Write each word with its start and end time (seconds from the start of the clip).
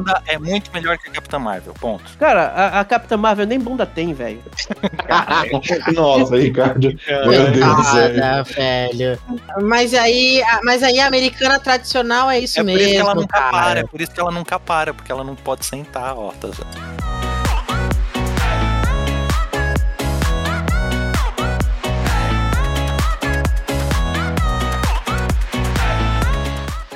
Wanda 0.00 0.22
é 0.26 0.38
muito 0.38 0.70
melhor 0.72 0.98
que 0.98 1.08
a 1.08 1.12
Capitã 1.12 1.38
Marvel, 1.38 1.74
ponto. 1.80 2.04
Cara, 2.18 2.46
a, 2.48 2.80
a 2.80 2.84
Capitã 2.84 3.16
Marvel 3.16 3.46
nem 3.46 3.58
bunda 3.58 3.84
tem, 3.86 4.12
velho. 4.12 4.42
Nossa, 5.94 6.36
Ricardo. 6.36 6.92
Meu 7.26 7.50
Deus 7.52 7.76
do 7.76 7.84
céu. 7.84 8.44
Velho. 8.44 9.18
Mas 9.62 9.94
aí, 9.94 10.42
a- 10.42 10.60
mas 10.64 10.82
aí 10.82 10.98
a 11.00 11.06
americana 11.06 11.58
tradicional 11.60 12.30
é 12.30 12.38
isso 12.38 12.58
é 12.58 12.62
por 12.62 12.66
mesmo, 12.66 12.80
isso 12.82 12.90
que 12.92 12.96
ela 13.00 13.14
nunca 13.14 13.38
cara. 13.38 13.50
para, 13.50 13.80
é 13.80 13.84
por 13.84 14.00
isso 14.00 14.12
que 14.12 14.20
ela 14.20 14.30
nunca 14.30 14.58
para, 14.60 14.94
porque 14.94 15.12
ela 15.12 15.24
não 15.24 15.34
pode 15.36 15.64
sentar, 15.66 16.16
ó. 16.16 16.32
Tá... 16.32 16.48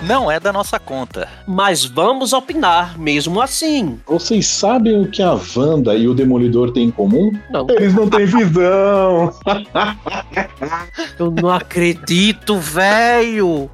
Não 0.07 0.31
é 0.31 0.39
da 0.39 0.53
nossa 0.53 0.79
conta. 0.79 1.27
Mas 1.47 1.85
vamos 1.85 2.33
opinar, 2.33 2.99
mesmo 2.99 3.41
assim. 3.41 3.99
Vocês 4.07 4.47
sabem 4.47 5.01
o 5.03 5.09
que 5.11 5.23
a 5.23 5.39
Wanda 5.57 5.95
e 5.95 6.07
o 6.09 6.15
Demolidor 6.15 6.73
têm 6.73 6.85
em 6.89 6.91
comum? 6.91 7.33
Não, 7.51 7.67
Eles 7.71 7.95
não 7.95 8.09
têm 8.11 8.27
visão. 8.27 9.33
eu 11.19 11.31
não 11.31 11.49
acredito, 11.51 12.59
velho. 12.59 13.71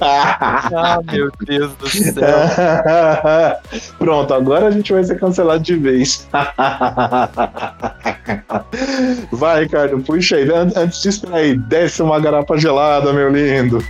Ah, 0.00 1.00
meu 1.12 1.30
Deus 1.44 1.72
do 1.74 1.88
céu. 1.88 2.14
Pronto, 3.98 4.34
agora 4.34 4.66
a 4.68 4.70
gente 4.70 4.92
vai 4.92 5.04
ser 5.04 5.18
cancelado 5.20 5.62
de 5.62 5.76
vez. 5.76 6.26
Vai, 9.32 9.62
Ricardo, 9.64 9.98
puxa 10.00 10.36
aí. 10.36 10.48
An- 10.50 10.72
Antes 10.76 11.02
disso, 11.02 11.22
peraí, 11.26 11.56
desce 11.56 12.02
uma 12.02 12.18
garapa 12.20 12.56
gelada, 12.56 13.12
meu 13.12 13.30
lindo. 13.30 13.82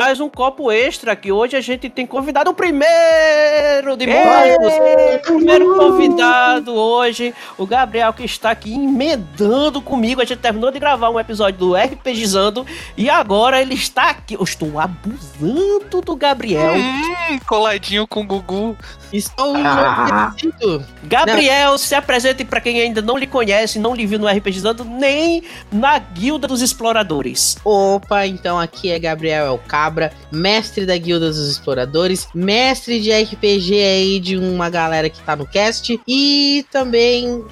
Traz 0.00 0.18
um 0.18 0.30
copo 0.30 0.72
extra 0.72 1.14
que 1.14 1.30
hoje 1.30 1.58
a 1.58 1.60
gente 1.60 1.90
tem 1.90 2.06
convidado 2.06 2.50
o 2.50 2.54
primeiro 2.54 3.98
de 3.98 4.06
muitos. 4.06 5.20
O 5.28 5.36
primeiro 5.36 5.76
convidado 5.76 6.72
hoje, 6.72 7.34
o 7.58 7.66
Gabriel, 7.66 8.10
que 8.14 8.24
está 8.24 8.52
aqui 8.52 8.72
emendando 8.72 9.82
comigo. 9.82 10.22
A 10.22 10.24
gente 10.24 10.38
terminou 10.38 10.70
de 10.70 10.78
gravar 10.78 11.10
um 11.10 11.20
episódio 11.20 11.58
do 11.58 11.74
RPGizando 11.74 12.64
e 12.96 13.10
agora 13.10 13.60
ele 13.60 13.74
está 13.74 14.08
aqui. 14.08 14.36
Eu 14.36 14.42
estou 14.42 14.80
abusando 14.80 16.00
do 16.00 16.16
Gabriel. 16.16 16.76
Hum, 16.76 17.38
coladinho 17.46 18.06
com 18.06 18.22
o 18.22 18.24
Gugu. 18.24 18.78
Estou 19.12 19.54
enlouquecido. 19.54 20.82
Gabriel, 21.02 21.76
se 21.76 21.94
apresente 21.94 22.42
para 22.42 22.62
quem 22.62 22.80
ainda 22.80 23.02
não 23.02 23.18
lhe 23.18 23.26
conhece, 23.26 23.78
não 23.78 23.94
lhe 23.94 24.06
viu 24.06 24.18
no 24.18 24.26
RPGizando, 24.26 24.82
nem 24.82 25.42
na 25.70 25.98
Guilda 25.98 26.48
dos 26.48 26.62
Exploradores. 26.62 27.58
Opa, 27.62 28.26
então 28.26 28.58
aqui 28.58 28.90
é 28.90 28.98
Gabriel 28.98 29.46
El 29.46 29.60
Cabra, 29.90 30.12
mestre 30.30 30.86
da 30.86 30.96
Guilda 30.96 31.26
dos 31.26 31.50
Exploradores, 31.50 32.28
mestre 32.32 33.00
de 33.00 33.10
RPG 33.10 33.74
aí 33.74 34.20
de 34.20 34.36
uma 34.36 34.70
galera 34.70 35.10
que 35.10 35.20
tá 35.20 35.34
no 35.34 35.44
cast 35.44 36.00
e 36.06 36.64
também 36.70 37.44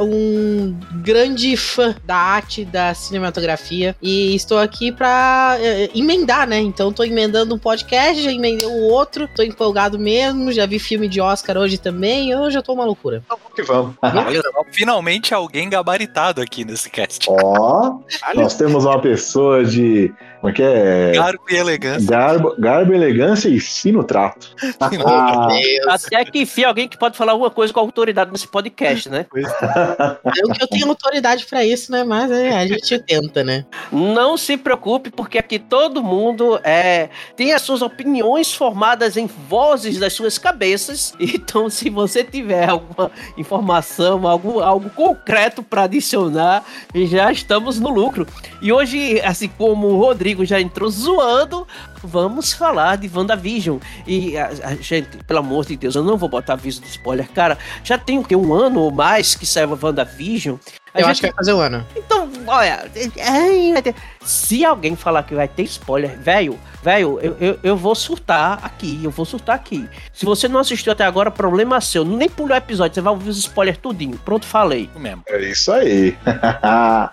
um 0.00 0.74
grande 1.02 1.54
fã 1.56 1.94
da 2.04 2.16
arte 2.16 2.64
da 2.64 2.94
cinematografia 2.94 3.94
e 4.00 4.34
estou 4.34 4.58
aqui 4.58 4.90
pra 4.90 5.58
eh, 5.60 5.90
emendar, 5.94 6.48
né? 6.48 6.58
Então 6.58 6.90
tô 6.90 7.04
emendando 7.04 7.54
um 7.54 7.58
podcast, 7.58 8.22
já 8.22 8.32
emendei 8.32 8.66
o 8.66 8.84
outro, 8.84 9.28
tô 9.28 9.42
empolgado 9.42 9.98
mesmo, 9.98 10.50
já 10.50 10.64
vi 10.64 10.78
filme 10.78 11.06
de 11.06 11.20
Oscar 11.20 11.58
hoje 11.58 11.76
também, 11.76 12.34
hoje 12.34 12.56
eu 12.56 12.62
tô 12.62 12.72
uma 12.72 12.84
loucura. 12.86 13.22
Que 13.54 13.62
vamos. 13.62 13.94
Olha 14.00 14.40
só, 14.40 14.64
finalmente 14.72 15.34
alguém 15.34 15.68
gabaritado 15.68 16.40
aqui 16.40 16.64
nesse 16.64 16.88
cast. 16.88 17.26
Ó, 17.28 17.98
nós 18.34 18.56
temos 18.56 18.84
uma 18.84 19.00
pessoa 19.00 19.64
de. 19.64 20.12
Como 20.44 20.52
é 20.52 20.56
que 20.56 20.62
é? 20.62 21.12
Garbo 21.12 21.42
e 21.48 21.56
elegância. 21.56 22.10
Garbo, 22.10 22.54
garbo, 22.58 22.92
elegância 22.92 23.48
e 23.48 23.58
fino 23.58 24.04
trato. 24.04 24.54
Ah, 25.06 25.48
Até 25.88 26.24
que 26.24 26.40
enfim, 26.40 26.64
alguém 26.64 26.88
que 26.88 26.98
pode 26.98 27.16
falar 27.16 27.32
alguma 27.32 27.50
coisa 27.50 27.72
com 27.72 27.80
autoridade 27.80 28.30
nesse 28.30 28.46
podcast, 28.46 29.08
né? 29.08 29.26
Eu 29.34 30.50
que 30.52 30.62
eu 30.62 30.68
tenho 30.68 30.88
autoridade 30.88 31.46
pra 31.46 31.64
isso, 31.64 31.90
né? 31.90 32.04
Mas 32.04 32.30
é, 32.30 32.56
a 32.56 32.66
gente 32.66 32.98
tenta, 32.98 33.42
né? 33.42 33.64
Não 33.90 34.36
se 34.36 34.56
preocupe, 34.56 35.10
porque 35.10 35.38
aqui 35.38 35.58
todo 35.58 36.02
mundo 36.02 36.60
é, 36.62 37.08
tem 37.36 37.52
as 37.52 37.62
suas 37.62 37.82
opiniões 37.82 38.52
formadas 38.54 39.16
em 39.16 39.26
vozes 39.26 39.98
das 39.98 40.12
suas 40.12 40.38
cabeças. 40.38 41.14
Então, 41.44 41.68
se 41.68 41.90
você 41.90 42.22
tiver 42.22 42.68
alguma 42.68 43.10
informação, 43.36 44.26
algo, 44.26 44.60
algo 44.60 44.88
concreto 44.90 45.62
para 45.62 45.82
adicionar, 45.82 46.64
já 46.94 47.30
estamos 47.30 47.78
no 47.78 47.90
lucro. 47.90 48.26
E 48.62 48.72
hoje, 48.72 49.20
assim 49.20 49.48
como 49.48 49.88
o 49.88 49.98
Rodrigo 49.98 50.33
já 50.42 50.60
entrou 50.60 50.90
zoando, 50.90 51.66
vamos 52.02 52.52
falar 52.52 52.96
de 52.96 53.10
WandaVision. 53.14 53.78
E, 54.06 54.36
a, 54.36 54.48
a 54.64 54.74
gente, 54.76 55.18
pelo 55.26 55.40
amor 55.40 55.66
de 55.66 55.76
Deus, 55.76 55.94
eu 55.94 56.02
não 56.02 56.16
vou 56.16 56.28
botar 56.28 56.54
aviso 56.54 56.80
de 56.80 56.88
spoiler, 56.88 57.28
cara. 57.30 57.58
Já 57.82 57.98
tem 57.98 58.18
o 58.18 58.24
quê? 58.24 58.34
Um 58.34 58.52
ano 58.54 58.80
ou 58.80 58.90
mais 58.90 59.34
que 59.34 59.44
saiu 59.44 59.72
a 59.74 59.78
WandaVision. 59.80 60.56
A 60.94 61.00
Eu 61.00 61.04
gente 61.06 61.10
acho 61.10 61.20
que 61.22 61.26
vai 61.26 61.36
fazer 61.36 61.52
um 61.52 61.58
ano. 61.60 61.86
então, 61.96 62.30
olha, 62.46 62.88
ai, 63.26 63.72
vai 63.72 63.82
ter- 63.82 63.94
se 64.24 64.64
alguém 64.64 64.96
falar 64.96 65.22
que 65.22 65.34
vai 65.34 65.46
ter 65.48 65.62
spoiler, 65.64 66.18
velho, 66.18 66.58
velho, 66.82 67.18
eu, 67.20 67.36
eu, 67.40 67.58
eu 67.62 67.76
vou 67.76 67.94
surtar 67.94 68.58
aqui, 68.62 69.00
eu 69.02 69.10
vou 69.10 69.24
surtar 69.24 69.54
aqui. 69.56 69.86
Se 70.12 70.24
você 70.24 70.48
não 70.48 70.60
assistiu 70.60 70.92
até 70.92 71.04
agora, 71.04 71.30
problema 71.30 71.80
seu. 71.80 72.04
Nem 72.04 72.28
pulou 72.28 72.52
o 72.52 72.56
episódio, 72.56 72.94
você 72.94 73.00
vai 73.00 73.12
ouvir 73.12 73.30
os 73.30 73.38
spoilers 73.38 73.78
tudinho. 73.78 74.18
Pronto, 74.24 74.46
falei. 74.46 74.88
Mesmo. 74.96 75.22
é 75.28 75.42
isso 75.50 75.70
aí. 75.72 76.16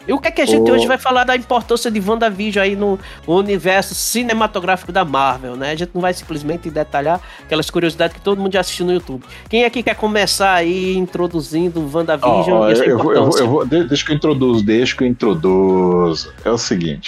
E 0.08 0.14
o 0.14 0.20
que 0.20 0.28
é 0.28 0.32
que 0.32 0.42
a 0.42 0.46
gente 0.46 0.70
Ô. 0.70 0.74
hoje 0.74 0.88
vai 0.88 0.98
falar 0.98 1.24
da 1.24 1.36
importância 1.36 1.90
de 1.92 2.00
WandaVision 2.00 2.64
aí 2.64 2.76
no 2.76 2.98
universo 3.28 3.94
cinematográfico 3.94 4.92
da 4.92 5.04
Marvel, 5.06 5.56
né? 5.56 5.72
A 5.72 5.76
gente 5.76 5.92
não 5.94 6.02
vai 6.02 6.14
simplesmente 6.14 6.70
detalhar 6.70 7.20
aquelas 7.44 7.70
curiosidades 7.70 8.16
que 8.16 8.22
todo 8.22 8.40
mundo 8.40 8.54
já 8.54 8.62
assistiu 8.62 8.86
no 8.86 8.94
YouTube. 8.94 9.24
Quem 9.50 9.64
aqui 9.66 9.84
quer 9.84 9.96
começar 9.96 10.54
aí 10.54 10.96
introduzindo 10.98 11.82
WandaVision 11.94 12.60
Ó, 12.62 12.70
e 12.70 12.72
essa 12.74 12.84
eu, 12.86 13.00
eu, 13.14 13.30
eu 13.38 13.48
vou- 13.50 13.66
de- 13.66 13.84
deixa 13.86 14.06
que 14.06 14.12
eu 14.12 14.16
introduzo, 14.16 14.64
deixa 14.64 14.96
que 14.96 15.04
eu 15.04 15.08
introduzo. 15.08 16.32
É 16.44 16.50
o 16.50 16.58
seguinte: 16.58 17.01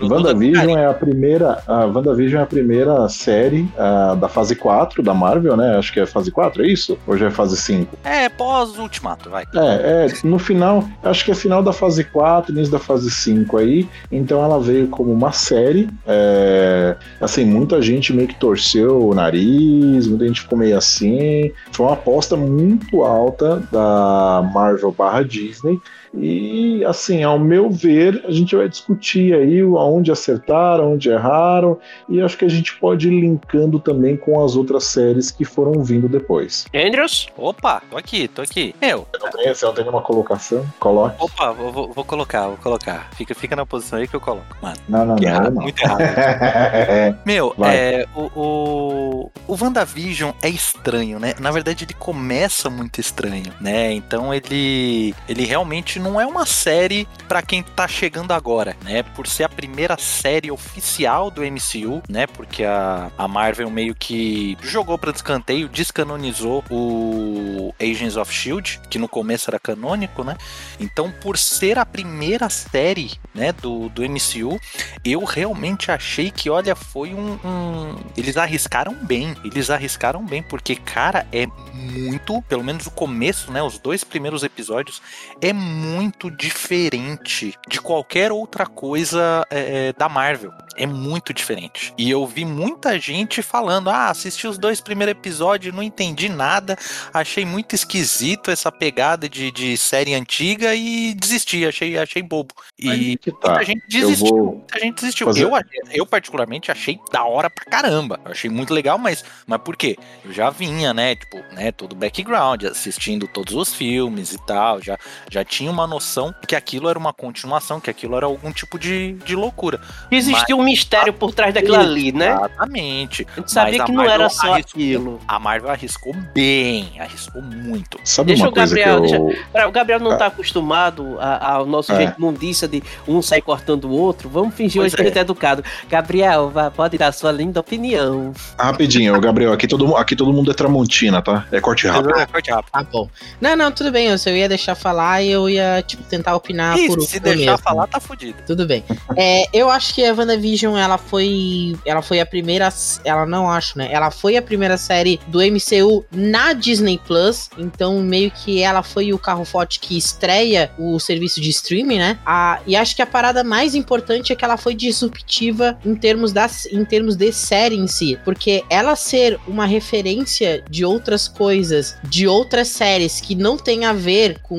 WandaVision 0.00 0.76
é 0.76 0.86
a 0.86 0.94
primeira. 0.94 1.62
A 1.66 1.86
WandaVision 1.86 2.40
é 2.40 2.44
a 2.44 2.46
primeira 2.46 3.08
série 3.08 3.68
ah, 3.78 4.14
da 4.14 4.28
fase 4.28 4.54
4 4.54 5.02
da 5.02 5.14
Marvel, 5.14 5.56
né? 5.56 5.76
Acho 5.76 5.92
que 5.92 6.00
é 6.00 6.06
fase 6.06 6.30
4, 6.30 6.62
é 6.62 6.66
isso? 6.66 6.98
Ou 7.06 7.16
já 7.16 7.26
é 7.26 7.30
fase 7.30 7.56
5? 7.56 7.96
É, 8.04 8.28
pós-ultimato, 8.28 9.30
vai. 9.30 9.44
É, 9.54 10.06
é, 10.06 10.08
no 10.24 10.38
final, 10.38 10.84
acho 11.02 11.24
que 11.24 11.30
é 11.30 11.34
final 11.34 11.62
da 11.62 11.72
fase 11.72 12.04
4, 12.04 12.52
início 12.52 12.72
da 12.72 12.78
fase 12.78 13.10
5 13.10 13.58
aí. 13.58 13.88
Então 14.10 14.42
ela 14.42 14.60
veio 14.60 14.88
como 14.88 15.12
uma 15.12 15.32
série. 15.32 15.88
é, 16.06 16.96
assim, 17.20 17.44
muita 17.44 17.80
gente 17.80 18.12
meio 18.12 18.28
que 18.28 18.34
torceu 18.34 19.08
o 19.08 19.14
nariz, 19.14 20.06
muita 20.06 20.26
gente 20.26 20.40
ficou 20.40 20.58
meio 20.58 20.76
assim. 20.76 21.52
Foi 21.72 21.86
uma 21.86 21.94
aposta 21.94 22.36
muito 22.36 23.02
alta 23.02 23.62
da 23.70 24.48
Marvel 24.52 24.92
barra 24.92 25.22
Disney. 25.22 25.80
E 26.16 26.84
assim, 26.84 27.22
ao 27.22 27.38
meu 27.38 27.70
ver, 27.70 28.24
a 28.26 28.30
gente 28.30 28.54
vai 28.54 28.68
discutir 28.68 29.34
aí 29.34 29.60
aonde 29.60 30.12
acertaram, 30.12 30.92
onde 30.92 31.08
erraram, 31.10 31.78
e 32.08 32.20
acho 32.20 32.36
que 32.38 32.44
a 32.44 32.48
gente 32.48 32.76
pode 32.76 33.08
ir 33.08 33.20
linkando 33.20 33.78
também 33.80 34.16
com 34.16 34.44
as 34.44 34.54
outras 34.56 34.84
séries 34.84 35.30
que 35.30 35.44
foram 35.44 35.82
vindo 35.82 36.08
depois. 36.08 36.66
Andrews? 36.74 37.26
Opa, 37.36 37.82
tô 37.90 37.96
aqui, 37.96 38.28
tô 38.28 38.42
aqui. 38.42 38.74
Meu, 38.80 39.06
Você 39.12 39.24
não 39.24 39.30
tem, 39.32 39.54
você 39.54 39.64
não 39.66 39.74
tem 39.74 39.84
nenhuma 39.84 40.02
colocação? 40.02 40.64
Coloque. 40.78 41.16
opa, 41.18 41.52
vou, 41.52 41.72
vou- 41.72 41.92
vou 41.92 42.04
colocar, 42.04 42.46
vou 42.48 42.56
colocar. 42.58 43.10
Fica, 43.16 43.34
fica 43.34 43.56
na 43.56 43.66
posição 43.66 43.98
aí 43.98 44.06
que 44.06 44.14
eu 44.14 44.20
coloco, 44.20 44.56
mano. 44.62 44.76
Não, 44.88 45.04
não, 45.04 45.16
Que 45.16 45.24
não. 45.26 45.32
errado, 45.32 45.54
não. 45.54 45.62
muito 45.62 45.82
errado. 45.82 46.00
Meu, 47.26 47.54
é, 47.64 48.06
o, 48.14 48.30
o, 48.34 49.30
o 49.48 49.56
WandaVision 49.60 50.30
é 50.42 50.48
estranho, 50.48 51.18
né? 51.18 51.34
Na 51.40 51.50
verdade, 51.50 51.84
ele 51.84 51.94
começa 51.94 52.68
muito 52.70 53.00
estranho, 53.00 53.52
né? 53.60 53.92
Então 53.92 54.32
ele, 54.32 55.14
ele 55.28 55.44
realmente 55.44 55.98
não 56.04 56.20
é 56.20 56.26
uma 56.26 56.44
série 56.44 57.08
pra 57.26 57.40
quem 57.40 57.62
tá 57.62 57.88
chegando 57.88 58.32
agora, 58.32 58.76
né? 58.84 59.02
Por 59.02 59.26
ser 59.26 59.44
a 59.44 59.48
primeira 59.48 59.96
série 59.98 60.50
oficial 60.50 61.30
do 61.30 61.40
MCU, 61.42 62.02
né? 62.08 62.26
Porque 62.26 62.62
a, 62.62 63.10
a 63.16 63.26
Marvel 63.26 63.70
meio 63.70 63.94
que 63.94 64.56
jogou 64.60 64.98
pra 64.98 65.10
descanteio, 65.12 65.66
descanonizou 65.68 66.62
o 66.70 67.74
Agents 67.80 68.16
of 68.16 68.30
Shield, 68.32 68.80
que 68.90 68.98
no 68.98 69.08
começo 69.08 69.48
era 69.48 69.58
canônico, 69.58 70.22
né? 70.22 70.36
Então, 70.78 71.10
por 71.22 71.38
ser 71.38 71.78
a 71.78 71.86
primeira 71.86 72.50
série, 72.50 73.12
né, 73.34 73.52
do, 73.52 73.88
do 73.88 74.02
MCU, 74.02 74.60
eu 75.04 75.24
realmente 75.24 75.90
achei 75.90 76.30
que, 76.30 76.50
olha, 76.50 76.76
foi 76.76 77.14
um, 77.14 77.38
um- 77.44 77.96
Eles 78.16 78.36
arriscaram 78.36 78.94
bem. 78.94 79.34
Eles 79.42 79.70
arriscaram 79.70 80.22
bem, 80.24 80.42
porque, 80.42 80.76
cara, 80.76 81.26
é 81.32 81.46
muito. 81.72 82.42
Pelo 82.42 82.62
menos 82.62 82.86
o 82.86 82.90
começo, 82.90 83.50
né? 83.50 83.62
Os 83.62 83.78
dois 83.78 84.04
primeiros 84.04 84.42
episódios 84.42 85.00
é 85.40 85.52
muito 85.52 85.93
diferente 86.00 86.30
diferente 86.30 87.54
de 87.68 87.80
qualquer 87.80 88.32
outra 88.32 88.66
coisa 88.66 89.44
é, 89.50 89.88
é, 89.88 89.92
da 89.92 90.08
Marvel. 90.08 90.52
É 90.76 90.86
muito 90.86 91.32
diferente. 91.32 91.92
E 91.96 92.10
eu 92.10 92.26
vi 92.26 92.44
muita 92.44 92.98
gente 92.98 93.42
falando: 93.42 93.88
ah, 93.90 94.08
assisti 94.08 94.46
os 94.46 94.58
dois 94.58 94.80
primeiros 94.80 95.12
episódios, 95.12 95.74
não 95.74 95.82
entendi 95.82 96.28
nada, 96.28 96.76
achei 97.12 97.44
muito 97.44 97.74
esquisito 97.74 98.50
essa 98.50 98.70
pegada 98.72 99.28
de, 99.28 99.50
de 99.50 99.76
série 99.76 100.14
antiga 100.14 100.74
e 100.74 101.14
desisti, 101.14 101.64
achei, 101.66 101.96
achei 101.98 102.22
bobo. 102.22 102.54
E 102.78 103.16
tá. 103.40 103.50
muita 103.50 103.64
gente 103.64 103.86
desistiu. 103.88 104.36
vou 104.36 104.54
Muita 104.56 104.78
gente 104.80 104.94
desistiu. 104.96 105.26
fazer- 105.26 105.44
Eu, 105.44 105.50
eu, 105.92 106.06
particularmente, 106.06 106.70
achei 106.70 106.98
da 107.12 107.24
hora 107.24 107.48
pra 107.48 107.64
caramba. 107.64 108.18
Eu 108.24 108.32
achei 108.32 108.50
muito 108.50 108.72
legal, 108.74 108.98
mas, 108.98 109.24
mas 109.46 109.60
por 109.60 109.76
quê? 109.76 109.96
Eu 110.24 110.32
já 110.32 110.50
vinha, 110.50 110.92
né? 110.92 111.14
Tipo, 111.14 111.36
né, 111.54 111.70
todo 111.70 111.92
o 111.92 111.96
background, 111.96 112.64
assistindo 112.64 113.28
todos 113.28 113.54
os 113.54 113.74
filmes 113.74 114.32
e 114.32 114.38
tal. 114.38 114.82
Já, 114.82 114.98
já 115.30 115.44
tinha 115.44 115.70
uma 115.70 115.86
noção 115.86 116.34
que 116.46 116.56
aquilo 116.56 116.88
era 116.88 116.98
uma 116.98 117.12
continuação, 117.12 117.80
que 117.80 117.90
aquilo 117.90 118.16
era 118.16 118.26
algum 118.26 118.52
tipo 118.52 118.78
de, 118.78 119.12
de 119.24 119.36
loucura. 119.36 119.80
Existia 120.10 120.56
um 120.56 120.63
mistério 120.64 121.12
por 121.12 121.32
trás 121.34 121.52
daquilo 121.54 121.76
ali, 121.76 122.12
né? 122.12 122.30
Exatamente. 122.34 123.26
A 123.36 123.40
gente 123.40 123.52
sabia 123.52 123.78
Mas 123.78 123.86
que 123.86 123.92
não 123.92 124.04
era 124.04 124.28
só 124.28 124.52
arriscou. 124.54 124.74
aquilo. 124.74 125.20
A 125.28 125.38
Marvel 125.38 125.70
arriscou 125.70 126.14
bem, 126.34 126.92
arriscou 126.98 127.42
muito. 127.42 127.98
Sabe 128.04 128.28
Deixa 128.28 128.42
uma 128.44 128.50
o 128.50 128.52
coisa 128.52 128.74
Gabriel, 128.74 129.02
que 129.02 129.14
eu. 129.14 129.44
Pera, 129.52 129.68
O 129.68 129.72
Gabriel 129.72 130.00
não 130.00 130.16
tá 130.18 130.26
acostumado 130.26 131.16
ao 131.20 131.66
nosso 131.66 131.92
É. 131.92 131.96
jeito 131.96 132.20
mundiça 132.20 132.66
de 132.66 132.82
um 133.06 133.20
sair 133.22 133.42
cortando 133.42 133.84
o 133.84 133.90
outro. 133.92 134.28
Vamos 134.28 134.54
fingir 134.54 134.80
Pois 134.80 134.92
hoje 134.92 135.02
que 135.02 135.08
a 135.08 135.12
é. 135.14 135.18
é 135.18 135.20
educado. 135.20 135.64
Gabriel, 135.88 136.50
vá, 136.50 136.70
pode 136.70 136.96
dar 136.98 137.12
sua 137.12 137.30
linda 137.32 137.60
opinião. 137.60 138.32
Rapidinho, 138.58 139.18
Gabriel, 139.20 139.52
aqui 139.52 139.66
todo, 139.66 139.96
aqui 139.96 140.16
todo 140.16 140.32
mundo 140.32 140.50
é 140.50 140.54
Tramontina, 140.54 141.20
tá? 141.22 141.46
É 141.52 141.60
corte 141.60 141.86
rápido. 141.86 142.14
Ah, 142.16 142.26
corte 142.26 142.50
rápido. 142.50 142.70
Tá 142.72 142.82
bom. 142.82 143.08
Não, 143.40 143.56
não, 143.56 143.70
tudo 143.70 143.90
bem. 143.90 144.06
Eu 144.08 144.18
só 144.18 144.30
ia 144.30 144.48
deixar 144.48 144.74
falar 144.74 145.22
e 145.22 145.30
eu 145.30 145.48
ia, 145.48 145.82
tipo, 145.86 146.02
tentar 146.04 146.34
opinar 146.34 146.76
Ih, 146.78 146.86
por 146.86 147.00
se 147.00 147.16
último 147.16 147.20
deixar 147.20 147.50
mesmo. 147.52 147.58
falar, 147.58 147.86
tá 147.86 148.00
fudido. 148.00 148.38
Tudo 148.46 148.66
bem. 148.66 148.84
É, 149.16 149.44
eu 149.52 149.70
acho 149.70 149.94
que 149.94 150.04
a 150.04 150.12
WandaVision, 150.14 150.53
ela 150.62 150.98
foi. 150.98 151.76
Ela 151.84 152.02
foi 152.02 152.20
a 152.20 152.26
primeira. 152.26 152.72
Ela 153.04 153.26
não 153.26 153.50
acho, 153.50 153.78
né? 153.78 153.88
Ela 153.90 154.10
foi 154.10 154.36
a 154.36 154.42
primeira 154.42 154.76
série 154.76 155.18
do 155.28 155.38
MCU 155.40 156.04
na 156.12 156.52
Disney 156.52 157.00
Plus. 157.06 157.48
Então, 157.58 158.00
meio 158.00 158.30
que 158.30 158.60
ela 158.62 158.82
foi 158.82 159.12
o 159.12 159.18
carro 159.18 159.44
forte 159.44 159.80
que 159.80 159.96
estreia 159.96 160.70
o 160.78 160.98
serviço 161.00 161.40
de 161.40 161.50
streaming, 161.50 161.98
né? 161.98 162.18
A, 162.24 162.60
e 162.66 162.76
acho 162.76 162.94
que 162.94 163.02
a 163.02 163.06
parada 163.06 163.42
mais 163.42 163.74
importante 163.74 164.32
é 164.32 164.36
que 164.36 164.44
ela 164.44 164.56
foi 164.56 164.74
disruptiva 164.74 165.78
em 165.84 165.94
termos, 165.94 166.32
das, 166.32 166.66
em 166.66 166.84
termos 166.84 167.16
de 167.16 167.32
série 167.32 167.76
em 167.76 167.86
si. 167.86 168.18
Porque 168.24 168.62
ela 168.70 168.96
ser 168.96 169.38
uma 169.46 169.66
referência 169.66 170.62
de 170.70 170.84
outras 170.84 171.28
coisas, 171.28 171.96
de 172.04 172.26
outras 172.26 172.68
séries 172.68 173.20
que 173.20 173.34
não 173.34 173.56
tem 173.56 173.84
a 173.84 173.92
ver 173.92 174.38
com, 174.42 174.58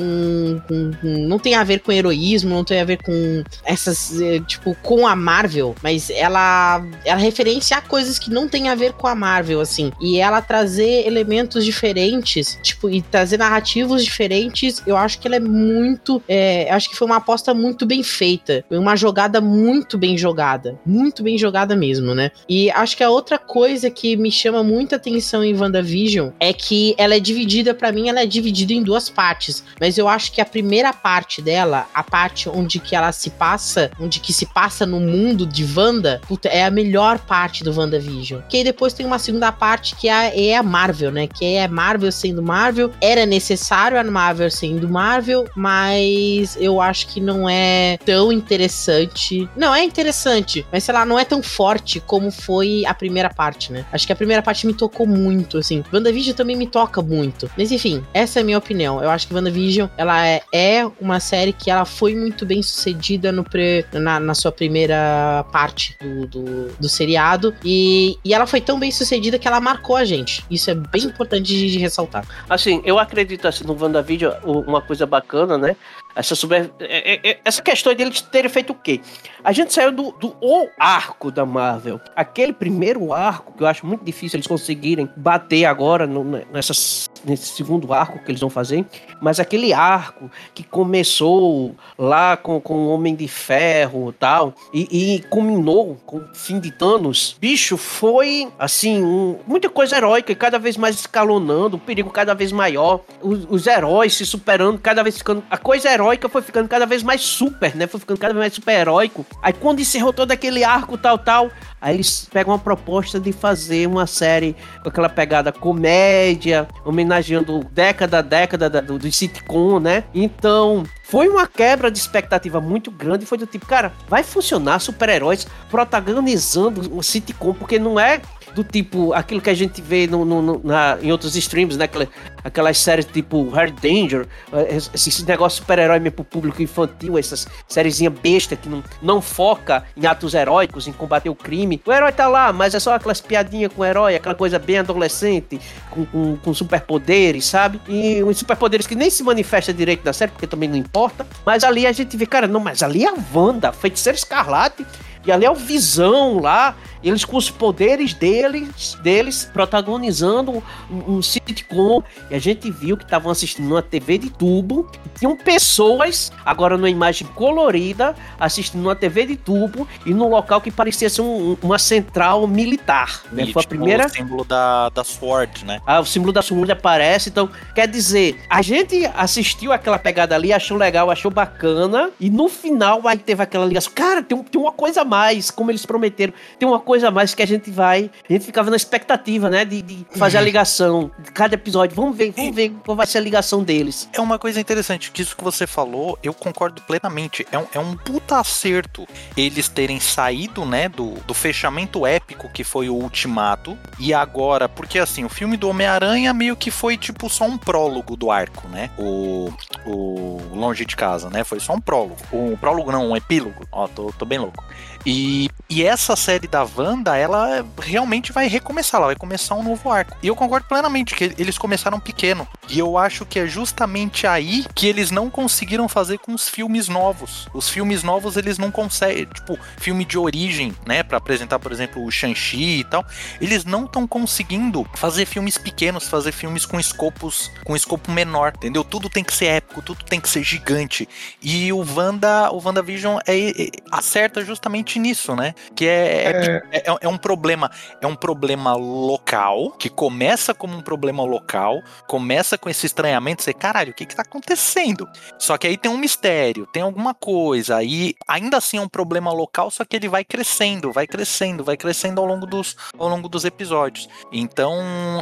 com- 0.67 0.91
com- 0.93 1.27
não 1.27 1.39
tem 1.39 1.55
a 1.55 1.63
ver 1.63 1.79
com 1.81 1.91
heroísmo, 1.91 2.53
não 2.53 2.63
tem 2.63 2.79
a 2.79 2.85
ver 2.85 2.97
com 3.03 3.43
essas, 3.63 4.19
eh, 4.21 4.39
tipo, 4.41 4.75
com 4.81 5.05
a 5.07 5.15
Marvel, 5.15 5.75
mas 5.85 6.09
ela, 6.09 6.83
ela 7.05 7.19
referencia 7.19 7.77
a 7.77 7.81
coisas 7.81 8.17
que 8.17 8.31
não 8.31 8.49
tem 8.49 8.69
a 8.69 8.73
ver 8.73 8.93
com 8.93 9.05
a 9.05 9.13
Marvel, 9.13 9.61
assim. 9.61 9.91
E 10.01 10.19
ela 10.19 10.41
trazer 10.41 11.05
elementos 11.05 11.63
diferentes, 11.63 12.57
tipo, 12.63 12.89
e 12.89 13.03
trazer 13.03 13.37
narrativos 13.37 14.03
diferentes, 14.03 14.81
eu 14.87 14.97
acho 14.97 15.19
que 15.19 15.27
ela 15.27 15.35
é 15.35 15.39
muito, 15.39 16.23
é, 16.27 16.67
acho 16.71 16.89
que 16.89 16.95
foi 16.95 17.05
uma 17.05 17.17
aposta 17.17 17.53
muito 17.53 17.85
bem 17.85 18.01
feita, 18.01 18.65
foi 18.67 18.79
uma 18.79 18.95
jogada 18.95 19.39
muito 19.39 19.95
bem 19.95 20.17
jogada, 20.17 20.79
muito 20.83 21.21
bem 21.21 21.37
jogada 21.37 21.75
mesmo, 21.75 22.15
né? 22.15 22.31
E 22.49 22.71
acho 22.71 22.97
que 22.97 23.03
a 23.03 23.11
outra 23.11 23.37
coisa 23.37 23.91
que 23.91 24.17
me 24.17 24.31
chama 24.31 24.63
muita 24.63 24.95
atenção 24.95 25.43
em 25.43 25.55
WandaVision 25.55 26.31
é 26.39 26.51
que 26.51 26.95
ela 26.97 27.13
é 27.13 27.19
dividida, 27.19 27.75
pra 27.75 27.91
mim, 27.91 28.09
ela 28.09 28.21
é 28.21 28.25
dividida 28.25 28.73
em 28.73 28.81
duas 28.81 29.07
partes. 29.07 29.63
Mas 29.79 29.99
eu 29.99 30.07
acho 30.07 30.31
que 30.31 30.41
a 30.41 30.45
primeira 30.45 30.91
parte 30.91 31.43
dela, 31.43 31.85
a 31.93 32.01
parte 32.01 32.49
onde 32.49 32.79
que 32.79 32.95
ela 32.95 33.11
se 33.11 33.29
passa, 33.29 33.91
onde 33.99 34.19
que 34.19 34.33
se 34.33 34.47
passa 34.47 34.83
no 34.83 34.99
mundo 34.99 35.45
de 35.45 35.74
Wanda, 35.75 36.21
puta, 36.27 36.47
é 36.49 36.65
a 36.65 36.71
melhor 36.71 37.19
parte 37.19 37.63
do 37.63 37.77
WandaVision. 37.77 38.41
Que 38.49 38.57
aí 38.57 38.63
depois 38.63 38.93
tem 38.93 39.05
uma 39.05 39.19
segunda 39.19 39.51
parte 39.51 39.95
que 39.95 40.07
é 40.07 40.13
a, 40.13 40.35
é 40.35 40.61
Marvel, 40.61 41.11
né? 41.11 41.27
Que 41.27 41.55
é 41.55 41.67
Marvel 41.67 42.11
sendo 42.11 42.41
Marvel. 42.41 42.91
Era 43.01 43.25
necessário 43.25 43.99
a 43.99 44.03
Marvel 44.03 44.49
sendo 44.49 44.87
Marvel, 44.87 45.45
mas 45.55 46.57
eu 46.59 46.79
acho 46.81 47.07
que 47.07 47.19
não 47.19 47.49
é 47.49 47.97
tão 48.05 48.31
interessante. 48.31 49.49
Não, 49.55 49.73
é 49.73 49.83
interessante, 49.83 50.65
mas 50.71 50.83
sei 50.83 50.93
lá, 50.93 51.05
não 51.05 51.17
é 51.17 51.25
tão 51.25 51.41
forte 51.41 51.99
como 51.99 52.31
foi 52.31 52.83
a 52.85 52.93
primeira 52.93 53.29
parte, 53.29 53.71
né? 53.71 53.85
Acho 53.91 54.05
que 54.05 54.13
a 54.13 54.15
primeira 54.15 54.41
parte 54.41 54.67
me 54.67 54.73
tocou 54.73 55.05
muito, 55.07 55.57
assim. 55.57 55.83
WandaVision 55.93 56.35
também 56.35 56.55
me 56.55 56.67
toca 56.67 57.01
muito. 57.01 57.49
Mas 57.57 57.71
enfim, 57.71 58.03
essa 58.13 58.39
é 58.39 58.41
a 58.41 58.45
minha 58.45 58.57
opinião. 58.57 59.01
Eu 59.01 59.09
acho 59.09 59.27
que 59.27 59.33
WandaVision, 59.33 59.87
ela 59.97 60.25
é, 60.27 60.41
é 60.51 60.87
uma 60.99 61.19
série 61.19 61.53
que 61.53 61.69
ela 61.71 61.85
foi 61.85 62.15
muito 62.15 62.45
bem 62.45 62.61
sucedida 62.61 63.31
no 63.31 63.43
pre- 63.43 63.85
na, 63.93 64.19
na 64.19 64.33
sua 64.33 64.51
primeira 64.51 65.45
parte 65.51 65.64
do, 66.01 66.27
do, 66.27 66.67
do 66.79 66.89
seriado. 66.89 67.55
E, 67.63 68.17
e 68.23 68.33
ela 68.33 68.45
foi 68.45 68.61
tão 68.61 68.79
bem 68.79 68.91
sucedida 68.91 69.39
que 69.39 69.47
ela 69.47 69.59
marcou 69.59 69.95
a 69.95 70.05
gente. 70.05 70.43
Isso 70.49 70.69
é 70.69 70.75
bem 70.75 71.03
importante 71.03 71.45
de, 71.45 71.71
de 71.71 71.79
ressaltar. 71.79 72.25
Assim, 72.49 72.81
eu 72.85 72.99
acredito 72.99 73.47
assim, 73.47 73.63
no 73.63 73.79
WandaVision, 73.79 74.33
uma 74.43 74.81
coisa 74.81 75.05
bacana, 75.05 75.57
né? 75.57 75.75
Essa, 76.15 76.33
super, 76.35 76.71
é- 76.79 77.13
é- 77.15 77.29
é- 77.31 77.39
essa 77.43 77.61
questão 77.61 77.93
deles 77.93 78.21
terem 78.21 78.49
feito 78.49 78.71
o 78.71 78.75
quê? 78.75 79.01
A 79.43 79.51
gente 79.51 79.73
saiu 79.73 79.91
do, 79.91 80.11
do 80.13 80.35
o 80.41 80.67
arco 80.79 81.29
da 81.29 81.45
Marvel. 81.45 81.99
Aquele 82.15 82.53
primeiro 82.53 83.11
arco, 83.13 83.51
que 83.53 83.61
eu 83.61 83.67
acho 83.67 83.85
muito 83.85 84.03
difícil 84.05 84.37
eles 84.37 84.47
conseguirem 84.47 85.09
bater 85.17 85.65
agora 85.65 86.07
no, 86.07 86.23
nesse 86.23 87.47
segundo 87.49 87.93
arco 87.93 88.19
que 88.23 88.31
eles 88.31 88.39
vão 88.39 88.49
fazer. 88.49 88.85
Mas 89.21 89.39
aquele 89.39 89.73
arco 89.73 90.31
que 90.53 90.63
começou 90.63 91.75
lá 91.97 92.37
com, 92.37 92.59
com 92.61 92.73
o 92.85 92.89
Homem 92.89 93.13
de 93.13 93.27
Ferro 93.27 94.09
e 94.09 94.13
tal, 94.13 94.53
e, 94.73 95.15
e 95.15 95.19
culminou 95.23 95.97
com 96.05 96.17
o 96.17 96.29
fim 96.33 96.59
de 96.59 96.71
Thanos, 96.71 97.35
bicho, 97.39 97.75
foi 97.77 98.47
assim, 98.57 99.03
um- 99.03 99.37
muita 99.45 99.69
coisa 99.69 99.97
heróica 99.97 100.31
e 100.31 100.35
cada 100.35 100.57
vez 100.57 100.77
mais 100.77 100.95
escalonando, 100.95 101.75
o 101.77 101.79
perigo 101.79 102.09
cada 102.09 102.33
vez 102.33 102.51
maior, 102.51 103.01
os, 103.21 103.45
os 103.49 103.67
heróis 103.67 104.13
se 104.15 104.25
superando, 104.25 104.79
cada 104.79 105.03
vez 105.03 105.17
ficando. 105.17 105.43
A 105.49 105.57
coisa 105.57 105.91
heróica 105.91 106.04
foi 106.29 106.41
ficando 106.41 106.67
cada 106.67 106.85
vez 106.85 107.03
mais 107.03 107.21
super, 107.21 107.75
né? 107.75 107.87
Foi 107.87 107.99
ficando 107.99 108.19
cada 108.19 108.33
vez 108.33 108.43
mais 108.43 108.53
super 108.53 108.73
heróico. 108.79 109.25
Aí 109.41 109.53
quando 109.53 109.79
encerrou 109.81 110.11
todo 110.13 110.31
aquele 110.31 110.63
arco 110.63 110.97
tal, 110.97 111.17
tal, 111.17 111.49
aí 111.81 111.95
eles 111.95 112.27
pegam 112.31 112.53
uma 112.53 112.59
proposta 112.59 113.19
de 113.19 113.31
fazer 113.31 113.87
uma 113.87 114.05
série 114.07 114.55
com 114.83 114.89
aquela 114.89 115.09
pegada 115.09 115.51
comédia, 115.51 116.67
homenageando 116.83 117.63
década 117.71 118.19
a 118.19 118.21
década 118.21 118.69
da- 118.69 118.81
do, 118.81 118.97
do 118.99 119.11
sitcom, 119.11 119.79
né? 119.79 120.03
Então, 120.13 120.83
foi 121.03 121.27
uma 121.29 121.45
quebra 121.47 121.89
de 121.91 121.97
expectativa 121.99 122.59
muito 122.59 122.89
grande. 122.91 123.25
Foi 123.25 123.37
do 123.37 123.45
tipo, 123.45 123.65
cara, 123.65 123.91
vai 124.07 124.23
funcionar 124.23 124.79
super-heróis 124.79 125.45
protagonizando 125.69 126.93
um 126.95 127.01
sitcom, 127.01 127.53
porque 127.53 127.77
não 127.79 127.99
é 127.99 128.21
do 128.55 128.63
tipo 128.63 129.13
aquilo 129.13 129.41
que 129.41 129.49
a 129.49 129.53
gente 129.53 129.81
vê 129.81 130.07
no, 130.07 130.23
no- 130.25 130.41
no- 130.41 130.61
na- 130.63 130.97
em 131.01 131.11
outros 131.11 131.35
streams, 131.35 131.77
né? 131.77 131.85
Aquela- 131.85 132.07
aquelas 132.43 132.77
séries 132.77 133.05
tipo 133.05 133.49
Hard 133.49 133.73
Danger, 133.79 134.25
eh, 134.53 134.77
esse, 134.77 135.09
esse 135.09 135.25
negócio 135.25 135.57
super-herói 135.61 135.99
meio 135.99 136.11
pro 136.13 136.23
público 136.23 136.61
infantil, 136.63 137.17
essas 137.17 137.47
sériezinha 137.67 138.09
besta 138.09 138.55
que 138.55 138.69
não, 138.69 138.83
não 139.01 139.21
foca 139.21 139.83
em 139.97 140.05
atos 140.05 140.33
heróicos, 140.33 140.87
em 140.87 140.93
combater 140.93 141.29
o 141.29 141.35
crime. 141.35 141.81
O 141.85 141.91
herói 141.91 142.11
tá 142.11 142.27
lá, 142.27 142.53
mas 142.53 142.73
é 142.73 142.79
só 142.79 142.93
aquelas 142.95 143.19
piadinhas 143.19 143.71
com 143.73 143.81
o 143.81 143.85
herói, 143.85 144.15
aquela 144.15 144.35
coisa 144.35 144.57
bem 144.57 144.77
adolescente, 144.77 145.59
com, 145.91 146.05
com, 146.05 146.37
com 146.37 146.53
superpoderes, 146.53 147.45
sabe? 147.45 147.81
E 147.89 148.23
uns 148.23 148.37
superpoderes 148.37 148.87
que 148.87 148.95
nem 148.95 149.09
se 149.09 149.23
manifesta 149.23 149.73
direito 149.73 150.05
na 150.05 150.13
série, 150.13 150.31
porque 150.31 150.47
também 150.47 150.69
não 150.69 150.77
importa. 150.77 151.25
Mas 151.45 151.63
ali 151.63 151.85
a 151.85 151.91
gente 151.91 152.15
vê, 152.15 152.25
cara, 152.25 152.47
não, 152.47 152.59
mas 152.59 152.81
ali 152.83 153.03
é 153.03 153.09
a 153.09 153.15
Wanda, 153.33 153.71
feiticeira 153.73 154.17
escarlate. 154.17 154.85
E 155.25 155.31
ali 155.31 155.45
é 155.45 155.51
o 155.51 155.55
Visão 155.55 156.39
lá, 156.39 156.75
eles 157.03 157.23
com 157.25 157.37
os 157.37 157.49
poderes 157.49 158.13
deles, 158.13 158.95
deles 159.01 159.49
protagonizando 159.53 160.63
um, 160.89 161.15
um 161.17 161.21
sitcom. 161.21 162.01
E 162.29 162.35
a 162.35 162.39
gente 162.39 162.69
viu 162.71 162.97
que 162.97 163.03
estavam 163.03 163.31
assistindo 163.31 163.65
uma 163.67 163.81
TV 163.81 164.17
de 164.17 164.29
tubo. 164.29 164.89
E 165.05 165.19
tinham 165.19 165.35
pessoas, 165.37 166.31
agora 166.45 166.77
numa 166.77 166.89
imagem 166.89 167.27
colorida, 167.35 168.15
assistindo 168.39 168.81
uma 168.81 168.95
TV 168.95 169.25
de 169.25 169.35
tubo 169.35 169.87
e 170.05 170.13
num 170.13 170.29
local 170.29 170.59
que 170.61 170.71
parecia 170.71 171.09
ser 171.09 171.21
um- 171.21 171.51
um- 171.51 171.57
uma 171.61 171.77
central 171.79 172.47
militar. 172.47 173.21
Né? 173.31 173.43
E, 173.43 173.53
Foi 173.53 173.59
a 173.61 173.63
tipo, 173.63 173.69
primeira 173.75 174.05
O 174.07 174.09
símbolo 174.09 174.43
da, 174.43 174.89
da 174.89 175.03
Sword, 175.03 175.63
né? 175.65 175.81
ah, 175.85 175.99
o 175.99 176.05
símbolo 176.05 176.31
da 176.33 176.41
Sword 176.41 176.71
aparece, 176.71 177.29
então 177.29 177.49
quer 177.73 177.87
dizer, 177.87 178.39
a 178.49 178.61
gente 178.61 179.05
assistiu 179.15 179.71
aquela 179.71 179.99
pegada 179.99 180.33
ali, 180.35 180.51
achou 180.51 180.77
legal, 180.77 181.09
achou 181.11 181.29
bacana, 181.31 182.09
e 182.19 182.29
no 182.29 182.47
final 182.49 183.07
aí 183.07 183.17
teve 183.17 183.41
aquela 183.43 183.65
ligação, 183.65 183.91
cara, 183.93 184.21
tem, 184.23 184.41
tem 184.43 184.61
uma 184.61 184.71
coisa 184.71 185.01
a 185.01 185.05
mais, 185.15 185.49
como 185.49 185.71
eles 185.71 185.85
prometeram, 185.85 186.33
tem 186.59 186.67
uma 186.67 186.79
coisa 186.79 187.07
a 187.07 187.11
mais 187.11 187.33
que 187.33 187.41
a 187.41 187.47
gente 187.47 187.71
vai, 187.71 188.09
a 188.29 188.33
gente 188.33 188.45
ficava 188.45 188.69
na 188.69 188.75
expectativa, 188.75 189.49
né, 189.49 189.63
de, 189.63 189.81
de 189.81 190.05
fazer 190.17 190.37
a 190.37 190.41
ligação 190.41 191.09
de 191.17 191.31
cada 191.31 191.55
episódio, 191.55 191.95
vamos 191.95 192.17
ver, 192.17 192.31
vamos 192.31 192.53
ver 192.53 192.73
qual 192.83 192.97
vai 192.97 193.07
ser 193.07 193.19
a 193.19 193.21
ligação 193.21 193.63
deles. 193.63 194.09
É 194.11 194.19
uma 194.19 194.37
coisa 194.37 194.59
interessante, 194.59 195.11
que 195.11 195.21
isso 195.21 195.35
que 195.35 195.43
você 195.43 195.65
falou, 195.65 196.19
eu 196.21 196.33
concordo 196.33 196.81
plenamente. 196.81 197.47
É 197.51 197.57
um, 197.57 197.65
é 197.73 197.79
um 197.79 197.95
puta 197.95 198.39
acerto 198.39 199.07
eles 199.37 199.69
terem 199.69 199.99
saído, 199.99 200.65
né, 200.65 200.89
do, 200.89 201.13
do 201.25 201.33
fechamento 201.33 202.05
épico 202.05 202.49
que 202.49 202.63
foi 202.63 202.89
o 202.89 202.95
Ultimato, 202.95 203.77
e 203.99 204.13
agora, 204.13 204.67
porque 204.67 204.99
assim, 204.99 205.23
o 205.23 205.29
filme 205.29 205.55
do 205.55 205.69
Homem-Aranha 205.69 206.33
meio 206.33 206.55
que 206.55 206.69
foi 206.69 206.97
tipo 206.97 207.29
só 207.29 207.45
um 207.45 207.57
prólogo 207.57 208.15
do 208.15 208.29
arco, 208.29 208.67
né? 208.67 208.89
O, 208.97 209.51
o 209.85 210.41
Longe 210.53 210.85
de 210.85 210.95
Casa, 210.95 211.29
né? 211.29 211.43
Foi 211.43 211.59
só 211.59 211.73
um 211.73 211.81
prólogo. 211.81 212.17
Um 212.31 212.57
prólogo 212.57 212.91
não, 212.91 213.11
um 213.11 213.15
epílogo. 213.15 213.65
Ó, 213.71 213.87
tô, 213.87 214.11
tô 214.17 214.25
bem 214.25 214.39
louco. 214.39 214.63
E, 215.05 215.49
e 215.69 215.83
essa 215.83 216.15
série 216.15 216.47
da 216.47 216.67
Wanda, 216.75 217.15
ela 217.15 217.65
realmente 217.79 218.31
vai 218.31 218.47
recomeçar, 218.47 218.99
ela 218.99 219.07
vai 219.07 219.15
começar 219.15 219.55
um 219.55 219.63
novo 219.63 219.91
arco. 219.91 220.17
E 220.21 220.27
eu 220.27 220.35
concordo 220.35 220.67
plenamente 220.67 221.13
que 221.13 221.35
eles 221.37 221.57
começaram 221.57 221.99
pequeno. 221.99 222.47
E 222.69 222.79
eu 222.79 222.97
acho 222.97 223.25
que 223.25 223.39
é 223.39 223.45
justamente 223.45 224.25
aí 224.25 224.65
que 224.73 224.87
eles 224.87 225.11
não 225.11 225.29
conseguiram 225.29 225.87
fazer 225.87 226.17
com 226.17 226.33
os 226.33 226.49
filmes 226.49 226.87
novos. 226.87 227.47
Os 227.53 227.69
filmes 227.69 228.01
novos 228.03 228.37
eles 228.37 228.57
não 228.57 228.71
conseguem, 228.71 229.25
tipo, 229.25 229.57
filme 229.77 230.03
de 230.03 230.17
origem, 230.17 230.73
né, 230.85 231.03
para 231.03 231.17
apresentar, 231.17 231.59
por 231.59 231.71
exemplo, 231.71 232.03
o 232.03 232.11
Shang-Chi 232.11 232.79
e 232.79 232.83
tal, 232.83 233.05
eles 233.39 233.65
não 233.65 233.85
estão 233.85 234.07
conseguindo 234.07 234.85
fazer 234.95 235.25
filmes 235.25 235.57
pequenos, 235.57 236.07
fazer 236.07 236.31
filmes 236.31 236.65
com 236.65 236.79
escopos, 236.79 237.51
com 237.63 237.75
escopo 237.75 238.11
menor, 238.11 238.53
entendeu? 238.55 238.83
Tudo 238.83 239.09
tem 239.09 239.23
que 239.23 239.33
ser 239.33 239.45
épico, 239.45 239.81
tudo 239.81 240.03
tem 240.03 240.19
que 240.19 240.29
ser 240.29 240.43
gigante. 240.43 241.07
E 241.41 241.71
o 241.71 241.85
Wanda, 241.95 242.51
o 242.51 242.61
WandaVision 242.63 243.19
é, 243.27 243.49
é 243.49 243.69
acerta 243.91 244.43
justamente 244.43 244.94
nisso, 244.99 245.35
né? 245.35 245.53
Que 245.75 245.87
é, 245.87 245.91
é. 245.91 246.63
é, 246.71 246.77
é, 246.77 246.97
é 247.01 247.07
um 247.07 247.17
problema, 247.17 247.71
é 248.01 248.07
um 248.07 248.15
problema 248.15 248.75
local, 248.75 249.71
que 249.71 249.89
começa 249.89 250.53
como 250.53 250.77
um 250.77 250.81
problema 250.81 251.23
local, 251.23 251.81
começa 252.07 252.57
com 252.57 252.69
esse 252.69 252.85
estranhamento, 252.85 253.43
você, 253.43 253.53
caralho, 253.53 253.91
o 253.91 253.95
que 253.95 254.05
que 254.05 254.15
tá 254.15 254.21
acontecendo? 254.21 255.07
Só 255.37 255.57
que 255.57 255.67
aí 255.67 255.77
tem 255.77 255.91
um 255.91 255.97
mistério, 255.97 256.65
tem 256.67 256.83
alguma 256.83 257.13
coisa, 257.13 257.77
aí 257.77 258.15
ainda 258.27 258.57
assim 258.57 258.77
é 258.77 258.81
um 258.81 258.89
problema 258.89 259.31
local, 259.31 259.69
só 259.71 259.83
que 259.83 259.95
ele 259.95 260.07
vai 260.07 260.23
crescendo, 260.23 260.91
vai 260.91 261.07
crescendo, 261.07 261.63
vai 261.63 261.77
crescendo 261.77 262.21
ao 262.21 262.27
longo 262.27 262.45
dos, 262.45 262.75
ao 262.97 263.07
longo 263.07 263.27
dos 263.27 263.45
episódios. 263.45 264.07
Então, 264.31 264.73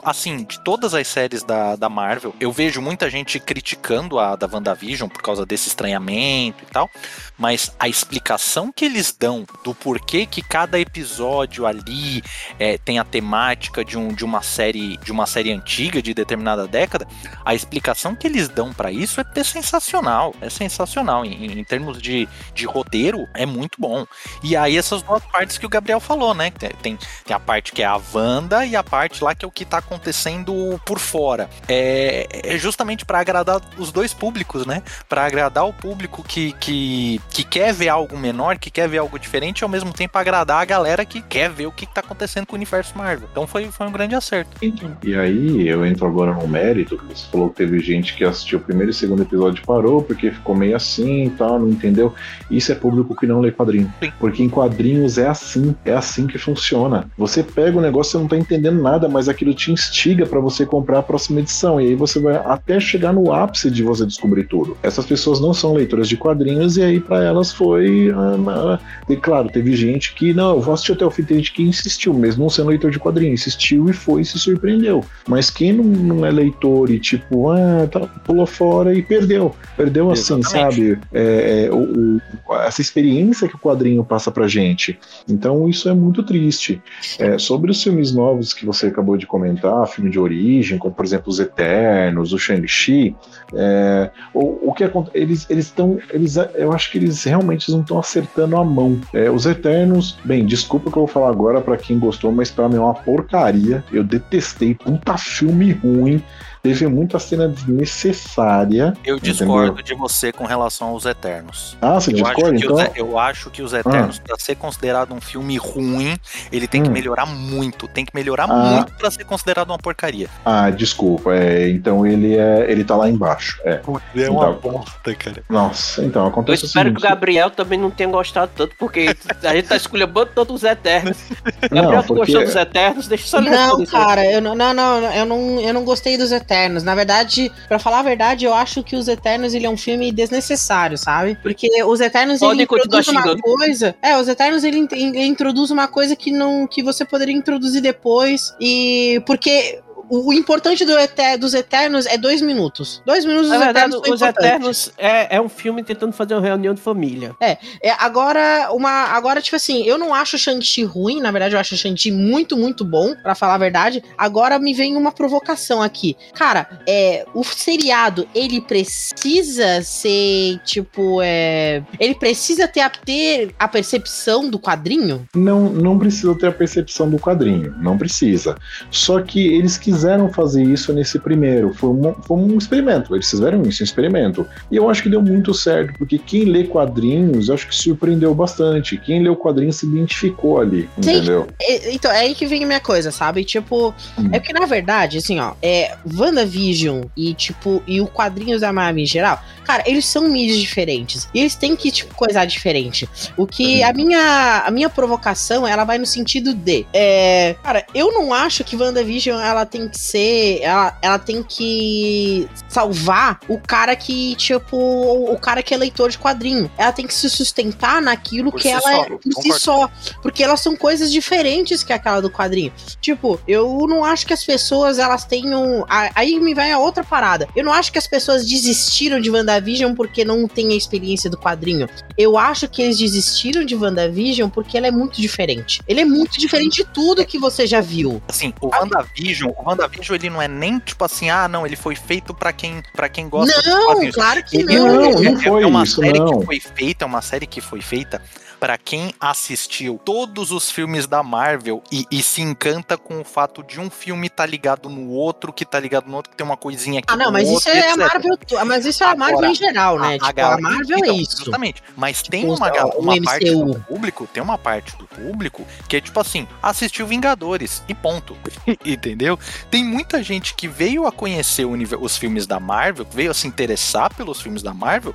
assim, 0.04 0.44
de 0.44 0.64
todas 0.64 0.94
as 0.94 1.08
séries 1.08 1.44
da, 1.44 1.76
da 1.76 1.90
Marvel, 1.90 2.34
eu 2.40 2.52
vejo 2.52 2.82
muita 2.82 3.10
gente 3.10 3.40
criticando 3.40 4.20
a 4.20 4.36
da 4.36 4.48
WandaVision 4.48 5.10
por 5.10 5.22
causa 5.22 5.46
desse 5.46 5.68
estranhamento 5.68 6.64
e 6.64 6.68
tal, 6.68 6.90
mas 7.38 7.76
a 7.80 7.88
explicação 7.88 8.72
que 8.72 8.86
eles 8.86 9.16
dão 9.18 9.46
do 9.64 9.74
porquê 9.74 10.26
que 10.26 10.42
cada 10.42 10.80
episódio 10.80 11.66
ali 11.66 12.22
é, 12.60 12.78
tem 12.78 13.00
a 13.00 13.04
temática 13.04 13.84
de, 13.84 13.98
um, 13.98 14.10
de 14.10 14.26
uma 14.26 14.42
série 14.42 14.98
de 14.98 15.12
uma 15.12 15.26
série 15.26 15.52
antiga 15.52 16.02
de 16.02 16.14
determinada 16.14 16.68
década, 16.68 17.08
a 17.46 17.56
explicação 17.56 18.16
que 18.16 18.28
eles 18.28 18.50
dão 18.50 18.74
para 18.74 18.92
isso 18.92 19.22
é, 19.22 19.26
é, 19.36 19.44
sensacional, 19.44 20.36
é 20.42 20.50
sensacional 20.50 21.26
em, 21.26 21.60
em, 21.60 21.64
termos 21.64 22.02
de, 22.02 22.28
de 22.54 22.66
roteiro 22.66 23.28
é 23.34 23.46
muito 23.46 23.80
bom. 23.80 24.06
E 24.44 24.56
aí 24.56 24.78
essas 24.78 25.02
duas 25.02 25.24
partes 25.26 25.58
que 25.58 25.66
o 25.66 25.70
Gabriel 25.70 26.00
falou, 26.00 26.34
né? 26.34 26.52
Tem, 26.82 26.98
tem 27.26 27.36
a 27.36 27.40
parte 27.40 27.72
que 27.72 27.82
é 27.82 27.86
a 27.86 28.00
Wanda 28.14 28.66
e 28.66 28.76
a 28.76 28.84
parte 28.84 29.24
lá 29.24 29.34
que 29.34 29.46
é 29.46 29.48
o 29.48 29.52
que 29.52 29.66
tá 29.66 29.78
acontecendo 29.78 30.80
por 30.86 31.00
fora. 31.00 31.50
É, 31.68 32.28
é 32.44 32.58
justamente 32.58 33.06
para 33.06 33.20
agradar 33.20 33.62
os 33.78 33.92
dois 33.92 34.14
públicos, 34.14 34.66
né? 34.66 34.84
Para 35.08 35.26
agradar 35.26 35.66
o 35.66 35.74
público 35.74 36.24
que, 36.24 36.54
que, 36.54 37.22
que 37.30 37.44
quer 37.44 37.74
ver 37.74 37.90
algo 37.90 38.18
menor, 38.18 38.58
que 38.58 38.70
quer 38.70 38.88
ver 38.88 38.98
algo 38.98 39.18
diferente 39.20 39.53
e 39.62 39.64
ao 39.64 39.70
mesmo 39.70 39.94
tempo 39.94 40.18
agradar 40.18 40.62
a 40.62 40.66
galera 40.66 41.06
que 41.06 41.22
quer 41.22 41.50
ver 41.50 41.68
o 41.68 41.72
que, 41.72 41.86
que 41.86 41.94
tá 41.94 42.02
acontecendo 42.02 42.46
com 42.46 42.54
o 42.54 42.56
universo 42.56 42.98
Marvel. 42.98 43.28
Então 43.32 43.48
foi, 43.48 43.66
foi 43.66 43.88
um 43.88 43.92
grande 43.92 44.16
acerto. 44.16 44.58
E 45.04 45.16
aí 45.16 45.68
eu 45.68 45.86
entro 45.86 46.06
agora 46.06 46.34
no 46.34 46.48
mérito, 46.48 46.98
que 46.98 47.06
você 47.06 47.26
falou 47.32 47.50
que 47.50 47.56
teve 47.56 47.80
gente 47.80 48.16
que 48.16 48.24
assistiu 48.24 48.60
o 48.60 48.62
primeiro 48.62 48.92
e 48.92 48.94
segundo 48.94 49.24
episódio 49.24 49.62
e 49.62 49.66
parou 49.66 50.02
porque 50.02 50.32
ficou 50.32 50.56
meio 50.56 50.76
assim 50.76 51.26
e 51.26 51.30
tal, 51.32 51.60
não 51.60 51.70
entendeu. 51.70 52.14
Isso 52.50 52.72
é 52.72 52.76
público 52.76 53.16
que 53.16 53.28
não 53.28 53.40
lê 53.40 53.52
quadrinho. 53.52 53.92
Sim. 54.02 54.12
Porque 54.20 54.44
em 54.44 54.50
quadrinhos 54.50 55.18
é 55.18 55.28
assim, 55.28 55.76
é 55.86 55.94
assim 55.94 56.28
que 56.28 56.38
funciona. 56.38 57.08
Você 57.18 57.44
pega 57.44 57.78
o 57.78 57.82
negócio, 57.82 58.14
você 58.14 58.18
não 58.18 58.28
tá 58.28 58.38
entendendo 58.38 58.82
nada, 58.82 59.08
mas 59.08 59.30
aquilo 59.30 59.54
te 59.54 59.72
instiga 59.72 60.26
para 60.26 60.40
você 60.40 60.66
comprar 60.66 61.00
a 61.00 61.04
próxima 61.04 61.40
edição. 61.40 61.80
E 61.80 61.88
aí 61.88 61.96
você 61.96 62.20
vai 62.20 62.36
até 62.36 62.80
chegar 62.80 63.14
no 63.14 63.32
ápice 63.32 63.70
de 63.70 63.84
você 63.84 64.06
descobrir 64.06 64.46
tudo. 64.46 64.78
Essas 64.84 65.06
pessoas 65.06 65.40
não 65.40 65.54
são 65.54 65.74
leitoras 65.74 66.08
de 66.08 66.18
quadrinhos 66.18 66.78
e 66.78 66.84
aí 66.84 67.00
para 67.00 67.24
elas 67.24 67.52
foi. 67.52 68.14
Ah, 68.16 68.80
e 69.10 69.16
teve 69.50 69.76
gente 69.76 70.14
que, 70.14 70.34
não, 70.34 70.56
eu 70.56 70.62
vou 70.62 70.74
assistir 70.74 70.94
até 70.94 71.06
o 71.06 71.12
fim, 71.12 71.24
tem 71.24 71.38
gente 71.38 71.54
que 71.54 71.64
insistiu, 71.64 72.14
mesmo 72.14 72.44
não 72.44 72.50
sendo 72.50 72.70
leitor 72.70 72.92
de 72.92 73.00
quadrinhos, 73.00 73.42
insistiu 73.42 73.90
e 73.90 73.94
foi 73.94 74.22
e 74.22 74.26
se 74.26 74.40
surpreendeu. 74.40 75.04
Mas 75.28 75.50
quem 75.50 75.74
não, 75.74 75.84
não 75.84 76.26
é 76.26 76.32
leitor 76.32 76.90
e 76.90 77.00
tipo, 77.00 77.50
ah, 77.50 77.88
tá, 77.90 78.02
pulou 78.02 78.46
fora 78.46 78.94
e 78.94 79.02
perdeu. 79.02 79.56
Perdeu 79.76 80.12
assim, 80.12 80.42
sabe? 80.44 81.00
É, 81.14 81.66
é, 81.66 81.72
o, 81.72 82.20
o, 82.48 82.54
essa 82.56 82.82
experiência 82.82 83.48
que 83.48 83.56
o 83.56 83.60
quadrinho 83.60 84.04
passa 84.04 84.32
pra 84.32 84.48
gente. 84.48 85.00
Então 85.28 85.68
isso 85.70 85.90
é 85.90 85.94
muito 85.94 86.24
triste. 86.24 86.82
É, 87.20 87.38
sobre 87.38 87.72
os 87.72 87.82
filmes 87.82 88.14
novos 88.14 88.54
que 88.54 88.66
você 88.66 88.88
acabou 88.88 89.18
de 89.18 89.26
comentar, 89.26 89.88
filme 89.88 90.10
de 90.10 90.20
origem, 90.20 90.78
como 90.78 90.94
por 90.94 91.06
exemplo 91.06 91.30
Os 91.30 91.40
Eternos, 91.40 92.34
o 92.34 92.38
Shang-Chi, 92.38 93.16
é, 93.54 94.10
o, 94.34 94.70
o 94.70 94.74
que 94.74 94.84
acontece, 94.84 95.18
eles 95.50 95.66
estão, 95.66 96.00
eles, 96.12 96.36
eu 96.56 96.72
acho 96.72 96.92
que 96.92 96.98
eles 96.98 97.24
realmente 97.24 97.72
não 97.72 97.82
estão 97.82 98.00
acertando 98.00 98.58
a 98.58 98.64
mão. 98.64 99.00
É, 99.14 99.30
os 99.34 99.46
Eternos, 99.46 100.18
bem, 100.24 100.46
desculpa 100.46 100.92
que 100.92 100.98
eu 100.98 101.02
vou 101.02 101.08
falar 101.08 101.30
agora 101.30 101.60
para 101.60 101.78
quem 101.78 101.98
gostou, 101.98 102.32
mas 102.32 102.52
para 102.52 102.70
mim 102.70 102.76
é 102.76 102.80
uma 102.80 102.94
porcaria. 102.94 103.84
Eu 103.92 104.04
detestei, 104.04 104.76
puta 104.76 105.18
filme 105.18 105.72
ruim 105.72 106.24
teve 106.64 106.88
muita 106.88 107.20
cena 107.20 107.50
desnecessária. 107.50 108.94
Eu 109.04 109.20
discordo 109.20 109.74
entendeu? 109.74 109.84
de 109.84 109.96
você 109.96 110.32
com 110.32 110.46
relação 110.46 110.88
aos 110.88 111.06
Eternos. 111.06 111.78
Ah, 111.82 112.00
você 112.00 112.12
eu 112.12 112.16
discorda? 112.16 112.56
Acho 112.56 112.66
então... 112.66 112.76
Os, 112.78 112.96
eu 112.96 113.20
acho 113.20 113.50
que 113.50 113.62
os 113.62 113.74
Eternos, 113.74 114.22
ah. 114.24 114.28
para 114.30 114.40
ser 114.40 114.56
considerado 114.56 115.14
um 115.14 115.20
filme 115.20 115.58
ruim, 115.58 116.18
ele 116.54 116.66
tem 116.66 116.80
hum. 116.80 116.86
que 116.86 116.90
melhorar 116.90 117.26
muito. 117.26 117.86
Tem 117.90 118.06
que 118.06 118.16
melhorar 118.16 118.46
ah. 118.46 118.56
muito 118.56 118.94
para 118.94 119.12
ser 119.12 119.26
considerado 119.26 119.72
uma 119.72 119.78
porcaria. 119.78 120.30
Ah, 120.46 120.70
desculpa. 120.70 121.36
É, 121.36 121.70
então 121.70 122.08
ele 122.08 122.38
é, 122.38 122.72
ele 122.72 122.86
tá 122.86 122.96
lá 122.96 123.10
embaixo. 123.10 123.60
É, 123.66 123.82
é 124.16 124.30
uma 124.30 124.52
então, 124.52 124.60
bosta, 124.62 125.16
cara. 125.16 125.44
Nossa, 125.50 126.02
então 126.06 126.26
acontece. 126.26 126.64
Eu 126.64 126.68
espero 126.68 126.88
seguinte, 126.88 127.02
que 127.02 127.06
o 127.06 127.10
Gabriel 127.10 127.52
também 127.52 127.78
não 127.78 127.92
tenha 127.92 128.10
gostado 128.10 128.50
tanto, 128.56 128.74
porque 128.80 129.14
a 129.44 129.54
gente 129.54 129.68
tá 129.68 129.76
escolhendo 129.76 130.26
todos 130.28 130.56
os 130.56 130.64
Eternos. 130.64 131.18
Gabriel, 131.70 131.92
não, 131.92 132.04
porque... 132.04 132.32
gostou 132.32 132.46
dos 132.46 132.56
Eternos? 132.56 133.08
Deixa 133.10 133.26
eu 133.26 133.28
só 133.28 133.40
ler 133.40 133.52
Não, 133.52 133.86
cara, 133.86 134.26
eu 134.26 134.40
não, 134.40 134.56
não, 134.56 134.74
não, 134.74 135.14
eu 135.14 135.26
não, 135.26 135.60
eu 135.60 135.74
não 135.74 135.84
gostei 135.84 136.18
dos 136.18 136.32
Eternos. 136.32 136.53
Eternos. 136.54 136.84
Na 136.84 136.96
verdade, 136.96 137.52
para 137.68 137.80
falar 137.80 138.00
a 138.00 138.04
verdade, 138.04 138.46
eu 138.46 138.54
acho 138.54 138.84
que 138.84 138.96
Os 138.96 139.08
Eternos 139.08 139.54
ele 139.54 139.66
é 139.66 139.70
um 139.70 139.78
filme 139.78 140.12
desnecessário, 140.12 140.98
sabe? 140.98 141.38
Porque 141.42 141.68
Os 141.84 142.00
Eternos 142.00 142.40
Pode 142.40 142.54
ele 142.56 142.64
introduz 142.64 143.08
uma 143.08 143.22
xingando. 143.22 143.42
coisa. 143.42 143.96
É, 144.02 144.18
Os 144.18 144.28
Eternos 144.28 144.64
ele, 144.64 144.88
ele 144.92 145.26
introduz 145.26 145.72
uma 145.72 145.88
coisa 145.88 146.16
que 146.16 146.32
não 146.32 146.68
que 146.68 146.84
você 146.84 147.04
poderia 147.04 147.36
introduzir 147.36 147.82
depois 147.82 148.54
e 148.60 149.22
porque 149.26 149.80
o, 150.10 150.30
o 150.30 150.34
importante 150.34 150.86
do 150.86 150.98
Eter, 150.98 151.38
dos 151.38 151.54
Eternos 151.54 152.06
é 152.06 152.18
dois 152.18 152.42
minutos. 152.42 153.02
Dois 153.06 153.26
minutos 153.26 153.50
dos 153.50 153.58
verdade, 153.58 153.96
Eternos. 153.96 154.10
Os 154.10 154.22
Eternos 154.22 154.94
é, 154.98 155.36
é 155.38 155.42
um 155.42 155.50
filme 155.50 155.84
tentando 155.84 156.14
fazer 156.14 156.36
uma 156.36 156.42
reunião 156.42 156.74
de 156.74 156.82
família. 156.82 157.36
É, 157.40 157.58
é. 157.82 157.92
Agora, 157.98 158.70
uma. 158.72 158.90
Agora, 158.90 159.42
tipo 159.42 159.56
assim, 159.56 159.84
eu 159.84 159.98
não 159.98 160.14
acho 160.14 160.36
o 160.36 160.40
Shang-Chi 160.40 160.84
ruim, 160.84 161.22
na 161.22 161.32
verdade, 161.32 161.56
eu 161.56 161.60
acho 161.60 161.76
o 161.76 161.78
Shang-Chi 161.78 162.12
muito, 162.12 162.58
muito 162.58 162.84
bom, 162.84 163.16
para 163.16 163.36
falar 163.36 163.56
a 163.56 163.58
verdade. 163.58 164.04
Agora 164.18 164.60
me 164.60 164.74
vem 164.74 164.96
uma 164.96 165.12
provocação 165.12 165.82
aqui. 165.82 166.16
Cara, 166.34 166.68
é, 166.88 167.26
o 167.34 167.44
seriado, 167.44 168.28
ele 168.36 168.62
precisa 168.62 169.82
ser, 169.82 170.60
tipo, 170.64 171.20
é. 171.22 171.84
Ele 172.00 172.16
precisa 172.16 172.68
ter 172.68 172.82
a, 172.82 172.90
ter 172.90 173.54
a 173.58 173.68
percepção 173.68 174.50
do 174.50 174.60
quadrinho? 174.60 175.28
Não, 175.36 175.70
não 175.70 175.98
precisa 175.98 176.36
ter 176.36 176.48
a 176.48 176.52
percepção 176.52 177.10
do 177.10 177.18
quadrinho. 177.18 177.74
Não 177.80 177.98
precisa. 177.98 178.56
Só 178.92 179.22
que 179.22 179.48
eles 179.48 179.78
quiseram 179.78 179.93
quiseram 179.94 180.28
fazer 180.28 180.64
isso 180.64 180.92
nesse 180.92 181.20
primeiro. 181.20 181.74
Foi 181.74 181.90
um, 181.92 182.14
foi 182.24 182.38
um 182.38 182.58
experimento. 182.58 183.16
Eles 183.16 183.30
fizeram 183.30 183.62
isso, 183.62 183.84
um 183.84 183.86
experimento. 183.86 184.48
E 184.72 184.76
eu 184.76 184.90
acho 184.90 185.04
que 185.04 185.10
deu 185.10 185.22
muito 185.22 185.54
certo, 185.54 185.94
porque 185.98 186.18
quem 186.18 186.46
lê 186.46 186.64
quadrinhos, 186.64 187.50
acho 187.50 187.68
que 187.68 187.76
surpreendeu 187.76 188.34
bastante. 188.34 188.98
Quem 188.98 189.22
leu 189.22 189.36
quadrinhos 189.36 189.78
se 189.78 189.86
identificou 189.86 190.60
ali, 190.60 190.90
Sim, 191.00 191.18
entendeu? 191.18 191.48
então, 191.92 192.12
é 192.12 192.20
aí 192.20 192.36
que 192.36 192.46
vem 192.46 192.64
a 192.64 192.68
minha 192.68 192.80
coisa, 192.80 193.12
sabe? 193.12 193.44
Tipo, 193.44 193.94
hum. 194.18 194.30
é 194.32 194.40
que 194.40 194.52
na 194.52 194.66
verdade, 194.66 195.20
assim, 195.20 195.40
ó, 195.40 195.54
é 195.62 195.96
WandaVision 196.18 197.04
e, 197.16 197.34
tipo, 197.34 197.84
e 197.86 198.02
o 198.02 198.08
quadrinhos 198.08 198.62
da 198.62 198.74
Marvel 198.74 199.04
em 199.04 199.06
geral, 199.06 199.40
cara, 199.64 199.84
eles 199.86 200.06
são 200.06 200.28
mídias 200.28 200.60
diferentes. 200.60 201.28
E 201.34 201.40
eles 201.40 201.56
têm 201.56 201.76
que, 201.76 201.92
tipo, 201.92 202.14
coisar 202.16 202.46
diferente. 202.46 203.10
O 203.38 203.48
que 203.48 203.82
uhum. 203.82 203.90
a 203.90 203.94
minha, 203.94 204.64
a 204.66 204.72
minha 204.72 204.90
provocação, 204.90 205.68
ela 205.68 205.84
vai 205.84 205.98
no 205.98 206.06
sentido 206.06 206.54
de, 206.54 206.86
é, 206.94 207.56
cara, 207.64 207.86
eu 207.94 208.12
não 208.12 208.34
acho 208.34 208.64
que 208.64 208.76
WandaVision, 208.76 209.40
ela 209.40 209.66
tem 209.66 209.88
que 209.88 209.98
ser. 209.98 210.60
Ela, 210.62 210.98
ela 211.02 211.20
tem 211.20 211.44
que 211.44 212.48
salvar 212.68 213.40
o 213.48 213.60
cara 213.60 213.96
que, 213.96 214.36
tipo, 214.36 214.78
o, 214.78 215.38
cara 215.40 215.64
que 215.64 215.74
é 215.74 215.78
leitor 215.78 216.10
de 216.10 216.18
quadrinho. 216.18 216.70
Ela 216.78 216.92
tem 216.92 217.08
que 217.08 217.14
se 217.14 217.30
sustentar 217.30 218.02
naquilo 218.02 218.52
por 218.52 218.60
que 218.60 218.68
ela 218.68 218.82
só, 218.82 219.04
é 219.04 219.10
por 219.10 219.34
si 219.42 219.60
só. 219.60 219.92
Porque 220.22 220.44
elas 220.44 220.60
são 220.60 220.76
coisas 220.76 221.12
diferentes 221.12 221.84
que 221.84 221.94
aquela 221.94 222.22
do 222.22 222.30
quadrinho. 222.30 222.72
Tipo, 223.02 223.40
eu 223.48 223.86
não 223.88 224.04
acho 224.04 224.26
que 224.26 224.34
as 224.34 224.44
pessoas 224.44 225.00
elas 225.00 225.26
tenham. 225.26 225.86
Aí 225.88 226.40
me 226.40 226.54
vai 226.54 226.72
a 226.72 226.80
outra 226.80 227.04
parada. 227.04 227.48
Eu 227.56 227.64
não 227.64 227.72
acho 227.72 227.92
que 227.92 227.98
as 227.98 228.08
pessoas 228.08 228.48
desistiram 228.48 229.20
de 229.20 229.30
WandaVision 229.30 229.53
WandaVision 229.54 229.94
porque 229.94 230.26
não 230.26 230.48
tem 230.48 230.72
a 230.72 230.76
experiência 230.76 231.30
do 231.30 231.38
quadrinho. 231.38 231.88
Eu 232.18 232.38
acho 232.38 232.68
que 232.68 232.82
eles 232.82 232.98
desistiram 232.98 233.64
de 233.64 233.76
WandaVision 233.76 234.50
porque 234.50 234.78
ela 234.78 234.88
é 234.88 234.92
muito 234.92 235.22
diferente. 235.22 235.82
Ele 235.88 236.02
é 236.02 236.06
muito 236.06 236.40
diferente 236.40 236.84
de 236.84 236.86
tudo 236.86 237.26
que 237.26 237.38
você 237.38 237.66
já 237.68 237.82
viu. 237.82 238.22
Assim, 238.28 238.54
o 238.62 238.68
WandaVision, 238.68 239.52
o 239.56 239.70
WandaVision 239.70 240.16
ele 240.16 240.30
não 240.30 240.42
é 240.42 240.48
nem 240.48 240.80
tipo 240.80 241.04
assim, 241.04 241.30
ah, 241.30 241.48
não, 241.48 241.66
ele 241.66 241.76
foi 241.76 241.96
feito 241.96 242.34
pra 242.34 242.52
quem, 242.52 242.82
pra 242.94 243.08
quem 243.10 243.30
gosta 243.30 243.62
Não, 243.70 243.86
quadrinhos. 243.88 244.16
claro 244.16 244.44
que 244.44 244.58
Ele 244.58 244.76
não. 244.78 244.88
Não, 244.88 245.04
é, 245.04 245.22
não 245.32 245.40
foi 245.40 245.64
é 245.64 245.68
uma 245.68 245.84
isso, 245.84 246.02
série 246.02 246.20
não. 246.20 246.40
que 246.40 246.46
foi 246.46 246.60
feita, 246.60 247.06
é 247.06 247.08
uma 247.08 247.22
série 247.22 247.48
que 247.48 247.62
foi 247.62 247.82
feita 247.82 248.22
pra 248.64 248.78
quem 248.78 249.14
assistiu 249.20 250.00
todos 250.06 250.50
os 250.50 250.72
filmes 250.72 251.06
da 251.06 251.22
Marvel 251.22 251.84
e, 251.92 252.06
e 252.10 252.24
se 252.24 252.42
encanta 252.42 252.98
com 252.98 253.20
o 253.20 253.26
fato 253.26 253.62
de 253.62 253.78
um 253.78 253.90
filme 253.90 254.30
tá 254.30 254.46
ligado 254.46 254.88
no 254.88 255.10
outro, 255.10 255.52
que 255.52 255.66
tá 255.66 255.78
ligado 255.78 256.08
no 256.08 256.16
outro, 256.16 256.32
que 256.32 256.38
tem 256.38 256.46
uma 256.46 256.56
coisinha 256.56 257.00
aqui 257.00 257.08
Ah, 257.14 257.18
não, 257.18 257.30
mas 257.30 257.44
isso 257.44 257.56
outro, 257.56 257.72
é 257.72 257.82
a 257.82 257.90
etc. 257.90 257.98
Marvel, 257.98 258.38
to- 258.38 258.66
mas 258.66 258.86
isso 258.86 259.04
é 259.04 259.08
a 259.08 259.16
Marvel 259.18 259.38
Agora, 259.40 259.52
em 259.52 259.56
geral, 259.56 260.00
né? 260.00 260.08
A- 260.08 260.10
a 260.12 260.14
tipo, 260.14 260.26
a 260.28 260.32
galera- 260.32 260.62
Marvel 260.62 260.96
é 260.96 261.00
então, 261.02 261.16
isso. 261.18 261.38
Justamente. 261.40 261.84
Mas 261.98 262.22
tem 262.22 262.40
Tipo, 262.44 262.54
uma, 262.54 262.70
gal- 262.70 262.94
o 262.96 263.02
uma 263.02 263.22
parte 263.22 263.52
do 263.52 263.80
público, 263.82 264.30
tem 264.32 264.42
uma 264.42 264.58
parte 264.58 264.96
do 264.96 265.08
público 265.08 265.68
que 265.90 265.98
é 265.98 266.00
tipo 266.00 266.18
assim, 266.22 266.48
assistiu 266.62 267.06
Vingadores 267.06 267.84
e 267.90 267.94
ponto. 267.94 268.38
Entendeu? 268.86 269.38
Tem 269.70 269.84
muita 269.84 270.24
gente 270.24 270.54
que 270.54 270.70
veio 270.70 271.06
a 271.06 271.12
conhecer 271.12 271.66
os 271.66 272.18
filmes 272.18 272.48
da 272.48 272.62
Marvel, 272.62 273.06
veio 273.12 273.32
a 273.32 273.34
se 273.34 273.46
interessar 273.46 274.14
pelos 274.16 274.40
filmes 274.42 274.64
da 274.64 274.74
Marvel. 274.74 275.14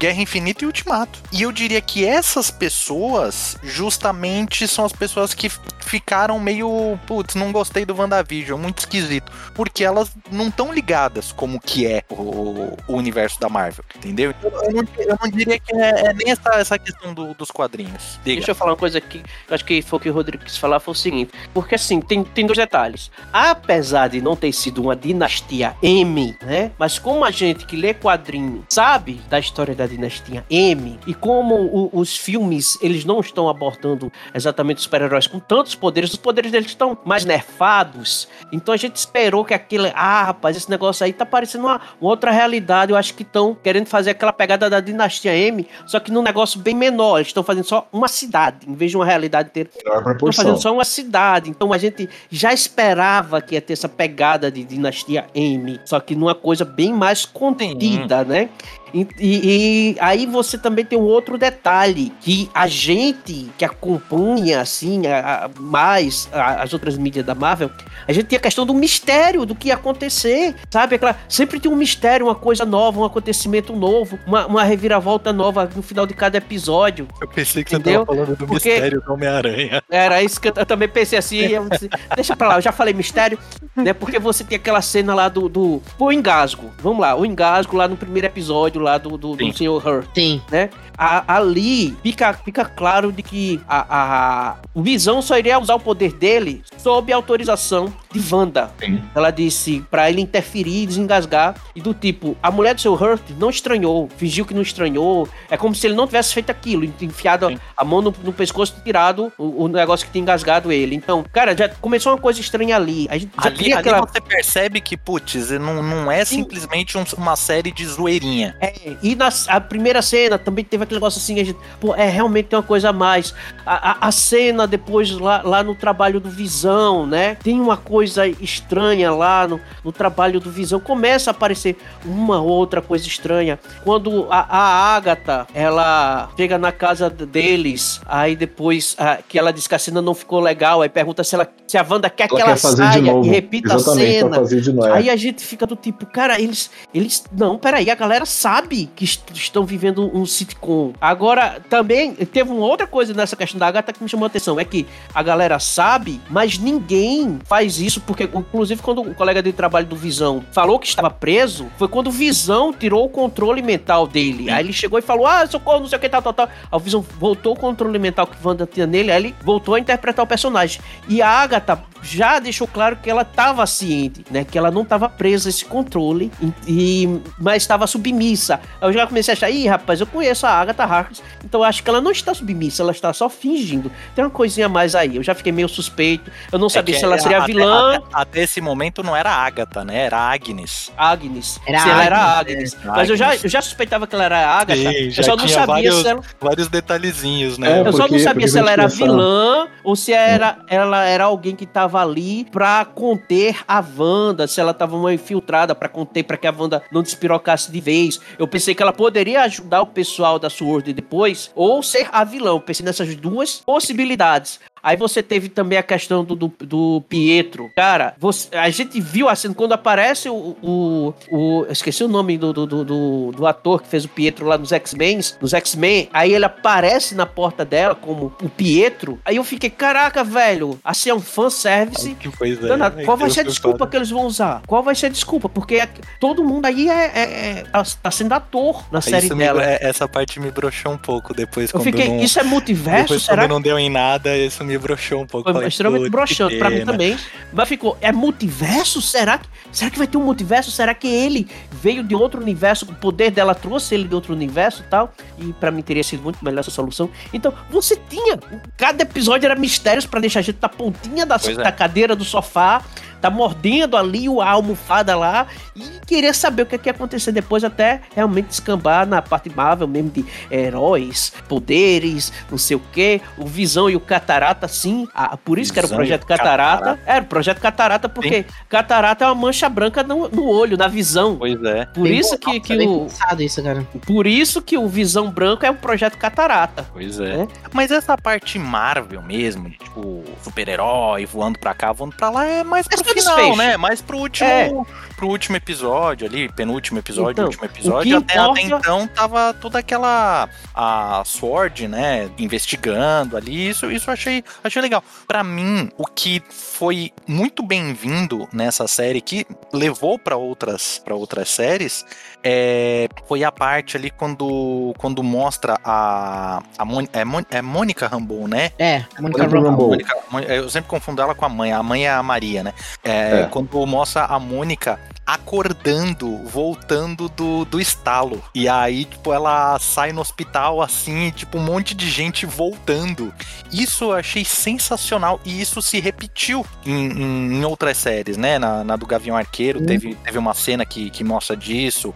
Guerra 0.00 0.22
Infinita 0.22 0.64
e 0.64 0.66
Ultimato. 0.66 1.18
E 1.30 1.42
eu 1.42 1.52
diria 1.52 1.80
que 1.82 2.06
essas 2.06 2.50
pessoas, 2.50 3.58
justamente, 3.62 4.66
são 4.66 4.86
as 4.86 4.92
pessoas 4.94 5.34
que 5.34 5.50
ficaram 5.80 6.40
meio, 6.40 6.98
putz, 7.06 7.34
não 7.34 7.52
gostei 7.52 7.84
do 7.84 7.94
WandaVision, 7.94 8.58
muito 8.58 8.78
esquisito. 8.78 9.30
Porque 9.54 9.84
elas 9.84 10.10
não 10.32 10.48
estão 10.48 10.72
ligadas 10.72 11.32
como 11.32 11.60
que 11.60 11.86
é 11.86 12.02
o, 12.08 12.74
o 12.88 12.94
universo 12.94 13.38
da 13.38 13.50
Marvel, 13.50 13.84
entendeu? 13.94 14.32
Então, 14.38 14.50
eu 14.64 14.72
não, 14.72 14.84
eu 14.98 15.18
não 15.22 15.30
diria 15.30 15.58
que 15.60 15.74
é, 15.76 16.06
é 16.06 16.12
nem 16.14 16.30
essa, 16.30 16.48
essa 16.54 16.78
questão 16.78 17.12
do- 17.12 17.34
dos 17.34 17.50
quadrinhos. 17.50 18.18
Diga. 18.24 18.36
Deixa 18.36 18.52
eu 18.52 18.54
falar 18.54 18.70
uma 18.70 18.76
coisa 18.78 18.96
aqui, 18.96 19.22
eu 19.48 19.54
acho 19.54 19.64
que 19.66 19.82
foi 19.82 19.98
o 19.98 20.00
que 20.00 20.08
o 20.08 20.14
Rodrigo 20.14 20.42
quis 20.44 20.56
falar, 20.56 20.80
foi 20.80 20.92
o 20.92 20.96
seguinte, 20.96 21.30
porque 21.52 21.74
assim, 21.74 22.00
tem, 22.00 22.24
tem 22.24 22.46
dois 22.46 22.56
detalhes. 22.56 23.10
Apesar 23.30 24.08
de 24.08 24.22
não 24.22 24.34
ter 24.34 24.52
sido 24.52 24.80
uma 24.80 24.96
dinastia 24.96 25.76
M, 25.82 26.36
né, 26.42 26.70
mas 26.78 26.98
como 26.98 27.22
a 27.24 27.30
gente 27.30 27.66
que 27.66 27.76
lê 27.76 27.92
quadrinho 27.92 28.64
sabe 28.70 29.20
da 29.28 29.38
história 29.38 29.74
da 29.74 29.89
dinastia 29.90 30.44
M, 30.50 30.98
e 31.06 31.12
como 31.14 31.54
o- 31.54 31.90
os 31.92 32.16
filmes, 32.16 32.78
eles 32.80 33.04
não 33.04 33.20
estão 33.20 33.48
abordando 33.48 34.10
exatamente 34.34 34.78
os 34.78 34.84
super-heróis 34.84 35.26
com 35.26 35.38
tantos 35.38 35.74
poderes, 35.74 36.10
os 36.10 36.16
poderes 36.18 36.50
deles 36.50 36.68
estão 36.68 36.96
mais 37.04 37.24
nerfados, 37.24 38.28
então 38.52 38.72
a 38.72 38.76
gente 38.76 38.96
esperou 38.96 39.44
que 39.44 39.52
aquele, 39.54 39.90
ah, 39.94 40.24
rapaz, 40.24 40.56
esse 40.56 40.70
negócio 40.70 41.04
aí 41.04 41.12
tá 41.12 41.26
parecendo 41.26 41.66
uma, 41.66 41.80
uma 42.00 42.10
outra 42.10 42.30
realidade, 42.30 42.92
eu 42.92 42.96
acho 42.96 43.14
que 43.14 43.22
estão 43.22 43.54
querendo 43.54 43.86
fazer 43.86 44.10
aquela 44.10 44.32
pegada 44.32 44.70
da 44.70 44.80
dinastia 44.80 45.34
M, 45.36 45.66
só 45.86 46.00
que 46.00 46.10
num 46.10 46.22
negócio 46.22 46.58
bem 46.60 46.74
menor, 46.74 47.18
eles 47.18 47.28
estão 47.28 47.42
fazendo 47.42 47.64
só 47.64 47.86
uma 47.92 48.08
cidade, 48.08 48.68
em 48.68 48.74
vez 48.74 48.90
de 48.90 48.96
uma 48.96 49.04
realidade 49.04 49.48
inteira. 49.50 49.70
Estão 50.12 50.44
fazendo 50.44 50.62
só 50.62 50.72
uma 50.72 50.84
cidade. 50.84 51.50
Então 51.50 51.72
a 51.72 51.78
gente 51.78 52.08
já 52.30 52.52
esperava 52.52 53.40
que 53.40 53.54
ia 53.54 53.60
ter 53.60 53.72
essa 53.72 53.88
pegada 53.88 54.50
de 54.50 54.64
dinastia 54.64 55.26
M. 55.34 55.80
Só 55.84 55.98
que 56.00 56.14
numa 56.14 56.34
coisa 56.34 56.64
bem 56.64 56.92
mais 56.92 57.24
contida, 57.24 58.24
né? 58.24 58.48
E, 58.92 59.06
e- 59.18 59.92
e 59.92 59.96
aí 60.00 60.26
você 60.26 60.58
também 60.58 60.84
tem 60.84 60.98
um 60.98 61.02
outro 61.02 61.38
detalhe 61.38 62.12
que 62.20 62.50
a 62.54 62.66
gente 62.66 63.50
que 63.56 63.64
acompanha 63.64 64.60
assim 64.60 65.06
a- 65.06 65.44
a- 65.46 65.50
mais 65.60 66.28
a- 66.32 66.62
as 66.62 66.72
outras 66.72 66.96
mídias 66.98 67.24
da 67.24 67.34
Marvel, 67.34 67.70
a 68.06 68.12
gente 68.12 68.26
tem 68.26 68.36
a 68.38 68.40
questão 68.42 68.66
do 68.66 68.74
mistério 68.74 69.44
do 69.46 69.54
que 69.54 69.68
ia 69.68 69.74
acontecer, 69.74 70.54
sabe? 70.70 70.96
Aquela, 70.96 71.16
sempre 71.28 71.60
tem 71.60 71.70
um 71.70 71.76
mistério, 71.76 72.26
uma 72.26 72.34
coisa 72.34 72.64
nova, 72.64 73.00
um 73.00 73.04
acontecimento 73.04 73.74
novo, 73.74 74.18
uma, 74.26 74.46
uma 74.46 74.64
reviravolta 74.64 75.32
nova 75.32 75.68
no 75.74 75.82
final 75.82 76.06
de 76.06 76.14
cada 76.14 76.38
episódio. 76.38 77.06
Eu 77.20 77.28
pensei 77.28 77.62
que 77.64 77.74
Entendeu? 77.74 78.04
falando 78.04 78.36
do 78.36 78.46
Porque- 78.46 78.70
mistério 78.72 79.00
do 79.00 79.12
Homem-Aranha. 79.12 79.82
Era 79.90 80.22
isso 80.22 80.40
que 80.40 80.48
eu, 80.48 80.52
eu 80.56 80.66
também 80.66 80.88
pensei 80.88 81.18
assim. 81.18 81.40
disse, 81.70 81.88
deixa 82.14 82.34
pra 82.36 82.48
lá, 82.48 82.54
eu 82.56 82.60
já 82.62 82.72
falei 82.72 82.92
mistério, 82.94 83.38
né? 83.76 83.92
Porque 83.92 84.18
você 84.18 84.42
tem 84.44 84.56
aquela 84.56 84.82
cena 84.82 85.14
lá 85.14 85.28
do. 85.28 85.48
do 85.48 85.82
o 85.98 86.12
engasgo. 86.12 86.70
Vamos 86.82 87.00
lá, 87.00 87.14
o 87.16 87.24
engasgo 87.24 87.76
lá 87.76 87.86
no 87.86 87.96
primeiro 87.96 88.26
episódio 88.26 88.79
lá 88.80 88.98
do, 88.98 89.16
do, 89.16 89.36
do 89.36 89.52
Sr. 89.52 89.86
Hurt, 89.86 90.08
Sim. 90.14 90.40
né? 90.50 90.70
A- 90.98 91.36
ali 91.36 91.96
fica, 92.02 92.32
fica 92.34 92.64
claro 92.64 93.10
de 93.12 93.22
que 93.22 93.60
a, 93.68 93.86
a- 93.88 94.56
o 94.74 94.82
Visão 94.82 95.22
só 95.22 95.38
iria 95.38 95.58
usar 95.58 95.74
o 95.76 95.80
poder 95.80 96.12
dele 96.12 96.62
sob 96.76 97.12
autorização 97.12 97.92
de 98.12 98.34
Wanda. 98.34 98.70
Sim. 98.78 99.02
Ela 99.14 99.30
disse 99.30 99.84
pra 99.90 100.10
ele 100.10 100.20
interferir, 100.20 100.86
desengasgar. 100.86 101.54
E 101.74 101.80
do 101.80 101.94
tipo, 101.94 102.36
a 102.42 102.50
mulher 102.50 102.74
do 102.74 102.80
seu 102.80 102.94
Hurt 102.94 103.22
não 103.38 103.50
estranhou, 103.50 104.08
fingiu 104.16 104.44
que 104.44 104.52
não 104.54 104.62
estranhou. 104.62 105.28
É 105.48 105.56
como 105.56 105.74
se 105.74 105.86
ele 105.86 105.94
não 105.94 106.06
tivesse 106.06 106.34
feito 106.34 106.50
aquilo, 106.50 106.84
enfiado 107.00 107.48
Sim. 107.48 107.58
a 107.76 107.84
mão 107.84 108.02
no, 108.02 108.14
no 108.24 108.32
pescoço 108.32 108.74
e 108.78 108.82
tirado 108.82 109.32
o, 109.38 109.64
o 109.64 109.68
negócio 109.68 110.04
que 110.06 110.12
tinha 110.12 110.22
engasgado 110.22 110.72
ele. 110.72 110.94
Então, 110.94 111.24
cara, 111.32 111.56
já 111.56 111.68
começou 111.68 112.12
uma 112.12 112.18
coisa 112.18 112.40
estranha 112.40 112.76
ali. 112.76 113.06
A 113.10 113.16
gente 113.16 113.30
ali 113.36 113.72
aquela. 113.72 114.00
você 114.00 114.20
percebe 114.20 114.80
que, 114.80 114.96
putz, 114.96 115.50
não, 115.52 115.82
não 115.82 116.10
é 116.10 116.24
Sim. 116.24 116.36
simplesmente 116.42 116.98
um- 116.98 117.04
uma 117.16 117.36
série 117.36 117.70
de 117.70 117.86
zoeirinha. 117.86 118.56
É, 118.60 118.96
e 119.02 119.14
na 119.14 119.30
a 119.46 119.60
primeira 119.60 120.02
cena 120.02 120.38
também 120.38 120.64
teve 120.64 120.82
aquele 120.82 120.96
negócio 120.98 121.18
assim, 121.20 121.38
a 121.40 121.44
gente, 121.44 121.58
pô, 121.80 121.94
é 121.94 122.08
realmente 122.08 122.46
tem 122.46 122.56
uma 122.58 122.62
coisa 122.64 122.88
a 122.90 122.92
mais. 122.92 123.32
A, 123.64 123.92
a, 123.92 124.08
a 124.08 124.12
cena 124.12 124.66
depois 124.66 125.10
lá, 125.12 125.42
lá 125.42 125.62
no 125.62 125.74
trabalho 125.74 126.18
do 126.18 126.28
Visão, 126.28 127.06
né? 127.06 127.36
Tem 127.36 127.60
uma 127.60 127.76
coisa 127.76 127.99
estranha 128.02 129.12
lá 129.12 129.46
no, 129.46 129.60
no 129.84 129.92
trabalho 129.92 130.40
do 130.40 130.50
Visão. 130.50 130.80
Começa 130.80 131.30
a 131.30 131.32
aparecer 131.32 131.76
uma 132.04 132.40
outra 132.40 132.80
coisa 132.80 133.06
estranha. 133.06 133.58
Quando 133.84 134.26
a, 134.30 134.40
a 134.48 134.96
Agatha, 134.96 135.46
ela 135.54 136.30
chega 136.36 136.58
na 136.58 136.72
casa 136.72 137.08
deles, 137.10 138.00
aí 138.06 138.36
depois 138.36 138.94
ah, 138.98 139.18
que 139.26 139.38
ela 139.38 139.52
diz 139.52 139.66
que 139.66 139.74
a 139.74 139.78
cena 139.78 140.00
não 140.02 140.14
ficou 140.14 140.40
legal, 140.40 140.82
aí 140.82 140.88
pergunta 140.88 141.24
se, 141.24 141.34
ela, 141.34 141.48
se 141.66 141.76
a 141.78 141.86
Wanda 141.88 142.08
quer 142.10 142.28
Ela 142.28 142.36
que 142.36 142.42
ela 142.42 142.50
quer 142.52 142.56
saia 142.58 142.98
e 143.24 143.28
repita 143.28 143.72
a 143.72 143.76
Exatamente, 143.76 144.12
cena. 144.18 144.72
novo. 144.72 144.86
É. 144.86 144.92
Aí 144.92 145.10
a 145.10 145.16
gente 145.16 145.42
fica 145.44 145.66
do 145.66 145.74
tipo, 145.76 146.06
cara, 146.06 146.40
eles. 146.40 146.70
Eles. 146.94 147.24
Não, 147.36 147.58
peraí, 147.58 147.90
a 147.90 147.94
galera 147.94 148.26
sabe 148.26 148.88
que 148.94 149.04
est- 149.04 149.30
estão 149.34 149.64
vivendo 149.64 150.10
um 150.16 150.24
sitcom. 150.26 150.92
Agora, 151.00 151.60
também 151.68 152.14
teve 152.14 152.50
uma 152.50 152.66
outra 152.66 152.86
coisa 152.86 153.12
nessa 153.14 153.34
questão 153.36 153.58
da 153.58 153.66
Agatha 153.66 153.92
que 153.92 154.02
me 154.02 154.08
chamou 154.08 154.24
a 154.24 154.28
atenção: 154.28 154.60
é 154.60 154.64
que 154.64 154.86
a 155.14 155.22
galera 155.22 155.58
sabe, 155.58 156.20
mas 156.30 156.58
ninguém 156.58 157.38
faz 157.44 157.80
isso, 157.80 157.89
porque, 157.98 158.24
inclusive, 158.24 158.82
quando 158.82 159.00
o 159.00 159.14
colega 159.14 159.42
de 159.42 159.52
trabalho 159.52 159.86
do 159.86 159.96
Visão 159.96 160.44
falou 160.52 160.78
que 160.78 160.86
estava 160.86 161.10
preso, 161.10 161.66
foi 161.78 161.88
quando 161.88 162.08
o 162.08 162.10
Visão 162.12 162.72
tirou 162.72 163.04
o 163.06 163.08
controle 163.08 163.62
mental 163.62 164.06
dele. 164.06 164.50
Aí 164.50 164.62
ele 164.64 164.72
chegou 164.72 164.98
e 164.98 165.02
falou: 165.02 165.26
Ah, 165.26 165.46
socorro, 165.46 165.80
não 165.80 165.88
sei 165.88 165.96
o 165.98 166.00
que, 166.00 166.08
tal, 166.08 166.20
tal, 166.22 166.32
tal. 166.34 166.46
Aí 166.46 166.52
o 166.70 166.78
Visão 166.78 167.00
voltou 167.18 167.54
o 167.54 167.56
controle 167.58 167.98
mental 167.98 168.26
que 168.26 168.36
Wanda 168.46 168.66
tinha 168.66 168.86
nele, 168.86 169.10
aí 169.10 169.22
ele 169.22 169.34
voltou 169.42 169.74
a 169.74 169.80
interpretar 169.80 170.24
o 170.24 170.28
personagem. 170.28 170.80
E 171.08 171.22
a 171.22 171.28
Agatha 171.28 171.82
já 172.02 172.38
deixou 172.38 172.66
claro 172.66 172.96
que 172.96 173.10
ela 173.10 173.22
estava 173.22 173.66
ciente, 173.66 174.24
né? 174.30 174.44
Que 174.44 174.56
ela 174.58 174.70
não 174.70 174.82
estava 174.82 175.08
presa 175.08 175.48
a 175.48 175.50
esse 175.50 175.64
controle, 175.64 176.30
e, 176.66 177.04
e- 177.04 177.20
mas 177.38 177.62
estava 177.62 177.86
submissa. 177.86 178.60
Aí 178.80 178.88
Eu 178.88 178.92
já 178.92 179.06
comecei 179.06 179.32
a 179.32 179.36
achar, 179.36 179.50
ih, 179.50 179.66
rapaz, 179.66 180.00
eu 180.00 180.06
conheço 180.06 180.46
a 180.46 180.50
Agatha 180.50 180.84
Harkness, 180.84 181.22
então 181.44 181.60
eu 181.60 181.64
acho 181.64 181.82
que 181.82 181.88
ela 181.90 182.00
não 182.00 182.10
está 182.10 182.32
submissa, 182.34 182.82
ela 182.82 182.92
está 182.92 183.12
só 183.12 183.28
fingindo. 183.28 183.90
Tem 184.14 184.24
uma 184.24 184.30
coisinha 184.30 184.66
a 184.66 184.68
mais 184.68 184.94
aí. 184.94 185.16
Eu 185.16 185.22
já 185.22 185.34
fiquei 185.34 185.52
meio 185.52 185.68
suspeito. 185.68 186.30
Eu 186.50 186.58
não 186.58 186.68
sabia 186.68 186.94
É 186.94 186.94
que 186.94 186.98
se 186.98 187.04
ela 187.04 187.18
seria 187.18 187.38
até- 187.38 187.46
vilã, 187.52 187.79
Até, 187.80 188.04
até 188.12 188.40
esse 188.42 188.60
momento 188.60 189.02
não 189.02 189.14
era 189.16 189.30
a 189.30 189.44
Agatha, 189.44 189.84
né? 189.84 190.04
Era 190.06 190.18
a 190.18 190.32
Agnes. 190.32 190.92
Agnes. 190.96 191.60
Era 191.66 191.78
se 191.80 191.88
ela 191.90 192.04
era 192.04 192.18
Agnes, 192.38 192.74
Agnes. 192.74 192.84
Mas 192.96 193.10
eu 193.10 193.16
já, 193.16 193.36
eu 193.36 193.48
já 193.48 193.62
suspeitava 193.62 194.06
que 194.06 194.14
ela 194.14 194.24
era 194.24 194.38
a 194.38 194.60
Agatha. 194.60 194.80
Sim, 194.80 195.04
eu 195.06 195.10
já 195.10 195.22
só 195.22 195.36
não 195.36 195.48
sabia 195.48 195.66
vários- 195.66 195.96
se 196.02 196.08
ela. 196.08 196.20
Vários 196.40 196.68
detalhezinhos, 196.68 197.56
É, 197.58 197.60
né? 197.60 197.80
Eu 197.86 197.92
só 197.92 198.06
não 198.08 198.18
sabia 198.18 198.48
se 198.48 198.58
ela 198.58 198.70
era 198.70 198.82
pensar. 198.84 198.96
vilã 199.04 199.68
ou 199.84 199.96
se 199.96 200.12
era, 200.12 200.58
ela 200.68 201.04
era 201.04 201.24
alguém 201.24 201.54
que 201.56 201.66
tava 201.66 202.00
ali 202.02 202.44
pra 202.50 202.84
conter 202.84 203.56
a 203.66 203.82
Wanda, 203.98 204.46
se 204.46 204.60
ela 204.60 204.72
tava 204.74 204.96
uma 204.96 205.12
infiltrada 205.12 205.74
pra 205.74 205.88
conter, 205.88 206.22
pra 206.22 206.36
que 206.36 206.46
a 206.46 206.54
Wanda 206.56 206.82
não 206.92 207.02
despirocasse 207.02 207.70
de 207.70 207.80
vez. 207.80 208.20
Eu 208.38 208.46
pensei 208.48 208.74
que 208.74 208.82
ela 208.82 208.92
poderia 208.92 209.42
ajudar 209.42 209.82
o 209.82 209.86
pessoal 209.86 210.38
da 210.38 210.48
SWORD 210.50 210.92
depois, 210.92 211.50
ou 211.54 211.82
ser 211.82 212.08
a 212.12 212.24
vilã. 212.24 212.50
Eu 212.50 212.60
pensei 212.60 212.84
nessas 212.84 213.14
duas 213.16 213.62
possibilidades. 213.64 214.60
Aí 214.82 214.96
você 214.96 215.22
teve 215.22 215.48
também 215.48 215.78
a 215.78 215.82
questão 215.82 216.24
do, 216.24 216.34
do, 216.34 216.52
do 216.60 217.02
Pietro. 217.08 217.70
Cara, 217.76 218.14
você- 218.18 218.48
a 218.56 218.68
gente 218.70 219.00
viu 219.00 219.28
assim, 219.28 219.52
quando 219.52 219.72
aparece 219.72 220.28
o. 220.28 220.56
o, 220.62 221.14
o- 221.30 221.66
esqueci 221.70 222.02
o 222.04 222.08
nome 222.08 222.38
do, 222.38 222.52
do, 222.52 222.66
do, 222.66 222.84
do- 223.32 223.46
ator 223.46 223.82
que 223.82 223.88
fez 223.88 224.04
o 224.04 224.08
Pietro 224.08 224.46
lá 224.46 224.56
nos 224.56 224.72
X-Men. 224.72 225.20
Nos 225.40 225.52
X-Men, 225.54 226.08
aí 226.12 226.32
ele 226.34 226.44
aparece 226.44 227.14
na 227.14 227.26
porta 227.26 227.64
dela 227.64 227.94
como 227.94 228.32
o 228.42 228.48
Pietro. 228.48 229.18
Aí 229.24 229.36
eu 229.36 229.44
fiquei, 229.44 229.68
caraca, 229.70 230.22
velho, 230.24 230.78
assim 230.84 231.10
é 231.10 231.14
um 231.14 231.20
fanservice. 231.20 232.14
Que 232.14 232.30
coisa. 232.30 232.68
Danado, 232.68 233.00
é, 233.00 233.04
qual 233.04 233.16
vai 233.16 233.28
que 233.28 233.34
ser 233.34 233.40
a 233.40 233.44
desculpa 233.44 233.86
que 233.86 233.96
eles 233.96 234.10
vão 234.10 234.24
usar? 234.26 234.62
Qual 234.66 234.82
vai 234.82 234.94
ser 234.94 235.06
a 235.06 235.08
desculpa? 235.08 235.48
Porque 235.48 235.80
todo 236.18 236.44
mundo 236.44 236.66
aí 236.66 236.88
é, 236.88 236.92
é- 237.14 237.58
é- 237.58 237.64
tá, 237.70 237.82
tá 238.02 238.10
sendo 238.10 238.32
ator 238.32 238.84
na 238.92 239.00
série 239.00 239.26
Isso 239.26 239.34
dela. 239.34 239.64
é, 239.64 239.78
essa 239.82 240.06
parte 240.08 240.38
me 240.40 240.50
broxou 240.50 240.92
um 240.92 240.98
pouco 240.98 241.34
depois 241.34 241.72
eu 241.72 241.80
fiquei, 241.80 242.08
não, 242.08 242.20
isso 242.20 242.38
é 242.38 242.42
multiverso? 242.42 243.02
depois 243.02 243.22
Será 243.22 243.42
quando 243.42 243.50
não 243.50 243.60
deu 243.60 243.78
em 243.78 243.90
nada, 243.90 244.36
isso 244.36 244.64
me 244.64 244.69
me 244.70 244.78
broxou 244.78 245.22
um 245.22 245.26
pouco. 245.26 245.44
Foi 245.44 245.52
Falei, 245.52 245.68
extremamente 245.68 246.02
"Putz, 246.02 246.12
broxante 246.12 246.58
pra 246.58 246.70
mim 246.70 246.78
pena." 246.78 246.92
também. 246.92 247.18
Mas 247.52 247.68
ficou, 247.68 247.96
é 248.00 248.12
multiverso? 248.12 249.02
Será 249.02 249.38
que, 249.38 249.48
será 249.72 249.90
que 249.90 249.98
vai 249.98 250.06
ter 250.06 250.16
um 250.16 250.24
multiverso? 250.24 250.70
Será 250.70 250.94
que 250.94 251.06
ele 251.06 251.48
veio 251.70 252.02
de 252.02 252.14
outro 252.14 252.40
universo? 252.40 252.84
O 252.86 252.94
poder 252.94 253.30
dela 253.30 253.54
trouxe 253.54 253.94
ele 253.94 254.08
de 254.08 254.14
outro 254.14 254.32
universo 254.32 254.82
e 254.82 254.90
tal? 254.90 255.12
E 255.38 255.52
pra 255.54 255.70
mim 255.70 255.82
teria 255.82 256.02
sido 256.02 256.22
muito 256.22 256.44
melhor 256.44 256.60
essa 256.60 256.70
solução. 256.70 257.10
Então, 257.32 257.52
você 257.68 257.96
tinha. 258.08 258.38
Cada 258.76 259.02
episódio 259.02 259.46
era 259.46 259.56
mistérios 259.56 260.06
pra 260.06 260.20
deixar 260.20 260.40
a 260.40 260.42
gente 260.42 260.58
na 260.60 260.68
pontinha 260.68 261.26
da, 261.26 261.36
é. 261.36 261.54
da 261.54 261.72
cadeira 261.72 262.14
do 262.14 262.24
sofá, 262.24 262.82
tá 263.20 263.30
mordendo 263.30 263.96
ali 263.96 264.28
o- 264.28 264.40
a 264.40 264.50
almofada 264.50 265.16
lá 265.16 265.46
e 265.76 265.82
querer 266.06 266.34
saber 266.34 266.62
o 266.62 266.66
que, 266.66 266.74
é 266.74 266.78
que 266.78 266.88
ia 266.88 266.92
acontecer 266.92 267.32
depois, 267.32 267.62
até 267.64 268.00
realmente 268.14 268.46
descambar 268.48 269.06
na 269.06 269.20
parte 269.22 269.50
Marvel 269.54 269.86
mesmo 269.88 270.10
de 270.10 270.24
heróis, 270.50 271.32
poderes, 271.48 272.32
não 272.50 272.58
sei 272.58 272.76
o 272.76 272.80
que. 272.92 273.20
O 273.36 273.46
Visão 273.46 273.88
e 273.90 273.96
o 273.96 274.00
Catarata, 274.00 274.66
sim. 274.68 275.06
Ah, 275.14 275.36
por 275.36 275.58
isso 275.58 275.72
que 275.72 275.78
era 275.78 275.86
o 275.86 275.88
Visão 275.88 275.98
projeto 275.98 276.22
e 276.22 276.26
Catarata. 276.26 276.78
Catarata. 276.84 277.02
Era 277.06 277.24
o 277.24 277.26
projeto 277.28 277.60
Catarata, 277.60 278.08
porque 278.08 278.44
Catarata 278.68 279.24
é 279.24 279.28
uma 279.28 279.34
mancha 279.34 279.68
branca 279.68 280.02
no, 280.02 280.28
no 280.28 280.46
olho, 280.46 280.76
na 280.76 280.88
visão. 280.88 281.36
Pois 281.36 281.62
é. 281.64 281.84
Por 281.86 282.04
Bem 282.04 282.18
isso 282.18 282.38
bom, 282.38 282.50
que, 282.52 282.60
que 282.60 282.74
o. 282.86 283.06
isso, 283.38 283.62
cara. 283.62 283.86
Por 284.06 284.26
isso 284.26 284.62
que 284.62 284.76
o 284.76 284.88
Visão 284.88 285.30
Branco 285.30 285.64
é 285.64 285.70
o 285.70 285.74
projeto 285.74 286.16
Catarata. 286.16 286.86
Pois 286.92 287.18
é. 287.20 287.42
É. 287.42 287.48
Mas 287.72 287.90
essa 287.90 288.16
parte 288.16 288.58
Marvel 288.58 289.22
mesmo, 289.22 289.68
de, 289.70 289.78
tipo, 289.78 290.22
super-herói 290.42 291.24
voando 291.26 291.58
pra 291.58 291.72
cá, 291.74 291.92
voando 291.92 292.16
pra 292.16 292.28
lá, 292.30 292.44
é 292.44 292.64
mais 292.64 292.86
É 292.90 292.96
pro 292.96 293.04
só 293.14 293.20
final, 293.20 293.36
desfecho. 293.36 293.56
né? 293.58 293.76
Mais 293.76 294.00
pro 294.02 294.18
último, 294.18 294.48
É. 294.48 294.70
pro 295.16 295.28
último 295.28 295.56
episódio 295.56 296.26
ali, 296.26 296.48
penúltimo 296.52 296.98
episódio, 296.98 297.32
Então, 297.32 297.44
último 297.46 297.64
episódio. 297.64 298.16
Até, 298.18 298.38
até 298.38 298.62
importa- 298.62 298.78
então 298.88 299.06
tava 299.06 299.52
toda 299.54 299.78
aquela 299.78 300.48
a 300.74 301.22
Sword, 301.24 301.88
né, 301.88 302.30
investigando 302.38 303.36
ali. 303.36 303.68
Isso, 303.68 303.90
isso 303.90 304.08
eu 304.10 304.14
achei, 304.14 304.44
achei 304.64 304.80
legal. 304.80 305.02
Pra 305.26 305.42
mim, 305.44 305.90
o 305.98 306.06
que 306.06 306.42
foi 306.50 307.12
muito 307.26 307.62
bem-vindo 307.62 308.48
nessa 308.52 308.86
série 308.88 309.20
que 309.20 309.46
levou 309.72 310.18
pra 310.18 310.36
outras 310.36 311.00
para 311.04 311.14
outras 311.14 311.48
séries 311.48 312.04
é, 312.42 313.08
foi 313.26 313.44
a 313.44 313.52
parte 313.52 313.96
ali 313.96 314.10
quando, 314.10 314.94
quando 314.96 315.22
mostra 315.22 315.78
a, 315.84 316.62
a 316.78 316.84
Mon- 316.84 317.06
é, 317.12 317.24
Mon- 317.24 317.44
é 317.50 317.60
Mônica 317.60 318.06
Rambeau, 318.06 318.48
né? 318.48 318.70
É, 318.78 319.04
Mônica 319.18 319.42
Mônica 319.42 319.60
Rambeau. 319.70 319.88
Mônica- 320.30 320.54
eu 320.54 320.70
sempre 320.70 320.88
confundo 320.88 321.20
ela 321.20 321.34
com 321.34 321.44
a 321.44 321.48
mãe. 321.48 321.72
A 321.72 321.82
mãe 321.82 322.06
é 322.06 322.10
a 322.10 322.22
Maria, 322.22 322.62
né? 322.62 322.72
É, 323.02 323.40
É. 323.40 323.46
Quando 323.46 323.86
mostra 323.86 324.24
a 324.24 324.38
Mônica 324.38 324.98
acordando, 325.34 326.38
voltando 326.46 327.28
do, 327.28 327.64
do 327.64 327.80
estalo. 327.80 328.42
E 328.54 328.68
aí, 328.68 329.04
tipo, 329.04 329.32
ela 329.32 329.78
sai 329.78 330.12
no 330.12 330.20
hospital 330.20 330.80
assim, 330.82 331.26
e, 331.28 331.32
tipo, 331.32 331.58
um 331.58 331.62
monte 331.62 331.94
de 331.94 332.08
gente 332.08 332.46
voltando. 332.46 333.32
Isso 333.72 334.04
eu 334.04 334.12
achei 334.12 334.44
sensacional. 334.44 335.40
E 335.44 335.60
isso 335.60 335.80
se 335.82 336.00
repetiu 336.00 336.64
em, 336.84 337.06
em- 337.12 337.54
em 337.60 337.64
outras 337.64 337.96
séries, 337.96 338.36
né? 338.36 338.58
Na, 338.58 338.82
na 338.82 338.96
do 338.96 339.06
Gavião 339.06 339.36
Arqueiro, 339.36 339.80
Hum. 339.80 339.86
teve, 339.86 340.14
teve 340.16 340.38
uma 340.38 340.54
cena 340.54 340.84
que, 340.84 341.10
que 341.10 341.22
mostra 341.22 341.56
disso. 341.56 342.12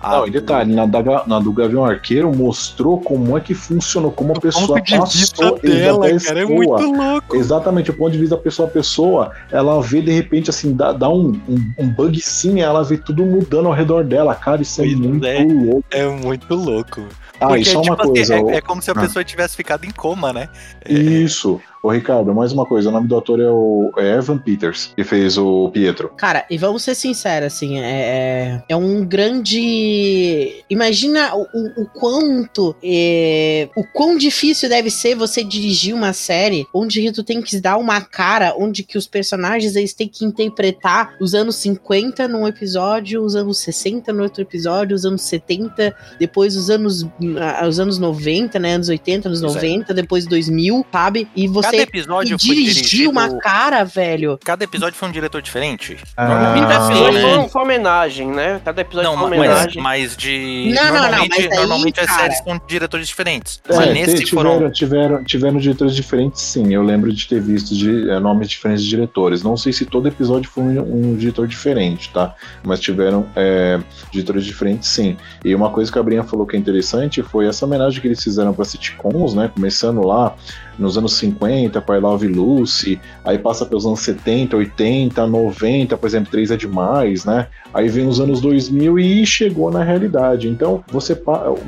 Não, 0.00 0.26
e 0.26 0.30
detalhe, 0.30 0.72
na, 0.72 0.86
da, 0.86 1.26
na 1.26 1.40
do 1.40 1.52
Gavião 1.52 1.84
Arqueiro 1.84 2.32
mostrou 2.34 3.00
como 3.00 3.36
é 3.36 3.40
que 3.40 3.52
funcionou, 3.52 4.12
como 4.12 4.32
a 4.36 4.40
pessoa 4.40 4.78
ponto 4.78 4.82
de 4.84 4.96
vista 5.18 5.42
passou 5.42 5.58
dela, 5.58 6.08
exata 6.08 6.26
cara, 6.34 6.40
é 6.40 6.46
muito 6.46 6.92
louco. 6.92 7.36
Exatamente, 7.36 7.90
o 7.90 7.94
ponto 7.94 8.12
de 8.12 8.18
vista 8.18 8.36
da 8.36 8.42
pessoa 8.42 8.68
a 8.68 8.70
pessoa, 8.70 9.32
ela 9.50 9.80
vê 9.82 10.00
de 10.00 10.12
repente 10.12 10.50
assim, 10.50 10.72
dá, 10.72 10.92
dá 10.92 11.08
um, 11.08 11.40
um, 11.48 11.72
um 11.78 11.88
bug 11.88 12.20
sim, 12.58 12.62
ela 12.64 12.82
vê 12.84 12.96
tudo 12.98 13.24
mudando 13.24 13.66
ao 13.66 13.72
redor 13.72 14.04
dela, 14.04 14.34
cara, 14.34 14.62
isso 14.62 14.80
é 14.80 14.84
Pois 14.84 14.96
muito 14.98 15.26
é. 15.26 15.44
louco. 15.44 15.84
É 15.90 16.06
muito 16.06 16.54
louco. 16.54 17.02
Ah, 17.40 17.56
e 17.56 17.64
só 17.64 17.80
uma 17.80 17.82
tipo, 17.82 18.02
assim, 18.02 18.12
coisa, 18.12 18.34
é, 18.36 18.40
o- 18.40 18.50
é 18.50 18.60
como 18.60 18.82
se 18.82 18.90
a 18.90 18.94
Ah. 18.94 19.00
pessoa 19.00 19.24
tivesse 19.24 19.54
ficado 19.56 19.84
em 19.84 19.90
coma, 19.92 20.32
né? 20.32 20.48
É, 20.84 20.92
Isso. 20.92 21.60
Ô, 21.82 21.90
Ricardo, 21.90 22.34
mais 22.34 22.52
uma 22.52 22.66
coisa. 22.66 22.88
O 22.88 22.92
nome 22.92 23.06
do 23.06 23.16
ator 23.16 23.40
é 23.40 23.48
o 23.48 23.92
é 23.96 24.16
Evan 24.16 24.38
Peters, 24.38 24.92
que 24.96 25.04
fez 25.04 25.38
o 25.38 25.70
Pietro. 25.70 26.10
Cara, 26.16 26.44
e 26.50 26.58
vamos 26.58 26.82
ser 26.82 26.94
sinceros, 26.94 27.46
assim, 27.54 27.78
é, 27.78 27.84
é, 27.84 28.62
é 28.68 28.76
um 28.76 29.04
grande. 29.04 30.64
Imagina 30.68 31.34
o, 31.34 31.42
o, 31.42 31.82
o 31.82 31.86
quanto. 31.86 32.74
é, 32.82 33.68
o 33.76 33.84
quão 33.84 34.16
difícil 34.16 34.68
deve 34.68 34.90
ser 34.90 35.14
você 35.14 35.44
dirigir 35.44 35.94
uma 35.94 36.12
série 36.12 36.66
onde 36.74 37.12
tu 37.12 37.22
tem 37.22 37.40
que 37.40 37.60
dar 37.60 37.76
uma 37.76 38.00
cara, 38.00 38.54
onde 38.58 38.82
que 38.82 38.98
os 38.98 39.06
personagens 39.06 39.76
eles 39.76 39.94
têm 39.94 40.08
que 40.08 40.24
interpretar 40.24 41.16
os 41.20 41.34
anos 41.34 41.56
50 41.56 42.26
num 42.26 42.46
episódio, 42.46 43.22
os 43.22 43.36
anos 43.36 43.58
60 43.58 44.12
no 44.12 44.22
outro 44.24 44.42
episódio, 44.42 44.94
os 44.94 45.04
anos 45.04 45.22
70, 45.22 45.94
depois 46.18 46.56
os 46.56 46.70
anos, 46.70 47.06
ah, 47.40 47.66
os 47.68 47.78
anos 47.78 47.98
90, 47.98 48.58
né? 48.58 48.74
Anos 48.74 48.88
80, 48.88 49.28
anos 49.28 49.40
Pois 49.40 49.52
é. 49.52 49.56
90, 49.56 49.94
depois 49.94 50.26
2000, 50.26 50.84
sabe? 50.90 51.28
E 51.36 51.46
Cada 51.70 51.82
episódio 51.82 52.38
foi 52.38 52.54
dirigir 52.54 52.74
dirigido... 52.82 53.10
uma 53.10 53.38
cara, 53.38 53.84
velho. 53.84 54.38
Cada 54.44 54.64
episódio 54.64 54.94
foi 54.98 55.08
um 55.08 55.12
diretor 55.12 55.40
diferente? 55.42 55.96
Ah, 56.16 56.28
Normalmente 56.28 56.66
Cada 56.68 56.84
episódio 56.86 57.12
né? 57.12 57.20
foi 57.48 57.60
uma- 57.60 57.62
homenagem, 57.68 58.26
né? 58.28 58.60
Cada 58.64 58.80
episódio 58.80 59.10
Não, 59.10 59.18
foi 59.18 59.26
uma 59.28 59.36
mas, 59.36 59.48
homenagem. 59.50 59.82
mas 59.82 60.16
de. 60.16 60.72
Não, 60.74 60.84
não, 60.84 60.92
não, 60.92 61.00
normalmente, 61.02 61.28
mas 61.30 61.52
aí, 61.52 61.58
normalmente 61.58 62.00
as 62.00 62.06
cara- 62.06 62.18
séries 62.22 62.38
são 62.44 62.60
diretores 62.66 63.06
diferentes. 63.08 63.60
É, 63.68 63.76
mas 63.76 63.86
nesse 63.94 64.24
tiveram, 64.24 64.52
foram. 64.58 64.70
tiveram, 64.70 65.24
tiveram 65.24 65.58
diretores 65.58 65.94
diferentes, 65.94 66.40
sim. 66.42 66.72
Eu 66.72 66.82
lembro 66.82 67.12
de 67.12 67.26
ter 67.26 67.40
visto 67.40 67.74
de, 67.74 68.10
é, 68.10 68.18
nomes 68.18 68.48
diferentes 68.48 68.82
de 68.84 68.88
diretores. 68.90 69.42
Não 69.42 69.56
sei 69.56 69.72
se 69.72 69.84
todo 69.84 70.08
episódio 70.08 70.50
foi 70.50 70.62
um, 70.62 71.12
um 71.12 71.16
diretor 71.16 71.46
diferente, 71.46 72.10
tá? 72.10 72.34
Mas 72.62 72.80
tiveram 72.80 73.26
é, 73.36 73.78
diretores 74.10 74.44
diferentes, 74.44 74.88
sim. 74.88 75.16
E 75.44 75.54
uma 75.54 75.70
coisa 75.70 75.90
que 75.92 75.98
a 75.98 76.02
Brinha 76.02 76.24
falou 76.24 76.46
que 76.46 76.56
é 76.56 76.58
interessante 76.58 77.22
foi 77.22 77.46
essa 77.46 77.64
homenagem 77.66 78.00
que 78.00 78.06
eles 78.08 78.22
fizeram 78.22 78.52
para 78.54 78.64
sitcoms, 78.64 79.34
né? 79.34 79.50
Começando 79.54 80.00
lá 80.06 80.34
nos 80.78 80.96
anos 80.98 81.14
50, 81.14 81.80
com 81.80 81.94
I 81.94 81.98
Love 81.98 82.28
Lucy, 82.28 83.00
aí 83.24 83.38
passa 83.38 83.66
pelos 83.66 83.84
anos 83.86 84.00
70, 84.00 84.56
80, 84.56 85.26
90, 85.26 85.96
por 85.96 86.06
exemplo, 86.06 86.30
3 86.30 86.50
é 86.50 86.56
demais, 86.56 87.24
né? 87.24 87.46
Aí 87.74 87.88
vem 87.88 88.06
os 88.06 88.20
anos 88.20 88.40
2000 88.40 88.98
e 88.98 89.26
chegou 89.26 89.70
na 89.70 89.82
realidade. 89.82 90.48
Então, 90.48 90.82
você 90.90 91.18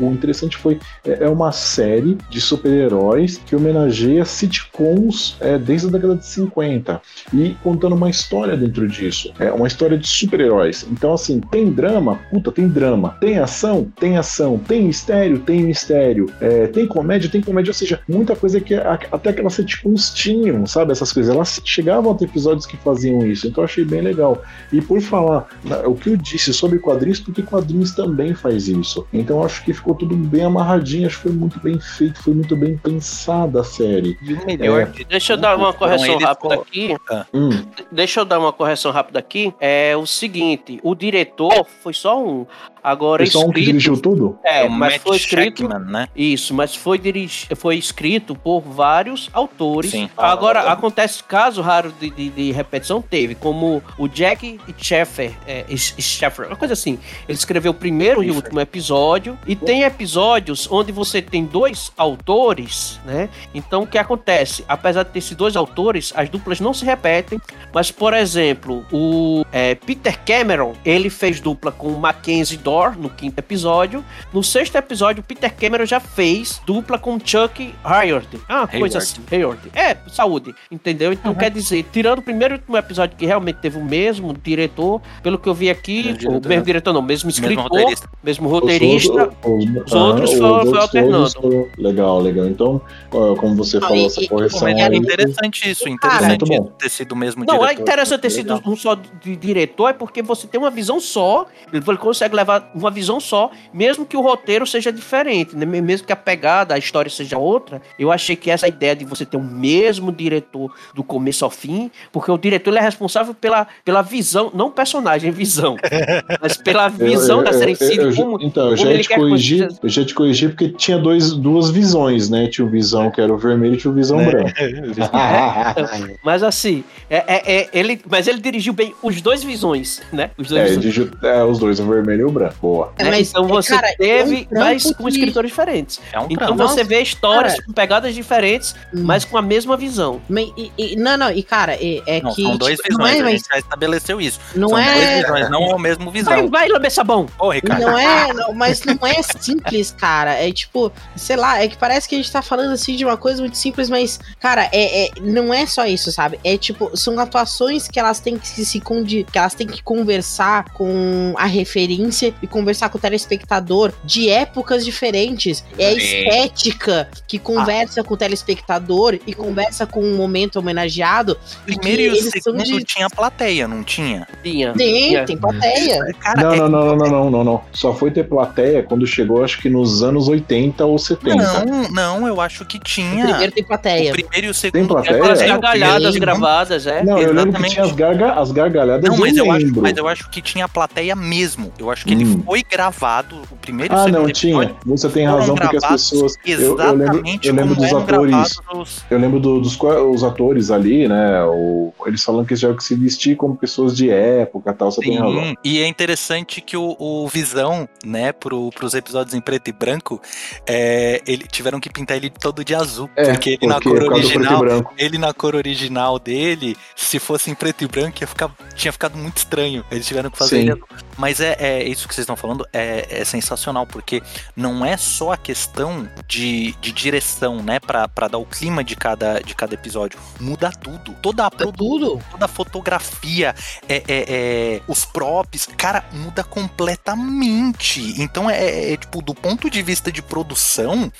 o 0.00 0.06
interessante 0.12 0.56
foi 0.56 0.78
é 1.04 1.20
é 1.20 1.28
uma 1.28 1.52
série 1.52 2.16
de 2.30 2.40
super-heróis 2.40 3.36
que 3.44 3.54
homenageia 3.54 4.24
sitcoms 4.24 5.36
é, 5.40 5.58
desde 5.58 5.88
a 5.88 5.90
década 5.90 6.16
de 6.16 6.26
50 6.26 7.00
e 7.32 7.50
contando 7.62 7.94
uma 7.94 8.08
história 8.10 8.56
dentro 8.56 8.86
disso. 8.88 9.32
É 9.38 9.50
uma 9.52 9.66
história 9.66 9.98
de 9.98 10.06
super-heróis. 10.06 10.86
Então, 10.90 11.12
assim, 11.12 11.40
tem 11.40 11.70
drama? 11.70 12.18
Puta, 12.30 12.50
tem 12.52 12.68
drama. 12.68 13.16
Tem 13.20 13.38
ação? 13.38 13.88
Tem 13.98 14.16
ação. 14.16 14.58
Tem 14.58 14.82
mistério? 14.84 15.38
Tem 15.40 15.62
mistério. 15.62 16.26
É, 16.40 16.66
tem 16.68 16.86
comédia? 16.86 17.30
Tem 17.30 17.40
comédia. 17.40 17.70
Ou 17.70 17.74
seja, 17.74 18.00
muita 18.08 18.34
coisa 18.34 18.60
que 18.60 18.74
a- 18.74 18.99
até 19.10 19.30
aquelas 19.30 19.54
sitcoms 19.54 20.10
tinham, 20.10 20.66
sabe? 20.66 20.92
Essas 20.92 21.12
coisas. 21.12 21.34
Elas 21.34 21.60
chegavam 21.64 22.12
a 22.12 22.14
ter 22.14 22.24
episódios 22.24 22.66
que 22.66 22.76
faziam 22.76 23.26
isso. 23.26 23.46
Então, 23.46 23.62
eu 23.62 23.66
achei 23.66 23.84
bem 23.84 24.00
legal. 24.00 24.42
E 24.72 24.80
por 24.80 25.00
falar 25.00 25.48
o 25.86 25.94
que 25.94 26.10
eu 26.10 26.16
disse 26.16 26.52
sobre 26.52 26.78
quadrinhos, 26.78 27.20
porque 27.20 27.42
quadrinhos 27.42 27.92
também 27.92 28.34
faz 28.34 28.68
isso. 28.68 29.06
Então, 29.12 29.38
eu 29.38 29.44
acho 29.44 29.64
que 29.64 29.72
ficou 29.72 29.94
tudo 29.94 30.16
bem 30.16 30.44
amarradinho. 30.44 31.06
Acho 31.06 31.16
que 31.16 31.22
foi 31.24 31.32
muito 31.32 31.60
bem 31.60 31.78
feito, 31.78 32.22
foi 32.22 32.34
muito 32.34 32.56
bem 32.56 32.76
pensada 32.76 33.60
a 33.60 33.64
série. 33.64 34.16
E 34.22 34.34
o 34.34 34.46
melhor 34.46 34.82
É. 34.82 34.84
de 34.86 35.04
Deixa 35.04 35.32
eu 35.32 35.36
dar 35.36 35.56
uma 35.56 35.72
Foram 35.72 35.96
correção 35.96 36.18
rápida 36.18 36.54
aqui. 36.54 36.96
Hum, 37.32 37.50
Deixa 37.90 38.20
eu 38.20 38.24
dar 38.24 38.38
uma 38.38 38.52
correção 38.52 38.92
rápida 38.92 39.18
aqui. 39.18 39.52
É 39.60 39.96
o 39.96 40.06
seguinte: 40.06 40.78
o 40.82 40.94
diretor 40.94 41.66
foi 41.82 41.92
só 41.92 42.22
um. 42.22 42.46
Agora 42.82 43.24
foi 43.24 43.30
só 43.30 43.40
um 43.40 43.42
que 43.44 43.60
escrito. 43.60 43.66
dirigiu 43.66 43.96
tudo? 44.00 44.38
É, 44.44 44.64
o 44.64 44.70
mas 44.70 44.94
Matt 44.94 45.02
foi 45.02 45.16
escrito. 45.16 45.62
Shackman, 45.62 45.92
né? 45.92 46.08
Isso, 46.14 46.54
mas 46.54 46.74
foi, 46.74 46.98
dirigi... 46.98 47.46
foi 47.56 47.76
escrito 47.76 48.34
por 48.34 48.60
vários 48.60 49.28
autores. 49.32 49.90
Sim. 49.90 50.08
Agora, 50.16 50.62
acontece 50.72 51.22
caso 51.24 51.60
raro 51.62 51.92
de, 52.00 52.10
de, 52.10 52.30
de 52.30 52.52
repetição, 52.52 53.02
teve, 53.02 53.34
como 53.34 53.82
o 53.98 54.08
Jack 54.08 54.58
Sheffer, 54.78 55.32
é, 55.46 55.64
Sheffer, 55.76 56.46
uma 56.46 56.56
coisa 56.56 56.74
assim. 56.74 56.98
Ele 57.28 57.36
escreveu 57.36 57.72
o 57.72 57.74
primeiro 57.74 58.22
e 58.22 58.30
o 58.30 58.34
último 58.34 58.60
episódio, 58.60 59.38
e 59.46 59.54
tem 59.54 59.82
episódios 59.82 60.68
onde 60.70 60.92
você 60.92 61.20
tem 61.22 61.44
dois 61.44 61.92
autores, 61.96 63.00
né? 63.04 63.28
Então, 63.54 63.82
o 63.82 63.86
que 63.86 63.98
acontece? 63.98 64.64
Apesar 64.68 65.02
de 65.02 65.10
ter 65.10 65.18
esses 65.18 65.36
dois 65.36 65.56
autores, 65.56 66.12
as 66.16 66.28
duplas 66.28 66.60
não 66.60 66.72
se 66.72 66.84
repetem, 66.84 67.40
mas, 67.72 67.90
por 67.90 68.14
exemplo, 68.14 68.84
o 68.92 69.44
é, 69.52 69.74
Peter 69.74 70.18
Cameron, 70.24 70.74
ele 70.84 71.10
fez 71.10 71.40
dupla 71.40 71.72
com 71.72 71.88
o 71.88 72.00
Mackenzie 72.00 72.58
No 72.98 73.10
quinto 73.10 73.38
episódio. 73.38 74.04
No 74.32 74.42
sexto 74.42 74.76
episódio, 74.76 75.20
o 75.20 75.24
Peter 75.24 75.52
Cameron 75.54 75.84
já 75.86 75.98
fez 75.98 76.60
dupla 76.66 76.98
com 76.98 77.18
Chuck 77.22 77.74
Hayward. 77.82 78.28
Ah, 78.48 78.66
coisa 78.66 78.76
Hayward. 78.76 78.96
assim. 78.98 79.20
Hayward. 79.32 79.60
É, 79.74 79.96
saúde. 80.08 80.54
Entendeu? 80.70 81.12
Então, 81.12 81.34
quer 81.34 81.50
dizer, 81.50 81.84
tirando 81.92 82.18
o 82.18 82.22
primeiro 82.22 82.54
e 82.54 82.56
último 82.58 82.76
episódio 82.76 83.16
que 83.16 83.26
realmente 83.26 83.56
teve 83.56 83.78
o 83.78 83.84
mesmo 83.84 84.32
diretor, 84.32 85.00
pelo 85.22 85.38
que 85.38 85.48
eu 85.48 85.54
vi 85.54 85.68
aqui, 85.70 86.00
o 86.10 86.16
diretor. 86.16 86.48
mesmo 86.48 86.64
diretor 86.64 86.92
não, 86.92 87.02
mesmo 87.02 87.28
escritor, 87.30 87.56
Mesmo 87.64 87.68
roteirista. 87.68 88.10
mesmo 88.22 88.48
roteirista. 88.48 89.30
Os, 89.44 89.86
os 89.86 89.92
outros 89.92 90.32
foram- 90.34 90.66
foi 90.70 90.78
alternando. 90.80 91.30
foram- 91.32 91.66
legal, 91.78 92.20
legal. 92.20 92.46
Então, 92.46 92.80
como 93.10 93.56
você 93.56 93.78
Não, 93.78 93.88
falou, 93.88 94.02
e- 94.02 94.06
essa 94.06 94.26
correção 94.28 94.68
é 94.68 94.82
aí. 94.82 94.96
interessante 94.96 95.70
isso, 95.70 95.88
interessante 95.88 96.44
isso 96.52 96.62
ter 96.78 96.88
sido 96.90 97.12
o 97.12 97.16
mesmo 97.16 97.44
Não, 97.44 97.56
é 97.56 97.58
diretor. 97.68 97.82
interessante 97.82 98.20
ter 98.20 98.30
sido 98.30 98.54
Legal. 98.54 98.72
um 98.72 98.76
só 98.76 98.94
de 98.94 99.36
diretor, 99.36 99.88
é 99.88 99.92
porque 99.92 100.22
você 100.22 100.46
tem 100.46 100.60
uma 100.60 100.70
visão 100.70 101.00
só, 101.00 101.46
ele 101.72 101.96
consegue 101.96 102.34
levar 102.34 102.59
uma 102.74 102.90
visão 102.90 103.18
só, 103.20 103.50
mesmo 103.72 104.04
que 104.06 104.16
o 104.16 104.20
roteiro 104.20 104.66
seja 104.66 104.92
diferente, 104.92 105.56
né? 105.56 105.64
mesmo 105.66 106.06
que 106.06 106.12
a 106.12 106.16
pegada, 106.16 106.74
a 106.74 106.78
história 106.78 107.10
seja 107.10 107.38
outra. 107.38 107.80
Eu 107.98 108.10
achei 108.12 108.36
que 108.36 108.50
essa 108.50 108.66
ideia 108.68 108.94
de 108.96 109.04
você 109.04 109.24
ter 109.24 109.36
o 109.36 109.42
mesmo 109.42 110.12
diretor 110.12 110.72
do 110.94 111.02
começo 111.02 111.44
ao 111.44 111.50
fim, 111.50 111.90
porque 112.12 112.30
o 112.30 112.38
diretor 112.38 112.76
é 112.76 112.80
responsável 112.80 113.34
pela, 113.34 113.66
pela 113.84 114.02
visão, 114.02 114.50
não 114.54 114.70
personagem, 114.70 115.30
visão, 115.30 115.76
mas 116.40 116.56
pela 116.56 116.88
visão 116.88 117.38
eu, 117.38 117.44
da 117.44 117.52
série 117.52 117.72
em 117.72 117.74
si. 117.76 117.96
eu, 117.96 118.14
como, 118.14 118.38
então, 118.42 118.70
eu 118.70 118.76
já, 118.76 118.98
te 118.98 119.08
corrigi, 119.08 119.68
eu 119.82 119.88
já 119.88 120.04
te 120.04 120.14
corrigi 120.14 120.48
porque 120.48 120.68
tinha 120.70 120.98
dois, 120.98 121.32
duas 121.32 121.70
visões, 121.70 122.28
né? 122.30 122.46
Tinha 122.48 122.66
o 122.66 122.70
visão 122.70 123.10
que 123.10 123.20
era 123.20 123.32
o 123.32 123.38
vermelho 123.38 123.74
e 123.74 123.76
tinha 123.76 123.90
o 123.90 123.94
visão 123.94 124.20
É. 124.20 124.26
branco. 124.30 124.50
É, 124.58 126.16
mas 126.22 126.42
assim, 126.42 126.84
é, 127.08 127.16
é- 127.26 127.56
é- 127.62 127.68
ele, 127.72 128.00
mas 128.08 128.26
ele 128.26 128.40
dirigiu 128.40 128.72
bem 128.72 128.94
os 129.02 129.20
dois 129.20 129.42
visões, 129.42 130.02
né? 130.12 130.30
Os 130.36 130.48
dois 130.48 130.62
É, 130.72 130.76
visões. 130.78 131.10
é, 131.22 131.44
os 131.44 131.58
dois, 131.58 131.80
o 131.80 131.86
vermelho 131.86 132.20
e 132.20 132.24
o 132.24 132.30
branco. 132.30 132.49
Boa. 132.60 132.92
É, 132.98 133.04
né? 133.04 133.10
mas, 133.10 133.30
então 133.30 133.46
você 133.46 133.74
cara, 133.74 133.92
teve, 133.98 134.48
é 134.50 134.54
um 134.54 134.60
mas 134.60 134.82
com 134.94 135.08
de- 135.08 135.16
escritores 135.18 135.50
diferentes. 135.50 136.00
É 136.12 136.18
um 136.20 136.26
Então 136.30 136.56
trampo. 136.56 136.68
você 136.68 136.84
vê 136.84 137.00
histórias 137.02 137.52
cara. 137.54 137.64
com 137.66 137.72
pegadas 137.72 138.14
diferentes, 138.14 138.74
Hum. 138.94 139.02
mas 139.04 139.24
com 139.24 139.36
a 139.36 139.42
mesma 139.42 139.76
visão. 139.76 140.20
E- 140.56 140.72
e- 140.76 140.96
não, 140.96 141.16
não, 141.16 141.30
e 141.30 141.42
cara, 141.42 141.74
é, 141.74 142.02
é 142.06 142.20
Não, 142.22 142.34
que. 142.34 142.42
são 142.42 142.56
dois 142.56 142.78
tipo, 142.78 142.98
não 142.98 143.04
visões, 143.06 143.20
é, 143.22 143.26
a 143.26 143.30
gente 143.30 143.44
já 143.52 143.58
estabeleceu 143.58 144.20
isso. 144.20 144.40
não 144.54 144.68
são 144.70 144.78
é. 144.78 144.94
dois 144.94 145.10
visões, 145.26 145.50
não 145.50 145.70
é 145.70 145.74
o 145.74 145.78
mesmo 145.78 146.10
visão. 146.10 146.32
Vai, 146.32 146.48
vai 146.48 146.68
lamber 146.68 146.90
sabão. 146.90 147.26
Ô, 147.38 147.50
Ricardo. 147.50 147.80
Não 147.82 147.98
é, 147.98 148.32
não, 148.32 148.52
mas 148.52 148.82
não 148.84 148.98
é 149.06 149.22
simples, 149.22 149.90
cara. 149.90 150.32
É 150.34 150.50
tipo, 150.52 150.92
sei 151.16 151.36
lá, 151.36 151.62
é 151.62 151.68
que 151.68 151.76
parece 151.76 152.08
que 152.08 152.14
a 152.14 152.18
gente 152.18 152.30
tá 152.30 152.42
falando 152.42 152.72
assim 152.72 152.96
de 152.96 153.04
uma 153.04 153.16
coisa 153.16 153.40
muito 153.40 153.56
simples, 153.56 153.88
mas, 153.90 154.18
cara, 154.38 154.68
é, 154.72 155.06
é- 155.06 155.10
não 155.20 155.52
é 155.52 155.66
só 155.66 155.86
isso, 155.86 156.10
sabe? 156.12 156.38
É 156.44 156.56
tipo, 156.56 156.90
são 156.96 157.18
atuações 157.18 157.88
que 157.88 157.98
elas 157.98 158.20
têm 158.20 158.38
que 158.38 158.64
se 158.64 158.80
condi 158.80 159.24
que 159.30 159.38
elas 159.38 159.54
têm 159.54 159.66
que 159.66 159.82
conversar 159.82 160.64
com 160.72 161.34
a 161.36 161.46
referência 161.46 162.34
e 162.42 162.46
conversar 162.46 162.88
com 162.88 162.98
o 162.98 163.00
telespectador 163.00 163.92
de 164.04 164.28
épocas 164.28 164.84
diferentes. 164.84 165.64
É 165.78 165.88
a 165.88 165.92
estética 165.92 167.08
que 167.26 167.38
conversa 167.38 168.02
com 168.02 168.14
o 168.14 168.16
telespectador 168.16 169.18
e 169.26 169.34
conversa 169.34 169.86
com 169.86 170.00
o 170.00 170.16
momento 170.16 170.56
homenageado. 170.56 171.36
Primeiro 171.64 172.02
e 172.02 172.08
o 172.10 172.30
segundo 172.30 172.62
de- 172.62 172.84
tinha 172.84 173.08
plateia, 173.10 173.66
não 173.68 173.82
tinha? 173.82 174.26
Tinha. 174.42 174.72
Tem, 174.72 175.08
tinha. 175.08 175.24
tem 175.24 175.36
plateia. 175.36 175.98
Cara, 176.20 176.42
Não, 176.42 176.52
é- 176.52 176.56
não, 176.56 176.68
não, 176.68 176.86
não, 176.86 176.96
não, 176.96 177.10
não, 177.10 177.30
não, 177.30 177.44
não. 177.44 177.60
Só 177.72 177.94
foi 177.94 178.10
ter 178.10 178.24
plateia 178.24 178.82
quando 178.82 179.06
chegou, 179.06 179.44
acho 179.44 179.60
que 179.60 179.68
nos 179.68 180.02
anos 180.02 180.28
80 180.28 180.84
ou 180.84 180.98
70. 180.98 181.64
não, 181.64 181.88
não, 181.90 182.26
eu 182.26 182.40
acho 182.40 182.64
que 182.64 182.76
O 182.78 182.80
tinha. 182.80 183.26
primeiro 183.26 183.52
tem 183.52 183.62
O 183.62 183.66
plateia. 183.66 184.12
primeiro 184.12 184.46
e 184.46 184.50
o 184.50 184.54
segundo 184.54 184.88
plateia? 184.88 185.14
tinha 185.14 185.20
Aquelas 185.20 185.40
É, 185.42 185.46
gargalhadas 185.48 186.14
Sim, 186.14 186.20
gravadas, 186.20 186.86
é. 186.86 187.02
Não, 187.04 187.18
eu 187.18 187.28
lembro 187.32 187.42
que 187.42 187.48
exatamente. 187.48 187.72
tinha 187.74 187.84
as, 187.84 187.92
garga 187.92 188.32
as 188.32 188.52
gargalhadas, 188.52 189.10
Não, 189.10 189.16
mas 189.16 189.36
eu 189.36 189.44
eu, 189.46 189.52
acho, 189.52 189.80
mas 189.80 189.96
eu 189.96 190.08
acho 190.08 190.28
que 190.30 190.40
tinha 190.42 190.68
plateia 190.68 191.14
mesmo. 191.16 191.72
Eu 191.78 191.90
acho 191.90 192.04
que 192.04 192.12
ele 192.12 192.24
Hum. 192.36 192.42
foi 192.44 192.62
gravado, 192.62 193.36
o 193.50 193.56
primeiro 193.56 193.94
Ah, 193.94 194.06
não, 194.08 194.30
tinha. 194.30 194.74
Você 194.86 195.08
tem 195.08 195.26
razão, 195.26 195.54
porque 195.54 195.76
as 195.76 195.84
pessoas. 195.86 196.36
Eu, 196.44 196.60
eu 196.60 196.74
lembro, 196.76 197.02
Exatamente 197.04 197.48
eu 197.48 197.54
lembro 197.54 197.74
dos 197.74 197.92
atores. 197.92 198.30
gravados. 198.30 199.04
Eu 199.10 199.18
lembro 199.18 199.40
do- 199.40 199.60
dos 199.60 199.78
os 199.80 200.24
atores 200.24 200.70
ali, 200.70 201.08
né? 201.08 201.44
O, 201.44 201.92
eles 202.06 202.22
falando 202.22 202.46
que 202.46 202.52
eles 202.52 202.60
tiveram 202.60 202.76
que 202.76 202.84
se 202.84 202.94
vestir 202.94 203.36
como 203.36 203.56
pessoas 203.56 203.96
de 203.96 204.10
época 204.10 204.72
tal. 204.72 204.90
Você 204.90 205.00
tem 205.00 205.18
razão. 205.18 205.44
Sim, 205.44 205.54
e 205.64 205.80
é 205.80 205.86
interessante 205.86 206.60
que 206.60 206.76
o, 206.76 206.96
o 206.98 207.28
Visão, 207.28 207.88
né, 208.04 208.32
pro, 208.32 208.70
pros 208.70 208.94
episódios 208.94 209.34
em 209.34 209.40
preto 209.40 209.68
e 209.68 209.72
branco, 209.72 210.20
é, 210.66 211.20
ele, 211.26 211.44
tiveram 211.46 211.80
que 211.80 211.90
pintar 211.90 212.16
ele 212.16 212.30
todo 212.30 212.64
de 212.64 212.74
azul. 212.74 213.08
É, 213.16 213.32
porque 213.32 213.50
ele 213.60 213.66
na 213.66 213.74
porque 213.74 213.88
cor 213.88 214.00
do 214.00 214.06
preto 214.06 214.20
e 214.20 214.36
original, 214.36 214.92
ele 214.98 215.18
na 215.18 215.32
cor 215.32 215.54
original 215.54 216.18
dele, 216.18 216.76
se 216.94 217.18
fosse 217.18 217.50
em 217.50 217.54
preto 217.54 217.84
e 217.84 217.88
branco, 217.88 218.18
ia 218.20 218.26
ficar, 218.26 218.50
tinha 218.74 218.92
ficado 218.92 219.16
muito 219.16 219.38
estranho. 219.38 219.84
Eles 219.90 220.06
tiveram 220.06 220.30
que 220.30 220.38
fazer 220.38 220.56
Sim. 220.56 220.62
ele 220.62 220.72
azul. 220.72 220.84
Mas 221.20 221.38
é, 221.38 221.54
é 221.58 221.84
isso 221.86 222.08
que 222.08 222.14
vocês 222.14 222.24
estão 222.24 222.34
falando, 222.34 222.66
é, 222.72 223.06
é 223.10 223.24
sensacional, 223.26 223.86
porque 223.86 224.22
não 224.56 224.82
é 224.82 224.96
só 224.96 225.32
a 225.32 225.36
questão 225.36 226.08
de, 226.26 226.72
de 226.80 226.92
direção, 226.92 227.62
né, 227.62 227.78
pra, 227.78 228.08
pra 228.08 228.26
dar 228.26 228.38
o 228.38 228.46
clima 228.46 228.82
de 228.82 228.96
cada, 228.96 229.38
de 229.40 229.54
cada 229.54 229.74
episódio. 229.74 230.18
Muda 230.40 230.70
tudo. 230.70 231.14
Toda 231.20 231.44
a 231.44 231.50
produção 231.50 231.76
Tudo. 231.76 232.24
toda 232.30 232.44
a 232.46 232.48
fotografia, 232.48 233.54
é, 233.86 233.96
é, 233.96 234.02
é, 234.08 234.82
os 234.88 235.04
props, 235.04 235.68
cara, 235.76 236.02
muda 236.10 236.42
completamente. 236.42 238.14
Então 238.18 238.48
é, 238.48 238.58
é, 238.58 238.92
é, 238.94 238.96
tipo, 238.96 239.20
do 239.20 239.34
ponto 239.34 239.68
de 239.68 239.82
vista 239.82 240.10
de 240.10 240.22
produção, 240.22 241.12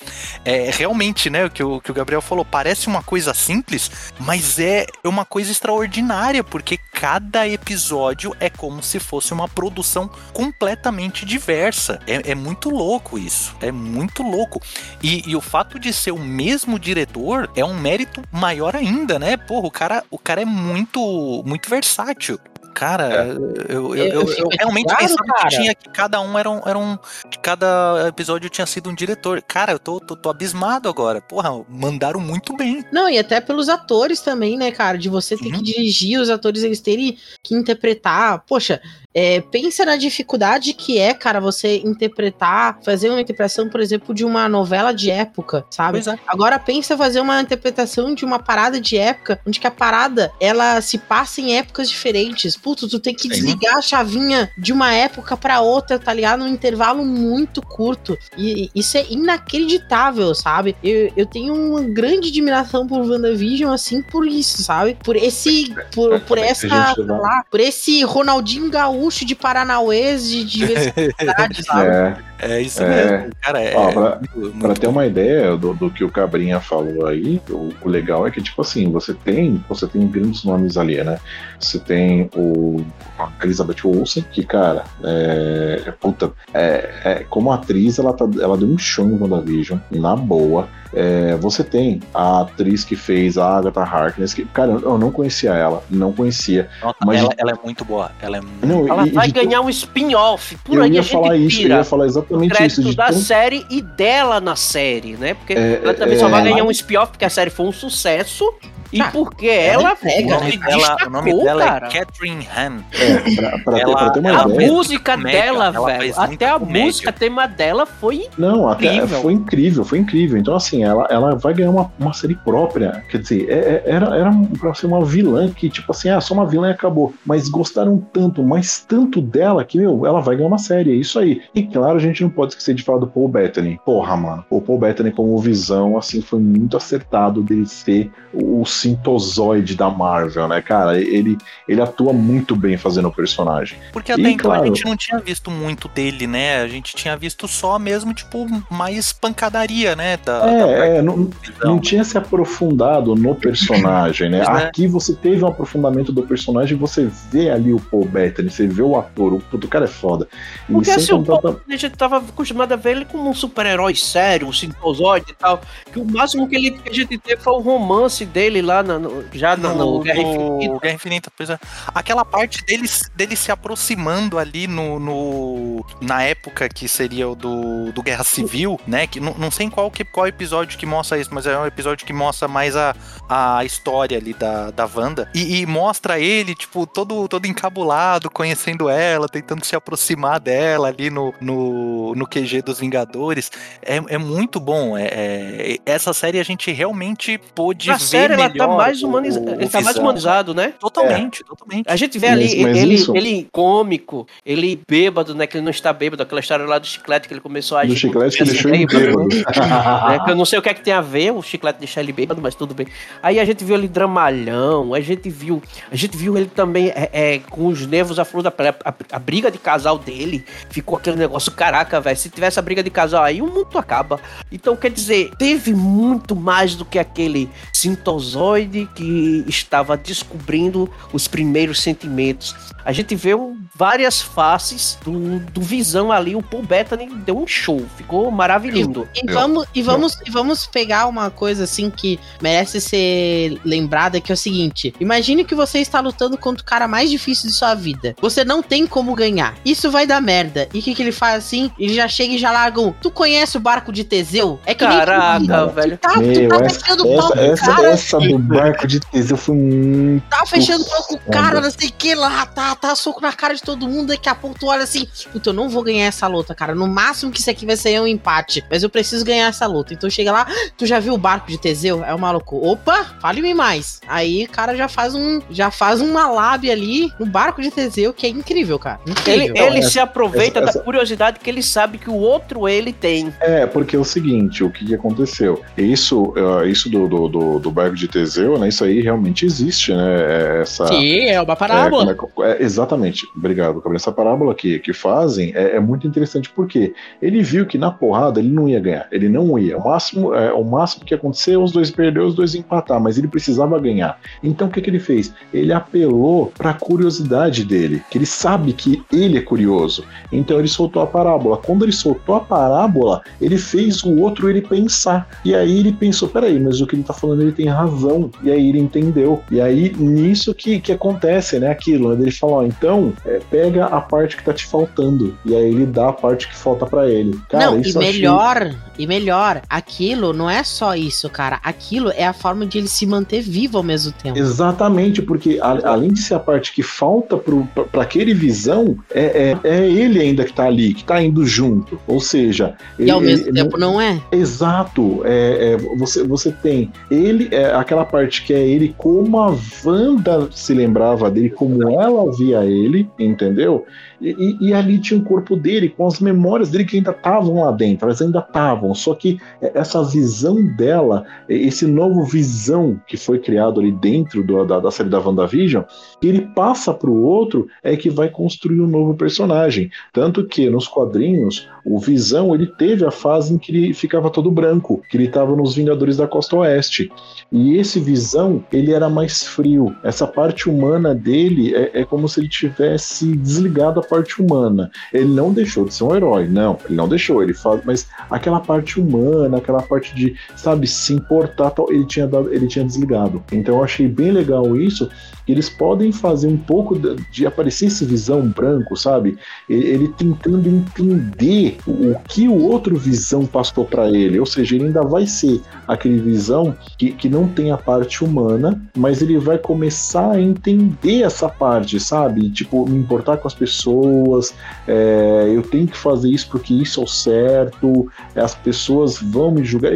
é 0.46 0.70
realmente, 0.70 1.28
né, 1.28 1.44
o 1.44 1.50
que 1.50 1.62
o, 1.62 1.78
que 1.78 1.90
o 1.90 1.94
Gabriel 1.94 2.22
falou, 2.22 2.44
parece 2.44 2.86
uma 2.86 3.02
coisa 3.02 3.34
simples, 3.34 3.90
mas 4.18 4.58
é 4.58 4.86
uma 5.04 5.26
coisa 5.26 5.52
extraordinária, 5.52 6.42
porque 6.42 6.78
cada 6.94 7.46
episódio 7.46 8.34
é 8.40 8.48
como 8.48 8.82
se 8.82 8.98
fosse 8.98 9.34
uma 9.34 9.46
produção 9.46 9.89
completamente 10.32 11.24
diversa. 11.24 12.00
É, 12.06 12.32
é 12.32 12.34
muito 12.34 12.70
louco 12.70 13.18
isso. 13.18 13.54
É 13.60 13.72
muito 13.72 14.22
louco. 14.22 14.60
E, 15.02 15.28
e 15.28 15.36
o 15.36 15.40
fato 15.40 15.78
de 15.78 15.92
ser 15.92 16.12
o 16.12 16.18
mesmo 16.18 16.78
diretor 16.78 17.50
é 17.56 17.64
um 17.64 17.78
mérito 17.78 18.22
maior 18.30 18.76
ainda, 18.76 19.18
né? 19.18 19.36
Porra, 19.36 19.66
o 19.66 19.70
cara, 19.70 20.04
o 20.10 20.18
cara 20.18 20.42
é 20.42 20.44
muito, 20.44 21.42
muito 21.44 21.68
versátil. 21.68 22.38
Cara, 22.74 23.26
eu, 23.68 23.94
eu, 23.94 23.96
eu, 23.96 24.20
eu 24.22 24.26
fico 24.26 24.48
realmente 24.58 24.86
claro, 24.86 25.02
pensava 25.02 25.24
cara. 25.24 25.48
que 25.48 25.56
tinha 25.56 25.74
que 25.74 25.90
cada 25.90 26.20
um 26.20 26.38
era 26.38 26.50
um, 26.50 26.60
era 26.64 26.78
um. 26.78 26.96
que 27.30 27.38
Cada 27.38 28.06
episódio 28.08 28.48
tinha 28.48 28.66
sido 28.66 28.88
um 28.90 28.94
diretor. 28.94 29.42
Cara, 29.42 29.72
eu 29.72 29.78
tô, 29.78 29.98
tô, 30.00 30.16
tô 30.16 30.30
abismado 30.30 30.88
agora. 30.88 31.20
Porra, 31.20 31.50
mandaram 31.68 32.20
muito 32.20 32.56
bem. 32.56 32.84
Não, 32.92 33.08
e 33.08 33.18
até 33.18 33.40
pelos 33.40 33.68
atores 33.68 34.20
também, 34.20 34.56
né, 34.56 34.70
cara? 34.70 34.96
De 34.96 35.08
você 35.08 35.36
ter 35.36 35.46
Uhum. 35.50 35.58
que 35.58 35.62
dirigir, 35.62 36.20
os 36.20 36.30
atores 36.30 36.62
eles 36.62 36.80
terem 36.80 37.18
que 37.42 37.54
interpretar. 37.54 38.44
Poxa, 38.46 38.80
é, 39.12 39.40
pensa 39.40 39.84
na 39.84 39.96
dificuldade 39.96 40.72
que 40.72 40.98
é, 40.98 41.12
cara, 41.12 41.40
você 41.40 41.78
interpretar, 41.78 42.78
fazer 42.84 43.10
uma 43.10 43.20
interpretação, 43.20 43.68
por 43.68 43.80
exemplo, 43.80 44.14
de 44.14 44.24
uma 44.24 44.48
novela 44.48 44.92
de 44.92 45.10
época, 45.10 45.64
sabe? 45.70 45.92
Pois 46.02 46.06
é. 46.06 46.18
Agora 46.28 46.58
pensa 46.58 46.96
fazer 46.96 47.20
uma 47.20 47.40
interpretação 47.40 48.14
de 48.14 48.24
uma 48.24 48.38
parada 48.38 48.80
de 48.80 48.96
época, 48.96 49.40
onde 49.46 49.58
que 49.58 49.66
a 49.66 49.70
parada 49.70 50.30
ela 50.40 50.80
se 50.80 50.98
passa 50.98 51.40
em 51.40 51.56
épocas 51.56 51.88
diferentes. 51.88 52.56
Puto, 52.62 52.88
tu 52.88 53.00
tem 53.00 53.14
que 53.14 53.22
Sim. 53.22 53.28
desligar 53.28 53.78
a 53.78 53.82
chavinha 53.82 54.50
de 54.56 54.72
uma 54.72 54.92
época 54.92 55.36
pra 55.36 55.60
outra, 55.60 55.98
tá 55.98 56.12
ligado? 56.12 56.40
Num 56.40 56.48
intervalo 56.48 57.04
muito 57.04 57.62
curto. 57.62 58.18
E 58.36 58.50
e 58.50 58.70
isso 58.74 58.98
é 58.98 59.06
inacreditável, 59.08 60.34
sabe? 60.34 60.76
Eu, 60.82 61.12
eu 61.16 61.24
tenho 61.24 61.54
uma 61.54 61.82
grande 61.82 62.28
admiração 62.28 62.86
por 62.86 63.00
WandaVision, 63.00 63.72
assim, 63.72 64.02
por 64.02 64.26
isso, 64.26 64.62
sabe? 64.62 64.96
Por 65.02 65.16
esse. 65.16 65.74
Por, 65.94 66.20
por 66.20 66.36
essa. 66.36 66.66
lá, 66.98 67.44
por 67.50 67.60
esse 67.60 68.02
Ronaldinho 68.02 68.70
Gaúcho 68.70 69.24
de 69.24 69.34
Paranauês 69.34 70.28
de 70.28 70.44
diversidade, 70.44 71.62
sabe? 71.64 71.88
É, 71.88 72.16
É 72.42 72.60
isso 72.60 72.82
É. 72.82 72.88
mesmo. 73.18 73.32
Cara, 73.40 73.60
é. 73.62 73.76
Ó, 73.76 73.92
pra- 73.92 74.20
muito- 74.34 74.58
Pra 74.58 74.68
muito 74.68 74.80
ter 74.80 74.86
uma 74.86 75.06
ideia 75.06 75.56
do, 75.56 75.74
do 75.74 75.90
que 75.90 76.02
o 76.04 76.10
Cabrinha 76.10 76.60
falou 76.60 77.06
aí, 77.06 77.40
o, 77.50 77.70
o 77.82 77.88
legal 77.88 78.26
é 78.26 78.30
que, 78.30 78.40
tipo 78.42 78.60
assim, 78.62 78.90
você 78.90 79.12
tem, 79.14 79.62
você 79.68 79.86
tem 79.86 80.06
grandes 80.06 80.44
nomes 80.44 80.76
ali, 80.76 81.02
né? 81.02 81.18
Você 81.58 81.78
tem 81.78 82.30
o 82.34 82.84
a 83.18 83.28
Elizabeth 83.44 83.84
Olsen, 83.84 84.24
que, 84.32 84.44
cara, 84.44 84.84
é, 85.04 85.82
é 85.86 85.90
puta, 85.92 86.32
é, 86.54 86.90
é, 87.04 87.14
como 87.28 87.52
atriz, 87.52 87.98
ela, 87.98 88.12
tá, 88.14 88.26
ela 88.40 88.56
deu 88.56 88.68
um 88.68 88.78
show 88.78 89.06
em 89.06 89.18
WandaVision, 89.20 89.78
na 89.90 90.16
boa. 90.16 90.68
É, 90.92 91.36
você 91.36 91.62
tem 91.62 92.00
a 92.12 92.40
atriz 92.40 92.82
que 92.84 92.96
fez 92.96 93.38
a 93.38 93.58
Agatha 93.58 93.80
Harkness, 93.82 94.34
que, 94.34 94.44
cara, 94.46 94.72
eu 94.72 94.98
não 94.98 95.10
conhecia 95.12 95.52
ela, 95.52 95.82
não 95.88 96.12
conhecia. 96.12 96.68
Nossa, 96.82 96.96
mas- 97.04 97.20
ela, 97.20 97.30
ela 97.38 97.50
é 97.52 97.54
muito 97.64 97.84
boa. 97.84 98.10
Ela 98.20 98.38
é 98.38 98.40
muito. 98.40 98.66
Não, 98.66 98.88
Ela 98.88 99.06
e- 99.06 99.08
e 99.08 99.12
vai 99.12 99.28
to- 99.28 99.34
ganhar 99.34 99.60
um 99.60 99.68
spin-off. 99.70 100.56
Por 100.64 100.78
eu 100.78 100.82
aí 100.84 100.90
ia 100.92 101.00
a 101.00 101.02
gente 101.02 101.12
falar 101.12 101.36
isso, 101.36 101.56
eu 101.58 101.62
tira 101.62 101.76
ia 101.76 101.84
falar 101.84 102.04
o 102.04 102.06
exatamente 102.06 102.66
isso. 102.66 102.82
De 102.82 102.96
da 102.96 103.06
tão- 103.06 103.18
série 103.18 103.64
e 103.70 103.80
dela 103.80 104.40
na 104.40 104.56
série, 104.56 105.16
né? 105.16 105.34
Porque 105.34 105.52
É, 105.52 105.80
ela 105.82 105.94
também 105.94 106.16
é, 106.16 106.18
só 106.18 106.28
vai 106.28 106.40
é. 106.40 106.44
ganhar 106.50 106.64
um 106.64 106.70
spin-off 106.70 107.12
porque 107.12 107.24
a 107.24 107.30
série 107.30 107.50
foi 107.50 107.66
um 107.66 107.72
sucesso 107.72 108.44
e 108.92 109.00
Ah, 109.00 109.08
porque 109.12 109.46
ela 109.46 109.96
ela, 110.02 110.36
o 110.36 110.40
nome 110.40 110.50
se 110.50 110.58
dela, 110.58 110.96
o 111.06 111.10
nome 111.10 111.44
dela 111.44 111.64
cara. 111.64 111.86
é 111.86 111.90
Catherine 111.90 112.48
Han. 112.56 112.78
É, 112.92 113.34
pra, 113.36 113.58
pra 113.60 113.72
ter, 113.74 113.80
Ela- 113.82 113.96
pra 113.96 114.10
ter 114.10 114.18
uma 114.18 114.30
A 114.42 114.48
ideia. 114.48 114.72
música 114.72 115.12
comédia, 115.16 115.40
dela, 115.42 115.72
ela 115.72 115.86
velho, 115.86 116.14
até 116.16 116.48
a 116.50 116.58
comédia. 116.58 116.84
música 116.84 117.12
tema 117.12 117.46
dela 117.46 117.86
foi 117.86 118.26
Não, 118.36 118.68
até 118.68 118.86
Incrível. 118.96 119.20
foi 119.22 119.32
incrível, 119.32 119.84
foi 119.84 119.98
incrível. 119.98 120.38
Então, 120.38 120.56
assim, 120.56 120.79
ela, 120.82 121.06
ela 121.10 121.34
vai 121.36 121.54
ganhar 121.54 121.70
uma, 121.70 121.90
uma 121.98 122.12
série 122.12 122.34
própria. 122.34 123.04
Quer 123.10 123.18
dizer, 123.18 123.48
é- 123.48 123.54
é- 123.54 123.82
era, 123.86 124.16
era 124.16 124.30
pra 124.58 124.74
ser 124.74 124.86
uma 124.86 125.04
vilã 125.04 125.48
que, 125.50 125.68
tipo 125.68 125.90
assim, 125.92 126.08
ah, 126.08 126.20
só 126.20 126.34
uma 126.34 126.46
vilã 126.46 126.68
e 126.68 126.72
acabou. 126.72 127.14
Mas 127.24 127.48
gostaram 127.48 127.98
tanto, 128.12 128.42
mas 128.42 128.84
tanto 128.86 129.20
dela 129.20 129.64
que, 129.64 129.78
meu, 129.78 130.06
ela 130.06 130.20
vai 130.20 130.36
ganhar 130.36 130.48
uma 130.48 130.58
série. 130.58 130.92
É 130.92 130.94
isso 130.94 131.18
aí. 131.18 131.42
E 131.54 131.62
claro, 131.62 131.96
a 131.96 132.00
gente 132.00 132.22
não 132.22 132.30
pode 132.30 132.52
esquecer 132.52 132.74
de 132.74 132.82
falar 132.82 132.98
do 132.98 133.06
Paul 133.06 133.28
Bettany. 133.28 133.80
Porra, 133.84 134.16
mano. 134.16 134.44
O 134.50 134.60
Paul 134.60 134.78
Bettany 134.78 135.10
como 135.10 135.36
visão, 135.38 135.96
assim, 135.96 136.20
foi 136.20 136.38
muito 136.38 136.76
acertado 136.76 137.42
dele 137.42 137.66
ser 137.66 138.10
o 138.32 138.64
sintozoide 138.64 139.74
da 139.74 139.90
Marvel, 139.90 140.46
né, 140.48 140.60
cara? 140.60 140.98
Ele, 141.00 141.36
ele 141.68 141.80
atua 141.80 142.12
muito 142.12 142.54
bem 142.54 142.76
fazendo 142.76 143.08
o 143.08 143.12
personagem. 143.12 143.78
Porque 143.92 144.12
até 144.12 144.22
e, 144.22 144.32
então 144.32 144.50
claro, 144.50 144.62
a 144.64 144.66
gente 144.66 144.84
não 144.84 144.96
tinha 144.96 145.18
visto 145.18 145.50
muito 145.50 145.88
dele, 145.88 146.26
né? 146.26 146.62
A 146.62 146.68
gente 146.68 146.94
tinha 146.94 147.16
visto 147.16 147.48
só 147.48 147.78
mesmo, 147.78 148.12
tipo, 148.14 148.46
mais 148.70 149.12
pancadaria, 149.12 149.96
né? 149.96 150.18
Da, 150.24 150.50
é, 150.50 150.58
da 150.58 150.66
é 150.70 151.02
não, 151.02 151.30
não 151.62 151.78
tinha 151.78 152.04
se 152.04 152.16
aprofundado 152.16 153.14
no 153.14 153.34
personagem, 153.34 154.30
né? 154.30 154.40
É. 154.40 154.50
Aqui 154.50 154.86
você 154.86 155.14
teve 155.14 155.44
um 155.44 155.48
aprofundamento 155.48 156.12
do 156.12 156.22
personagem, 156.22 156.76
você 156.76 157.10
vê 157.30 157.50
ali 157.50 157.72
o 157.72 157.80
Paul 157.80 158.04
Bettany, 158.04 158.50
você 158.50 158.66
vê 158.66 158.82
o 158.82 158.98
ator, 158.98 159.34
o, 159.34 159.42
o 159.52 159.68
cara 159.68 159.84
é 159.84 159.88
foda. 159.88 160.28
E 160.68 160.72
Porque 160.72 160.90
assim, 160.90 161.12
o 161.12 161.22
Paul, 161.22 161.60
a 161.68 161.76
gente 161.76 161.96
tava 161.96 162.18
acostumado 162.18 162.72
a 162.72 162.76
ver 162.76 162.96
ele 162.96 163.04
como 163.04 163.28
um 163.28 163.34
super-herói 163.34 163.94
sério, 163.94 164.46
um 164.46 164.52
simpozoide 164.52 165.26
e 165.30 165.34
tal, 165.34 165.60
que 165.92 165.98
o 165.98 166.04
máximo 166.04 166.48
que, 166.48 166.56
ele, 166.56 166.70
que 166.72 166.88
a 166.88 166.92
gente 166.92 167.18
teve 167.18 167.40
foi 167.40 167.52
o 167.52 167.58
romance 167.58 168.24
dele 168.24 168.62
lá 168.62 168.82
no, 168.82 169.24
já 169.32 169.56
no, 169.56 169.74
no, 169.74 169.98
no 169.98 170.00
Guerra 170.00 170.20
Infinita. 170.20 170.78
Guerra 170.80 170.94
Infinita, 170.94 171.32
pois 171.36 171.50
é. 171.50 171.58
Aquela 171.94 172.24
parte 172.24 172.64
dele, 172.64 172.88
dele 173.14 173.36
se 173.36 173.50
aproximando 173.50 174.38
ali 174.38 174.66
no, 174.66 174.98
no, 174.98 175.84
na 176.00 176.22
época 176.22 176.68
que 176.68 176.88
seria 176.88 177.28
o 177.28 177.34
do, 177.34 177.92
do 177.92 178.02
Guerra 178.02 178.24
Civil, 178.24 178.78
né? 178.86 179.06
Que 179.06 179.20
não, 179.20 179.34
não 179.34 179.50
sei 179.50 179.66
em 179.66 179.70
qual, 179.70 179.90
que, 179.90 180.04
qual 180.04 180.26
episódio 180.26 180.59
que 180.68 180.86
mostra 180.86 181.18
isso, 181.18 181.30
mas 181.32 181.46
é 181.46 181.58
um 181.58 181.66
episódio 181.66 182.06
que 182.06 182.12
mostra 182.12 182.48
mais 182.48 182.76
a, 182.76 182.94
a 183.28 183.64
história 183.64 184.18
ali 184.18 184.34
da, 184.34 184.70
da 184.70 184.88
Wanda. 184.92 185.28
E, 185.34 185.60
e 185.60 185.66
mostra 185.66 186.18
ele, 186.18 186.54
tipo, 186.54 186.86
todo, 186.86 187.28
todo 187.28 187.46
encabulado, 187.46 188.30
conhecendo 188.30 188.88
ela, 188.88 189.28
tentando 189.28 189.64
se 189.64 189.76
aproximar 189.76 190.40
dela 190.40 190.88
ali 190.88 191.10
no, 191.10 191.32
no, 191.40 192.14
no 192.14 192.26
QG 192.26 192.62
dos 192.62 192.78
Vingadores. 192.80 193.50
É, 193.82 193.96
é 194.08 194.18
muito 194.18 194.58
bom. 194.60 194.96
É, 194.96 195.08
é, 195.10 195.76
essa 195.86 196.12
série 196.12 196.38
a 196.38 196.44
gente 196.44 196.70
realmente 196.70 197.38
pôde 197.54 197.90
a 197.90 197.94
ver 197.94 198.00
série, 198.00 198.36
melhor. 198.36 198.50
Ela 198.54 198.68
tá 198.68 198.68
mais 198.68 199.02
humaniza... 199.02 199.40
Ele 199.40 199.68
tá 199.68 199.80
mais 199.80 199.96
humanizado, 199.96 200.54
né? 200.54 200.74
Totalmente, 200.78 201.42
é. 201.42 201.44
totalmente. 201.44 201.86
A 201.88 201.96
gente 201.96 202.18
vê 202.18 202.28
ali 202.28 202.50
mas, 202.62 202.72
mas 202.72 202.82
ele, 202.82 202.94
isso... 202.94 203.16
ele 203.16 203.48
cômico, 203.52 204.26
ele 204.44 204.80
bêbado, 204.88 205.34
né? 205.34 205.46
Que 205.46 205.56
ele 205.56 205.64
não 205.64 205.70
está 205.70 205.92
bêbado, 205.92 206.22
aquela 206.22 206.40
história 206.40 206.64
lá 206.64 206.78
do 206.78 206.86
chiclete 206.86 207.28
que 207.28 207.34
ele 207.34 207.40
começou 207.40 207.78
a 207.78 207.82
agir. 207.82 207.92
Do 207.92 207.96
chiclete 207.96 208.38
que 208.38 208.44
deixou 208.44 208.72
ele 208.72 208.86
bêbado. 208.86 209.28
é, 210.12 210.24
que 210.24 210.30
eu 210.30 210.36
não 210.36 210.44
sei 210.50 210.58
o 210.58 210.62
que 210.62 210.68
é 210.68 210.74
que 210.74 210.82
tem 210.82 210.92
a 210.92 211.00
ver 211.00 211.32
o 211.32 211.40
chiclete 211.42 211.78
deixar 211.78 212.00
ele 212.00 212.12
bêbado, 212.12 212.42
mas 212.42 212.54
tudo 212.54 212.74
bem. 212.74 212.86
Aí 213.22 213.38
a 213.38 213.44
gente 213.44 213.64
viu 213.64 213.76
ele 213.76 213.88
dramalhão, 213.88 214.92
a 214.92 215.00
gente 215.00 215.30
viu, 215.30 215.62
a 215.90 215.96
gente 215.96 216.16
viu 216.16 216.36
ele 216.36 216.46
também 216.46 216.88
é, 216.88 217.08
é 217.12 217.38
com 217.38 217.68
os 217.68 217.86
nervos 217.86 218.18
à 218.18 218.24
flor 218.24 218.42
da 218.42 218.50
pele. 218.50 218.70
A, 218.84 218.94
a, 219.12 219.18
briga 219.18 219.50
de 219.50 219.58
casal 219.58 219.98
dele 219.98 220.44
ficou 220.68 220.98
aquele 220.98 221.16
negócio, 221.16 221.52
caraca, 221.52 222.00
velho. 222.00 222.16
Se 222.16 222.28
tivesse 222.28 222.58
a 222.58 222.62
briga 222.62 222.82
de 222.82 222.90
casal 222.90 223.22
aí, 223.22 223.40
o 223.40 223.46
mundo 223.46 223.78
acaba. 223.78 224.20
Então, 224.50 224.76
quer 224.76 224.90
dizer, 224.90 225.30
teve 225.38 225.72
muito 225.72 226.34
mais 226.34 226.74
do 226.74 226.84
que 226.84 226.98
aquele 226.98 227.48
sintozoide 227.72 228.88
que 228.94 229.44
estava 229.46 229.96
descobrindo 229.96 230.90
os 231.12 231.28
primeiros 231.28 231.80
sentimentos. 231.80 232.54
A 232.84 232.92
gente 232.92 233.14
vê 233.14 233.34
um, 233.34 233.60
várias 233.74 234.20
faces 234.20 234.98
do, 235.04 235.38
do 235.38 235.60
Visão 235.60 236.10
ali. 236.10 236.34
O 236.34 236.42
Paul 236.42 236.62
Bettany 236.62 237.06
deu 237.06 237.38
um 237.38 237.46
show, 237.46 237.86
ficou 237.96 238.30
maravilhoso. 238.30 239.06
E, 239.14 239.24
e 239.24 239.32
vamos, 239.32 239.66
e, 239.74 239.82
vamos, 239.82 240.18
e 240.26 240.30
vamos 240.30 240.39
pegar 240.70 241.06
uma 241.06 241.30
coisa 241.30 241.64
assim 241.64 241.90
que 241.90 242.18
merece 242.40 242.80
ser 242.80 243.60
lembrada, 243.64 244.20
que 244.20 244.32
é 244.32 244.34
o 244.34 244.36
seguinte: 244.36 244.94
imagine 245.00 245.44
que 245.44 245.54
você 245.54 245.78
está 245.78 246.00
lutando 246.00 246.36
contra 246.36 246.62
o 246.62 246.66
cara 246.66 246.88
mais 246.88 247.10
difícil 247.10 247.48
de 247.48 247.54
sua 247.54 247.74
vida. 247.74 248.14
Você 248.20 248.44
não 248.44 248.62
tem 248.62 248.86
como 248.86 249.14
ganhar. 249.14 249.54
Isso 249.64 249.90
vai 249.90 250.06
dar 250.06 250.20
merda. 250.20 250.68
E 250.72 250.78
o 250.78 250.82
que, 250.82 250.94
que 250.94 251.02
ele 251.02 251.12
faz 251.12 251.36
assim? 251.36 251.70
Ele 251.78 251.94
já 251.94 252.08
chega 252.08 252.34
e 252.34 252.38
já 252.38 252.50
larga 252.50 252.80
um. 252.80 252.92
Tu 252.92 253.10
conhece 253.10 253.56
o 253.56 253.60
barco 253.60 253.92
de 253.92 254.04
Teseu? 254.04 254.58
É 254.66 254.74
que 254.74 254.84
Caraca, 254.84 255.38
nem 255.38 255.74
velho. 255.74 255.98
Tu 255.98 256.00
tá, 256.00 256.16
Meu, 256.18 256.48
tu 256.48 256.48
tá 256.48 256.64
essa, 256.64 256.80
fechando 256.80 257.08
essa, 257.08 257.22
pau 257.22 257.38
essa, 257.38 257.66
cara. 257.66 257.90
Essa 257.90 258.18
do 258.18 258.38
barco 258.38 258.86
de 258.86 259.00
Teseu 259.00 259.36
foi 259.36 259.54
muito. 259.54 260.28
Tá 260.28 260.44
fechando 260.46 260.84
pau 260.84 261.04
com 261.04 261.14
o 261.14 261.20
cara, 261.30 261.60
não 261.60 261.70
sei 261.70 261.88
o 261.88 261.92
que 261.92 262.14
lá, 262.14 262.46
tá, 262.46 262.74
tá 262.74 262.94
soco 262.94 263.20
na 263.20 263.32
cara 263.32 263.54
de 263.54 263.62
todo 263.62 263.88
mundo. 263.88 264.08
Daqui 264.08 264.28
a 264.28 264.34
pouco 264.34 264.58
tu 264.58 264.66
olha 264.66 264.84
assim, 264.84 265.06
puta, 265.32 265.50
eu 265.50 265.54
não 265.54 265.68
vou 265.68 265.82
ganhar 265.82 266.06
essa 266.06 266.26
luta, 266.26 266.54
cara. 266.54 266.74
No 266.74 266.86
máximo 266.86 267.32
que 267.32 267.40
isso 267.40 267.50
aqui 267.50 267.66
vai 267.66 267.76
ser 267.76 268.00
um 268.00 268.06
empate, 268.06 268.64
mas 268.70 268.82
eu 268.82 268.90
preciso 268.90 269.24
ganhar 269.24 269.48
essa 269.48 269.66
luta. 269.66 269.94
Então 269.94 270.10
chega 270.10 270.19
lá, 270.28 270.46
tu 270.76 270.86
já 270.86 270.98
viu 270.98 271.14
o 271.14 271.18
barco 271.18 271.48
de 271.48 271.58
Teseu? 271.58 272.04
É 272.04 272.14
o 272.14 272.18
maluco. 272.18 272.56
Opa, 272.56 273.04
fale-me 273.20 273.54
mais. 273.54 274.00
Aí 274.06 274.44
o 274.44 274.48
cara 274.48 274.76
já 274.76 274.88
faz 274.88 275.14
um, 275.14 275.40
já 275.50 275.70
faz 275.70 276.00
uma 276.00 276.28
lábia 276.28 276.72
ali 276.72 277.12
no 277.18 277.26
barco 277.26 277.62
de 277.62 277.70
Teseu 277.70 278.12
que 278.12 278.26
é 278.26 278.30
incrível, 278.30 278.78
cara. 278.78 279.00
Incrível. 279.06 279.54
Ele, 279.56 279.78
ele 279.78 279.82
se 279.82 279.98
aproveita 279.98 280.60
essa, 280.60 280.78
da 280.78 280.84
curiosidade 280.84 281.38
que 281.40 281.48
ele 281.48 281.62
sabe 281.62 281.98
que 281.98 282.10
o 282.10 282.14
outro 282.14 282.68
ele 282.68 282.92
tem. 282.92 283.32
É, 283.40 283.66
porque 283.66 283.96
é 283.96 283.98
o 283.98 284.04
seguinte, 284.04 284.64
o 284.64 284.70
que, 284.70 284.84
que 284.84 284.94
aconteceu? 284.94 285.62
Isso, 285.76 286.34
uh, 286.36 286.66
isso 286.66 286.88
do, 286.88 287.08
do, 287.08 287.28
do, 287.28 287.58
do, 287.58 287.70
barco 287.70 287.96
de 287.96 288.08
Teseu, 288.08 288.58
né? 288.58 288.68
Isso 288.68 288.84
aí 288.84 289.00
realmente 289.00 289.44
existe, 289.46 289.92
né? 289.92 290.10
É 290.20 290.60
essa, 290.62 290.86
Sim, 290.88 291.26
é 291.26 291.40
uma 291.40 291.56
parábola. 291.56 292.16
É, 292.40 292.50
é, 292.52 292.62
exatamente. 292.62 293.26
Obrigado, 293.36 293.76
Gabriel. 293.76 293.96
Essa 293.96 294.12
parábola 294.12 294.54
que, 294.54 294.78
que 294.78 294.92
fazem 294.92 295.52
é, 295.54 295.76
é, 295.76 295.80
muito 295.80 296.06
interessante 296.06 296.50
porque 296.50 296.92
ele 297.20 297.42
viu 297.42 297.66
que 297.66 297.78
na 297.78 297.90
porrada 297.90 298.40
ele 298.40 298.50
não 298.50 298.68
ia 298.68 298.80
ganhar. 298.80 299.08
Ele 299.10 299.28
não 299.28 299.58
ia. 299.58 299.76
O 299.78 299.84
máximo, 299.84 300.09
é, 300.34 300.52
o 300.52 300.64
máximo 300.64 301.04
que 301.04 301.14
aconteceu, 301.14 301.62
os 301.62 301.72
dois 301.72 301.90
perderam, 301.90 302.26
os 302.26 302.34
dois 302.34 302.54
empatar, 302.54 303.00
mas 303.00 303.18
ele 303.18 303.28
precisava 303.28 303.78
ganhar. 303.78 304.18
Então 304.42 304.68
o 304.68 304.70
que, 304.70 304.80
que 304.80 304.90
ele 304.90 304.98
fez? 304.98 305.32
Ele 305.52 305.72
apelou 305.72 306.52
para 306.56 306.70
a 306.70 306.74
curiosidade 306.74 307.64
dele, 307.64 308.02
que 308.10 308.18
ele 308.18 308.26
sabe 308.26 308.72
que 308.72 309.02
ele 309.12 309.38
é 309.38 309.42
curioso. 309.42 310.04
Então 310.32 310.58
ele 310.58 310.68
soltou 310.68 311.02
a 311.02 311.06
parábola. 311.06 311.56
Quando 311.56 311.84
ele 311.84 311.92
soltou 311.92 312.34
a 312.36 312.40
parábola, 312.40 313.22
ele 313.40 313.58
fez 313.58 314.02
o 314.02 314.18
outro 314.20 314.48
ele 314.48 314.62
pensar. 314.62 315.28
E 315.44 315.54
aí 315.54 315.78
ele 315.78 315.92
pensou: 315.92 316.28
peraí, 316.28 316.58
mas 316.58 316.80
o 316.80 316.86
que 316.86 316.96
ele 316.96 317.02
tá 317.02 317.12
falando 317.12 317.42
ele 317.42 317.52
tem 317.52 317.66
razão. 317.66 318.30
E 318.42 318.50
aí 318.50 318.68
ele 318.68 318.78
entendeu. 318.78 319.42
E 319.50 319.60
aí 319.60 319.94
nisso 319.96 320.54
que, 320.54 320.80
que 320.80 320.92
acontece, 320.92 321.58
né? 321.58 321.70
Aquilo, 321.70 322.14
né? 322.14 322.22
Ele 322.22 322.30
falou: 322.30 322.66
então, 322.66 323.12
é, 323.24 323.40
pega 323.50 323.86
a 323.86 324.00
parte 324.00 324.36
que 324.36 324.44
tá 324.44 324.52
te 324.52 324.66
faltando. 324.66 325.36
E 325.44 325.54
aí 325.54 325.64
ele 325.64 325.86
dá 325.86 326.08
a 326.08 326.12
parte 326.12 326.48
que 326.48 326.56
falta 326.56 326.86
para 326.86 327.08
ele. 327.08 327.38
Cara, 327.48 327.70
não, 327.70 327.80
e 327.80 327.92
melhor, 327.96 328.56
achei... 328.56 328.76
e 328.98 329.06
melhor, 329.06 329.62
aquilo 330.00 330.32
não 330.32 330.48
é 330.48 330.64
só 330.64 330.94
isso, 330.94 331.28
cara. 331.28 331.60
Aquilo 331.62 332.10
é 332.14 332.26
a 332.26 332.32
forma 332.32 332.64
de 332.64 332.78
ele 332.78 332.88
se 332.88 333.06
manter 333.06 333.42
vivo 333.42 333.76
ao 333.76 333.82
mesmo 333.82 334.12
tempo. 334.12 334.38
Exatamente, 334.38 335.20
porque 335.20 335.58
a, 335.60 335.90
além 335.90 336.10
de 336.10 336.20
ser 336.20 336.34
a 336.34 336.38
parte 336.38 336.72
que 336.72 336.82
falta 336.82 337.36
para 337.36 338.02
aquele 338.02 338.32
visão, 338.32 338.96
é, 339.12 339.54
é, 339.62 339.68
é, 339.68 339.90
ele 339.90 340.18
ainda 340.18 340.44
que 340.44 340.52
tá 340.52 340.64
ali, 340.64 340.94
que 340.94 341.04
tá 341.04 341.22
indo 341.22 341.44
junto. 341.44 342.00
Ou 342.06 342.18
seja. 342.18 342.74
E 342.98 343.02
ele, 343.02 343.10
ao 343.10 343.20
mesmo 343.20 343.48
ele, 343.48 343.52
tempo 343.52 343.76
não, 343.76 343.92
não 343.92 344.00
é? 344.00 344.20
Exato. 344.32 345.20
É, 345.24 345.74
é, 345.74 345.76
você, 345.98 346.24
você 346.24 346.50
tem 346.50 346.90
ele, 347.10 347.48
é, 347.50 347.74
aquela 347.74 348.04
parte 348.04 348.42
que 348.42 348.54
é 348.54 348.66
ele 348.66 348.94
como 348.96 349.38
a 349.38 349.54
Wanda 349.84 350.48
se 350.50 350.72
lembrava 350.72 351.30
dele, 351.30 351.50
como 351.50 351.88
ela 351.90 352.32
via 352.36 352.64
ele, 352.64 353.08
entendeu? 353.18 353.84
E, 354.20 354.56
e, 354.60 354.74
ali 354.74 354.98
tinha 354.98 355.18
o 355.18 355.24
corpo 355.24 355.56
dele, 355.56 355.88
com 355.88 356.06
as 356.06 356.20
memórias 356.20 356.70
dele 356.70 356.84
que 356.84 356.98
ainda 356.98 357.10
estavam 357.10 357.62
lá 357.64 357.72
dentro, 357.72 358.06
elas 358.06 358.20
ainda 358.20 358.40
estavam. 358.40 358.94
Só 358.94 359.14
que 359.14 359.40
essa 359.60 360.04
visão 360.04 360.62
dela, 360.76 361.24
esse 361.48 361.86
novo 361.86 362.22
visão 362.24 363.00
que 363.06 363.16
foi 363.16 363.38
criado 363.38 363.80
ali 363.80 363.92
dentro 363.92 364.44
do, 364.44 364.64
da, 364.64 364.78
da 364.78 364.90
série 364.90 365.08
da 365.08 365.18
WandaVision, 365.20 365.84
que 366.20 366.26
ele 366.26 366.42
passa 366.54 366.92
para 366.92 367.10
o 367.10 367.22
outro, 367.22 367.66
é 367.82 367.96
que 367.96 368.10
vai 368.10 368.28
construir 368.28 368.80
um 368.80 368.86
novo 368.86 369.14
personagem. 369.14 369.90
Tanto 370.12 370.44
que 370.44 370.68
nos 370.68 370.86
quadrinhos, 370.86 371.68
o 371.84 371.98
Visão 371.98 372.54
ele 372.54 372.66
teve 372.66 373.04
a 373.04 373.10
fase 373.10 373.54
em 373.54 373.58
que 373.58 373.72
ele 373.72 373.94
ficava 373.94 374.30
todo 374.30 374.50
branco, 374.50 375.02
que 375.08 375.16
ele 375.16 375.24
estava 375.24 375.56
nos 375.56 375.74
Vingadores 375.74 376.16
da 376.16 376.26
Costa 376.26 376.56
Oeste. 376.56 377.10
E 377.50 377.76
esse 377.76 377.98
Visão, 377.98 378.62
ele 378.72 378.92
era 378.92 379.08
mais 379.08 379.44
frio. 379.44 379.94
Essa 380.02 380.26
parte 380.26 380.68
humana 380.68 381.14
dele 381.14 381.74
é, 381.74 382.00
é 382.00 382.04
como 382.04 382.28
se 382.28 382.40
ele 382.40 382.48
tivesse 382.48 383.34
desligado 383.36 384.00
a 384.00 384.02
parte 384.02 384.42
humana. 384.42 384.90
Ele 385.12 385.32
não 385.32 385.52
deixou 385.52 385.84
de 385.84 385.94
ser 385.94 386.04
um 386.04 386.14
herói, 386.14 386.46
não, 386.46 386.78
ele 386.84 386.96
não 386.96 387.08
deixou, 387.08 387.42
ele 387.42 387.54
faz, 387.54 387.80
mas 387.84 388.06
aquela 388.30 388.60
parte 388.60 389.00
humana, 389.00 389.56
aquela 389.56 389.82
parte 389.82 390.14
de, 390.14 390.34
sabe, 390.56 390.86
se 390.86 391.14
importar, 391.14 391.72
ele 391.88 392.04
tinha 392.04 392.26
dado, 392.26 392.52
ele 392.52 392.66
tinha 392.66 392.84
desligado. 392.84 393.42
Então 393.52 393.76
eu 393.76 393.84
achei 393.84 394.06
bem 394.06 394.30
legal 394.30 394.76
isso, 394.76 395.08
eles 395.46 395.68
podem 395.68 396.12
fazer 396.12 396.48
um 396.48 396.56
pouco 396.56 396.98
de, 397.30 397.46
aparecer 397.46 397.86
esse 397.86 398.04
visão 398.04 398.42
branco, 398.48 398.96
sabe? 398.96 399.36
Ele, 399.68 400.08
tentando 400.08 400.68
entender 400.68 401.78
o, 401.86 402.14
que 402.28 402.48
o 402.48 402.62
outro 402.64 402.96
visão 402.96 403.46
passou 403.46 403.84
para 403.84 404.08
ele, 404.08 404.38
ou 404.38 404.46
seja, 404.46 404.76
ele 404.76 404.86
ainda 404.86 405.02
vai 405.02 405.26
ser 405.26 405.60
aquele 405.88 406.18
visão 406.18 406.76
que, 406.98 407.12
que 407.12 407.28
não 407.28 407.48
tem 407.48 407.70
a 407.70 407.76
parte 407.76 408.22
humana, 408.24 408.80
mas 408.96 409.22
ele 409.22 409.38
vai 409.38 409.58
começar 409.58 410.32
a 410.32 410.40
entender 410.40 411.22
essa 411.22 411.48
parte, 411.48 411.98
sabe? 411.98 412.50
Tipo, 412.50 412.88
me 412.88 412.96
importar 412.96 413.36
com 413.36 413.48
as 413.48 413.54
pessoas 413.54 413.70
pessoas, 413.70 414.54
é, 414.86 415.52
eu 415.52 415.62
tenho 415.62 415.86
que 415.86 415.96
fazer 415.96 416.28
isso 416.28 416.48
porque 416.50 416.74
isso 416.74 417.00
é 417.00 417.04
o 417.04 417.06
certo, 417.06 418.10
as 418.34 418.54
pessoas 418.54 419.18
vão 419.18 419.50
me 419.50 419.64
julgar. 419.64 419.92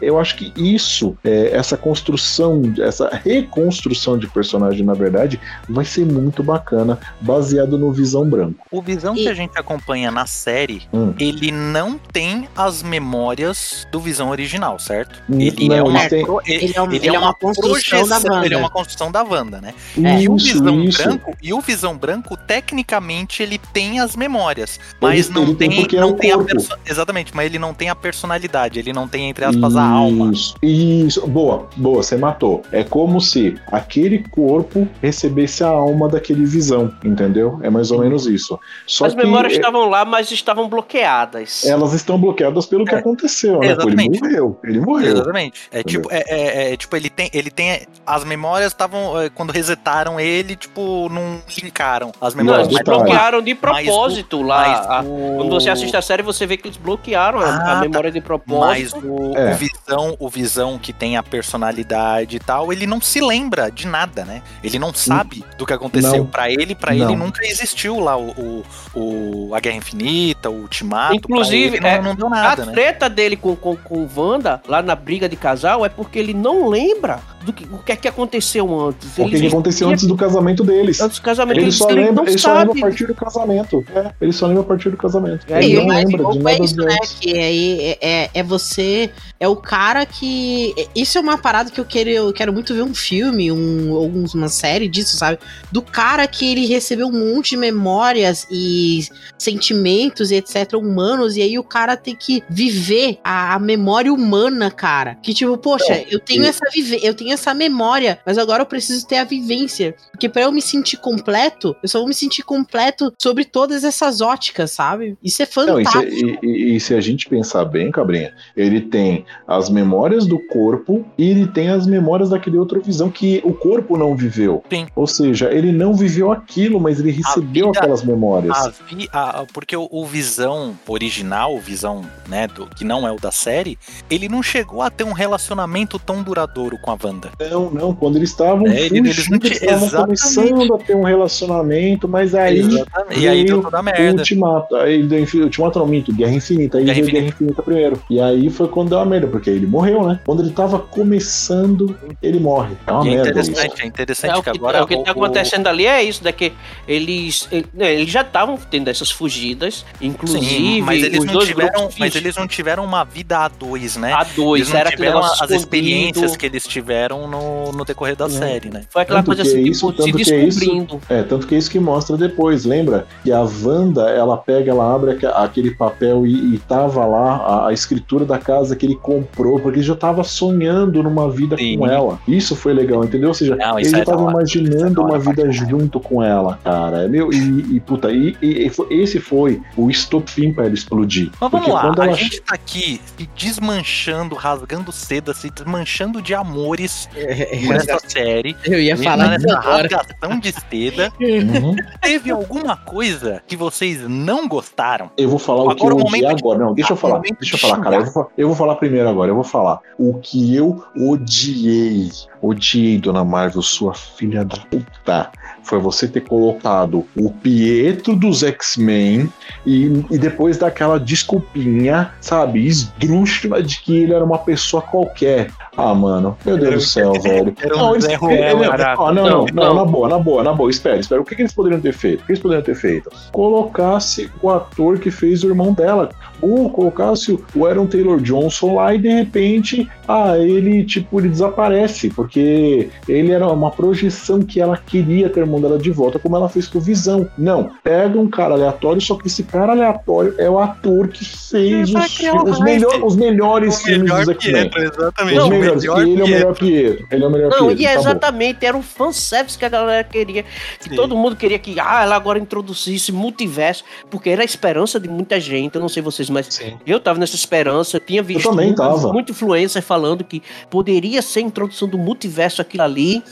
Eu 0.00 0.18
acho 0.18 0.36
que 0.36 0.52
isso, 0.56 1.16
é, 1.24 1.50
essa 1.54 1.76
construção, 1.76 2.62
essa 2.78 3.08
reconstrução 3.08 4.18
de 4.18 4.26
personagem, 4.28 4.77
na 4.82 4.94
verdade, 4.94 5.40
vai 5.68 5.84
ser 5.84 6.04
muito 6.04 6.42
bacana, 6.42 6.98
baseado 7.20 7.78
no 7.78 7.92
Visão 7.92 8.28
Branco. 8.28 8.64
O 8.70 8.82
Visão 8.82 9.14
e... 9.14 9.22
que 9.22 9.28
a 9.28 9.34
gente 9.34 9.58
acompanha 9.58 10.10
na 10.10 10.26
série, 10.26 10.82
hum. 10.92 11.14
ele 11.18 11.50
não 11.50 11.98
tem 11.98 12.48
as 12.56 12.82
memórias 12.82 13.86
do 13.90 14.00
Visão 14.00 14.30
original, 14.30 14.78
certo? 14.78 15.22
Ele, 15.30 15.68
não, 15.68 15.76
é, 15.76 15.82
uma, 15.82 16.08
tem... 16.08 16.26
ele, 16.46 16.72
é, 16.74 16.82
uma, 16.82 16.94
ele 16.94 17.08
é 17.08 17.18
uma 17.18 17.34
construção 17.34 18.08
da 18.08 18.16
Wanda. 18.16 18.46
Ele 18.46 18.54
é 18.54 18.58
uma 18.58 18.70
construção 18.70 19.12
da 19.12 19.22
Wanda, 19.22 19.60
né? 19.60 19.74
É. 20.02 20.22
E 20.22 20.28
o 20.28 20.36
Visão 20.36 20.82
isso. 20.82 21.02
Branco, 21.02 21.36
e 21.42 21.52
o 21.52 21.60
Visão 21.60 21.96
Branco, 21.96 22.36
tecnicamente, 22.36 23.42
ele 23.42 23.58
tem 23.72 24.00
as 24.00 24.16
memórias, 24.16 24.78
mas 25.00 25.28
ele, 25.28 25.38
não 25.38 25.54
tem, 25.54 25.86
tem 25.86 26.00
não 26.00 26.14
tem 26.14 26.32
a 26.32 26.38
perso... 26.38 26.76
exatamente, 26.86 27.34
mas 27.34 27.46
ele 27.46 27.58
não 27.58 27.74
tem 27.74 27.88
a 27.90 27.94
personalidade, 27.94 28.78
ele 28.78 28.92
não 28.92 29.08
tem 29.08 29.28
entre 29.28 29.44
aspas 29.44 29.70
isso, 29.70 29.78
a 29.78 29.84
alma. 29.84 30.32
Isso, 30.62 31.26
boa, 31.26 31.68
boa, 31.76 32.02
você 32.02 32.16
matou. 32.16 32.62
É 32.72 32.82
como 32.82 33.20
se 33.20 33.56
aquele 33.70 34.24
corpo 34.30 34.57
recebesse 35.02 35.62
a 35.62 35.68
alma 35.68 36.08
daquele 36.08 36.44
Visão, 36.44 36.92
entendeu? 37.04 37.58
É 37.62 37.70
mais 37.70 37.90
ou 37.90 38.00
menos 38.00 38.26
isso. 38.26 38.58
Só 38.86 39.06
as 39.06 39.14
memórias 39.14 39.52
é 39.52 39.56
estavam 39.56 39.88
lá, 39.88 40.04
mas 40.04 40.30
estavam 40.30 40.68
bloqueadas. 40.68 41.64
Elas 41.64 41.92
estão 41.92 42.18
bloqueadas 42.18 42.66
pelo 42.66 42.84
que 42.84 42.94
é. 42.94 42.98
aconteceu, 42.98 43.60
né? 43.60 43.76
Ele 43.78 44.20
morreu, 44.20 44.60
ele 44.64 44.80
morreu. 44.80 45.12
Exatamente. 45.12 45.68
É 45.70 45.82
tipo, 45.82 46.08
é, 46.10 46.24
é, 46.26 46.72
é, 46.72 46.76
tipo, 46.76 46.96
ele 46.96 47.10
tem, 47.10 47.30
ele 47.32 47.50
tem 47.50 47.86
as 48.06 48.24
memórias 48.24 48.72
estavam 48.72 49.20
é, 49.20 49.28
quando 49.28 49.50
resetaram 49.50 50.18
ele, 50.18 50.56
tipo, 50.56 51.08
não 51.10 51.40
linkaram 51.62 52.12
as 52.20 52.34
memórias. 52.34 52.68
Não, 52.68 52.74
eles 52.74 52.84
bloquearam 52.84 53.42
de 53.42 53.54
propósito 53.54 54.42
lá. 54.42 55.02
O... 55.02 55.36
Quando 55.38 55.50
você 55.50 55.70
assiste 55.70 55.96
a 55.96 56.02
série, 56.02 56.22
você 56.22 56.46
vê 56.46 56.56
que 56.56 56.66
eles 56.66 56.76
bloquearam 56.76 57.40
ah, 57.40 57.54
a 57.54 57.58
tá. 57.58 57.80
memória 57.80 58.10
de 58.10 58.20
propósito. 58.20 58.96
Mas 58.96 59.04
o, 59.04 59.36
é. 59.36 59.52
o, 59.52 59.54
visão, 59.56 60.16
o 60.18 60.28
visão 60.28 60.78
que 60.78 60.92
tem 60.92 61.16
a 61.16 61.22
personalidade 61.22 62.36
e 62.36 62.38
tal, 62.40 62.72
ele 62.72 62.86
não 62.86 63.00
se 63.00 63.20
lembra 63.20 63.70
de 63.70 63.86
nada, 63.86 64.24
né? 64.24 64.42
Ele 64.62 64.78
não 64.78 64.92
sabe 64.92 65.44
do 65.56 65.64
que 65.64 65.72
aconteceu. 65.72 66.24
Para 66.24 66.50
ele, 66.50 66.74
para 66.74 66.94
ele 66.94 67.14
nunca 67.16 67.44
existiu 67.46 68.00
lá 68.00 68.18
o, 68.18 68.64
o, 68.94 69.54
a 69.54 69.60
Guerra 69.60 69.76
Infinita, 69.76 70.50
o 70.50 70.62
Ultimato. 70.62 71.14
Inclusive, 71.14 71.80
não, 71.80 71.88
é, 71.88 72.02
não 72.02 72.14
deu 72.14 72.28
nada, 72.28 72.62
a 72.62 72.66
né? 72.66 72.72
treta 72.72 73.08
dele 73.08 73.36
com, 73.36 73.54
com, 73.54 73.76
com 73.76 74.08
Wanda, 74.16 74.60
lá 74.66 74.82
na 74.82 74.94
briga 74.94 75.28
de 75.28 75.36
casal, 75.36 75.84
é 75.84 75.88
porque 75.88 76.18
ele 76.18 76.34
não 76.34 76.68
lembra 76.68 77.20
do 77.44 77.52
que, 77.52 77.64
o 77.64 77.78
que 77.78 77.92
é 77.92 77.96
que 77.96 78.08
aconteceu 78.08 78.80
antes. 78.80 79.16
O 79.16 79.28
que, 79.28 79.46
aconteceu 79.46 79.88
antes 79.88 80.06
do 80.06 80.16
casamento 80.16 80.64
deles. 80.64 81.00
Antes 81.00 81.18
do 81.18 81.22
casamento 81.22 81.60
ele 81.60 81.72
só 81.72 81.88
lembra, 81.88 82.24
ele 82.28 82.38
só 82.38 82.52
lembra 82.52 82.78
a 82.78 82.80
partir 82.80 83.06
do 83.06 83.14
casamento. 83.14 83.84
É, 83.94 84.12
ele 84.20 84.32
só 84.32 84.46
lembra 84.46 84.62
a 84.62 84.66
partir 84.66 84.90
do 84.90 84.96
casamento. 84.96 85.46
É, 85.48 85.62
ele 85.62 85.76
não 85.76 85.88
lembra 85.88 86.32
de 86.32 86.38
nada 86.38 86.50
é 86.50 86.64
isso, 86.64 86.76
né? 86.76 86.96
Que 87.20 87.38
aí 87.38 87.80
é, 87.80 87.98
é, 88.00 88.30
é, 88.34 88.42
você. 88.42 89.10
É 89.40 89.46
o 89.48 89.56
cara 89.56 90.04
que. 90.04 90.74
Isso 90.94 91.18
é 91.18 91.20
uma 91.20 91.38
parada 91.38 91.70
que 91.70 91.80
eu 91.80 91.84
quero, 91.84 92.10
eu 92.10 92.32
quero 92.32 92.52
muito 92.52 92.74
ver 92.74 92.82
um 92.82 92.94
filme, 92.94 93.52
um, 93.52 93.92
ou 93.92 94.08
uma 94.38 94.48
série 94.48 94.88
disso, 94.88 95.16
sabe? 95.16 95.38
Do 95.70 95.82
cara 95.82 96.26
que 96.26 96.50
ele 96.50 96.66
recebeu 96.66 97.08
um 97.08 97.34
monte 97.34 97.50
de 97.50 97.56
memórias 97.56 98.46
e 98.50 99.06
sentimentos 99.38 100.30
e 100.30 100.36
etc. 100.36 100.74
humanos, 100.74 101.36
e 101.36 101.42
aí 101.42 101.58
o 101.58 101.64
cara 101.64 101.96
tem 101.96 102.14
que 102.14 102.42
viver 102.48 103.18
a, 103.22 103.54
a 103.54 103.58
memória 103.58 104.12
humana, 104.12 104.70
cara. 104.70 105.16
Que 105.16 105.34
tipo, 105.34 105.56
poxa, 105.58 106.04
eu 106.10 106.18
tenho 106.18 106.44
essa 106.44 106.64
vive 106.72 106.98
eu 107.02 107.14
tenho 107.14 107.32
essa 107.32 107.54
memória, 107.54 108.18
mas 108.24 108.38
agora 108.38 108.62
eu 108.62 108.66
preciso 108.66 109.06
ter 109.06 109.18
a 109.18 109.24
vivência. 109.24 109.94
Porque 110.10 110.28
para 110.28 110.42
eu 110.42 110.52
me 110.52 110.62
sentir 110.62 110.96
completo, 110.98 111.76
eu 111.82 111.88
só 111.88 111.98
vou 111.98 112.08
me 112.08 112.14
sentir 112.14 112.42
completo 112.42 113.12
sobre 113.20 113.44
todas 113.44 113.84
essas 113.84 114.20
óticas, 114.20 114.70
sabe? 114.70 115.16
Isso 115.22 115.42
é 115.42 115.46
fantástico. 115.46 115.98
Não, 115.98 116.04
e, 116.04 116.18
se, 116.18 116.38
e, 116.42 116.76
e, 116.76 116.80
se 116.80 116.94
a 116.94 117.00
gente 117.00 117.28
pensar 117.28 117.64
bem, 117.64 117.90
Cabrinha, 117.90 118.34
ele 118.56 118.80
tem 118.80 119.24
as 119.46 119.68
memórias 119.68 120.26
do 120.26 120.38
corpo 120.46 121.04
e 121.16 121.30
ele 121.30 121.46
tem 121.46 121.68
as 121.68 121.86
memórias 121.86 122.30
daquele 122.30 122.58
outro 122.58 122.80
visão 122.80 123.10
que 123.10 123.40
o 123.44 123.52
corpo 123.52 123.96
não 123.96 124.16
viveu. 124.28 124.62
Sim. 124.70 124.86
Ou 124.94 125.06
seja, 125.06 125.50
ele 125.50 125.72
não 125.72 125.94
viveu 125.94 126.30
aquilo, 126.30 126.78
mas 126.78 127.00
ele 127.00 127.10
recebeu 127.10 127.66
vida, 127.66 127.78
aquelas 127.78 128.04
memórias. 128.04 128.56
A 128.56 128.72
vi, 128.88 129.08
a, 129.12 129.44
porque 129.52 129.76
o, 129.76 129.88
o, 129.90 130.06
visão 130.06 130.78
original, 130.86 131.54
o 131.54 131.60
visão, 131.60 132.02
né, 132.28 132.46
do, 132.46 132.66
que 132.66 132.84
não 132.84 133.06
é 133.06 133.12
o 133.12 133.16
da 133.16 133.30
série, 133.30 133.78
ele 134.10 134.28
não 134.28 134.42
chegou 134.42 134.82
a 134.82 134.90
ter 134.90 135.04
um 135.04 135.12
relacionamento 135.12 135.98
tão 135.98 136.22
duradouro 136.22 136.78
com 136.78 136.90
a 136.90 136.98
Wanda. 137.02 137.30
Não, 137.50 137.70
não, 137.70 137.94
quando 137.94 138.16
eles 138.16 138.30
estavam 138.30 138.66
é, 138.66 138.82
eles, 138.82 139.28
não 139.28 139.38
eles 139.42 139.62
estavam 139.62 140.04
começando 140.04 140.74
a 140.74 140.78
ter 140.78 140.94
um 140.94 141.04
relacionamento, 141.04 142.08
mas 142.08 142.34
aí 142.34 142.58
exatamente. 142.58 143.20
e 143.20 143.28
aí 143.28 143.44
deu 143.44 143.62
toda 143.62 143.78
a 143.78 143.82
merda. 143.82 144.16
O 144.16 144.18
Ultimato, 144.18 144.76
aí 144.76 145.02
deu 145.02 145.26
Ultimato 145.42 145.78
não, 145.78 145.86
minto, 145.86 146.12
Guerra 146.12 146.32
Infinita, 146.32 146.78
aí 146.78 146.84
Guerra 146.84 146.94
veio 146.94 147.06
Infinita. 147.06 147.20
Guerra 147.20 147.34
Infinita 147.34 147.62
primeiro. 147.62 148.02
E 148.10 148.20
aí 148.20 148.50
foi 148.50 148.68
quando 148.68 148.90
deu 148.90 148.98
a 148.98 149.04
merda, 149.04 149.26
porque 149.26 149.50
ele 149.50 149.66
morreu, 149.66 150.06
né? 150.06 150.20
Quando 150.24 150.42
ele 150.42 150.50
tava 150.50 150.78
começando, 150.78 151.96
ele 152.22 152.40
morre. 152.40 152.76
É 152.86 152.92
uma 152.92 153.06
é 153.06 153.10
merda 153.10 153.30
interessante, 153.30 153.74
isso. 153.74 153.82
É 153.82 153.86
interessante 153.86 154.17
é, 154.26 154.42
que, 154.42 154.50
agora 154.50 154.78
é, 154.78 154.82
o 154.82 154.86
que 154.86 155.02
tá 155.02 155.10
acontecendo 155.10 155.66
ali 155.66 155.86
é 155.86 156.02
isso, 156.02 156.22
né, 156.24 156.32
que 156.32 156.52
eles, 156.86 157.48
né, 157.74 157.94
eles 157.94 158.10
já 158.10 158.22
estavam 158.22 158.56
tendo 158.56 158.88
essas 158.88 159.10
fugidas, 159.10 159.84
inclusive 160.00 160.44
Sim, 160.44 160.82
mas 160.82 161.02
eles 161.02 161.24
não 161.24 161.40
tiveram, 161.40 161.88
mas 161.98 162.14
eles 162.14 162.36
não 162.36 162.48
tiveram 162.48 162.84
uma 162.84 163.04
vida 163.04 163.38
a 163.38 163.48
dois, 163.48 163.96
né? 163.96 164.12
A 164.12 164.24
dois, 164.24 164.62
eles 164.62 164.72
não 164.72 164.90
tiveram 164.90 165.18
as 165.20 165.50
experiências 165.50 166.36
que 166.36 166.46
eles 166.46 166.66
tiveram 166.66 167.28
no, 167.28 167.72
no 167.72 167.84
decorrer 167.84 168.16
da 168.16 168.26
é. 168.26 168.30
série, 168.30 168.70
né? 168.70 168.82
Foi 168.90 169.02
aquela 169.02 169.20
tanto 169.20 169.26
coisa 169.26 169.42
assim, 169.42 169.62
isso, 169.62 169.92
tipo, 169.92 170.02
se 170.02 170.12
descobrindo. 170.12 170.96
Isso, 170.96 171.12
é, 171.12 171.22
tanto 171.22 171.46
que 171.46 171.54
é 171.54 171.58
isso 171.58 171.70
que 171.70 171.78
mostra 171.78 172.16
depois, 172.16 172.64
lembra? 172.64 173.06
Que 173.22 173.32
a 173.32 173.42
Wanda, 173.42 174.10
ela 174.10 174.36
pega, 174.36 174.70
ela 174.70 174.94
abre 174.94 175.18
aquele 175.34 175.72
papel 175.72 176.26
e, 176.26 176.54
e 176.54 176.58
tava 176.58 177.04
lá 177.04 177.36
a, 177.36 177.68
a, 177.68 177.72
escritura 177.72 178.24
da 178.24 178.38
casa 178.38 178.76
que 178.76 178.86
ele 178.86 178.96
comprou, 178.96 179.60
porque 179.60 179.78
ele 179.78 179.86
já 179.86 179.94
tava 179.94 180.24
sonhando 180.24 181.02
numa 181.02 181.30
vida 181.30 181.56
Sim. 181.56 181.78
com 181.78 181.86
ela. 181.86 182.18
Isso 182.26 182.54
foi 182.56 182.72
legal, 182.72 183.04
entendeu? 183.04 183.28
Ou 183.28 183.34
seja, 183.34 183.56
Não, 183.56 183.78
ele 183.78 183.88
já 183.88 184.04
é 184.08 184.16
tava 184.16 184.30
imaginando 184.30 185.02
uma 185.02 185.18
vida 185.18 185.50
junto 185.50 186.00
com 186.00 186.22
ela, 186.22 186.58
cara. 186.62 187.04
É 187.04 187.08
meu, 187.08 187.32
e, 187.32 187.76
e 187.76 187.80
puta, 187.80 188.10
e, 188.10 188.36
e, 188.42 188.70
esse 188.90 189.20
foi 189.20 189.60
o 189.76 189.90
estopim 189.90 190.52
pra 190.52 190.64
ela 190.64 190.74
explodir. 190.74 191.30
Mas 191.40 191.50
vamos 191.50 191.68
lá, 191.68 191.92
a 191.96 192.04
ela... 192.04 192.12
gente 192.12 192.40
tá 192.42 192.54
aqui 192.54 193.00
se 193.16 193.28
desmanchando, 193.36 194.34
rasgando 194.34 194.92
seda, 194.92 195.34
se 195.34 195.50
desmanchando 195.50 196.20
de 196.22 196.34
amores 196.34 197.08
é, 197.14 197.56
é, 197.56 197.68
nessa 197.68 197.98
série. 198.06 198.56
Eu 198.64 198.80
ia 198.80 198.96
falar 198.96 199.28
nessa 199.28 199.58
rasgação 199.58 200.38
de 200.40 200.52
seda. 200.52 201.12
Uhum. 201.28 201.76
Teve 202.00 202.30
alguma 202.30 202.76
coisa 202.76 203.42
que 203.46 203.56
vocês 203.56 204.00
não 204.08 204.48
gostaram? 204.48 205.10
Eu 205.16 205.28
vou 205.28 205.38
falar 205.38 205.62
agora, 205.62 205.74
o 205.74 205.76
que 205.76 205.84
eu 205.84 205.96
odiei 205.96 206.26
agora. 206.26 206.58
Não, 206.58 206.74
deixa 206.74 206.92
eu 206.92 206.96
falar. 206.96 207.20
Deixa 207.20 207.54
eu 207.54 207.58
falar, 207.58 207.80
cara. 207.80 207.96
Eu 207.96 208.04
vou, 208.06 208.30
eu 208.36 208.46
vou 208.48 208.56
falar 208.56 208.76
primeiro 208.76 209.08
agora. 209.08 209.30
Eu 209.30 209.34
vou 209.34 209.44
falar 209.44 209.80
o 209.98 210.14
que 210.14 210.54
eu 210.54 210.82
odiei. 210.96 212.10
Odiei, 212.40 212.98
Dona 212.98 213.24
Marvel, 213.24 213.62
sua 213.62 213.94
filha 213.98 214.44
da 214.44 214.56
puta 214.56 215.32
foi 215.68 215.78
você 215.78 216.08
ter 216.08 216.22
colocado 216.22 217.04
o 217.16 217.30
Pietro 217.30 218.16
dos 218.16 218.42
X-Men 218.42 219.30
e, 219.66 220.04
e 220.10 220.18
depois 220.18 220.56
daquela 220.56 220.98
desculpinha, 220.98 222.10
sabe, 222.20 222.66
esdrúxula 222.66 223.62
de 223.62 223.80
que 223.80 223.96
ele 223.96 224.14
era 224.14 224.24
uma 224.24 224.38
pessoa 224.38 224.82
qualquer. 224.82 225.50
Ah, 225.76 225.94
mano, 225.94 226.36
meu 226.44 226.58
Deus 226.58 226.74
do 226.74 226.80
céu, 226.80 227.12
velho. 227.12 227.54
Não, 227.68 227.94
eles, 227.94 228.08
não, 228.08 229.12
não, 229.14 229.46
não, 229.46 229.74
na 229.74 229.84
boa, 229.84 230.08
na 230.08 230.18
boa, 230.18 230.42
na 230.42 230.52
boa, 230.52 230.70
espera, 230.70 230.98
espera. 230.98 231.20
O 231.20 231.24
que, 231.24 231.40
eles 231.40 231.52
poderiam 231.52 231.80
ter 231.80 231.92
feito? 231.92 232.22
O 232.22 232.26
que 232.26 232.32
eles 232.32 232.42
poderiam 232.42 232.64
ter 232.64 232.74
feito? 232.74 233.08
Colocasse 233.30 234.28
o 234.42 234.50
ator 234.50 234.98
que 234.98 235.08
fez 235.08 235.44
o 235.44 235.48
irmão 235.48 235.72
dela, 235.72 236.08
ou 236.42 236.68
colocasse 236.70 237.38
o 237.54 237.64
Aaron 237.64 237.86
Taylor 237.86 238.20
Johnson 238.20 238.74
lá 238.74 238.92
e 238.92 238.98
de 238.98 239.08
repente, 239.08 239.88
ah, 240.08 240.36
ele, 240.36 240.82
tipo, 240.82 241.20
ele 241.20 241.28
desaparece, 241.28 242.10
porque 242.10 242.88
ele 243.08 243.30
era 243.30 243.46
uma 243.46 243.70
projeção 243.70 244.40
que 244.40 244.60
ela 244.60 244.76
queria 244.76 245.28
ter 245.28 245.46
irmão 245.58 245.70
dela 245.70 245.80
de 245.80 245.90
volta, 245.90 246.18
como 246.18 246.36
ela 246.36 246.48
fez 246.48 246.66
com 246.66 246.78
o 246.78 246.80
Visão. 246.80 247.28
Não, 247.36 247.72
pega 247.82 248.18
um 248.18 248.28
cara 248.28 248.54
aleatório, 248.54 249.00
só 249.00 249.14
que 249.16 249.26
esse 249.26 249.42
cara 249.42 249.72
aleatório 249.72 250.34
é 250.38 250.48
o 250.48 250.58
ator 250.58 251.08
que 251.08 251.24
fez 251.24 251.90
os, 251.92 252.50
os, 252.50 252.60
melhor, 252.60 253.04
os 253.04 253.16
melhores 253.16 253.80
o 253.80 253.84
filmes 253.84 254.12
dos 254.12 254.28
X-Men. 254.28 254.70
Exatamente. 254.76 255.38
Os 255.38 255.48
melhores. 255.48 255.82
Melhor 255.82 256.02
ele 256.02 256.20
é 256.20 256.24
o 256.24 256.28
melhor 256.28 256.54
Pietro. 256.54 257.06
Ele 257.10 257.24
é 257.24 257.26
o 257.26 257.30
melhor 257.30 257.50
Não, 257.50 257.66
Pietro. 257.66 257.82
e 257.82 257.86
é 257.86 257.94
exatamente, 257.94 258.64
era 258.64 258.76
um 258.76 258.82
fanservice 258.82 259.58
que 259.58 259.64
a 259.64 259.68
galera 259.68 260.04
queria. 260.04 260.44
Que 260.80 260.90
Sim. 260.90 260.96
todo 260.96 261.16
mundo 261.16 261.36
queria 261.36 261.58
que 261.58 261.78
ah, 261.78 262.02
ela 262.02 262.16
agora 262.16 262.38
introduzisse 262.38 263.12
multiverso, 263.12 263.84
porque 264.10 264.30
era 264.30 264.42
a 264.42 264.44
esperança 264.44 264.98
de 265.00 265.08
muita 265.08 265.40
gente. 265.40 265.74
Eu 265.74 265.80
não 265.80 265.88
sei 265.88 266.02
vocês, 266.02 266.30
mas 266.30 266.46
Sim. 266.50 266.76
eu 266.86 267.00
tava 267.00 267.18
nessa 267.18 267.34
esperança. 267.34 268.00
Tinha 268.00 268.22
visto 268.22 268.46
eu 268.46 268.50
também 268.50 268.66
muito, 268.66 268.78
tava. 268.78 269.12
muito 269.12 269.32
influencer 269.32 269.82
falando 269.82 270.24
que 270.24 270.42
poderia 270.70 271.20
ser 271.22 271.40
a 271.40 271.42
introdução 271.42 271.88
do 271.88 271.98
multiverso 271.98 272.62
aquilo 272.62 272.82
ali. 272.84 273.22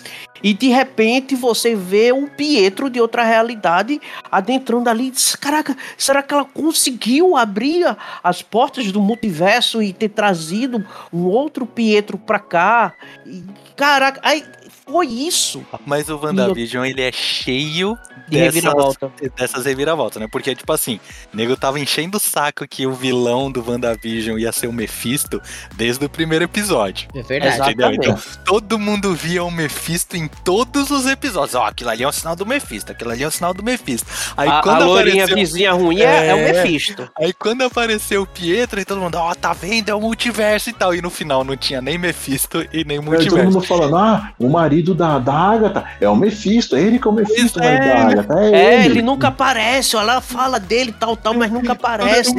E 0.43 0.53
de 0.53 0.69
repente 0.69 1.35
você 1.35 1.75
vê 1.75 2.13
um 2.17 2.27
Pietro 2.27 2.91
de 2.91 3.01
outra 3.01 3.23
realidade 3.23 4.01
adentrando 4.31 4.91
ali. 4.91 5.13
Caraca, 5.41 5.77
será 5.97 6.23
que 6.23 6.35
ela 6.35 6.45
conseguiu 6.45 7.37
abrir 7.37 7.85
as 8.23 8.43
portas 8.43 8.91
do 8.91 9.01
multiverso 9.01 9.83
e 9.83 9.93
ter 9.93 10.11
trazido 10.11 10.85
um 11.13 11.25
outro 11.25 11.67
Pietro 11.67 12.19
pra 12.19 12.39
cá? 12.39 12.93
E, 13.25 13.43
caraca, 13.77 14.21
aí 14.23 14.45
foi 14.89 15.07
isso. 15.07 15.65
Mas 15.85 16.09
o 16.09 16.17
WandaVision, 16.19 16.85
ele 16.85 17.03
é 17.03 17.11
cheio 17.13 17.99
De 18.29 18.39
dessas, 18.39 18.55
reviravolta. 18.55 19.13
dessas 19.37 19.65
reviravoltas, 19.65 20.21
né? 20.23 20.29
Porque, 20.31 20.55
tipo 20.55 20.73
assim, 20.73 21.01
o 21.33 21.37
nego 21.37 21.57
tava 21.57 21.79
enchendo 21.81 22.17
o 22.19 22.21
saco 22.21 22.67
que 22.69 22.87
o 22.87 22.93
vilão 22.93 23.51
do 23.51 23.65
WandaVision 23.69 24.39
ia 24.39 24.53
ser 24.53 24.67
o 24.69 24.73
Mephisto 24.73 25.41
desde 25.75 26.05
o 26.05 26.09
primeiro 26.09 26.45
episódio. 26.45 27.09
É 27.15 27.23
verdade. 27.23 27.57
Entendeu? 27.73 27.89
Exatamente. 27.91 28.09
Então, 28.09 28.45
todo 28.45 28.79
mundo 28.79 29.15
via 29.15 29.43
o 29.45 29.51
Mephisto 29.51 30.17
em 30.17 30.29
todos 30.45 30.91
os 30.91 31.07
episódios. 31.07 31.55
Ó, 31.55 31.65
aquilo 31.67 31.91
ali 31.91 32.03
é 32.05 32.09
um 32.09 32.13
sinal 32.13 32.37
do 32.37 32.47
Mephisto, 32.47 32.93
aquilo 32.93 33.11
ali 33.11 33.23
é 33.23 33.29
um 33.29 33.31
sinal 33.31 33.53
do 33.53 33.63
Mephisto. 33.63 34.07
Aí 34.37 34.49
A, 34.49 34.59
a 34.59 34.63
quando 34.63 34.85
lourinha 34.85 35.25
apareceu. 35.25 35.37
vizinha 35.37 35.73
ruim 35.73 36.01
é, 36.01 36.29
é 36.29 36.35
o 36.35 36.39
É. 36.39 36.53
Mephisto. 36.53 37.11
Aí 37.19 37.33
quando 37.33 37.63
apareceu 37.63 38.23
o 38.23 38.27
Pietro, 38.27 38.81
e 38.81 38.85
todo 38.85 39.01
mundo, 39.01 39.17
ó, 39.17 39.35
tá 39.35 39.53
vendo? 39.53 39.89
É 39.89 39.95
o 39.95 40.01
multiverso 40.01 40.71
e 40.71 40.73
tal. 40.73 40.95
E 40.95 41.03
no 41.03 41.11
final 41.11 41.43
não 41.45 41.57
tinha 41.57 41.81
nem 41.81 41.99
Mephisto 41.99 42.63
e 42.73 42.85
nem 42.85 42.99
Aí 42.99 43.05
todo 43.05 43.13
multiverso. 43.13 43.45
mundo 43.53 43.61
falando, 43.63 43.97
ah, 43.97 44.33
o 44.39 44.49
marido 44.49 44.76
da, 44.83 45.19
da 45.19 45.33
Agatha 45.33 45.85
é 46.01 46.09
o 46.09 46.17
Mephisto, 46.17 46.77
é 46.77 46.81
ele 46.83 46.99
que 46.99 47.07
é 47.07 47.11
o 47.11 47.15
Mephisto, 47.15 47.59
o 47.59 47.63
marido 47.63 47.83
é, 47.83 47.89
da 47.95 48.01
Agatha, 48.09 48.35
é, 48.41 48.51
É, 48.51 48.75
ele. 48.77 48.85
ele 48.87 49.03
nunca 49.03 49.29
aparece, 49.29 49.97
ó, 49.97 50.01
ela 50.01 50.21
fala 50.21 50.59
dele 50.59 50.95
tal, 50.99 51.17
tal, 51.17 51.35
mas 51.35 51.51
nunca 51.51 51.73
aparece. 51.73 52.31
O. 52.31 52.37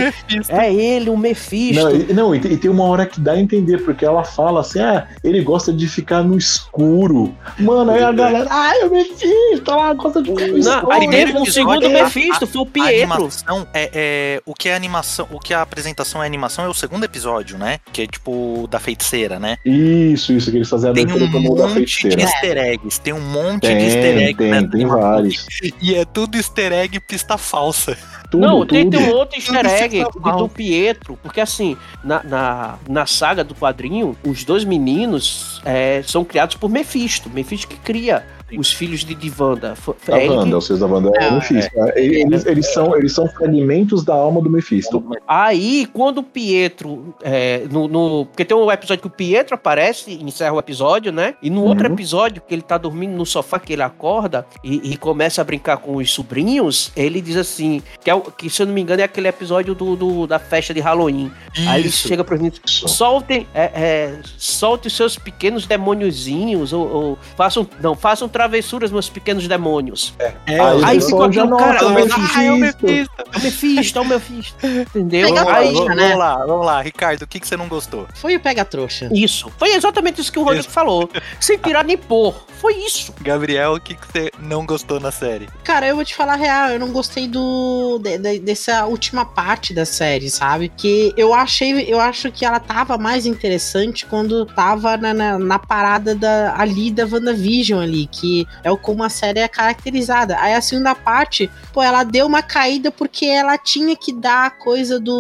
É 0.49 0.73
ele, 0.73 1.09
o 1.09 1.17
Mephisto. 1.17 1.83
Não, 1.83 1.95
e, 1.95 2.13
não 2.13 2.35
e, 2.35 2.39
tem, 2.39 2.51
e 2.53 2.57
tem 2.57 2.69
uma 2.71 2.83
hora 2.85 3.05
que 3.05 3.19
dá 3.19 3.33
a 3.33 3.39
entender, 3.39 3.79
porque 3.83 4.05
ela 4.05 4.23
fala 4.23 4.61
assim, 4.61 4.79
ah, 4.79 5.07
ele 5.23 5.41
gosta 5.41 5.71
de 5.73 5.88
ficar 5.88 6.23
no 6.23 6.38
escuro. 6.38 7.33
Mano, 7.59 7.91
aí 7.91 8.03
a 8.03 8.11
galera, 8.11 8.47
ah, 8.49 8.73
é 8.77 8.85
o 8.85 8.91
Mephisto, 8.91 9.71
ela 9.71 9.93
gosta 9.93 10.21
de 10.21 10.29
ficar 10.29 10.47
no 10.47 10.53
Não, 10.53 10.59
escuro. 10.59 10.91
aí 10.91 10.99
primeiro 10.99 11.27
teve 11.27 11.39
um 11.39 11.43
episódio, 11.43 11.53
segundo 11.81 11.85
a- 11.85 12.03
Mephisto, 12.03 12.47
foi 12.47 12.61
o 12.61 12.63
A 12.63 12.67
Pietro. 12.67 13.13
animação 13.13 13.67
é, 13.73 13.89
é- 13.93 14.41
o 14.45 14.53
que 14.53 14.69
é 14.69 14.75
animação, 14.75 15.27
o 15.31 15.39
que 15.39 15.53
a 15.53 15.61
apresentação 15.61 16.23
é 16.23 16.25
animação 16.25 16.65
é 16.65 16.67
o 16.67 16.73
segundo 16.73 17.03
episódio, 17.03 17.57
né? 17.57 17.79
Que 17.91 18.03
é 18.03 18.07
tipo 18.07 18.67
da 18.69 18.79
feiticeira, 18.79 19.39
né? 19.39 19.57
Isso, 19.65 20.33
isso, 20.33 20.51
que 20.51 20.57
eles 20.57 20.69
fazem 20.69 20.89
a 20.89 20.91
abertura 20.91 21.25
um 21.25 21.31
do 21.31 21.39
mundo 21.39 21.55
da 21.57 21.63
monte 21.67 21.69
de 21.69 21.73
feiticeira. 21.75 22.21
Easter 22.28 22.57
eggs, 22.57 23.01
tem 23.01 23.13
um 23.13 23.21
monte 23.21 23.61
Tem, 23.61 23.78
de 23.78 23.86
easter 23.86 24.17
eggs 24.17 24.38
tem, 24.38 24.51
nessa 24.51 24.69
tem 24.69 24.86
vários. 24.86 25.47
E 25.82 25.95
é 25.95 26.05
tudo 26.05 26.38
easter 26.38 26.71
egg 26.71 26.99
pista 26.99 27.38
falsa. 27.38 27.97
Tudo, 28.30 28.45
não, 28.45 28.65
tem, 28.65 28.89
tudo. 28.89 28.97
tem 28.97 29.07
um 29.09 29.15
outro 29.15 29.38
easter 29.38 29.65
egg 29.65 30.03
mal. 30.19 30.38
do 30.38 30.49
Pietro, 30.49 31.17
porque 31.23 31.39
assim, 31.39 31.78
na, 32.03 32.21
na, 32.23 32.75
na 32.88 33.05
saga 33.05 33.43
do 33.43 33.55
quadrinho, 33.55 34.17
os 34.25 34.43
dois 34.43 34.63
meninos 34.63 35.61
é, 35.65 36.01
são 36.05 36.25
criados 36.25 36.55
por 36.55 36.69
Mephisto. 36.69 37.30
Mephisto 37.30 37.67
que 37.67 37.78
cria 37.78 38.25
os 38.57 38.71
filhos 38.71 39.01
de, 39.03 39.15
de 39.15 39.31
Wanda. 39.37 39.75
Foi- 39.75 39.95
Da 40.07 40.17
é 40.17 40.25
ele 40.25 40.29
que- 40.33 40.35
Wanda, 40.39 40.57
os 40.57 40.65
filhos 40.67 40.79
da 40.79 40.85
Wanda 40.87 41.11
é 41.19 41.27
o 41.29 41.33
Mephisto. 41.33 41.71
Eles, 41.95 42.45
eles 42.45 42.73
são, 42.73 42.95
eles 42.95 43.11
são 43.13 43.27
fragmentos 43.27 44.03
da 44.05 44.13
alma 44.13 44.41
do 44.41 44.49
Mephisto. 44.49 45.03
Aí, 45.27 45.87
quando 45.93 46.19
o 46.19 46.23
Pietro. 46.23 47.15
é, 47.23 47.65
no, 47.71 47.87
no- 47.87 48.25
porque 48.25 48.45
tem 48.45 48.55
um 48.55 48.71
episódio 48.71 49.01
que 49.01 49.07
o 49.07 49.11
Pietro 49.11 49.55
aparece, 49.55 50.13
encerra 50.13 50.53
o 50.53 50.59
episódio, 50.59 51.11
né? 51.11 51.35
E 51.41 51.49
no 51.49 51.63
outro 51.63 51.87
Uhum. 51.87 51.93
episódio, 51.93 52.41
que 52.47 52.53
ele 52.53 52.61
tá 52.61 52.77
dormindo 52.77 53.15
no 53.15 53.25
sofá, 53.25 53.59
que 53.59 53.73
ele 53.73 53.81
acorda 53.81 54.45
e, 54.63 54.91
e 54.93 54.97
começa 54.97 55.41
a 55.41 55.43
brincar 55.43 55.77
com 55.77 55.95
os 55.97 56.11
sobrinhos, 56.11 56.91
ele 56.95 57.19
diz 57.21 57.35
assim: 57.37 57.81
que, 58.03 58.09
é 58.11 58.21
que 58.37 58.49
se 58.49 58.61
eu 58.61 58.65
não 58.65 58.73
me 58.73 58.81
engano 58.81 59.01
é 59.01 59.05
aquele 59.05 59.27
episódio 59.27 59.73
do, 59.75 59.95
do- 59.95 60.27
da 60.27 60.39
festa 60.39 60.73
de 60.73 60.79
Halloween. 60.79 61.31
Aí 61.67 61.81
ele 61.81 61.89
Isso. 61.89 62.07
chega 62.07 62.23
pros 62.23 62.39
meninos. 62.39 62.61
Soltem, 62.65 63.47
é, 63.53 63.63
é, 63.73 64.19
solte 64.37 64.87
os 64.87 64.95
seus 64.95 65.17
pequenos 65.17 65.65
demôniozinhos, 65.65 66.73
ou, 66.73 66.87
ou 66.89 67.17
façam, 67.35 67.67
não, 67.81 67.95
façam 67.95 68.27
travessuras, 68.38 68.91
meus 68.91 69.09
pequenos 69.09 69.47
demônios. 69.47 70.13
É, 70.19 70.33
Aí, 70.59 70.83
Aí 70.83 70.95
pessoal 70.99 71.01
ficou 71.01 71.31
já 71.33 71.41
aquilo, 71.43 71.57
nota, 71.57 71.63
cara, 71.63 71.77
é 71.77 72.07
Ah, 72.38 72.43
é 72.43 72.51
o 72.51 72.57
Mephisto. 72.57 72.88
É 73.33 73.38
o 73.38 73.41
Mephisto, 73.41 73.97
é 73.97 74.01
o 74.01 74.05
Mephisto. 74.05 74.55
Entendeu? 74.67 75.29
Vamos 75.29 75.43
lá, 75.43 75.57
Aí, 75.57 75.73
vamos, 75.73 75.95
né? 75.95 76.03
vamos 76.03 76.17
lá, 76.19 76.45
vamos 76.45 76.65
lá. 76.65 76.81
Ricardo, 76.81 77.21
o 77.23 77.27
que, 77.27 77.39
que 77.39 77.47
você 77.47 77.57
não 77.57 77.67
gostou? 77.67 78.05
Foi 78.13 78.35
o 78.35 78.39
Pega 78.39 78.63
Trouxa. 78.63 79.09
Isso. 79.11 79.51
Foi 79.57 79.69
exatamente 79.73 80.21
isso 80.21 80.31
que 80.31 80.38
o 80.38 80.43
Rodrigo 80.43 80.61
Isso. 80.65 80.69
falou. 80.69 81.09
Sem 81.39 81.57
tirar 81.57 81.83
nem 81.83 81.97
pôr. 81.97 82.35
Foi 82.61 82.73
isso. 82.75 83.13
Gabriel, 83.21 83.73
o 83.73 83.79
que, 83.79 83.95
que 83.95 84.07
você 84.11 84.31
não 84.39 84.65
gostou 84.65 84.99
na 84.99 85.11
série? 85.11 85.47
Cara, 85.63 85.88
eu 85.88 85.95
vou 85.95 86.05
te 86.05 86.13
falar 86.15 86.33
a 86.33 86.35
real, 86.35 86.69
eu 86.69 86.79
não 86.79 86.91
gostei 86.91 87.27
do 87.27 87.99
de- 88.01 88.17
de- 88.17 88.39
dessa 88.39 88.85
última 88.85 89.25
parte 89.25 89.73
da 89.73 89.85
série, 89.85 90.29
sabe? 90.29 90.69
Que 90.75 91.13
eu 91.17 91.33
achei, 91.33 91.85
eu 91.88 91.99
acho 91.99 92.31
que 92.31 92.45
ela 92.45 92.59
tava 92.59 92.97
mais 92.97 93.25
interessante 93.25 94.05
quando 94.05 94.45
tava 94.45 94.97
na, 94.97 95.13
na, 95.13 95.39
na 95.39 95.59
parada 95.59 96.13
da, 96.15 96.55
ali 96.57 96.89
da 96.91 97.05
WandaVision 97.05 97.79
ali, 97.81 98.07
que 98.07 98.26
é 98.63 98.71
o 98.71 98.78
como 98.78 99.03
a 99.03 99.09
série 99.09 99.39
é 99.39 99.47
caracterizada. 99.47 100.38
Aí 100.39 100.53
a 100.53 100.61
segunda 100.61 100.93
parte, 100.95 101.49
pô, 101.73 101.82
ela 101.82 102.03
deu 102.03 102.25
uma 102.25 102.41
caída 102.41 102.91
porque 102.91 103.25
ela 103.25 103.57
tinha 103.57 103.95
que 103.95 104.13
dar 104.13 104.47
a 104.47 104.49
coisa 104.49 104.99
do, 104.99 105.11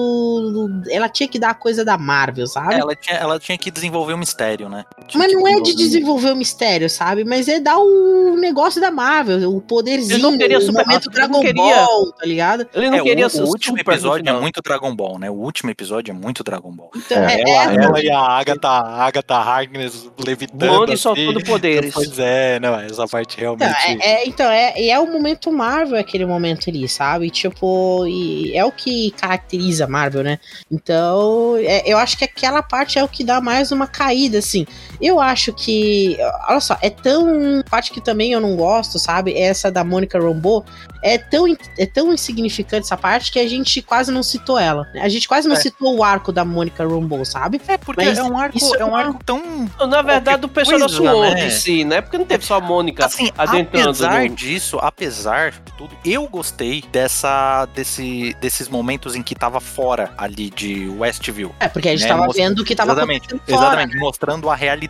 do- 0.81 0.91
ela 0.91 1.07
tinha 1.09 1.27
que 1.27 1.39
dar 1.39 1.51
a 1.51 1.53
coisa 1.53 1.83
da 1.85 1.97
Marvel, 1.97 2.47
sabe? 2.47 2.75
Ela 2.75 2.95
tinha, 2.95 3.17
ela 3.17 3.39
tinha 3.39 3.57
que 3.57 3.69
desenvolver 3.71 4.13
um 4.13 4.17
mistério, 4.17 4.69
né? 4.69 4.83
Tinha 5.07 5.19
Mas 5.23 5.31
que 5.31 5.37
não 5.37 5.47
é 5.47 5.61
de 5.61 5.75
desenvolver- 5.75 6.31
o 6.31 6.35
mistério, 6.35 6.89
sabe? 6.89 7.23
Mas 7.23 7.47
é 7.47 7.59
dar 7.59 7.77
o 7.77 8.35
negócio 8.37 8.81
da 8.81 8.91
Marvel, 8.91 9.55
o 9.55 9.61
poderzinho, 9.61 10.15
Ele 10.15 10.23
não 10.23 10.37
queria 10.37 10.57
o 10.57 10.61
super- 10.61 10.85
momento 10.85 11.07
ele 11.07 11.15
Dragon 11.15 11.33
não 11.33 11.41
queria- 11.41 11.75
Ball, 11.85 12.11
tá 12.11 12.25
ligado? 12.25 12.67
Ele 12.73 12.89
não 12.89 12.97
É, 12.97 13.01
queria 13.01 13.27
o, 13.27 13.29
o 13.41 13.47
último 13.47 13.77
episódio 13.79 14.29
é 14.29 14.33
muito 14.39 14.61
Dragon 14.61 14.95
Ball, 14.95 15.19
né? 15.19 15.29
O 15.29 15.35
último 15.35 15.69
episódio 15.69 16.11
é 16.11 16.13
muito 16.13 16.43
Dragon 16.43 16.71
Ball. 16.71 16.89
Então, 16.95 17.17
É, 17.17 17.35
é, 17.35 17.41
Ela, 17.41 17.71
é- 17.73 17.85
ela 17.85 18.03
e 18.03 18.09
a 18.11 18.19
Agatha, 18.19 18.67
a 18.67 19.05
Agatha 19.05 19.35
Harkness 19.35 20.09
levitando. 20.23 20.89
E 20.89 20.93
assim. 20.93 20.97
soltando 20.97 21.43
poderes. 21.43 21.93
Pois 21.93 22.17
é, 22.19 22.59
não, 22.59 22.75
essa 23.01 23.07
parte 23.07 23.35
então, 23.37 23.55
realmente. 23.57 24.01
é, 24.03 24.23
é- 24.23 24.27
então, 24.27 24.49
é, 24.49 24.73
e 24.79 24.89
é 24.89 24.99
o 24.99 25.11
momento 25.11 25.51
Marvel 25.51 25.99
aquele 25.99 26.25
momento 26.25 26.69
ali, 26.69 26.87
sabe? 26.87 27.29
Tipo, 27.29 28.05
e 28.07 28.55
é 28.55 28.63
o 28.65 28.71
que 28.71 29.11
caracteriza 29.11 29.87
Marvel, 29.87 30.23
né? 30.23 30.39
Então, 30.71 31.55
é- 31.57 31.83
eu 31.85 31.97
acho 31.97 32.17
que 32.17 32.23
aquela 32.23 32.61
parte 32.61 32.97
é 32.99 33.03
o 33.03 33.07
que 33.07 33.23
dá 33.23 33.39
mais 33.41 33.71
uma 33.71 33.87
caída, 33.87 34.39
assim. 34.39 34.65
Eu 35.01 35.19
acho 35.19 35.53
que, 35.53 36.17
olha 36.49 36.59
só, 36.59 36.77
é 36.81 36.89
tão. 36.89 37.61
Parte 37.69 37.91
que 37.91 38.01
também 38.01 38.31
eu 38.33 38.39
não 38.41 38.55
gosto, 38.55 38.97
sabe? 38.99 39.33
É 39.33 39.47
Essa 39.47 39.71
da 39.71 39.83
Mônica 39.83 40.19
Rambeau. 40.19 40.65
É 41.03 41.17
tão, 41.17 41.45
é 41.77 41.85
tão 41.85 42.11
insignificante 42.11 42.85
essa 42.85 42.97
parte 42.97 43.31
que 43.31 43.39
a 43.39 43.47
gente 43.47 43.81
quase 43.81 44.11
não 44.11 44.23
citou 44.23 44.57
ela. 44.57 44.87
né? 44.93 45.01
A 45.01 45.09
gente 45.09 45.27
quase 45.27 45.47
não 45.47 45.55
É. 45.55 45.59
citou 45.59 45.95
o 45.97 46.03
arco 46.03 46.31
da 46.31 46.43
Mônica 46.43 46.85
Rambeau, 46.85 47.23
sabe? 47.23 47.61
É, 47.67 47.77
porque 47.77 48.03
Mas 48.03 48.17
é 48.17 48.23
um 48.23 48.37
arco, 48.37 48.57
isso 48.57 48.75
é 48.75 48.83
um 48.83 48.95
arco 48.95 49.19
tão. 49.23 49.69
Na 49.87 50.01
verdade, 50.01 50.45
o 50.45 50.49
pessoal 50.49 50.79
da 50.79 50.85
coisa, 50.87 50.97
Sword 51.03 51.35
né? 51.35 51.47
em 51.47 51.51
si, 51.51 51.83
né? 51.85 52.01
Porque 52.01 52.17
não 52.17 52.25
teve 52.25 52.43
só 52.45 52.55
a 52.55 52.59
Mônica 52.61 53.05
Assim, 53.05 53.29
adentrando. 53.37 53.89
apesar 53.89 54.23
no- 54.23 54.29
disso, 54.35 54.79
apesar 54.81 55.51
de 55.51 55.71
tudo, 55.77 55.95
eu 56.03 56.27
gostei 56.27 56.83
dessa, 56.91 57.65
desse, 57.73 58.35
desses 58.41 58.67
momentos 58.67 59.15
em 59.15 59.21
que 59.23 59.35
tava 59.35 59.59
fora 59.61 60.11
ali 60.17 60.49
de 60.49 60.89
Westview. 60.89 61.53
É, 61.59 61.67
porque 61.67 61.89
a 61.89 61.91
gente 61.95 62.05
É, 62.05 62.07
tava 62.09 62.25
mostra- 62.25 62.43
vendo 62.43 62.59
o 62.59 62.65
que 62.65 62.75
tava 62.75 62.91
exatamente, 62.91 63.27
acontecendo 63.27 63.57
fora. 63.59 63.67
exatamente, 63.75 63.97
mostrando 63.99 64.49
a 64.49 64.55
realidade, 64.55 64.86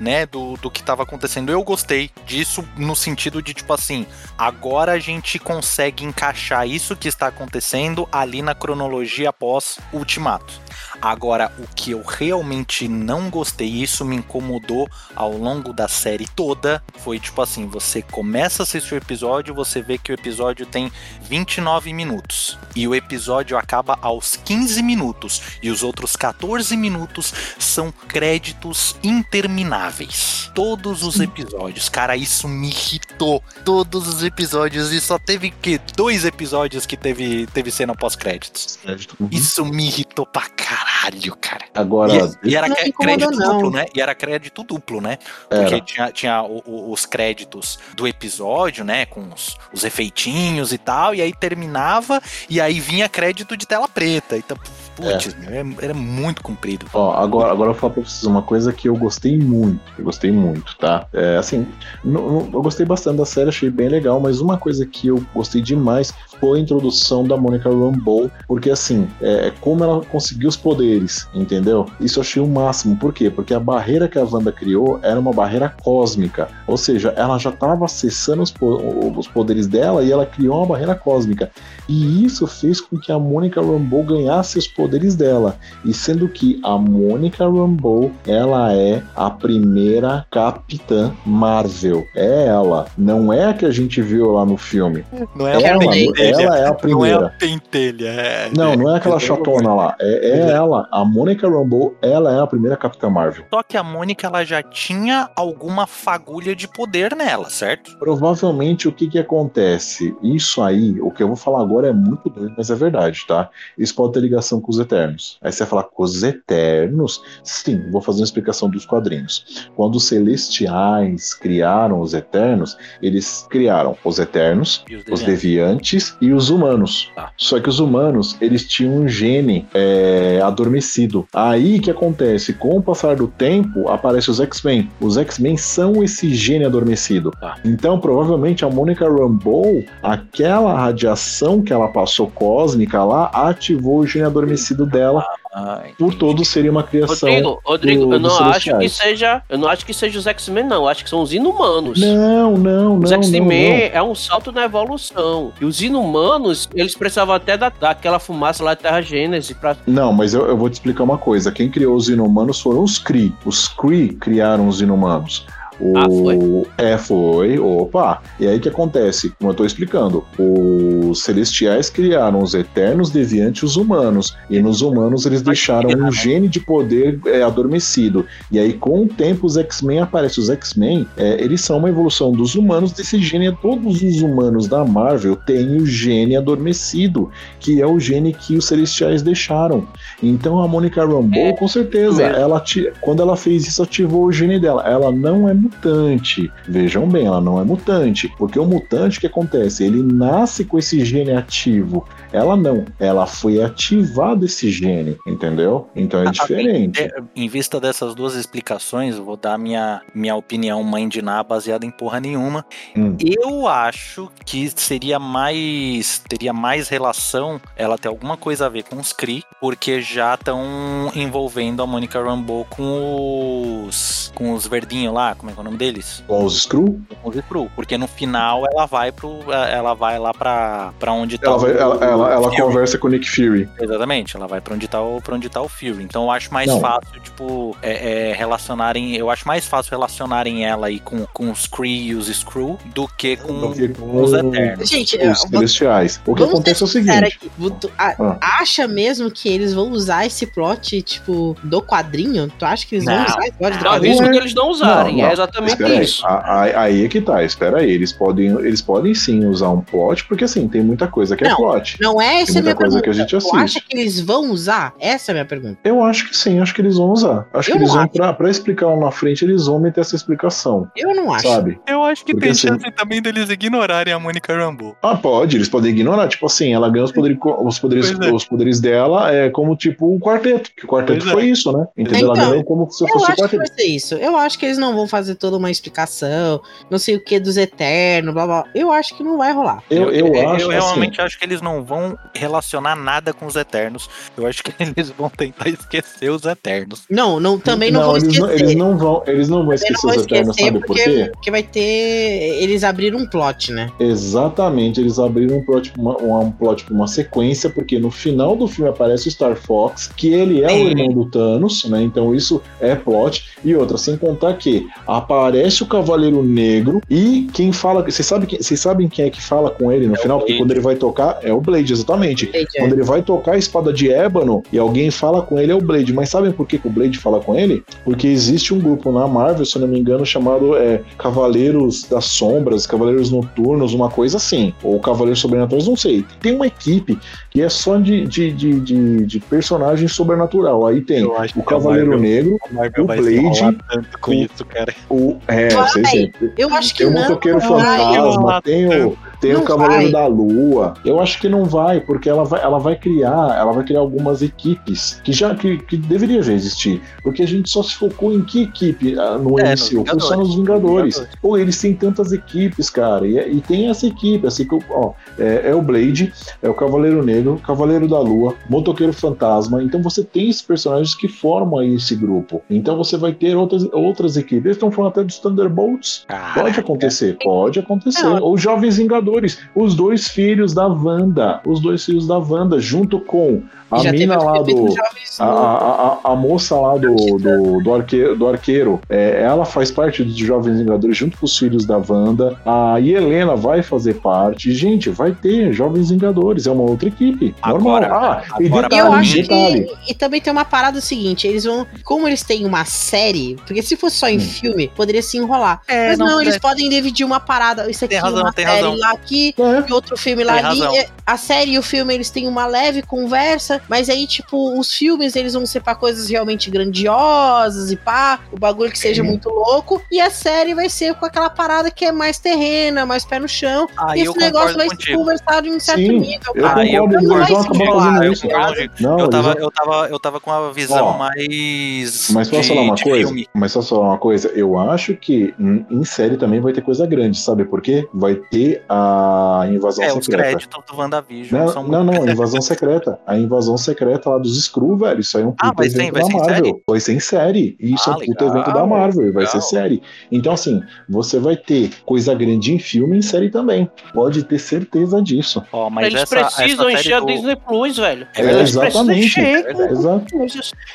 né, 0.00 0.26
do, 0.26 0.56
do 0.56 0.70
que 0.70 0.82
tava 0.82 1.02
acontecendo. 1.02 1.50
Eu 1.50 1.62
gostei 1.62 2.10
disso 2.26 2.66
no 2.76 2.94
sentido 2.94 3.42
de, 3.42 3.54
tipo 3.54 3.72
assim, 3.72 4.06
agora 4.36 4.92
a 4.92 4.98
gente 4.98 5.38
consegue 5.38 6.04
encaixar 6.04 6.66
isso 6.66 6.96
que 6.96 7.08
está 7.08 7.28
acontecendo 7.28 8.08
ali 8.10 8.42
na 8.42 8.54
cronologia 8.54 9.30
após 9.30 9.78
Ultimato. 9.92 10.63
Agora, 11.04 11.52
o 11.58 11.66
que 11.74 11.90
eu 11.90 12.02
realmente 12.02 12.88
não 12.88 13.28
gostei, 13.28 13.68
isso 13.68 14.06
me 14.06 14.16
incomodou 14.16 14.88
ao 15.14 15.36
longo 15.36 15.70
da 15.70 15.86
série 15.86 16.26
toda, 16.26 16.82
foi 17.00 17.20
tipo 17.20 17.42
assim: 17.42 17.66
você 17.66 18.00
começa 18.00 18.62
a 18.62 18.64
assistir 18.64 18.94
o 18.94 18.96
episódio, 18.96 19.54
você 19.54 19.82
vê 19.82 19.98
que 19.98 20.10
o 20.10 20.14
episódio 20.14 20.64
tem 20.64 20.90
29 21.20 21.92
minutos. 21.92 22.58
E 22.74 22.88
o 22.88 22.94
episódio 22.94 23.58
acaba 23.58 23.98
aos 24.00 24.36
15 24.36 24.82
minutos. 24.82 25.42
E 25.62 25.70
os 25.70 25.82
outros 25.82 26.16
14 26.16 26.74
minutos 26.74 27.34
são 27.58 27.92
créditos 27.92 28.96
intermináveis. 29.02 30.50
Todos 30.54 31.02
os 31.02 31.20
episódios. 31.20 31.88
Cara, 31.90 32.16
isso 32.16 32.48
me 32.48 32.68
irritou. 32.68 33.42
Todos 33.64 34.08
os 34.08 34.22
episódios. 34.22 34.90
E 34.90 35.00
só 35.00 35.18
teve 35.18 35.50
que 35.50 35.78
dois 35.94 36.24
episódios 36.24 36.86
que 36.86 36.96
teve, 36.96 37.46
teve 37.48 37.70
cena 37.70 37.94
pós-créditos. 37.94 38.78
Uhum. 39.20 39.28
Isso 39.30 39.64
me 39.64 39.86
irritou 39.86 40.24
pra 40.24 40.48
caralho, 40.48 40.93
cara. 41.40 41.64
Agora, 41.74 42.12
E, 42.42 42.50
e 42.50 42.56
era 42.56 42.68
crédito 42.92 43.30
não. 43.32 43.52
duplo, 43.54 43.70
né? 43.70 43.86
E 43.94 44.00
era 44.00 44.14
crédito 44.14 44.62
duplo, 44.62 45.00
né? 45.00 45.18
Porque 45.48 45.74
era. 45.74 45.80
tinha, 45.80 46.12
tinha 46.12 46.42
o- 46.42 46.62
o- 46.64 46.92
os 46.92 47.04
créditos 47.04 47.78
do 47.94 48.06
episódio, 48.06 48.84
né? 48.84 49.04
Com 49.06 49.28
os, 49.34 49.56
os 49.72 49.84
efeitinhos 49.84 50.72
e 50.72 50.78
tal. 50.78 51.14
E 51.14 51.20
aí 51.20 51.32
terminava. 51.32 52.22
E 52.48 52.60
aí 52.60 52.80
vinha 52.80 53.08
crédito 53.08 53.56
de 53.56 53.66
tela 53.66 53.88
preta. 53.88 54.36
Então, 54.36 54.56
putz, 54.96 55.34
meu, 55.40 55.50
era, 55.50 55.68
era 55.82 55.94
muito 55.94 56.42
comprido. 56.42 56.86
Ó, 56.92 57.12
agora, 57.12 57.50
agora 57.52 57.70
eu 57.70 57.72
vou 57.74 57.80
falar 57.80 57.92
pra 57.94 58.02
vocês 58.02 58.24
uma 58.24 58.42
coisa 58.42 58.72
que 58.72 58.88
eu 58.88 58.96
gostei 58.96 59.38
muito. 59.38 59.80
Eu 59.98 60.04
gostei 60.04 60.30
muito, 60.30 60.76
tá? 60.78 61.06
É, 61.12 61.36
assim, 61.36 61.66
não- 62.04 62.30
não- 62.30 62.48
eu 62.52 62.62
gostei 62.62 62.84
bastante 62.86 63.16
da 63.18 63.24
série, 63.24 63.48
achei 63.48 63.70
bem 63.70 63.88
legal, 63.88 64.20
mas 64.20 64.40
uma 64.40 64.56
coisa 64.58 64.84
que 64.86 65.08
eu 65.08 65.24
gostei 65.34 65.60
demais 65.60 66.12
foi 66.40 66.58
a 66.58 66.62
introdução 66.62 67.24
da 67.24 67.36
Monica 67.36 67.68
Rambeau, 67.68 68.30
porque 68.46 68.70
assim, 68.70 69.08
é, 69.20 69.52
como 69.60 69.82
ela 69.84 70.04
conseguiu 70.04 70.48
os 70.48 70.56
poderes, 70.56 71.26
entendeu? 71.34 71.86
Isso 72.00 72.18
eu 72.18 72.22
achei 72.22 72.42
o 72.42 72.46
máximo. 72.46 72.96
Por 72.96 73.12
quê? 73.12 73.30
Porque 73.30 73.54
a 73.54 73.60
barreira 73.60 74.08
que 74.08 74.18
a 74.18 74.24
Wanda 74.24 74.52
criou 74.52 74.98
era 75.02 75.18
uma 75.18 75.32
barreira 75.32 75.68
cósmica. 75.82 76.48
Ou 76.66 76.76
seja, 76.76 77.12
ela 77.16 77.38
já 77.38 77.50
estava 77.50 77.84
acessando 77.84 78.42
os, 78.42 78.50
po- 78.50 79.12
os 79.16 79.26
poderes 79.28 79.66
dela 79.66 80.02
e 80.02 80.12
ela 80.12 80.26
criou 80.26 80.58
uma 80.58 80.66
barreira 80.66 80.94
cósmica. 80.94 81.50
E 81.88 82.24
isso 82.24 82.46
fez 82.46 82.80
com 82.80 82.98
que 82.98 83.10
a 83.12 83.18
Mônica 83.18 83.60
Rambeau 83.60 84.02
ganhasse 84.02 84.58
os 84.58 84.66
poderes 84.66 84.83
poderes 84.84 85.14
dela. 85.14 85.56
E 85.82 85.94
sendo 85.94 86.28
que 86.28 86.60
a 86.62 86.76
Mônica 86.76 87.42
Rambeau, 87.42 88.10
ela 88.26 88.70
é 88.74 89.02
a 89.16 89.30
primeira 89.30 90.26
Capitã 90.30 91.10
Marvel. 91.24 92.04
É 92.14 92.48
ela. 92.48 92.86
Não 92.98 93.32
é 93.32 93.46
a 93.46 93.54
que 93.54 93.64
a 93.64 93.70
gente 93.70 94.02
viu 94.02 94.32
lá 94.32 94.44
no 94.44 94.58
filme. 94.58 95.02
Não 95.34 95.48
é 95.48 95.62
ela, 95.62 95.84
ela 96.18 96.58
é 96.58 96.66
a 96.66 96.74
primeira. 96.74 97.18
Não 97.18 97.24
é 97.24 97.28
a 97.28 97.30
pentelha. 97.30 98.08
É, 98.08 98.50
não, 98.54 98.76
não 98.76 98.94
é 98.94 98.98
aquela 98.98 99.18
chatona 99.18 99.72
lá. 99.72 99.96
É, 99.98 100.28
é 100.28 100.50
ela. 100.50 100.86
A 100.92 101.02
Mônica 101.02 101.48
Rambeau, 101.48 101.94
ela 102.02 102.36
é 102.36 102.40
a 102.40 102.46
primeira 102.46 102.76
Capitã 102.76 103.08
Marvel. 103.08 103.46
Só 103.48 103.62
que 103.62 103.78
a 103.78 103.82
Mônica, 103.82 104.26
ela 104.26 104.44
já 104.44 104.62
tinha 104.62 105.30
alguma 105.34 105.86
fagulha 105.86 106.54
de 106.54 106.68
poder 106.68 107.16
nela, 107.16 107.48
certo? 107.48 107.96
Provavelmente 107.98 108.86
o 108.86 108.92
que 108.92 109.08
que 109.08 109.18
acontece? 109.18 110.14
Isso 110.22 110.60
aí, 110.60 111.00
o 111.00 111.10
que 111.10 111.22
eu 111.22 111.28
vou 111.28 111.36
falar 111.36 111.62
agora 111.62 111.88
é 111.88 111.92
muito 111.92 112.28
doido, 112.28 112.54
mas 112.54 112.68
é 112.68 112.74
verdade, 112.74 113.24
tá? 113.26 113.48
Isso 113.78 113.94
pode 113.94 114.12
ter 114.12 114.20
ligação 114.20 114.60
com 114.60 114.73
os 114.74 114.80
Eternos. 114.80 115.38
Aí 115.42 115.52
você 115.52 115.60
vai 115.60 115.68
falar 115.68 115.86
os 115.96 116.22
Eternos? 116.22 117.22
Sim, 117.42 117.90
vou 117.90 118.00
fazer 118.00 118.20
uma 118.20 118.24
explicação 118.24 118.68
dos 118.68 118.84
quadrinhos. 118.84 119.68
Quando 119.76 119.96
os 119.96 120.04
Celestiais 120.04 121.34
criaram 121.34 122.00
os 122.00 122.14
Eternos, 122.14 122.76
eles 123.00 123.46
criaram 123.48 123.96
os 124.04 124.18
Eternos, 124.18 124.84
os, 124.90 125.20
os 125.20 125.22
Deviantes 125.22 126.16
e 126.20 126.32
os 126.32 126.50
Humanos. 126.50 127.10
Tá. 127.14 127.30
Só 127.36 127.60
que 127.60 127.68
os 127.68 127.78
Humanos, 127.78 128.36
eles 128.40 128.66
tinham 128.66 128.94
um 128.94 129.08
gene 129.08 129.66
é, 129.72 130.40
adormecido. 130.42 131.26
Aí 131.32 131.78
que 131.80 131.90
acontece? 131.90 132.52
Com 132.54 132.78
o 132.78 132.82
passar 132.82 133.16
do 133.16 133.28
tempo, 133.28 133.88
aparecem 133.88 134.32
os 134.32 134.40
X-Men. 134.40 134.90
Os 135.00 135.16
X-Men 135.16 135.56
são 135.56 136.02
esse 136.02 136.34
gene 136.34 136.64
adormecido. 136.64 137.30
Tá. 137.40 137.56
Então, 137.64 138.00
provavelmente, 138.00 138.64
a 138.64 138.70
Monica 138.70 139.08
Rambeau, 139.08 139.82
aquela 140.02 140.74
radiação 140.74 141.62
que 141.62 141.72
ela 141.72 141.88
passou 141.88 142.30
cósmica 142.30 143.04
lá, 143.04 143.30
ativou 143.32 143.98
o 143.98 144.06
gene 144.06 144.24
adormecido 144.24 144.63
dela. 144.72 145.26
Ah, 145.52 145.82
por 145.98 146.14
todos 146.14 146.48
seria 146.48 146.70
uma 146.70 146.82
criação. 146.82 147.28
Rodrigo, 147.28 147.60
Rodrigo 147.64 148.06
do, 148.06 148.14
eu 148.14 148.20
não 148.20 148.38
acho 148.44 148.76
que 148.78 148.88
seja. 148.88 149.42
Eu 149.48 149.58
não 149.58 149.68
acho 149.68 149.84
que 149.84 149.92
seja 149.92 150.18
os 150.18 150.26
X-Men, 150.26 150.64
não. 150.64 150.82
Eu 150.82 150.88
acho 150.88 151.04
que 151.04 151.10
são 151.10 151.20
os 151.20 151.32
inumanos. 151.32 152.00
Não, 152.00 152.56
não, 152.56 152.98
os 152.98 153.10
não. 153.10 153.20
Os 153.20 153.26
X-Men 153.26 153.90
é 153.92 154.02
um 154.02 154.14
salto 154.14 154.50
na 154.50 154.64
evolução. 154.64 155.52
E 155.60 155.64
os 155.64 155.80
inumanos, 155.82 156.68
eles 156.74 156.94
precisavam 156.94 157.34
até 157.34 157.56
da, 157.56 157.68
daquela 157.68 158.18
fumaça 158.18 158.64
lá 158.64 158.74
de 158.74 158.80
Terra 158.80 159.00
Gênese 159.00 159.54
pra. 159.54 159.76
Não, 159.86 160.12
mas 160.12 160.34
eu, 160.34 160.46
eu 160.46 160.56
vou 160.56 160.70
te 160.70 160.74
explicar 160.74 161.04
uma 161.04 161.18
coisa. 161.18 161.52
Quem 161.52 161.70
criou 161.70 161.96
os 161.96 162.08
inumanos 162.08 162.60
foram 162.60 162.82
os 162.82 162.98
Kree. 162.98 163.32
Os 163.44 163.68
Kree 163.68 164.08
criaram 164.08 164.68
os 164.68 164.80
inumanos. 164.80 165.46
O... 165.80 165.96
Ah, 165.96 166.08
foi? 166.08 166.38
É, 166.78 166.98
foi. 166.98 167.58
Opa! 167.58 168.22
E 168.38 168.46
aí 168.46 168.58
que 168.58 168.68
acontece? 168.68 169.30
Como 169.38 169.50
eu 169.50 169.54
tô 169.54 169.64
explicando, 169.64 170.24
os 170.38 171.22
celestiais 171.22 171.90
criaram 171.90 172.42
os 172.42 172.54
eternos 172.54 173.10
deviantes 173.10 173.62
os 173.62 173.76
humanos. 173.76 174.36
E 174.48 174.60
nos 174.60 174.82
humanos 174.82 175.26
eles 175.26 175.42
deixaram 175.42 175.90
um 175.90 176.12
gene 176.12 176.48
de 176.48 176.60
poder 176.60 177.20
é, 177.26 177.42
adormecido. 177.42 178.26
E 178.50 178.58
aí, 178.58 178.72
com 178.72 179.02
o 179.02 179.08
tempo, 179.08 179.46
os 179.46 179.56
X-Men 179.56 180.00
aparecem. 180.00 180.42
Os 180.42 180.50
X-Men, 180.50 181.06
é, 181.16 181.42
eles 181.42 181.60
são 181.60 181.78
uma 181.78 181.88
evolução 181.88 182.32
dos 182.32 182.54
humanos 182.54 182.92
desse 182.92 183.18
gene. 183.18 183.52
Todos 183.60 184.02
os 184.02 184.22
humanos 184.22 184.66
da 184.68 184.84
Marvel 184.84 185.36
têm 185.36 185.76
o 185.76 185.86
gene 185.86 186.36
adormecido, 186.36 187.30
que 187.60 187.80
é 187.80 187.86
o 187.86 187.98
gene 187.98 188.32
que 188.32 188.56
os 188.56 188.66
celestiais 188.66 189.22
deixaram. 189.22 189.86
Então 190.22 190.60
a 190.60 190.68
Monica 190.68 191.04
Rambeau, 191.04 191.46
é, 191.46 191.52
com 191.52 191.68
certeza, 191.68 192.22
ela 192.22 192.62
quando 193.00 193.22
ela 193.22 193.36
fez 193.36 193.66
isso, 193.66 193.82
ativou 193.82 194.24
o 194.24 194.32
gene 194.32 194.58
dela. 194.58 194.82
Ela 194.86 195.12
não 195.12 195.48
é 195.48 195.54
mutante. 195.64 196.52
Vejam 196.68 197.08
bem, 197.08 197.26
ela 197.26 197.40
não 197.40 197.60
é 197.60 197.64
mutante. 197.64 198.32
Porque 198.38 198.58
o 198.58 198.64
mutante, 198.64 199.18
o 199.18 199.20
que 199.20 199.26
acontece? 199.26 199.84
Ele 199.84 200.02
nasce 200.02 200.64
com 200.64 200.78
esse 200.78 201.04
gene 201.04 201.32
ativo. 201.32 202.06
Ela 202.32 202.56
não. 202.56 202.84
Ela 202.98 203.26
foi 203.26 203.62
ativada 203.62 204.44
esse 204.44 204.70
gene, 204.70 205.16
entendeu? 205.26 205.88
Então 205.94 206.22
é 206.22 206.28
ah, 206.28 206.30
diferente. 206.30 207.02
É, 207.02 207.10
em 207.34 207.48
vista 207.48 207.80
dessas 207.80 208.14
duas 208.14 208.34
explicações, 208.34 209.16
eu 209.16 209.24
vou 209.24 209.36
dar 209.36 209.58
minha, 209.58 210.02
minha 210.14 210.34
opinião 210.34 210.82
mãe 210.82 211.08
de 211.08 211.22
Ná 211.22 211.42
baseada 211.42 211.86
em 211.86 211.90
porra 211.90 212.20
nenhuma. 212.20 212.64
Hum. 212.96 213.16
Eu 213.20 213.66
acho 213.68 214.30
que 214.44 214.70
seria 214.74 215.18
mais. 215.18 216.22
teria 216.28 216.52
mais 216.52 216.88
relação 216.88 217.60
ela 217.76 217.96
ter 217.96 218.08
alguma 218.08 218.36
coisa 218.36 218.66
a 218.66 218.68
ver 218.68 218.84
com 218.84 218.96
os 218.96 219.12
Kree, 219.12 219.42
porque 219.60 220.00
já 220.00 220.34
estão 220.34 221.10
envolvendo 221.14 221.82
a 221.82 221.86
Monica 221.86 222.22
Rambeau 222.22 222.66
com 222.68 223.86
os. 223.86 224.32
com 224.34 224.52
os 224.52 224.66
verdinhos 224.66 225.14
lá, 225.14 225.34
como 225.34 225.50
é 225.50 225.53
é 225.58 225.60
o 225.60 225.64
nome 225.64 225.76
deles? 225.76 226.22
Com 226.26 226.44
os 226.44 226.62
Screw? 226.62 227.00
Com 227.22 227.30
os 227.30 227.36
Screw. 227.36 227.70
Porque 227.74 227.96
no 227.96 228.06
final 228.06 228.66
ela 228.70 228.86
vai 228.86 229.12
pro. 229.12 229.40
Ela 229.52 229.94
vai 229.94 230.18
lá 230.18 230.32
pra, 230.32 230.92
pra 230.98 231.12
onde 231.12 231.38
tá. 231.38 231.50
Ela, 231.50 231.58
vai, 231.58 231.76
ela, 231.76 232.04
ela, 232.04 232.32
ela 232.32 232.56
conversa 232.56 232.98
com 232.98 233.08
o 233.08 233.10
Nick 233.10 233.28
Fury. 233.28 233.68
Exatamente, 233.80 234.36
ela 234.36 234.46
vai 234.46 234.60
pra 234.60 234.74
onde 234.74 234.88
tá 234.88 235.00
o, 235.00 235.20
pra 235.20 235.34
onde 235.34 235.48
tá 235.48 235.60
o 235.60 235.68
Fury. 235.68 236.02
Então 236.02 236.24
eu 236.24 236.30
acho 236.30 236.52
mais 236.52 236.68
Não. 236.68 236.80
fácil, 236.80 237.20
tipo, 237.20 237.76
é, 237.82 238.30
é, 238.30 238.32
relacionarem. 238.32 239.16
Eu 239.16 239.30
acho 239.30 239.46
mais 239.46 239.66
fácil 239.66 239.90
relacionarem 239.90 240.64
ela 240.64 240.86
aí 240.86 241.00
com, 241.00 241.26
com 241.26 241.50
os 241.50 241.66
Kree 241.66 242.08
e 242.08 242.14
os 242.14 242.28
Screw 242.28 242.78
do 242.86 243.08
que 243.08 243.36
com, 243.36 243.60
do 243.60 243.72
que 243.72 243.88
com 243.88 244.22
os 244.22 244.32
Eternos. 244.32 244.88
Gente, 244.88 245.16
os 245.16 245.40
celestiais. 245.40 246.20
O 246.26 246.34
que 246.34 246.42
acontece 246.42 246.82
é 246.82 246.84
o 246.84 246.88
seguinte. 246.88 247.24
Aqui, 247.24 247.50
ah. 247.98 248.38
Acha 248.40 248.86
mesmo 248.86 249.30
que 249.30 249.48
eles 249.48 249.74
vão 249.74 249.90
usar 249.90 250.26
esse 250.26 250.46
plot, 250.46 251.02
tipo, 251.02 251.56
do 251.62 251.82
quadrinho? 251.82 252.50
Tu 252.58 252.64
acha 252.64 252.86
que 252.86 252.96
eles 252.96 253.04
vão 253.04 253.24
usar 253.24 253.38
esse 253.40 253.52
plot 253.52 253.78
do 253.78 253.84
quadrinho? 253.84 254.16
Não, 254.16 254.22
isso 254.22 254.30
que 254.30 254.38
eles 254.38 254.54
não 254.54 254.68
usarem. 254.70 255.16
Não, 255.16 255.22
não. 255.22 255.30
É 255.30 255.32
exatamente 255.44 256.02
isso. 256.02 256.26
Aí, 256.26 256.74
aí, 256.74 257.04
é 257.04 257.08
que 257.08 257.20
tá, 257.20 257.42
espera 257.44 257.78
aí. 257.78 257.90
Eles 257.90 258.12
podem, 258.12 258.48
eles 258.60 258.80
podem 258.80 259.14
sim 259.14 259.44
usar 259.46 259.70
um 259.70 259.80
plot, 259.80 260.24
porque 260.26 260.44
assim, 260.44 260.68
tem 260.68 260.82
muita 260.82 261.06
coisa 261.06 261.36
que 261.36 261.44
é 261.44 261.54
plot. 261.54 261.96
Não 262.00 262.20
é 262.20 262.42
essa 262.42 262.54
tem 262.54 262.62
muita 262.62 262.76
coisa 262.76 263.00
pergunta. 263.00 263.02
que 263.02 263.10
a 263.10 263.12
gente 263.12 263.36
assiste. 263.36 263.50
Tu 263.50 263.56
acha 263.56 263.80
que 263.80 263.96
eles 263.96 264.20
vão 264.20 264.50
usar? 264.50 264.94
Essa 264.98 265.30
é 265.30 265.32
a 265.32 265.34
minha 265.34 265.44
pergunta. 265.44 265.78
Eu 265.84 266.02
acho 266.02 266.28
que 266.28 266.36
sim, 266.36 266.60
acho 266.60 266.74
que 266.74 266.80
eles 266.80 266.96
vão 266.96 267.10
usar. 267.10 267.46
Acho 267.52 267.70
eu 267.70 267.76
que 267.76 267.82
eles 267.82 267.92
vão, 267.92 268.08
pra, 268.08 268.32
pra, 268.32 268.50
explicar 268.50 268.86
lá 268.88 268.96
na 268.96 269.10
frente, 269.10 269.44
eles 269.44 269.66
vão 269.66 269.78
meter 269.78 270.00
essa 270.00 270.16
explicação. 270.16 270.88
Eu 270.96 271.14
não 271.14 271.32
acho. 271.32 271.48
Sabe? 271.48 271.78
Eu 271.86 272.02
acho 272.02 272.24
que 272.24 272.32
porque, 272.32 272.46
tem 272.46 272.52
assim, 272.52 272.68
chance 272.68 272.90
também 272.92 273.20
deles 273.20 273.50
ignorarem 273.50 274.12
a 274.12 274.18
Mônica 274.18 274.54
Rambeau. 274.54 274.96
Ah, 275.02 275.16
pode, 275.16 275.56
eles 275.56 275.68
podem 275.68 275.92
ignorar. 275.92 276.28
Tipo 276.28 276.46
assim, 276.46 276.72
ela 276.72 276.88
ganha 276.88 277.04
os 277.04 277.12
poderes, 277.12 277.38
os 277.42 277.78
poderes, 277.78 278.10
é. 278.10 278.32
os 278.32 278.44
poderes 278.44 278.80
dela 278.80 279.32
é 279.32 279.50
como 279.50 279.76
tipo 279.76 280.06
o 280.06 280.14
um 280.14 280.18
quarteto. 280.18 280.70
Que 280.76 280.84
o 280.84 280.88
quarteto 280.88 281.20
pois 281.20 281.32
foi 281.32 281.42
é. 281.44 281.46
isso, 281.46 281.72
né? 281.72 281.86
Entendeu? 281.96 282.30
Então, 282.30 282.36
ela 282.36 282.50
ganhou 282.50 282.64
como 282.64 282.90
se 282.90 283.06
fosse 283.06 283.32
o 283.32 283.36
quarteto. 283.36 283.48
Que 283.48 283.56
vai 283.56 283.66
ser 283.66 283.84
isso. 283.84 284.14
Eu 284.14 284.36
acho 284.36 284.58
que 284.58 284.66
eles 284.66 284.78
não 284.78 284.94
vão 284.94 285.06
fazer 285.06 285.33
toda 285.34 285.56
uma 285.56 285.70
explicação, 285.70 286.60
não 286.90 286.98
sei 286.98 287.16
o 287.16 287.20
que 287.20 287.38
dos 287.38 287.56
Eternos, 287.56 288.34
blá 288.34 288.46
blá. 288.46 288.64
Eu 288.74 288.90
acho 288.90 289.16
que 289.16 289.22
não 289.22 289.38
vai 289.38 289.52
rolar. 289.52 289.82
Eu, 289.90 290.10
eu, 290.10 290.34
eu, 290.34 290.50
acho, 290.50 290.64
eu 290.64 290.68
realmente 290.68 291.20
assim, 291.20 291.26
acho 291.26 291.38
que 291.38 291.44
eles 291.44 291.60
não 291.60 291.84
vão 291.84 292.18
relacionar 292.34 292.96
nada 292.96 293.32
com 293.32 293.46
os 293.46 293.56
Eternos. 293.56 294.08
Eu 294.36 294.46
acho 294.46 294.62
que 294.62 294.72
eles 294.82 295.10
vão 295.10 295.28
tentar 295.30 295.68
esquecer 295.68 296.30
os 296.30 296.44
Eternos. 296.44 297.02
Não, 297.10 297.38
não 297.38 297.58
também 297.58 297.90
não, 297.90 298.00
não 298.00 298.06
vão 298.06 298.16
eles 298.16 298.28
esquecer. 298.28 298.46
Não, 298.46 298.54
eles 298.54 298.74
não 298.76 298.98
vão, 298.98 299.22
eles 299.26 299.48
não 299.48 299.64
vão 299.64 299.74
esquecer 299.74 299.94
não 299.94 300.10
vão 300.12 300.20
os 300.20 300.24
Eternos, 300.24 300.56
sabe 300.56 300.80
por 300.86 300.96
quê? 300.96 301.30
Porque 301.32 301.50
vai 301.50 301.62
ter. 301.62 301.80
Eles 301.80 302.84
abriram 302.84 303.18
um 303.18 303.26
plot, 303.26 303.72
né? 303.72 303.90
Exatamente, 303.98 305.00
eles 305.00 305.18
abriram 305.18 305.58
um 305.58 305.64
plot, 305.64 305.92
uma, 305.98 306.16
um 306.40 306.50
plot 306.50 306.84
uma 306.90 307.06
sequência, 307.06 307.68
porque 307.68 307.98
no 307.98 308.10
final 308.10 308.56
do 308.56 308.66
filme 308.66 308.90
aparece 308.90 309.28
o 309.28 309.30
Star 309.30 309.56
Fox, 309.56 310.10
que 310.16 310.32
ele 310.32 310.62
é 310.62 310.68
Sim. 310.68 310.84
o 310.84 310.88
irmão 310.88 311.12
do 311.12 311.30
Thanos, 311.30 311.84
né? 311.84 312.02
Então 312.02 312.34
isso 312.34 312.62
é 312.80 312.94
plot. 312.94 313.50
E 313.64 313.74
outra, 313.74 313.98
sem 313.98 314.16
contar 314.16 314.54
que 314.54 314.88
aparece 315.24 315.82
o 315.82 315.86
Cavaleiro 315.86 316.42
Negro 316.42 317.00
e 317.08 317.48
quem 317.52 317.72
fala. 317.72 318.02
Vocês 318.02 318.26
sabem, 318.26 318.48
vocês 318.60 318.78
sabem 318.78 319.08
quem 319.08 319.24
é 319.24 319.30
que 319.30 319.42
fala 319.42 319.70
com 319.70 319.90
ele 319.90 320.06
no 320.06 320.14
é 320.14 320.18
final? 320.18 320.38
Porque 320.38 320.58
quando 320.58 320.70
ele 320.70 320.80
vai 320.80 320.94
tocar, 320.94 321.38
é 321.42 321.52
o 321.52 321.60
Blade, 321.60 321.92
exatamente. 321.92 322.46
Blade, 322.46 322.68
é. 322.74 322.80
quando 322.80 322.92
é. 322.92 322.94
ele 322.94 323.02
vai 323.02 323.22
tocar 323.22 323.52
a 323.52 323.58
espada 323.58 323.92
de 323.92 324.12
ébano 324.12 324.62
e 324.72 324.78
alguém 324.78 325.10
fala 325.10 325.42
com 325.42 325.58
ele, 325.58 325.72
é 325.72 325.74
o 325.74 325.80
Blade. 325.80 326.12
Mas 326.12 326.28
sabem 326.28 326.52
por 326.52 326.66
que, 326.66 326.78
que 326.78 326.86
o 326.86 326.90
Blade 326.90 327.18
fala 327.18 327.40
com 327.40 327.54
ele? 327.54 327.82
Porque 328.04 328.26
existe 328.26 328.74
um 328.74 328.78
grupo 328.78 329.10
na 329.10 329.26
Marvel, 329.26 329.64
se 329.64 329.76
eu 329.76 329.82
não 329.82 329.88
me 329.88 329.98
engano, 329.98 330.24
chamado 330.26 330.76
é, 330.76 331.00
Cavaleiros 331.18 332.04
das 332.04 332.26
Sombras, 332.26 332.86
Cavaleiros 332.86 333.30
Noturnos, 333.30 333.94
uma 333.94 334.10
coisa 334.10 334.36
assim. 334.36 334.74
Ou 334.82 335.00
Cavaleiros 335.00 335.40
Sobrenaturais, 335.40 335.88
não 335.88 335.96
sei. 335.96 336.24
Tem 336.40 336.54
uma 336.54 336.66
equipe 336.66 337.18
que 337.50 337.62
é 337.62 337.68
só 337.68 337.96
de, 337.96 338.26
de, 338.26 338.52
de, 338.52 338.80
de, 338.80 339.26
de 339.26 339.40
personagem 339.40 340.08
sobrenatural. 340.08 340.86
Aí 340.86 341.00
tem 341.00 341.24
o 341.24 341.62
Cavaleiro 341.62 342.18
Negro, 342.18 342.58
o 342.98 343.04
Blade. 343.04 343.78
Tanto 343.88 344.18
com 344.20 344.30
o, 344.30 344.34
isso, 344.34 344.64
cara. 344.64 344.92
O, 345.14 345.38
é, 345.46 345.68
sei, 345.86 346.32
eu 346.58 346.74
acho 346.74 346.92
que 346.92 347.04
tem 347.04 347.12
não. 347.12 347.20
o 347.20 347.22
Motoqueiro 347.22 347.60
Fantasma, 347.60 348.60
tem 348.62 348.88
o 348.88 349.16
tem 349.44 349.52
não 349.52 349.60
o 349.60 349.64
Cavaleiro 349.64 350.02
vai. 350.04 350.12
da 350.12 350.26
Lua. 350.26 350.94
Eu 351.04 351.20
acho 351.20 351.38
que 351.38 351.48
não 351.50 351.64
vai, 351.64 352.00
porque 352.00 352.30
ela 352.30 352.44
vai, 352.44 352.62
ela 352.62 352.78
vai 352.78 352.96
criar, 352.96 353.56
ela 353.58 353.72
vai 353.72 353.84
criar 353.84 354.00
algumas 354.00 354.40
equipes 354.40 355.20
que 355.22 355.32
já 355.32 355.54
que, 355.54 355.76
que 355.78 355.98
deveria 355.98 356.42
já 356.42 356.54
existir. 356.54 357.02
Porque 357.22 357.42
a 357.42 357.46
gente 357.46 357.68
só 357.68 357.82
se 357.82 357.94
focou 357.94 358.32
em 358.32 358.42
que 358.42 358.62
equipe 358.62 359.18
ah, 359.18 359.36
no 359.36 359.60
é, 359.60 359.74
MCU? 359.74 360.04
Foi 360.06 360.20
só 360.20 360.36
nos 360.36 360.54
Vingadores. 360.54 361.16
Vingadores. 361.16 361.38
Pô, 361.42 361.58
eles 361.58 361.78
têm 361.78 361.94
tantas 361.94 362.32
equipes, 362.32 362.88
cara. 362.88 363.26
E, 363.26 363.56
e 363.56 363.60
tem 363.60 363.90
essa 363.90 364.06
equipe, 364.06 364.46
assim 364.46 364.66
que 364.66 364.78
ó, 364.90 365.12
é, 365.38 365.68
é, 365.68 365.74
o 365.74 365.82
Blade, 365.82 366.32
é 366.62 366.68
o 366.68 366.74
Cavaleiro 366.74 367.22
Negro, 367.22 367.60
Cavaleiro 367.66 368.08
da 368.08 368.18
Lua, 368.18 368.54
Motoqueiro 368.70 369.12
Fantasma. 369.12 369.82
Então 369.82 370.00
você 370.00 370.24
tem 370.24 370.48
esses 370.48 370.62
personagens 370.62 371.14
que 371.14 371.28
formam 371.28 371.80
aí 371.80 371.94
esse 371.94 372.16
grupo. 372.16 372.62
Então 372.70 372.96
você 372.96 373.18
vai 373.18 373.32
ter 373.32 373.54
outras, 373.56 373.86
outras 373.92 374.38
equipes. 374.38 374.64
Eles 374.64 374.76
estão 374.76 374.90
até 375.06 375.22
dos 375.22 375.38
Thunderbolts. 375.38 376.24
Caraca. 376.28 376.60
Pode 376.60 376.80
acontecer, 376.80 377.36
pode 377.42 377.78
acontecer. 377.78 378.26
Ou 378.26 378.56
Jovens 378.56 378.96
Vingadores. 378.96 379.58
Os 379.74 379.94
dois 379.94 380.28
filhos 380.28 380.72
da 380.74 380.86
Wanda. 380.86 381.60
Os 381.66 381.80
dois 381.80 382.04
filhos 382.04 382.26
da 382.26 382.38
Wanda, 382.38 382.78
junto 382.80 383.20
com 383.20 383.62
a 383.90 383.98
Já 383.98 384.12
mina 384.12 384.36
lá 384.42 384.60
do. 384.62 384.70
Jovens 384.70 385.38
A, 385.40 385.44
a, 385.44 386.18
a, 386.24 386.32
a 386.32 386.36
moça 386.36 386.74
lá 386.76 386.96
do, 386.96 387.14
do, 387.14 387.80
do 387.82 387.94
arqueiro, 387.94 388.36
do 388.36 388.48
arqueiro 388.48 389.00
é, 389.08 389.42
ela 389.42 389.64
faz 389.64 389.90
parte 389.90 390.24
dos 390.24 390.36
Jovens 390.36 390.78
Vingadores 390.80 391.16
junto 391.16 391.38
com 391.38 391.44
os 391.46 391.56
filhos 391.56 391.84
da 391.84 391.96
Wanda. 391.98 392.58
A 392.64 393.00
Helena 393.00 393.54
vai 393.56 393.82
fazer 393.82 394.14
parte. 394.14 394.72
Gente, 394.72 395.10
vai 395.10 395.32
ter 395.32 395.72
Jovens 395.72 396.10
Vingadores, 396.10 396.66
é 396.66 396.70
uma 396.70 396.82
outra 396.82 397.08
equipe. 397.08 397.54
Normal. 397.64 397.96
Agora- 397.96 398.14
ah, 398.14 398.42
e 398.60 398.66
agora- 398.66 398.88
detalhe, 398.88 399.06
Eu 399.08 399.12
acho 399.12 399.34
detalhe. 399.36 399.84
que. 399.84 400.10
E 400.12 400.14
também 400.14 400.40
tem 400.40 400.52
uma 400.52 400.64
parada 400.64 401.00
seguinte: 401.00 401.46
eles 401.46 401.64
vão. 401.64 401.86
Como 402.02 402.26
eles 402.26 402.42
têm 402.42 402.66
uma 402.66 402.84
série, 402.84 403.56
porque 403.66 403.82
se 403.82 403.96
fosse 403.96 404.16
só 404.16 404.28
em 404.28 404.36
Hum. 404.38 404.40
filme, 404.40 404.90
poderia 404.94 405.22
se 405.22 405.36
enrolar. 405.36 405.80
É, 405.88 406.08
Mas 406.08 406.18
não, 406.18 406.26
não, 406.26 406.40
eles 406.40 406.54
é. 406.56 406.58
podem 406.58 406.88
dividir 406.88 407.24
uma 407.26 407.40
parada. 407.40 407.90
Isso 407.90 408.04
aqui, 408.04 408.14
Tem 408.14 408.22
razão, 408.22 408.40
uma 408.42 408.52
tem 408.52 408.64
série 408.66 408.80
razão. 408.82 408.96
lá 408.98 409.10
aqui, 409.12 409.54
É. 409.58 409.84
e 409.88 409.92
outro 409.92 410.16
filme 410.16 410.44
lá 410.44 410.54
Tem 410.54 410.64
ali. 410.64 410.80
razão. 410.80 410.96
É, 410.96 411.08
A 411.26 411.36
série 411.38 411.72
e 411.72 411.78
o 411.78 411.82
filme, 411.82 412.12
eles 412.14 412.28
têm 412.30 412.46
uma 412.46 412.66
leve 412.66 413.00
conversa, 413.02 413.80
mas 413.88 414.10
aí, 414.10 414.26
tipo, 414.26 414.78
os 414.78 414.92
filmes, 414.92 415.34
eles 415.36 415.54
vão 415.54 415.64
ser 415.64 415.80
pra 415.80 415.94
coisas 415.94 416.28
realmente 416.28 416.70
grandiosas 416.70 417.90
e 417.90 417.96
pá, 417.96 418.40
o 418.52 418.58
bagulho 418.58 418.90
que 418.90 418.98
seja 418.98 419.22
muito 419.22 419.48
louco, 419.48 420.02
e 420.10 420.20
a 420.20 420.30
série 420.30 420.74
vai 420.74 420.88
ser 420.88 421.14
com 421.14 421.24
aquela 421.26 421.48
parada 421.50 421.90
que 421.90 422.04
é 422.04 422.12
mais 422.12 422.38
terrena, 422.38 423.06
mais 423.06 423.24
pé 423.24 423.38
no 423.38 423.48
chão, 423.48 423.88
Aí 423.96 424.20
e 424.20 424.22
esse 424.24 424.36
negócio 424.38 424.76
vai 424.76 424.88
ser 424.88 425.14
conversado 425.16 425.66
em 425.68 425.78
certo 425.80 426.00
Sim, 426.00 426.18
nível, 426.18 426.52
Eu 426.54 426.62
cara. 426.62 426.86
Eu 426.86 427.08
concordo. 427.08 427.28
vai 427.28 427.46
fazendo 427.46 428.24
eu 428.24 428.34
concordo. 428.38 428.90
Não, 429.00 429.18
Eu 429.18 429.28
tava, 429.30 429.52
eu, 429.58 429.70
tava, 429.70 430.08
eu 430.08 430.20
tava 430.20 430.40
com 430.40 430.50
uma 430.50 430.72
visão 430.72 431.06
Ó, 431.06 431.18
mais. 431.18 432.28
Mas 432.30 432.48
posso 432.48 432.62
de- 432.62 432.68
falar 432.68 432.80
uma 432.82 432.96
coisa? 432.96 433.26
filme. 433.28 433.48
Mas 433.54 433.72
posso 433.72 433.88
falar 433.94 434.08
uma 434.08 434.18
coisa? 434.18 434.48
Eu 434.54 434.73
acho 434.78 435.14
que 435.16 435.54
em, 435.58 435.86
em 435.90 436.04
série 436.04 436.36
também 436.36 436.60
vai 436.60 436.72
ter 436.72 436.80
coisa 436.80 437.06
grande, 437.06 437.38
sabe 437.38 437.64
por 437.64 437.80
quê? 437.82 438.06
Vai 438.12 438.34
ter 438.34 438.82
a 438.88 439.66
invasão 439.70 440.04
É, 440.04 440.12
os 440.12 440.24
secreta. 440.24 440.48
créditos 440.50 440.84
do 440.86 440.96
WandaVision 440.96 441.60
Não, 441.60 441.68
são 441.68 441.82
não, 441.88 442.04
muito 442.04 442.20
não, 442.20 442.28
a 442.28 442.30
invasão 442.32 442.60
secreta. 442.60 443.18
A 443.26 443.36
invasão 443.38 443.76
secreta 443.76 444.30
lá 444.30 444.38
dos 444.38 444.62
Screw, 444.64 444.96
velho. 444.96 445.20
Isso 445.20 445.36
aí 445.38 445.44
é 445.44 445.46
um 445.46 445.54
Ah, 445.60 445.70
puto 445.74 445.90
ser- 445.90 445.96
evento 446.00 446.12
vai 446.12 446.22
da 446.22 446.28
Marvel. 446.28 446.44
série? 446.64 446.82
Vai 446.88 447.00
ser 447.00 447.12
em 447.14 447.20
série. 447.20 447.76
Isso 447.80 448.10
Ah, 448.10 448.12
é 448.12 448.16
um 448.16 448.18
puto 448.26 448.44
legal, 448.44 448.48
evento 448.62 448.74
da 448.74 448.86
Marvel. 448.86 449.26
e 449.28 449.30
Vai 449.32 449.46
ser 449.46 449.56
legal. 449.58 449.68
série. 449.70 450.02
Então, 450.32 450.52
assim, 450.52 450.82
você 451.08 451.38
vai 451.38 451.56
ter 451.56 451.90
coisa 452.04 452.34
grande 452.34 452.72
em 452.74 452.78
filme 452.78 453.16
e 453.16 453.18
em 453.18 453.22
série 453.22 453.50
também. 453.50 453.90
Pode 454.12 454.44
ter 454.44 454.58
certeza 454.58 455.20
disso. 455.22 455.62
Ó, 455.72 455.88
mas 455.90 456.06
Eles 456.06 456.22
essa, 456.22 456.36
precisam 456.36 456.88
essa 456.88 456.92
encher 457.00 457.02
série 457.02 457.14
a 457.14 457.20
do... 457.20 457.26
Disney 457.26 457.56
Plus, 457.56 457.96
velho. 457.96 458.26
É 458.36 458.40
Eles 458.42 458.70
Exatamente. 458.70 459.26
encher 459.26 459.66
É. 459.66 459.92
Exato. 459.92 460.26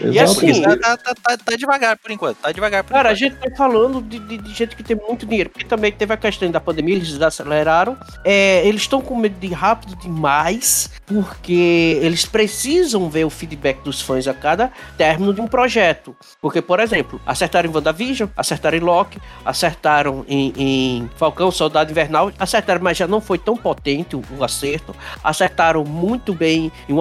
E 0.02 0.20
assim, 0.20 0.62
tá, 0.62 0.78
tá, 0.78 0.98
tá, 0.98 1.38
tá 1.38 1.56
devagar 1.58 1.98
por 1.98 2.12
enquanto. 2.12 2.38
Tá 2.38 2.52
devagar 2.52 2.84
por 2.84 2.94
Cara, 2.94 3.10
a 3.10 3.14
enquanto. 3.14 3.20
gente 3.20 3.38
tá 3.56 3.68
falando 3.72 4.02
de, 4.02 4.20
de- 4.20 4.38
de 4.38 4.54
gente 4.54 4.76
que 4.76 4.84
tem 4.84 4.96
muito 4.96 5.26
dinheiro, 5.26 5.50
porque 5.50 5.66
também 5.66 5.92
teve 5.92 6.14
a 6.14 6.18
questão 6.18 6.50
da 6.50 6.60
pandemia, 6.60 6.96
eles 6.96 7.10
desaceleraram. 7.12 7.98
É, 8.24 8.66
eles 8.68 8.82
estão 8.82 9.02
com 9.02 9.16
medo 9.16 9.36
de 9.40 9.48
ir 9.48 9.54
rápido 9.54 9.96
demais, 9.96 10.90
porque 11.06 12.00
eles 12.02 12.26
precisam 12.26 13.10
ver 13.10 13.26
o 13.26 13.30
feedback 13.30 13.82
dos 13.84 14.02
fãs 14.02 14.28
a 14.28 14.34
cada 14.34 14.72
término 14.98 15.34
de 15.34 15.42
um 15.42 15.48
projeto. 15.48 16.16
Porque, 16.42 16.62
por 16.62 16.80
exemplo, 16.80 17.20
acertaram 17.26 17.70
em 17.70 17.74
WandaVision, 17.74 18.30
acertaram 18.36 18.78
em 18.78 18.82
Loki, 18.82 19.20
acertaram 19.46 20.26
em, 20.28 20.54
em 20.58 21.10
Falcão, 21.16 21.52
Soldado 21.52 21.92
Invernal, 21.92 22.32
acertaram, 22.40 22.82
mas 22.82 22.98
já 22.98 23.08
não 23.08 23.20
foi 23.22 23.38
tão 23.38 23.56
potente 23.58 24.16
o, 24.16 24.24
o 24.38 24.44
acerto. 24.44 24.96
Acertaram 25.24 25.84
muito 25.84 26.34
bem 26.34 26.72
em. 26.88 27.00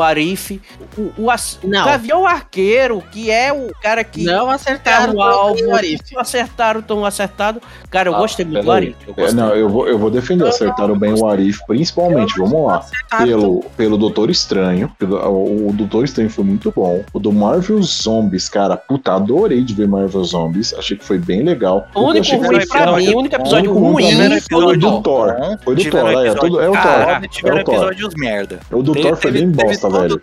O, 0.96 1.24
o, 1.24 1.30
ac- 1.30 1.58
o 1.62 1.68
Não. 1.68 1.84
Gavião 1.84 2.26
Arqueiro, 2.26 3.02
que 3.12 3.30
é 3.30 3.52
o 3.52 3.70
cara 3.82 4.02
que 4.04 4.24
Não 4.24 4.50
acertaram 4.50 5.14
o 5.14 5.16
o 5.18 5.22
alvo, 5.22 5.74
Arif. 5.74 6.12
não 6.12 6.20
acertaram 6.58 6.82
tão 6.82 7.04
acertado. 7.04 7.60
Cara, 7.90 8.08
eu 8.08 8.14
Ah, 8.14 8.18
gostei 8.18 8.44
muito 8.44 8.64
do. 8.64 8.70
Arif. 8.72 8.96
Eu 9.06 9.14
É, 9.16 9.20
gostei. 9.22 9.34
não, 9.40 9.54
eu 9.54 9.68
vou, 9.68 9.86
eu 9.88 9.98
vou 9.98 10.10
defender. 10.10 10.46
Acertaram 10.48 10.98
bem 10.98 11.12
o 11.14 11.26
Arif, 11.26 11.60
principalmente. 11.66 12.34
Vamos 12.36 12.66
lá. 12.66 12.84
Pelo, 13.24 13.60
pelo 13.76 13.96
Doutor 13.96 14.28
Estranho. 14.30 14.90
Pelo, 14.98 15.16
o, 15.28 15.68
o 15.68 15.72
Doutor 15.72 16.04
Estranho 16.04 16.28
foi 16.30 16.44
muito 16.44 16.72
bom. 16.74 17.04
O 17.12 17.18
do 17.20 17.32
Marvel 17.32 17.80
Zombies, 17.82 18.48
cara, 18.48 18.76
puta, 18.76 19.12
adorei 19.14 19.62
de 19.62 19.72
ver 19.74 19.86
Marvel 19.88 20.24
Zombies. 20.24 20.74
Achei 20.74 20.96
que 20.96 21.04
foi 21.04 21.18
bem 21.18 21.42
legal. 21.42 21.86
O 21.94 22.00
eu 22.00 22.04
único 22.06 22.20
achei 22.26 22.38
foi 22.42 22.66
pra 22.66 22.92
mim, 22.96 23.08
o 23.10 23.18
único 23.18 23.34
episódio 23.36 23.72
ruim 23.72 24.40
foi 24.50 24.64
o 24.64 24.76
do 24.76 25.02
Thor. 25.02 25.34
Foi 25.64 25.74
do 25.76 25.82
Tiveram 25.82 26.12
Thor, 26.12 26.26
é, 26.26 26.34
tudo- 26.34 26.60
é 26.60 26.68
o 26.68 26.72
Thor. 26.72 26.82
Cara, 26.82 27.24
É 27.24 27.28
tiveram 27.28 27.60
o 27.60 27.64
Thor. 27.64 27.74
episódios 27.74 28.14
merda. 28.16 28.60
O 28.72 28.82
do 28.82 28.92
Thor 28.94 29.16
foi 29.16 29.30
bem 29.30 29.50
bosta, 29.50 29.88
velho. 29.88 30.20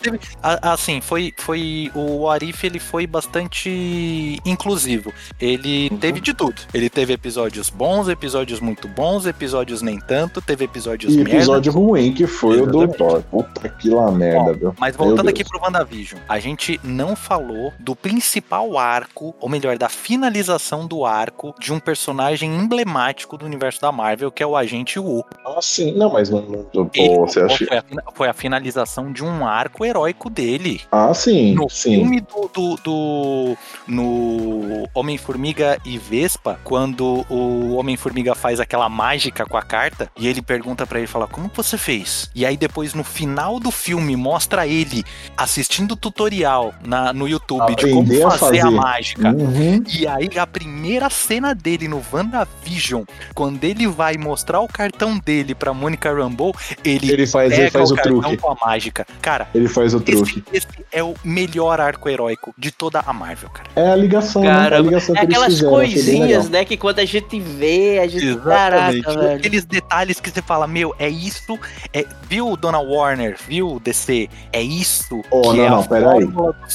assim, 0.62 1.00
foi, 1.02 1.34
foi 1.38 1.92
o 1.96 2.28
Arif 2.30 2.66
ele 2.66 2.80
foi 2.80 3.06
bastante 3.08 4.40
inclusivo. 4.46 5.14
Ele 5.40 5.90
teve 6.02 6.20
de 6.26 6.34
tudo. 6.34 6.56
Ele 6.74 6.90
teve 6.90 7.14
episódios 7.14 7.70
bons, 7.70 8.08
episódios 8.10 8.60
muito 8.60 8.88
bons, 8.88 9.26
episódios 9.26 9.82
nem 9.82 10.00
tanto, 10.00 10.42
teve 10.42 10.66
episódios 10.66 11.14
E 11.14 11.18
merda. 11.18 11.32
episódio 11.36 11.72
ruim 11.72 12.14
que 12.14 12.26
foi 12.28 12.62
o 12.62 12.66
do 12.66 12.84
Exatamente. 12.84 12.98
Thor. 12.98 13.22
Puta 13.24 13.70
que 13.70 13.90
lá 13.90 14.12
merda, 14.12 14.54
viu? 14.54 14.76
Mas 14.80 14.96
voltando 14.96 15.30
aqui 15.30 15.44
pro 15.44 15.62
WandaVision, 15.62 16.20
a 16.28 16.40
gente 16.40 16.80
não 16.84 17.16
falou 17.16 17.72
do 17.80 17.96
principal 17.96 18.78
arco, 18.78 19.36
ou 19.40 19.48
melhor, 19.48 19.78
da 19.78 19.88
finalização 19.90 20.88
do 20.88 21.06
arco 21.06 21.54
de 21.60 21.72
um 21.72 21.80
personagem 21.80 22.54
emblemático 22.56 23.38
do 23.38 23.46
universo 23.46 23.80
da 23.82 23.92
Marvel, 23.92 24.32
que 24.32 24.42
é 24.42 24.48
o 24.48 24.56
Agente 24.58 25.00
Wu. 25.00 25.24
Ah, 25.46 25.60
sim. 25.62 25.92
Não, 25.94 26.12
mas 26.12 26.30
não. 26.30 26.42
pô, 26.42 26.90
você 27.28 27.42
acha. 27.42 27.66
foi, 27.66 27.78
a, 27.78 27.84
foi 28.14 28.28
a 28.30 28.34
finalização 28.34 29.12
de 29.12 29.24
um 29.24 29.46
arco 29.46 29.86
heróico 29.86 30.30
dele. 30.30 30.82
Ah, 30.92 31.14
sim. 31.14 31.54
No 31.54 31.70
sim. 31.70 31.96
filme 32.00 32.22
do, 32.22 32.50
do, 32.54 32.76
do- 32.84 33.58
no 33.88 34.88
Homem-Formiga 34.94 35.78
e 35.86 35.98
Vespa, 36.20 36.58
quando 36.64 37.26
o 37.30 37.76
Homem-Formiga 37.76 38.34
faz 38.34 38.62
aquela 38.62 38.88
mágica 38.88 39.46
com 39.46 39.58
a 39.58 39.62
carta 39.62 40.10
e 40.18 40.30
ele 40.30 40.42
pergunta 40.42 40.88
pra 40.88 40.98
ele, 40.98 41.08
fala, 41.08 41.28
como 41.28 41.52
você 41.54 41.78
fez? 41.78 42.30
E 42.34 42.46
aí 42.46 42.56
depois 42.56 42.94
no 42.94 43.04
final 43.04 43.60
do 43.60 43.70
filme 43.70 44.16
mostra 44.16 44.66
ele 44.66 45.04
assistindo 45.36 45.92
o 45.92 45.96
tutorial 45.98 46.74
na, 46.86 47.12
no 47.12 47.28
YouTube 47.28 47.76
de 47.76 47.84
como 47.90 48.02
Aprender 48.02 48.24
a 48.24 48.32
fazer, 48.32 48.60
a 48.60 48.64
fazer. 48.64 48.76
mágica. 48.78 49.30
Uhum. 49.32 49.84
E 49.88 50.08
aí 50.08 50.30
a 50.40 50.48
primeira 50.48 51.10
cena 51.10 51.54
dele 51.54 51.88
no 51.90 52.02
WandaVision, 52.14 53.04
quando 53.34 53.62
ele 53.66 53.86
vai 53.86 54.16
mostrar 54.18 54.62
o 54.62 54.68
cartão 54.70 55.18
dele 55.20 55.54
pra 55.54 55.74
Mônica 55.74 56.14
Rambeau, 56.14 56.56
ele, 56.84 57.12
Ele 57.12 57.28
faz, 57.28 57.52
ele 57.52 57.70
pega 57.70 57.72
faz 57.72 57.92
o, 57.92 57.94
o 57.94 57.98
cartão 57.98 58.20
truque. 58.22 58.38
com 58.38 58.52
a 58.52 58.56
mágica. 58.66 59.06
Cara, 59.22 59.50
Ele 59.54 59.68
faz 59.68 59.94
o 59.94 60.00
truque. 60.00 60.44
esse, 60.54 60.66
esse 60.66 60.86
é 60.94 61.04
o 61.04 61.14
melhor 61.26 61.82
arco 61.82 62.08
heróico 62.08 62.54
de 62.58 62.72
toda 62.72 63.02
a 63.06 63.12
Marvel, 63.12 63.50
cara. 63.50 63.70
É 63.76 63.90
a 63.92 63.96
ligação, 63.98 64.42
né? 64.44 64.50
É 64.72 64.76
a 64.76 64.80
ligação 64.80 65.14
É 65.16 65.20
aquelas 65.22 65.54
fizeram. 65.54 65.72
Coisinhas, 66.06 66.50
né, 66.50 66.66
que 66.66 66.78
quando 66.78 67.00
a 67.00 67.06
gente 67.06 67.40
vê, 67.40 68.00
a 68.00 68.08
gente. 68.08 68.36
Caraca, 68.38 68.92
velho. 69.14 69.36
Aqueles 69.38 69.66
detalhes 69.66 70.20
que 70.20 70.30
você 70.30 70.42
fala, 70.42 70.68
meu, 70.68 70.94
é 71.00 71.10
isso. 71.10 71.58
É, 71.94 72.06
viu, 72.30 72.56
Dona 72.56 72.80
Warner? 72.80 73.38
Viu, 73.48 73.80
DC? 73.84 74.30
É 74.52 74.62
isso 74.62 75.22
Oh, 75.32 75.42
que 75.52 75.58
não, 75.58 75.66
é 75.66 75.70
não, 75.70 75.84
peraí. 75.84 76.28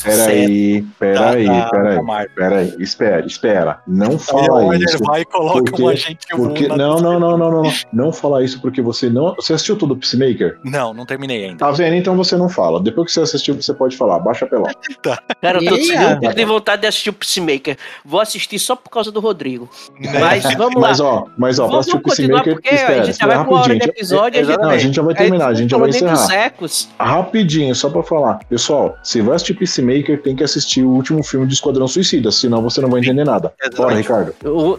Peraí, 0.02 0.82
peraí, 0.98 1.46
peraí. 1.70 2.28
Peraí, 2.34 2.74
espera, 2.78 3.26
espera. 3.26 3.82
Não 3.86 4.18
fala 4.18 4.62
Warner 4.64 4.82
isso. 4.88 4.98
vai 5.04 5.22
e 5.22 5.24
coloca 5.24 5.64
porque- 5.64 5.82
um 5.82 5.88
agente 5.88 6.26
Porque, 6.30 6.68
não, 6.68 6.98
não, 7.00 7.18
não, 7.18 7.20
não, 7.20 7.38
não, 7.38 7.62
não. 7.62 7.70
Não 7.92 8.12
fala 8.12 8.42
isso 8.44 8.60
porque 8.60 8.80
você 8.80 9.08
não. 9.10 9.34
Você 9.34 9.52
assistiu 9.52 9.76
tudo 9.76 9.94
o 9.94 9.96
Peacemaker? 9.96 10.58
Não, 10.64 10.94
não 10.94 11.04
terminei 11.04 11.44
ainda. 11.46 11.58
Tá 11.58 11.70
vendo? 11.70 11.94
Então 11.96 12.16
você 12.16 12.36
não 12.36 12.48
fala. 12.48 12.80
Depois 12.80 13.06
que 13.08 13.12
você 13.12 13.20
assistiu, 13.20 13.54
você 13.54 13.74
pode 13.74 13.96
falar. 13.96 14.18
Baixa 14.20 14.46
pelão. 14.46 14.70
Cara, 15.42 15.62
eu 15.62 15.68
tô 15.68 15.76
super 15.76 16.34
de 16.34 16.44
vontade 16.44 16.82
de 16.82 16.88
assistir 16.88 17.10
o 17.10 17.12
Peacemaker. 17.12 17.76
Vou 18.04 18.20
assistir 18.20 18.58
só 18.58 18.74
por 18.76 18.90
causa 18.90 19.10
do 19.12 19.19
Rodrigo. 19.20 19.68
Mas 20.20 20.42
vamos 20.56 20.74
lá. 20.80 20.88
Mas 20.88 21.00
ó, 21.00 21.26
mas 21.38 21.58
ó, 21.58 21.68
pra 21.68 21.80
Vamos 21.80 21.92
continuar, 22.02 22.42
porque 22.42 22.68
a 22.68 22.74
espera, 22.74 23.04
gente 23.04 23.18
já 23.18 23.26
vai 23.26 23.44
com 23.44 23.50
uma 23.54 23.60
hora 23.60 23.68
de 23.74 23.78
rapidinho. 23.80 23.90
episódio. 23.96 24.40
a 24.40 24.44
gente- 24.44 24.58
Não, 24.60 24.70
a 24.70 24.78
gente 24.78 24.94
já 24.96 25.02
vai 25.02 25.14
terminar, 25.14 25.46
a 25.48 25.54
gente 25.54 25.70
já 25.70 25.78
vai 25.78 25.88
encerrar. 25.90 26.32
ecos. 26.34 26.88
Rapidinho, 26.98 27.74
só 27.74 27.88
pra 27.90 28.02
falar. 28.02 28.38
Pessoal, 28.48 28.96
se 29.02 29.20
vai 29.20 29.36
assistir 29.36 29.54
Peacemaker, 29.54 30.20
tem 30.22 30.34
que 30.34 30.42
assistir 30.44 30.82
o 30.82 30.88
último 30.90 31.22
filme 31.22 31.46
de 31.46 31.54
Esquadrão 31.54 31.86
Suicida, 31.88 32.30
senão 32.30 32.62
você 32.62 32.80
não 32.80 32.88
vai 32.90 33.00
entender 33.00 33.24
nada. 33.24 33.52
Bora. 33.76 33.94
Ricardo. 33.96 34.34
Eu- 34.42 34.78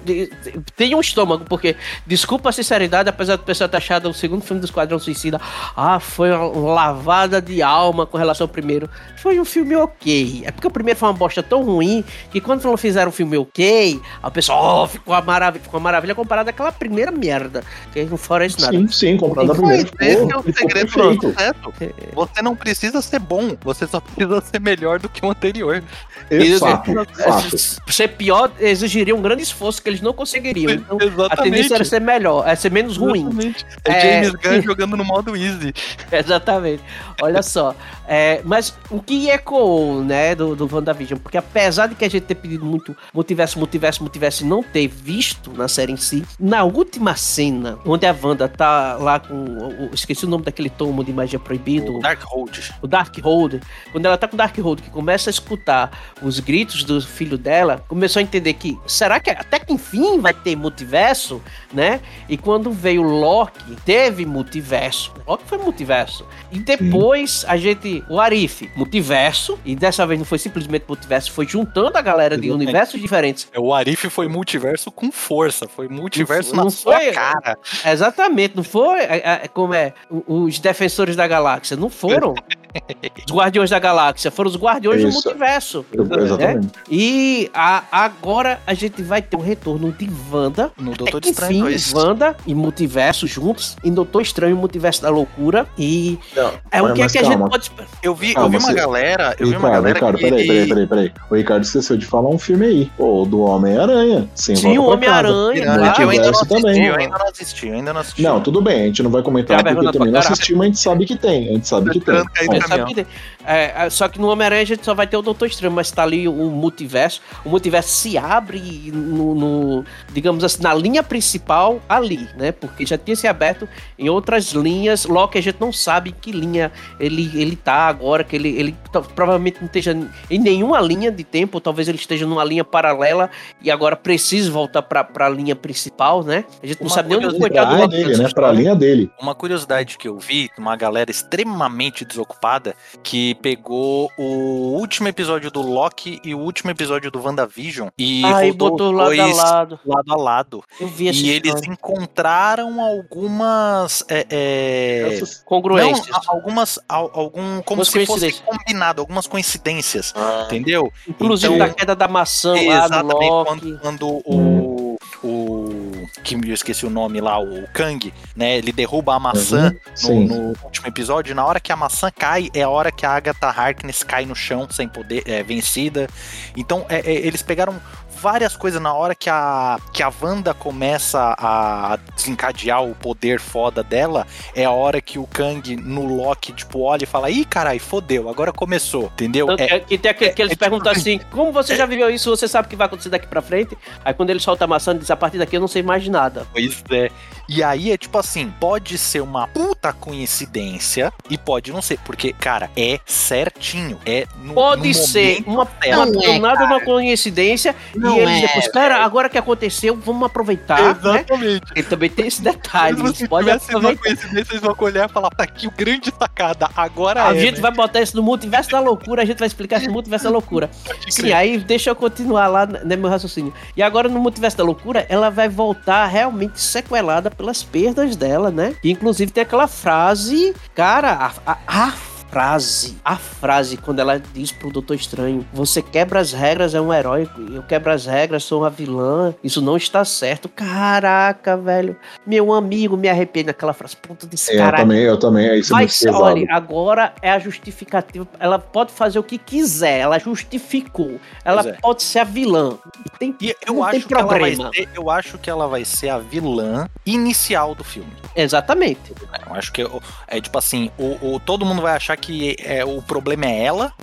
Tem 0.76 0.94
um 0.96 1.00
estômago, 1.00 1.46
porque, 1.48 1.76
desculpa 2.06 2.50
a 2.50 2.52
sinceridade, 2.52 3.10
apesar 3.10 3.36
do 3.36 3.44
pessoal 3.44 3.70
ter 3.70 3.78
achado 3.78 4.10
o 4.10 4.14
segundo 4.14 4.42
filme 4.42 4.60
do 4.60 4.66
Esquadrão 4.66 4.98
Suicida, 5.00 5.39
ah, 5.76 6.00
foi 6.00 6.32
uma 6.32 6.74
lavada 6.74 7.42
de 7.42 7.62
alma 7.62 8.06
com 8.06 8.18
relação 8.18 8.46
ao 8.46 8.50
primeiro. 8.50 8.89
Foi 9.18 9.39
um 9.39 9.46
filme 9.46 9.76
ok. 9.76 10.44
É 10.46 10.52
porque 10.52 10.68
o 10.68 10.72
primeiro 10.72 11.00
foi 11.00 11.10
uma 11.10 11.14
bosta 11.14 11.42
tão 11.44 11.64
ruim 11.64 12.04
que 12.32 12.39
quando 12.42 12.62
fizeram 12.78 13.10
um 13.10 13.12
filme 13.12 13.38
ok, 13.38 14.00
a 14.32 14.34
pessoa, 14.34 14.84
oh, 14.84 14.88
ficou 14.88 15.13
uma 15.13 15.21
maravilha, 15.21 15.61
ficou 15.61 15.77
uma 15.77 15.84
maravilha 15.84 16.15
comparada 16.15 16.49
àquela 16.49 16.71
primeira 16.71 17.11
merda. 17.11 17.63
Que 17.91 18.05
não 18.05 18.15
fora 18.15 18.45
isso 18.45 18.61
nada. 18.61 18.77
Sim, 18.77 18.88
sim, 18.88 19.17
comprado 19.17 19.51
a 19.51 19.55
Mas 19.55 19.84
primeira. 19.84 19.84
esse 20.07 20.25
Pô, 20.25 20.32
é 20.32 20.38
o 20.38 20.53
segredo 20.53 20.91
do 20.91 21.21
sucesso. 21.21 21.73
Você 22.15 22.41
não 22.41 22.55
precisa 22.55 23.01
ser 23.01 23.19
bom, 23.19 23.57
você 23.61 23.86
só 23.86 23.99
precisa 23.99 24.41
ser 24.41 24.61
melhor 24.61 24.99
do 24.99 25.09
que 25.09 25.25
o 25.25 25.29
anterior. 25.29 25.84
Exato, 26.29 26.91
É, 26.91 27.05
fato. 27.23 27.57
Ser 27.57 28.07
pior 28.07 28.49
exigiria 28.57 29.13
um 29.13 29.21
grande 29.21 29.43
esforço 29.43 29.82
que 29.82 29.89
eles 29.89 29.99
não 29.99 30.13
conseguiriam. 30.13 30.71
Então, 30.71 30.97
a 30.97 31.03
Exatamente. 31.03 31.43
tendência 31.43 31.75
era 31.75 31.84
ser 31.84 31.99
melhor, 31.99 32.47
é 32.47 32.55
ser 32.55 32.71
menos 32.71 32.95
ruim. 32.95 33.21
Exatamente. 33.27 33.65
É, 33.84 33.91
É, 33.91 34.23
James 34.23 34.32
Gunn 34.41 34.61
jogando 34.61 34.95
no 34.95 35.03
modo 35.03 35.36
easy. 35.36 35.73
Exatamente. 36.09 36.82
Olha 37.21 37.43
só. 37.43 37.75
É, 38.07 38.41
mas 38.45 38.73
o 38.89 39.01
que 39.01 39.29
ecoou, 39.29 40.03
né, 40.03 40.36
do, 40.36 40.55
do 40.55 40.73
WandaVision? 40.73 41.19
Porque 41.19 41.38
apesar 41.38 41.88
de 41.88 41.95
que 41.95 42.05
a 42.05 42.09
gente 42.09 42.23
ter 42.23 42.36
pedido 42.36 42.65
muito 42.65 42.95
multiverso, 43.13 43.59
multiverso, 43.59 44.01
multiverso 44.01 44.01
e 44.20 44.45
não 44.45 44.62
ter 44.64 44.88
visto 44.88 45.51
na 45.53 45.68
série 45.68 45.91
em 45.91 45.97
si, 45.97 46.24
na 46.39 46.64
última 46.64 47.16
cena, 47.16 47.78
onde 47.86 48.05
a 48.05 48.16
Wanda 48.22 48.47
tá 48.47 48.95
lá 48.95 49.20
com. 49.20 49.34
o- 49.36 49.89
esqueci 49.93 50.26
o 50.26 50.30
nome 50.30 50.43
daquele 50.43 50.70
tomo 50.70 51.03
de 51.03 51.12
magia 51.14 51.39
proibido. 51.39 51.95
O 51.97 51.99
Darkhold. 51.99 52.72
o 52.82 52.88
Darkhold, 52.88 53.59
quando 53.91 54.05
ela 54.05 54.18
tá 54.18 54.28
com 54.28 54.36
o 54.36 54.38
Darkhold, 54.38 54.82
que 54.82 54.89
começa 54.89 55.30
a 55.30 55.32
escutar 55.32 55.91
os 56.22 56.39
gritos 56.39 56.84
do 56.84 57.01
filho 57.01 57.38
dela, 57.38 57.84
começou 57.88 58.20
a 58.20 58.24
entender 58.24 58.53
que 58.53 58.78
será 58.88 59.20
que 59.20 59.30
até 59.30 59.59
que 59.59 59.74
enfim 59.74 60.20
vai 60.20 60.34
ter 60.34 60.55
multiverso, 60.55 61.41
né? 61.74 61.99
E 62.28 62.38
quando 62.38 62.72
veio 62.72 63.01
Loki, 63.01 63.76
teve 63.86 64.26
multiverso. 64.26 65.12
Loki 65.28 65.43
foi 65.45 65.57
multiverso. 65.57 66.26
E 66.51 66.59
depois 66.59 67.45
a 67.47 67.57
gente, 67.57 68.03
o 68.09 68.20
Arif, 68.20 68.70
multiverso, 68.76 69.57
e 69.66 69.76
dessa 69.76 70.05
vez 70.05 70.20
não 70.20 70.26
foi 70.26 70.38
simplesmente 70.38 70.86
multiverso, 70.88 71.32
foi 71.32 71.47
juntando 71.47 71.97
a 71.97 72.01
galera 72.01 72.38
de 72.38 72.45
Exatamente. 72.47 72.64
universos 72.68 73.01
diferentes. 73.01 73.47
É, 73.53 73.59
O 73.59 73.74
Arif 73.74 74.01
foi 74.10 74.28
multiverso 74.28 74.91
com 74.91 75.12
força. 75.12 75.68
Foi 75.68 75.88
multiverso 75.88 76.56
Não 76.56 76.66
na 76.66 76.72
foi- 76.72 77.06
sua 77.06 77.14
cara. 77.14 77.58
Exatamente, 77.86 78.56
não 78.56 78.64
foi 78.64 78.99
é, 78.99 79.41
é, 79.43 79.47
como 79.47 79.74
é 79.74 79.93
os 80.28 80.60
defensores 80.60 81.16
da 81.16 81.28
galáxia, 81.28 81.76
não 81.78 81.89
foram 81.89 82.34
os 83.28 83.34
guardiões 83.34 83.70
da 83.70 83.80
galáxia, 83.80 84.32
foram 84.32 84.49
os 84.49 84.56
guardiões 84.58 85.02
do 85.02 85.10
Isso. 85.10 85.24
multiverso. 85.24 85.86
Exatamente. 85.93 86.70
E 86.89 87.49
a- 87.54 87.84
agora 87.91 88.60
a 88.66 88.74
gente 88.74 89.02
vai 89.04 89.22
ter 89.22 89.36
um 89.36 89.41
retorno 89.41 89.91
de 89.91 90.10
Wanda. 90.32 90.72
No 90.78 90.93
Doutor 90.93 91.22
Estranho 91.26 91.52
enfim, 91.52 91.62
2. 91.64 91.93
Wanda 91.93 92.36
e 92.47 92.56
Multiverso 92.56 93.28
juntos. 93.28 93.76
E 93.84 93.91
Doutor 93.91 94.22
Estranho 94.22 94.56
e 94.56 94.60
Multiverso 94.60 95.02
da 95.02 95.10
Loucura. 95.10 95.68
E 95.78 96.18
Não, 96.36 96.52
é 96.72 96.82
o 96.82 96.93
que 96.93 97.02
é 97.02 97.08
que 97.08 97.18
a 97.18 97.24
gente 97.24 97.38
pode 97.49 97.64
esperar. 97.64 97.89
Eu 98.02 98.16
vi, 98.16 98.30
eu 98.30 98.36
Calma, 98.36 98.49
vi 98.49 98.58
uma 98.58 98.68
você- 98.68 98.74
galera. 98.74 99.36
Eu 99.39 99.47
vi 99.47 99.56
uma 99.58 99.68
Ricardo, 99.68 99.84
galera 99.84 99.93
Ricardo, 99.93 100.18
que 100.18 100.24
peraí, 100.24 100.47
peraí, 100.47 100.68
peraí, 100.68 100.88
peraí. 100.88 101.12
O 101.30 101.36
Ricardo 101.36 101.64
esqueceu 101.64 101.97
de 101.97 102.06
falar 102.06 102.30
um 102.30 102.39
filme 102.39 102.66
aí. 102.66 102.91
Pô, 102.97 103.26
do 103.26 103.41
Homem-Aranha. 103.41 103.91
Sem 104.36 104.56
Sim, 104.56 104.78
o 104.78 104.98
pra 104.98 104.98
casa. 105.08 105.28
Homem-Aranha, 105.30 105.64
claro. 105.66 106.02
eu 106.04 106.10
ainda 106.10 106.24
não 106.24 106.32
assisti, 106.32 106.48
também. 106.48 106.86
eu 106.86 106.96
ainda 106.96 107.18
não 107.18 107.28
assisti, 107.28 107.68
eu 107.68 107.74
ainda 107.74 107.94
não 107.94 108.02
assisti. 108.02 108.22
Não, 108.22 108.42
tudo 108.42 108.62
bem, 108.62 108.82
a 108.84 108.86
gente 108.86 109.04
não 109.04 109.12
vai 109.12 109.22
comentar 109.22 109.64
porque 109.64 109.78
eu 109.88 109.92
também 109.92 110.12
não 110.12 110.20
cara. 110.22 110.34
assistimos, 110.34 110.62
a 110.62 110.66
gente 110.66 110.80
sabe 110.80 111.06
que 111.06 111.16
tem. 111.16 111.50
A 111.50 111.52
gente 111.54 111.68
sabe 111.68 111.89
que 111.92 112.00
tem. 112.00 112.16
Mas- 112.16 112.64
caminhão. 112.66 112.88
que 112.88 112.96
tem- 112.96 113.08
é, 113.46 113.86
é, 113.86 113.89
só 113.89 114.08
que 114.08 114.20
no 114.20 114.28
Homem-Aranha 114.30 114.62
a 114.62 114.66
gente 114.66 114.84
só 114.86 114.94
vai 114.94 115.08
ter 115.08 115.18
o 115.18 115.22
Doutor 115.22 115.48
Estranho, 115.48 115.74
mas 115.74 115.92
tá 115.92 116.04
ali 116.04 116.28
o 116.28 116.34
multiverso. 116.50 117.22
O 117.46 117.50
multiverso 117.50 117.89
se 117.89 118.18
abre 118.18 118.60
no, 118.94 119.36
no- 119.36 119.86
digamos 120.12 120.44
assim, 120.44 120.62
na 120.62 120.74
linha 120.74 121.04
principal 121.04 121.82
ali, 121.88 122.28
né? 122.38 122.52
Porque 122.52 122.86
já 122.86 122.98
tinha 122.98 123.16
se 123.16 123.28
aberto 123.28 123.68
em 123.98 124.10
outras 124.10 124.52
linhas. 124.52 125.06
Logo 125.06 125.30
que 125.34 125.38
a 125.38 125.42
gente 125.44 125.60
não 125.60 125.72
sabe 125.74 126.10
em 126.12 126.14
que 126.14 126.32
linha 126.32 126.72
ele, 127.00 127.32
ele 127.36 127.56
tá 127.56 127.88
agora, 127.88 128.24
que 128.24 128.36
ele, 128.36 128.50
ele 128.50 128.76
tá- 128.92 129.02
provavelmente 129.02 129.58
não 129.60 129.66
esteja 129.68 129.96
em 130.30 130.39
nenhuma 130.39 130.80
linha 130.82 131.12
de 131.12 131.24
tempo, 131.24 131.60
talvez 131.60 131.88
ele 131.88 131.98
esteja 131.98 132.26
numa 132.26 132.44
linha 132.44 132.64
paralela 132.64 133.30
e 133.62 133.70
agora 133.72 133.96
precise 133.96 134.50
voltar 134.50 134.82
pra, 134.82 135.04
pra 135.04 135.30
linha 135.30 135.56
principal, 135.56 136.24
né? 136.24 136.46
A 136.62 136.68
gente 136.68 136.80
não 136.82 136.88
Uma 136.88 136.96
sabe 136.96 137.10
nem 137.10 137.18
onde 137.18 137.28
o 137.28 137.30
curiosidade 137.32 137.54
coitado 137.54 137.76
Pra 137.78 137.86
do 137.88 137.92
linha 137.92 138.02
Loki 138.02 138.10
dele, 138.10 138.24
né? 138.24 138.30
Pra 138.34 138.52
linha 138.52 138.76
dele. 138.76 139.12
Uma 139.22 139.36
curiosidade 139.36 139.98
que 139.98 140.08
eu 140.08 140.18
vi, 140.18 140.50
uma 140.58 140.76
galera 140.76 141.10
extremamente 141.12 142.06
desocupada, 142.06 142.76
que 143.04 143.30
pegou 143.36 144.11
o 144.17 144.75
último 144.79 145.07
episódio 145.07 145.49
do 145.51 145.61
Loki 145.61 146.19
e 146.23 146.34
o 146.36 146.39
último 146.39 146.71
episódio 146.71 147.09
do 147.11 147.21
WandaVision 147.21 147.89
e 147.97 148.23
Aí 148.25 148.49
rodou 148.51 148.69
botou 148.71 148.91
lado 148.91 149.21
a 149.21 149.25
lado. 149.34 149.79
lado 149.86 150.13
a 150.13 150.15
lado. 150.15 150.63
Eu 150.79 150.88
vi 150.88 151.07
essa 151.09 151.19
E 151.19 151.29
eles 151.29 151.47
história. 151.53 151.71
encontraram 151.73 152.79
algumas. 152.82 154.03
É, 154.09 154.25
é, 154.29 155.21
congruências. 155.45 156.07
não, 156.25 156.34
algumas. 156.36 156.79
al- 156.88 157.11
Algum, 157.13 157.61
como 157.63 157.84
se 157.86 157.91
fosse 157.91 158.05
coincidências. 158.07 158.43
combinado, 158.45 159.01
algumas 159.01 159.27
coincidências. 159.27 160.13
Entendeu? 160.45 160.91
Inclusive 161.07 161.53
Então- 161.53 161.67
da 161.67 161.73
queda 161.73 161.95
da 161.95 162.07
maçã 162.07 162.49
lá 162.53 162.55
no 162.57 162.61
Exatamente, 162.86 163.29
Loki. 163.29 163.47
quando, 163.49 163.79
quando 163.79 164.07
o, 164.25 164.97
o. 165.23 165.80
Que 166.24 166.36
eu 166.36 166.54
esqueci 166.54 166.86
o 166.86 166.89
nome 166.89 167.20
lá, 167.22 167.39
o 167.39 167.68
Kang, 167.74 168.14
né? 168.36 168.58
Ele 168.58 168.72
derruba 168.72 169.16
a 169.16 169.20
maçã 169.20 169.76
Uhum, 170.06 170.28
no, 170.28 170.28
no 170.28 170.58
último 170.64 170.88
episódio. 170.88 171.36
Na 171.36 171.45
hora 171.45 171.60
que 171.60 171.72
a 171.72 171.76
maçã 171.76 172.10
cai, 172.12 172.49
é 172.54 172.64
a 172.64 172.70
hora 172.70 172.91
que 172.91 173.06
a 173.06 173.12
Agatha 173.12 173.47
Harkness 173.47 174.04
cai 174.04 174.26
no 174.26 174.36
chão 174.36 174.68
sem 174.70 174.88
poder, 174.88 175.24
é, 175.26 175.43
vencida. 175.43 176.08
Então, 176.56 176.86
é, 176.89 176.99
é, 176.99 177.14
eles 177.14 177.41
pegaram 177.41 177.80
várias 178.22 178.55
coisas 178.55 178.80
na 178.82 178.93
hora 178.93 179.15
que 179.15 179.30
a, 179.30 179.80
que 179.91 180.03
a 180.03 180.11
Wanda 180.22 180.53
começa 180.53 181.36
a 181.38 181.97
desencadear 182.15 182.84
o 182.84 182.93
poder 182.93 183.39
foda 183.39 183.84
dela. 183.84 184.28
É 184.55 184.63
a 184.63 184.72
hora 184.72 185.01
que 185.01 185.17
o 185.17 185.26
Kang 185.26 185.76
no 185.76 186.05
Loki, 186.05 186.53
tipo, 186.53 186.82
olha 186.82 187.03
e 187.03 187.07
fala: 187.07 187.30
ih, 187.32 187.43
carai, 187.43 187.80
fodeu, 187.80 188.30
agora 188.30 188.51
começou, 188.53 189.05
entendeu? 189.13 189.47
Tanto 189.47 189.61
É, 189.63 189.80
que- 189.80 189.86
que 189.88 189.97
tem 189.97 190.11
aquele 190.11 190.32
que 190.34 190.41
eles 190.41 190.51
é 190.51 190.55
tipo 190.55 190.59
perguntam 190.69 190.91
assim: 190.91 191.19
como 191.32 191.51
você 191.51 191.76
já 191.76 191.86
viveu 191.86 192.09
isso? 192.09 192.30
Você 192.30 192.47
sabe 192.47 192.67
o 192.67 192.69
que 192.69 192.76
vai 192.76 192.86
acontecer 192.88 193.09
daqui 193.09 193.28
pra 193.28 193.41
frente? 193.41 193.76
Aí 194.05 194.13
quando 194.13 194.30
ele 194.30 194.39
solta 194.39 194.65
a 194.65 194.67
maçã, 194.67 194.91
ele 194.91 194.99
diz: 194.99 195.09
a 195.11 195.15
partir 195.17 195.38
daqui 195.39 195.55
eu 195.57 195.61
não 195.61 195.67
sei 195.67 195.82
mais 195.82 196.03
de 196.03 196.11
nada. 196.11 196.45
Pois 196.51 196.84
é. 196.91 197.09
E 197.49 197.61
aí 197.63 197.91
é 197.91 197.97
tipo 197.97 198.17
assim, 198.17 198.53
pode 198.59 198.97
ser 198.97 199.19
uma 199.22 199.47
puta 199.47 199.91
coincidência 199.91 201.11
e 201.30 201.38
pode 201.38 201.72
não 201.74 201.82
ser, 201.82 201.99
porque, 201.99 202.32
cara, 202.34 202.69
é 202.78 202.99
certinho. 203.05 203.99
É 204.05 204.26
no, 204.38 204.53
Pode 204.53 204.88
no 204.88 204.93
ser 204.93 205.43
momento 205.45 205.47
uma, 205.47 205.65
certo. 205.82 205.95
uma 205.97 206.05
Não 206.05 206.24
é, 206.24 206.39
nada 206.39 206.65
uma 206.65 206.80
coincidência 206.82 207.76
Não 207.95 208.11
e 208.16 208.20
eles 208.20 208.38
é, 208.43 208.47
depois, 208.47 208.68
cara, 208.70 209.03
agora 209.03 209.30
que 209.30 209.38
aconteceu, 209.38 209.95
vamos 209.95 210.26
aproveitar, 210.26 210.82
né? 210.82 210.91
Exatamente. 210.99 211.62
Ele 211.76 211.88
também 211.88 212.09
tem 212.09 212.28
esse 212.28 212.41
detalhe, 212.41 212.97
Se 213.16 213.26
uma 213.26 213.38
aproveitar. 213.39 213.97
coincidência, 213.97 214.53
eles 214.53 214.62
vão 214.62 214.76
olhar 214.80 215.09
e 215.09 215.12
falar, 215.12 215.30
tá 215.32 215.43
aqui 215.43 215.68
o 215.68 215.72
grande 215.72 216.12
sacada, 216.18 216.70
agora 216.76 217.28
A 217.28 217.36
é, 217.36 217.39
gente 217.39 217.55
né? 217.55 217.62
vai 217.62 217.72
botar 217.72 218.01
isso 218.01 218.16
no 218.16 218.24
multiverso 218.24 218.70
da 218.72 218.80
loucura, 218.80 219.22
a 219.22 219.26
gente 219.26 219.39
vai 219.39 219.47
explicar 219.47 219.78
esse 219.78 219.89
multiverso 219.89 220.26
da 220.26 220.32
loucura. 220.32 220.70
Pode 220.86 221.14
Sim, 221.14 221.32
aí 221.34 221.57
deixa 221.57 221.89
eu 221.89 221.95
continuar 221.95 222.47
lá 222.47 222.66
no 222.66 222.97
meu 222.97 223.09
raciocínio. 223.09 223.53
E 223.76 223.82
agora 223.84 224.07
no 224.09 224.20
Multiverso 224.20 224.57
da 224.57 224.64
Loucura, 224.64 225.05
ela 225.09 225.30
vai 225.30 225.47
voltar 225.49 226.05
realmente 226.07 226.59
sequelada 226.59 227.30
pelas 227.32 227.64
perdas 227.64 228.16
dela, 228.16 228.49
né? 228.51 228.76
E, 228.84 228.91
inclusive 228.91 229.32
tem 229.32 229.41
aquela 229.43 229.68
frase, 229.68 230.53
cara, 230.76 231.32
a, 231.45 231.51
a- 231.53 231.57
a 231.68 231.93
frase, 232.32 232.97
a 233.03 233.17
frase 233.17 233.75
quando 233.75 233.99
ela 233.99 234.17
diz 234.17 234.51
pro 234.53 234.71
Doutor 234.71 234.95
Estranho: 234.95 235.45
Você 235.53 235.82
quebra 235.82 236.19
as 236.21 236.32
regras, 236.32 236.73
é 236.73 236.79
um 236.79 236.93
herói. 236.93 237.29
Eu 237.53 237.61
quebro 237.63 237.91
as 237.91 238.05
regras, 238.05 238.43
sou 238.45 238.61
uma 238.61 238.69
vilã. 238.69 239.36
Isso 239.43 239.61
não 239.61 239.75
está 239.75 240.05
certo. 240.05 240.47
Caraca, 240.47 241.57
velho. 241.57 241.95
Meu 242.25 242.53
amigo, 242.53 242.95
me 242.95 243.09
arrepiei 243.09 243.43
naquela 243.43 243.73
frase. 243.73 243.97
Puta 243.97 244.25
desse 244.25 244.51
É, 244.57 244.65
eu 244.65 244.71
também, 244.75 244.99
eu 244.99 245.19
também. 245.19 245.47
É 245.49 245.57
isso 245.57 245.73
é 245.73 245.77
muito 245.77 245.89
Mas 245.89 245.99
pesado. 245.99 246.23
olha, 246.23 246.47
agora 246.49 247.13
é 247.21 247.32
a 247.32 247.38
justificativa. 247.39 248.25
Ela 248.39 248.57
pode 248.57 248.91
fazer 248.93 249.19
o 249.19 249.23
que 249.23 249.38
quiser, 249.38 249.99
ela 249.99 250.17
justificou. 250.17 251.19
Ela 251.43 251.61
é. 251.67 251.73
pode 251.73 252.01
ser 252.03 252.19
a 252.19 252.23
vilã. 252.23 252.77
Tem, 253.19 253.36
E 253.41 253.49
eu 253.67 253.73
não 253.75 253.89
tem 253.89 253.99
acho, 253.99 254.07
que 254.07 254.13
ela 254.13 254.23
vai 254.25 254.39
problema. 254.39 254.71
ser, 254.73 254.89
eu 254.95 255.09
acho 255.09 255.38
que 255.38 255.49
ela 255.49 255.67
vai 255.67 255.84
ser 255.84 256.09
a 256.09 256.17
vilã 256.17 256.88
inicial 257.05 257.75
do 257.75 257.84
filme. 257.84 258.11
Exatamente. 258.36 259.13
Eu 259.47 259.55
acho 259.55 259.71
que 259.73 259.82
eu- 259.84 260.01
é 260.27 260.39
tipo 260.39 260.57
assim, 260.57 260.89
o, 260.97 261.36
o- 261.36 261.39
todo 261.39 261.65
mundo 261.65 261.82
vai 261.82 261.95
achar 261.95 262.15
que 262.22 262.55
é, 262.59 262.86
o 262.86 263.01
problema 263.01 263.45
é 263.45 263.63
ela. 263.63 263.93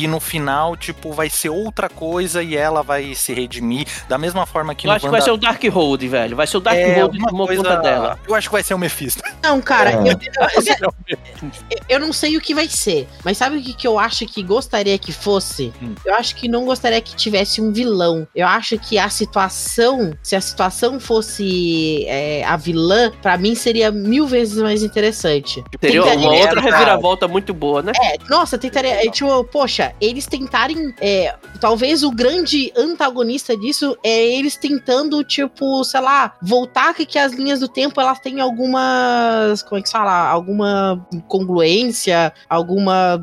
E 0.00 0.06
no 0.06 0.20
final, 0.20 0.76
tipo, 0.76 1.12
vai 1.12 1.28
ser 1.28 1.48
outra 1.48 1.88
coisa 1.88 2.40
e 2.40 2.56
ela 2.56 2.84
vai 2.84 3.16
se 3.16 3.34
redimir. 3.34 3.84
Da 4.08 4.16
mesma 4.16 4.46
forma 4.46 4.72
que 4.72 4.86
Eu 4.86 4.92
acho 4.92 5.04
que 5.06 5.10
vai 5.10 5.20
ser 5.20 5.32
o 5.32 5.36
Darkhold, 5.36 6.06
velho. 6.06 6.36
Vai 6.36 6.46
ser 6.46 6.56
o 6.58 6.60
Darkhold 6.60 6.90
é, 6.92 7.00
alguma 7.00 7.28
tomou 7.30 7.46
coisa... 7.48 7.62
conta 7.64 7.76
dela. 7.78 8.18
Eu 8.28 8.34
acho 8.36 8.48
que 8.48 8.52
vai 8.52 8.62
ser 8.62 8.74
o 8.74 8.78
Mephisto. 8.78 9.22
Não, 9.42 9.60
cara, 9.60 9.90
É. 9.90 9.94
eu, 9.96 10.04
eu- 10.06 10.92
eu- 11.08 11.50
eu 11.88 11.98
não 12.00 12.12
sei 12.12 12.36
o 12.36 12.40
que 12.40 12.54
vai 12.54 12.68
ser, 12.68 13.08
mas 13.24 13.36
sabe 13.38 13.56
o 13.56 13.62
que, 13.62 13.72
que 13.74 13.88
eu 13.88 13.98
acho 13.98 14.24
que 14.26 14.40
gostaria 14.42 14.96
que 14.98 15.10
fosse? 15.10 15.72
Hum. 15.82 15.94
Eu 16.04 16.14
acho 16.14 16.36
que 16.36 16.46
não 16.46 16.64
gostaria 16.64 17.00
que 17.00 17.16
tivesse 17.16 17.60
um 17.60 17.72
vilão. 17.72 18.26
Eu 18.36 18.46
acho 18.46 18.78
que 18.78 18.98
a 18.98 19.08
situação, 19.08 20.12
se 20.22 20.36
a 20.36 20.40
situação 20.40 21.00
fosse 21.00 22.04
é, 22.06 22.44
a 22.44 22.56
vilã, 22.56 23.10
pra 23.20 23.36
mim 23.36 23.54
seria 23.56 23.90
mil 23.90 24.26
vezes 24.28 24.58
mais 24.62 24.82
interessante. 24.84 25.64
Seria 25.80 26.02
Tentaria- 26.02 26.28
uma 26.28 26.34
outra 26.38 26.60
reviravolta 26.60 27.26
muito 27.26 27.52
boa, 27.52 27.82
né? 27.82 27.92
É, 28.00 28.16
nossa, 28.28 28.56
tentaria. 28.58 29.04
é, 29.04 29.10
tipo, 29.10 29.42
poxa, 29.44 29.87
eles 30.00 30.26
tentarem. 30.26 30.94
é, 31.00 31.34
talvez 31.60 32.02
o 32.02 32.10
grande 32.10 32.72
antagonista 32.76 33.56
disso 33.56 33.96
é 34.04 34.26
eles 34.36 34.56
tentando, 34.56 35.22
tipo, 35.24 35.82
sei 35.84 36.00
lá, 36.00 36.34
voltar 36.42 36.94
que, 36.94 37.04
que 37.06 37.18
as 37.18 37.32
linhas 37.32 37.60
do 37.60 37.68
tempo 37.68 38.00
elas 38.00 38.18
têm 38.20 38.40
algumas. 38.40 39.62
Como 39.62 39.78
é 39.78 39.82
que 39.82 39.88
se 39.88 39.92
fala? 39.92 40.28
Alguma 40.28 41.06
congruência, 41.26 42.32
alguma. 42.48 43.20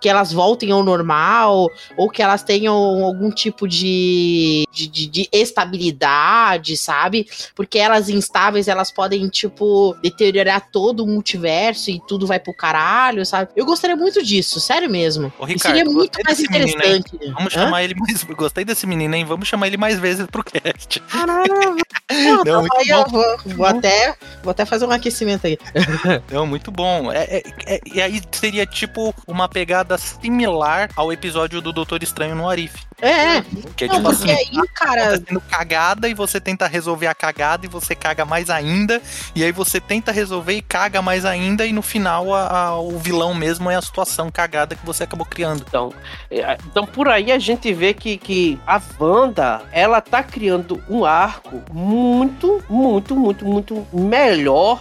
que 0.00 0.08
elas 0.08 0.32
voltem 0.32 0.70
ao 0.70 0.82
normal, 0.82 1.68
ou 1.96 2.10
que 2.10 2.22
elas 2.22 2.42
tenham 2.42 2.74
algum 3.04 3.30
tipo 3.30 3.66
de, 3.68 4.64
de, 4.72 4.86
de- 4.88 5.06
de 5.06 5.28
estabilidade, 5.32 6.76
sabe? 6.76 7.26
Porque 7.54 7.78
elas 7.78 8.08
instáveis, 8.08 8.68
elas 8.68 8.90
podem, 8.90 9.28
tipo, 9.28 9.94
deteriorar 10.02 10.68
todo 10.70 11.04
o 11.04 11.06
multiverso 11.06 11.90
e 11.90 12.00
tudo 12.06 12.26
vai 12.26 12.38
pro 12.38 12.54
caralho, 12.54 13.24
sabe? 13.24 13.50
Eu 13.56 13.64
gostaria 13.66 13.96
muito 13.96 14.22
disso, 14.22 14.60
sério 14.60 14.90
mesmo. 14.90 15.32
Ô, 15.38 15.44
Ricardo, 15.44 15.83
é 15.84 15.92
muito 15.92 16.18
mais 16.24 16.38
desse 16.38 16.50
menino, 16.50 16.70
interessante. 16.70 17.18
Vamos 17.32 17.56
Hã? 17.56 17.64
chamar 17.64 17.82
ele 17.84 17.94
mais. 17.94 18.24
Gostei 18.24 18.64
desse 18.64 18.86
menino, 18.86 19.14
hein? 19.14 19.24
Vamos 19.24 19.48
chamar 19.48 19.66
ele 19.66 19.76
mais 19.76 19.98
vezes 19.98 20.26
pro 20.26 20.42
cast. 20.44 21.00
Caramba. 21.00 21.44
Não, 22.12 22.44
Não, 22.44 22.62
bom. 22.62 22.68
eu 22.86 23.06
vou, 23.08 23.38
vou 23.56 23.66
até, 23.66 24.14
vou 24.44 24.50
até 24.52 24.64
fazer 24.64 24.86
um 24.86 24.90
aquecimento 24.90 25.46
aí. 25.46 25.58
Não, 26.30 26.46
muito 26.46 26.70
bom. 26.70 27.10
É, 27.10 27.24
é- 27.24 27.42
é- 27.66 27.80
e 27.92 28.00
aí 28.00 28.22
seria 28.30 28.66
tipo 28.66 29.14
uma 29.26 29.48
pegada 29.48 29.96
similar 29.98 30.90
ao 30.94 31.12
episódio 31.12 31.60
do 31.60 31.72
Doutor 31.72 32.02
Estranho 32.02 32.34
no 32.36 32.48
Arif. 32.48 32.74
É, 33.00 33.38
é. 33.38 33.44
Que 33.76 33.84
é 33.84 33.88
Não, 33.88 33.96
tipo 33.96 34.08
porque 34.10 34.30
assim, 34.30 34.58
aí, 34.60 34.68
cara, 34.74 35.18
tá 35.18 35.24
sendo 35.26 35.40
cagada 35.40 36.08
e 36.08 36.14
você 36.14 36.40
tenta 36.40 36.66
resolver 36.66 37.06
a 37.08 37.14
cagada 37.14 37.66
e 37.66 37.68
você 37.68 37.94
caga 37.94 38.24
mais 38.24 38.48
ainda. 38.50 39.02
E 39.34 39.42
aí 39.42 39.50
você 39.50 39.80
tenta 39.80 40.12
resolver 40.12 40.54
e 40.54 40.62
caga 40.62 41.02
mais 41.02 41.24
ainda. 41.24 41.66
E 41.66 41.72
no 41.72 41.82
final 41.82 42.32
a- 42.32 42.48
a- 42.68 42.78
o 42.80 42.98
vilão 42.98 43.34
mesmo 43.34 43.70
é 43.70 43.74
a 43.76 43.82
situação 43.82 44.30
cagada 44.30 44.76
que 44.76 44.86
você 44.86 45.04
acabou 45.04 45.26
criando. 45.26 45.64
Então, 45.66 45.92
é, 46.30 46.56
então 46.70 46.86
por 46.86 47.08
aí 47.08 47.32
a 47.32 47.38
gente 47.38 47.72
vê 47.72 47.92
que, 47.94 48.16
que 48.16 48.58
a 48.66 48.80
Wanda, 48.98 49.62
ela 49.72 50.00
tá 50.00 50.22
criando 50.22 50.80
um 50.88 51.04
arco 51.04 51.62
muito, 51.72 52.62
muito, 52.68 53.16
muito, 53.16 53.44
muito 53.44 53.86
melhor 53.92 54.33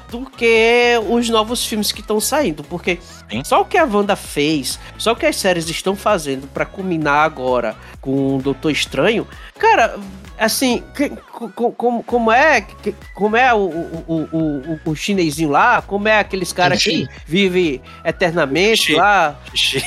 do 0.09 0.25
que 0.25 0.99
os 1.09 1.29
novos 1.29 1.65
filmes 1.65 1.91
que 1.91 2.01
estão 2.01 2.19
saindo, 2.19 2.63
porque 2.63 2.99
Sim. 3.29 3.43
só 3.43 3.61
o 3.61 3.65
que 3.65 3.77
a 3.77 3.85
Wanda 3.85 4.15
fez, 4.15 4.79
só 4.97 5.11
o 5.13 5.15
que 5.15 5.25
as 5.25 5.35
séries 5.35 5.69
estão 5.69 5.95
fazendo 5.95 6.47
pra 6.47 6.65
culminar 6.65 7.23
agora 7.25 7.75
com 8.01 8.37
o 8.37 8.41
Doutor 8.41 8.71
Estranho, 8.71 9.27
cara, 9.57 9.97
assim, 10.37 10.83
que- 10.95 11.09
co- 11.09 11.49
co- 11.49 11.71
como, 11.71 12.03
como 12.03 12.31
é 12.31 12.61
que- 12.61 12.95
como 13.13 13.35
é 13.37 13.53
o, 13.53 13.57
o, 13.59 14.29
o, 14.31 14.79
o, 14.91 14.95
chinesinho 14.95 15.49
lá, 15.49 15.81
como 15.81 16.07
é 16.07 16.19
aqueles 16.19 16.51
caras 16.51 16.83
que 16.83 17.07
vivem 17.25 17.81
eternamente 18.03 18.93
Shang-Chi. 18.93 18.95
lá, 18.95 19.35
Xixi, 19.53 19.77